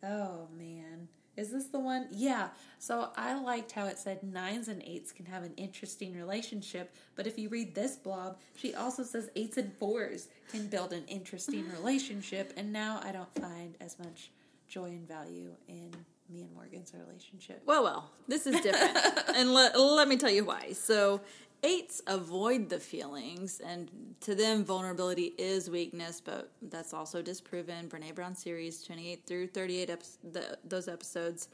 Oh 0.01 0.47
man. 0.57 1.09
Is 1.37 1.51
this 1.51 1.67
the 1.67 1.81
one? 1.81 2.07
Yeah. 2.13 2.51
So 2.79 3.11
I 3.17 3.35
liked 3.35 3.73
how 3.73 3.87
it 3.87 3.99
said 3.99 4.23
nines 4.23 4.69
and 4.69 4.81
eights 4.85 5.11
can 5.11 5.27
have 5.27 5.43
an 5.43 5.55
interesting 5.57 6.15
relationship, 6.15 6.95
but 7.17 7.27
if 7.27 7.37
you 7.37 7.49
read 7.49 7.75
this 7.75 7.97
blob, 7.97 8.39
she 8.55 8.75
also 8.77 9.03
says 9.03 9.31
eights 9.35 9.57
and 9.57 9.73
fours 9.75 10.29
can 10.53 10.69
build 10.69 10.93
an 10.93 11.05
interesting 11.09 11.69
relationship, 11.79 12.53
and 12.57 12.73
now 12.73 13.01
I 13.03 13.11
don't 13.11 13.35
find 13.35 13.75
as 13.81 13.99
much 13.99 14.31
joy 14.69 14.87
and 14.87 15.09
value 15.09 15.51
in 15.67 15.91
me 16.29 16.43
and 16.43 16.55
Morgan's 16.55 16.93
relationship. 16.95 17.63
Well, 17.67 17.83
well, 17.83 18.11
this 18.29 18.47
is 18.47 18.61
different. 18.61 18.97
and 19.35 19.53
let, 19.53 19.79
let 19.79 20.09
me 20.09 20.17
tell 20.17 20.31
you 20.31 20.45
why. 20.45 20.73
So, 20.73 21.21
eights 21.63 22.03
avoid 22.07 22.69
the 22.69 22.79
feelings, 22.79 23.61
and 23.61 23.91
to 24.21 24.35
them, 24.35 24.65
vulnerability 24.65 25.35
is 25.39 25.71
weakness, 25.71 26.21
but 26.21 26.51
that's 26.63 26.95
also 26.95 27.23
disproven. 27.23 27.89
Brene 27.89 28.15
Brown 28.15 28.35
series 28.35 28.83
28 28.83 29.27
through 29.27 29.47
38, 29.49 29.91
epi- 29.91 30.05
the, 30.33 30.59
those 30.65 30.89
episodes. 30.89 31.49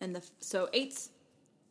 And 0.00 0.14
the 0.14 0.22
so, 0.40 0.68
eights 0.72 1.10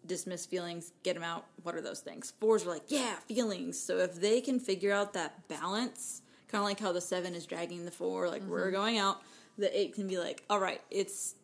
dismiss 0.05 0.45
feelings, 0.45 0.91
get 1.03 1.15
them 1.15 1.23
out. 1.23 1.45
What 1.63 1.75
are 1.75 1.81
those 1.81 1.99
things? 1.99 2.33
Fours 2.39 2.65
are 2.65 2.69
like, 2.69 2.83
yeah, 2.87 3.15
feelings. 3.27 3.79
So, 3.79 3.97
if 3.97 4.15
they 4.15 4.41
can 4.41 4.59
figure 4.59 4.91
out 4.91 5.13
that 5.13 5.47
balance, 5.47 6.21
kind 6.47 6.61
of 6.61 6.65
like 6.65 6.79
how 6.79 6.91
the 6.91 7.01
seven 7.01 7.33
is 7.33 7.45
dragging 7.45 7.85
the 7.85 7.91
four, 7.91 8.27
like 8.29 8.43
we're 8.43 8.65
mm-hmm. 8.65 8.75
going 8.75 8.97
out, 8.97 9.21
the 9.57 9.77
eight 9.77 9.95
can 9.95 10.07
be 10.07 10.17
like, 10.17 10.43
all 10.49 10.59
right, 10.59 10.81
it's 10.91 11.35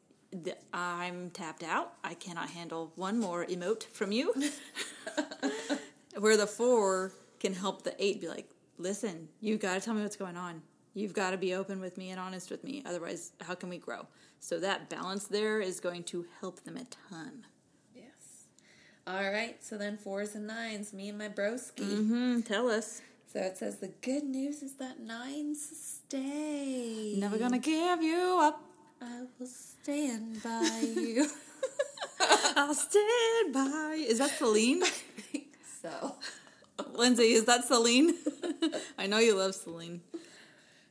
I'm 0.73 1.29
tapped 1.29 1.63
out. 1.63 1.93
I 2.03 2.13
cannot 2.13 2.49
handle 2.49 2.91
one 2.95 3.19
more 3.19 3.45
emote 3.45 3.83
from 3.83 4.11
you. 4.11 4.33
Where 6.17 6.37
the 6.37 6.47
four 6.47 7.11
can 7.39 7.53
help 7.53 7.83
the 7.83 7.93
eight 8.03 8.21
be 8.21 8.27
like, 8.27 8.49
listen, 8.77 9.27
you've 9.41 9.59
got 9.59 9.75
to 9.75 9.81
tell 9.81 9.93
me 9.93 10.01
what's 10.01 10.15
going 10.15 10.37
on. 10.37 10.61
You've 10.93 11.13
got 11.13 11.31
to 11.31 11.37
be 11.37 11.53
open 11.53 11.81
with 11.81 11.97
me 11.97 12.11
and 12.11 12.19
honest 12.19 12.49
with 12.49 12.63
me. 12.63 12.81
Otherwise, 12.85 13.33
how 13.41 13.53
can 13.53 13.69
we 13.69 13.77
grow? 13.77 14.07
So 14.39 14.59
that 14.59 14.89
balance 14.89 15.25
there 15.27 15.59
is 15.59 15.79
going 15.79 16.03
to 16.05 16.25
help 16.39 16.63
them 16.63 16.77
a 16.77 16.85
ton. 17.09 17.45
Yes. 17.93 18.47
All 19.05 19.29
right. 19.29 19.61
So 19.63 19.77
then 19.77 19.97
fours 19.97 20.35
and 20.35 20.47
nines, 20.47 20.93
me 20.93 21.09
and 21.09 21.17
my 21.17 21.27
broski. 21.27 21.83
Mm-hmm. 21.83 22.41
Tell 22.41 22.69
us. 22.69 23.01
So 23.31 23.41
it 23.41 23.57
says 23.57 23.79
the 23.79 23.89
good 24.01 24.23
news 24.23 24.63
is 24.63 24.75
that 24.75 25.01
nines 25.01 25.59
stay. 26.07 27.15
Never 27.17 27.37
gonna 27.37 27.59
give 27.59 28.01
you 28.01 28.39
up. 28.41 28.63
I 29.01 29.23
will 29.37 29.47
stand 29.47 30.41
by 30.41 30.83
you. 30.95 31.27
I'll 32.55 32.73
stand 32.73 33.53
by. 33.53 33.97
Is 34.07 34.19
that 34.19 34.29
Celine? 34.37 34.83
so 35.85 36.15
Lindsay, 36.93 37.33
is 37.33 37.45
that 37.45 37.65
Celine? 37.65 38.15
I 38.97 39.07
know 39.07 39.19
you 39.19 39.35
love 39.35 39.55
Celine. 39.55 40.01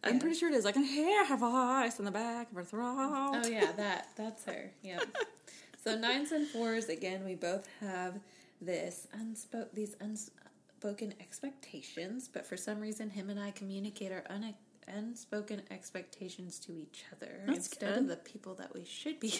I'm 0.03 0.19
pretty 0.19 0.37
sure 0.37 0.51
it 0.51 0.55
is. 0.55 0.67
I 0.67 0.73
can 0.73 0.85
hear 0.85 1.25
her 1.27 1.37
voice 1.37 1.99
in 1.99 2.05
the 2.05 2.11
back 2.11 2.51
of 2.51 2.57
her 2.57 2.65
throat. 2.65 3.33
Oh 3.35 3.49
yeah, 3.49 3.73
that 3.73 4.09
that's 4.17 4.45
her. 4.45 4.71
Yeah. 4.83 5.01
so 5.85 5.97
nines 5.97 6.31
and 6.31 6.47
fours 6.47 6.89
again. 6.91 7.25
We 7.25 7.35
both 7.35 7.67
have 7.81 8.21
this 8.61 9.09
unspoke 9.19 9.69
these 9.73 9.97
unspoken 10.01 11.15
expectations, 11.21 12.29
but 12.33 12.47
for 12.47 12.57
some 12.57 12.81
reason, 12.81 13.11
him 13.11 13.31
and 13.31 13.41
I 13.41 13.51
communicate 13.51 14.13
our 14.13 14.25
un- 14.29 14.55
unspoken 14.89 15.63
expectations 15.71 16.59
to 16.61 16.77
each 16.77 17.05
other 17.11 17.41
That's 17.47 17.59
instead 17.59 17.95
good. 17.95 17.99
of 18.03 18.09
the 18.09 18.17
people 18.17 18.55
that 18.57 18.75
we 18.75 18.85
should 18.85 19.19
be 19.21 19.33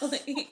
telling. 0.00 0.48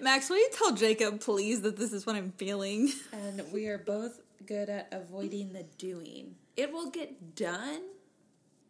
Max, 0.00 0.28
will 0.28 0.36
you 0.38 0.48
tell 0.52 0.72
Jacob, 0.74 1.20
please, 1.20 1.62
that 1.62 1.76
this 1.76 1.92
is 1.92 2.04
what 2.06 2.16
I'm 2.16 2.32
feeling? 2.32 2.92
and 3.12 3.42
we 3.52 3.66
are 3.66 3.78
both 3.78 4.20
good 4.46 4.68
at 4.68 4.88
avoiding 4.92 5.52
the 5.52 5.64
doing. 5.78 6.34
It 6.56 6.72
will 6.72 6.90
get 6.90 7.34
done, 7.34 7.80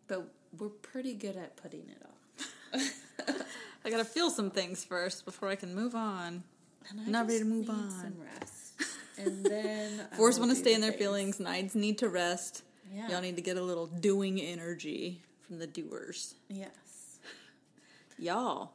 but 0.08 0.28
we're 0.56 0.68
pretty 0.68 1.14
good 1.14 1.36
at 1.36 1.56
putting 1.56 1.88
it 1.88 2.02
off. 2.04 2.92
I 3.84 3.90
gotta 3.90 4.04
feel 4.04 4.30
some 4.30 4.50
things 4.50 4.84
first 4.84 5.24
before 5.24 5.48
I 5.48 5.56
can 5.56 5.74
move 5.74 5.94
on. 5.94 6.42
And 6.90 7.00
I 7.00 7.04
Not 7.10 7.26
ready 7.26 7.40
to 7.40 7.44
move 7.44 7.66
need 7.66 7.70
on. 7.70 7.90
Some 7.90 8.14
rest, 8.20 8.72
and 9.18 9.44
then 9.44 10.06
Fours 10.16 10.38
want 10.38 10.50
to 10.52 10.56
stay 10.56 10.74
in 10.74 10.80
their 10.80 10.90
things. 10.90 11.00
feelings. 11.02 11.40
Nines 11.40 11.74
need 11.74 11.98
to 11.98 12.08
rest. 12.08 12.62
Yeah. 12.92 13.08
Y'all 13.08 13.20
need 13.20 13.36
to 13.36 13.42
get 13.42 13.56
a 13.56 13.62
little 13.62 13.86
doing 13.86 14.40
energy 14.40 15.20
from 15.46 15.58
the 15.58 15.66
doers. 15.66 16.34
Yes. 16.48 16.70
Y'all, 18.18 18.70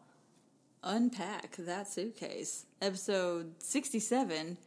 unpack 0.83 1.55
that 1.57 1.87
suitcase. 1.87 2.65
Episode 2.81 3.53
67, 3.61 4.57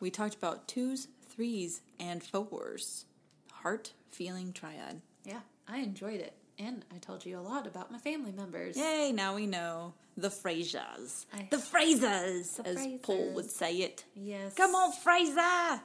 we 0.00 0.10
talked 0.10 0.34
about 0.34 0.66
twos, 0.68 1.08
threes, 1.28 1.80
and 2.00 2.22
fours. 2.22 3.04
Heart 3.52 3.92
feeling 4.10 4.52
triad. 4.52 5.00
Yeah, 5.24 5.40
I 5.68 5.78
enjoyed 5.78 6.20
it, 6.20 6.34
and 6.58 6.84
I 6.94 6.98
told 6.98 7.24
you 7.24 7.38
a 7.38 7.40
lot 7.40 7.66
about 7.66 7.92
my 7.92 7.98
family 7.98 8.32
members. 8.32 8.76
Yay, 8.76 9.12
now 9.14 9.34
we 9.36 9.46
know 9.46 9.94
the 10.16 10.28
Frasers. 10.28 11.26
I- 11.32 11.46
the 11.50 11.56
Frasers, 11.58 12.56
The 12.56 12.68
as 12.68 12.86
Paul 13.02 13.32
would 13.34 13.50
say 13.50 13.76
it. 13.76 14.04
Yes. 14.14 14.54
Come 14.54 14.74
on, 14.74 14.92
Fraser! 14.92 15.80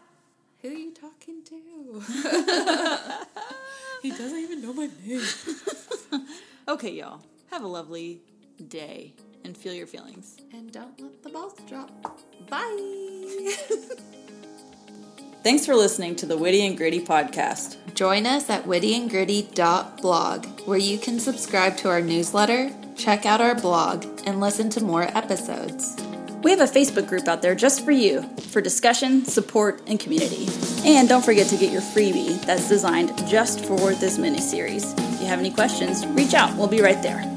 Who 0.64 0.70
are 0.70 0.72
you 0.72 0.92
talking 0.92 1.44
to? 1.44 2.02
he 4.02 4.10
doesn't 4.10 4.40
even 4.40 4.62
know 4.64 4.74
my 4.74 4.90
name. 5.06 5.22
Okay, 6.70 6.92
y'all, 6.96 7.22
have 7.50 7.64
a 7.64 7.68
lovely 7.68 8.20
day 8.68 9.14
and 9.48 9.58
feel 9.58 9.74
your 9.74 9.88
feelings. 9.88 10.38
And 10.52 10.72
don't 10.72 11.02
let 11.02 11.24
the 11.24 11.30
balls 11.30 11.56
drop. 11.68 11.90
Bye. 12.50 13.56
Thanks 15.44 15.66
for 15.66 15.74
listening 15.74 16.18
to 16.18 16.26
the 16.26 16.38
Witty 16.38 16.68
and 16.68 16.78
Gritty 16.78 17.00
podcast. 17.00 17.78
Join 17.94 18.26
us 18.26 18.50
at 18.50 18.66
wittyandgritty.blog, 18.66 20.68
where 20.68 20.78
you 20.78 20.98
can 20.98 21.20
subscribe 21.20 21.78
to 21.78 21.90
our 21.90 22.02
newsletter, 22.02 22.72
check 22.98 23.26
out 23.26 23.40
our 23.40 23.56
blog, 23.56 24.06
and 24.26 24.42
listen 24.42 24.70
to 24.72 24.84
more 24.84 25.04
episodes. 25.04 25.96
We 26.44 26.52
have 26.52 26.60
a 26.60 26.66
Facebook 26.66 27.08
group 27.08 27.30
out 27.30 27.42
there 27.42 27.56
just 27.56 27.86
for 27.86 27.92
you 27.92 28.24
for 28.52 28.60
discussion, 28.60 29.24
support, 29.24 29.82
and 29.88 29.98
community. 29.98 30.50
And 30.84 31.08
don't 31.08 31.24
forget 31.24 31.48
to 31.48 31.58
get 31.58 31.72
your 31.72 31.82
freebie 31.82 32.46
that's 32.46 32.68
designed 32.68 33.18
just 33.28 33.64
for 33.64 33.94
this 33.94 34.18
mini 34.18 34.42
series. 34.42 34.94
If 34.94 35.22
you 35.22 35.28
have 35.28 35.40
any 35.40 35.52
questions, 35.52 36.06
reach 36.08 36.34
out. 36.34 36.56
We'll 36.58 36.68
be 36.68 36.82
right 36.82 37.02
there. 37.02 37.37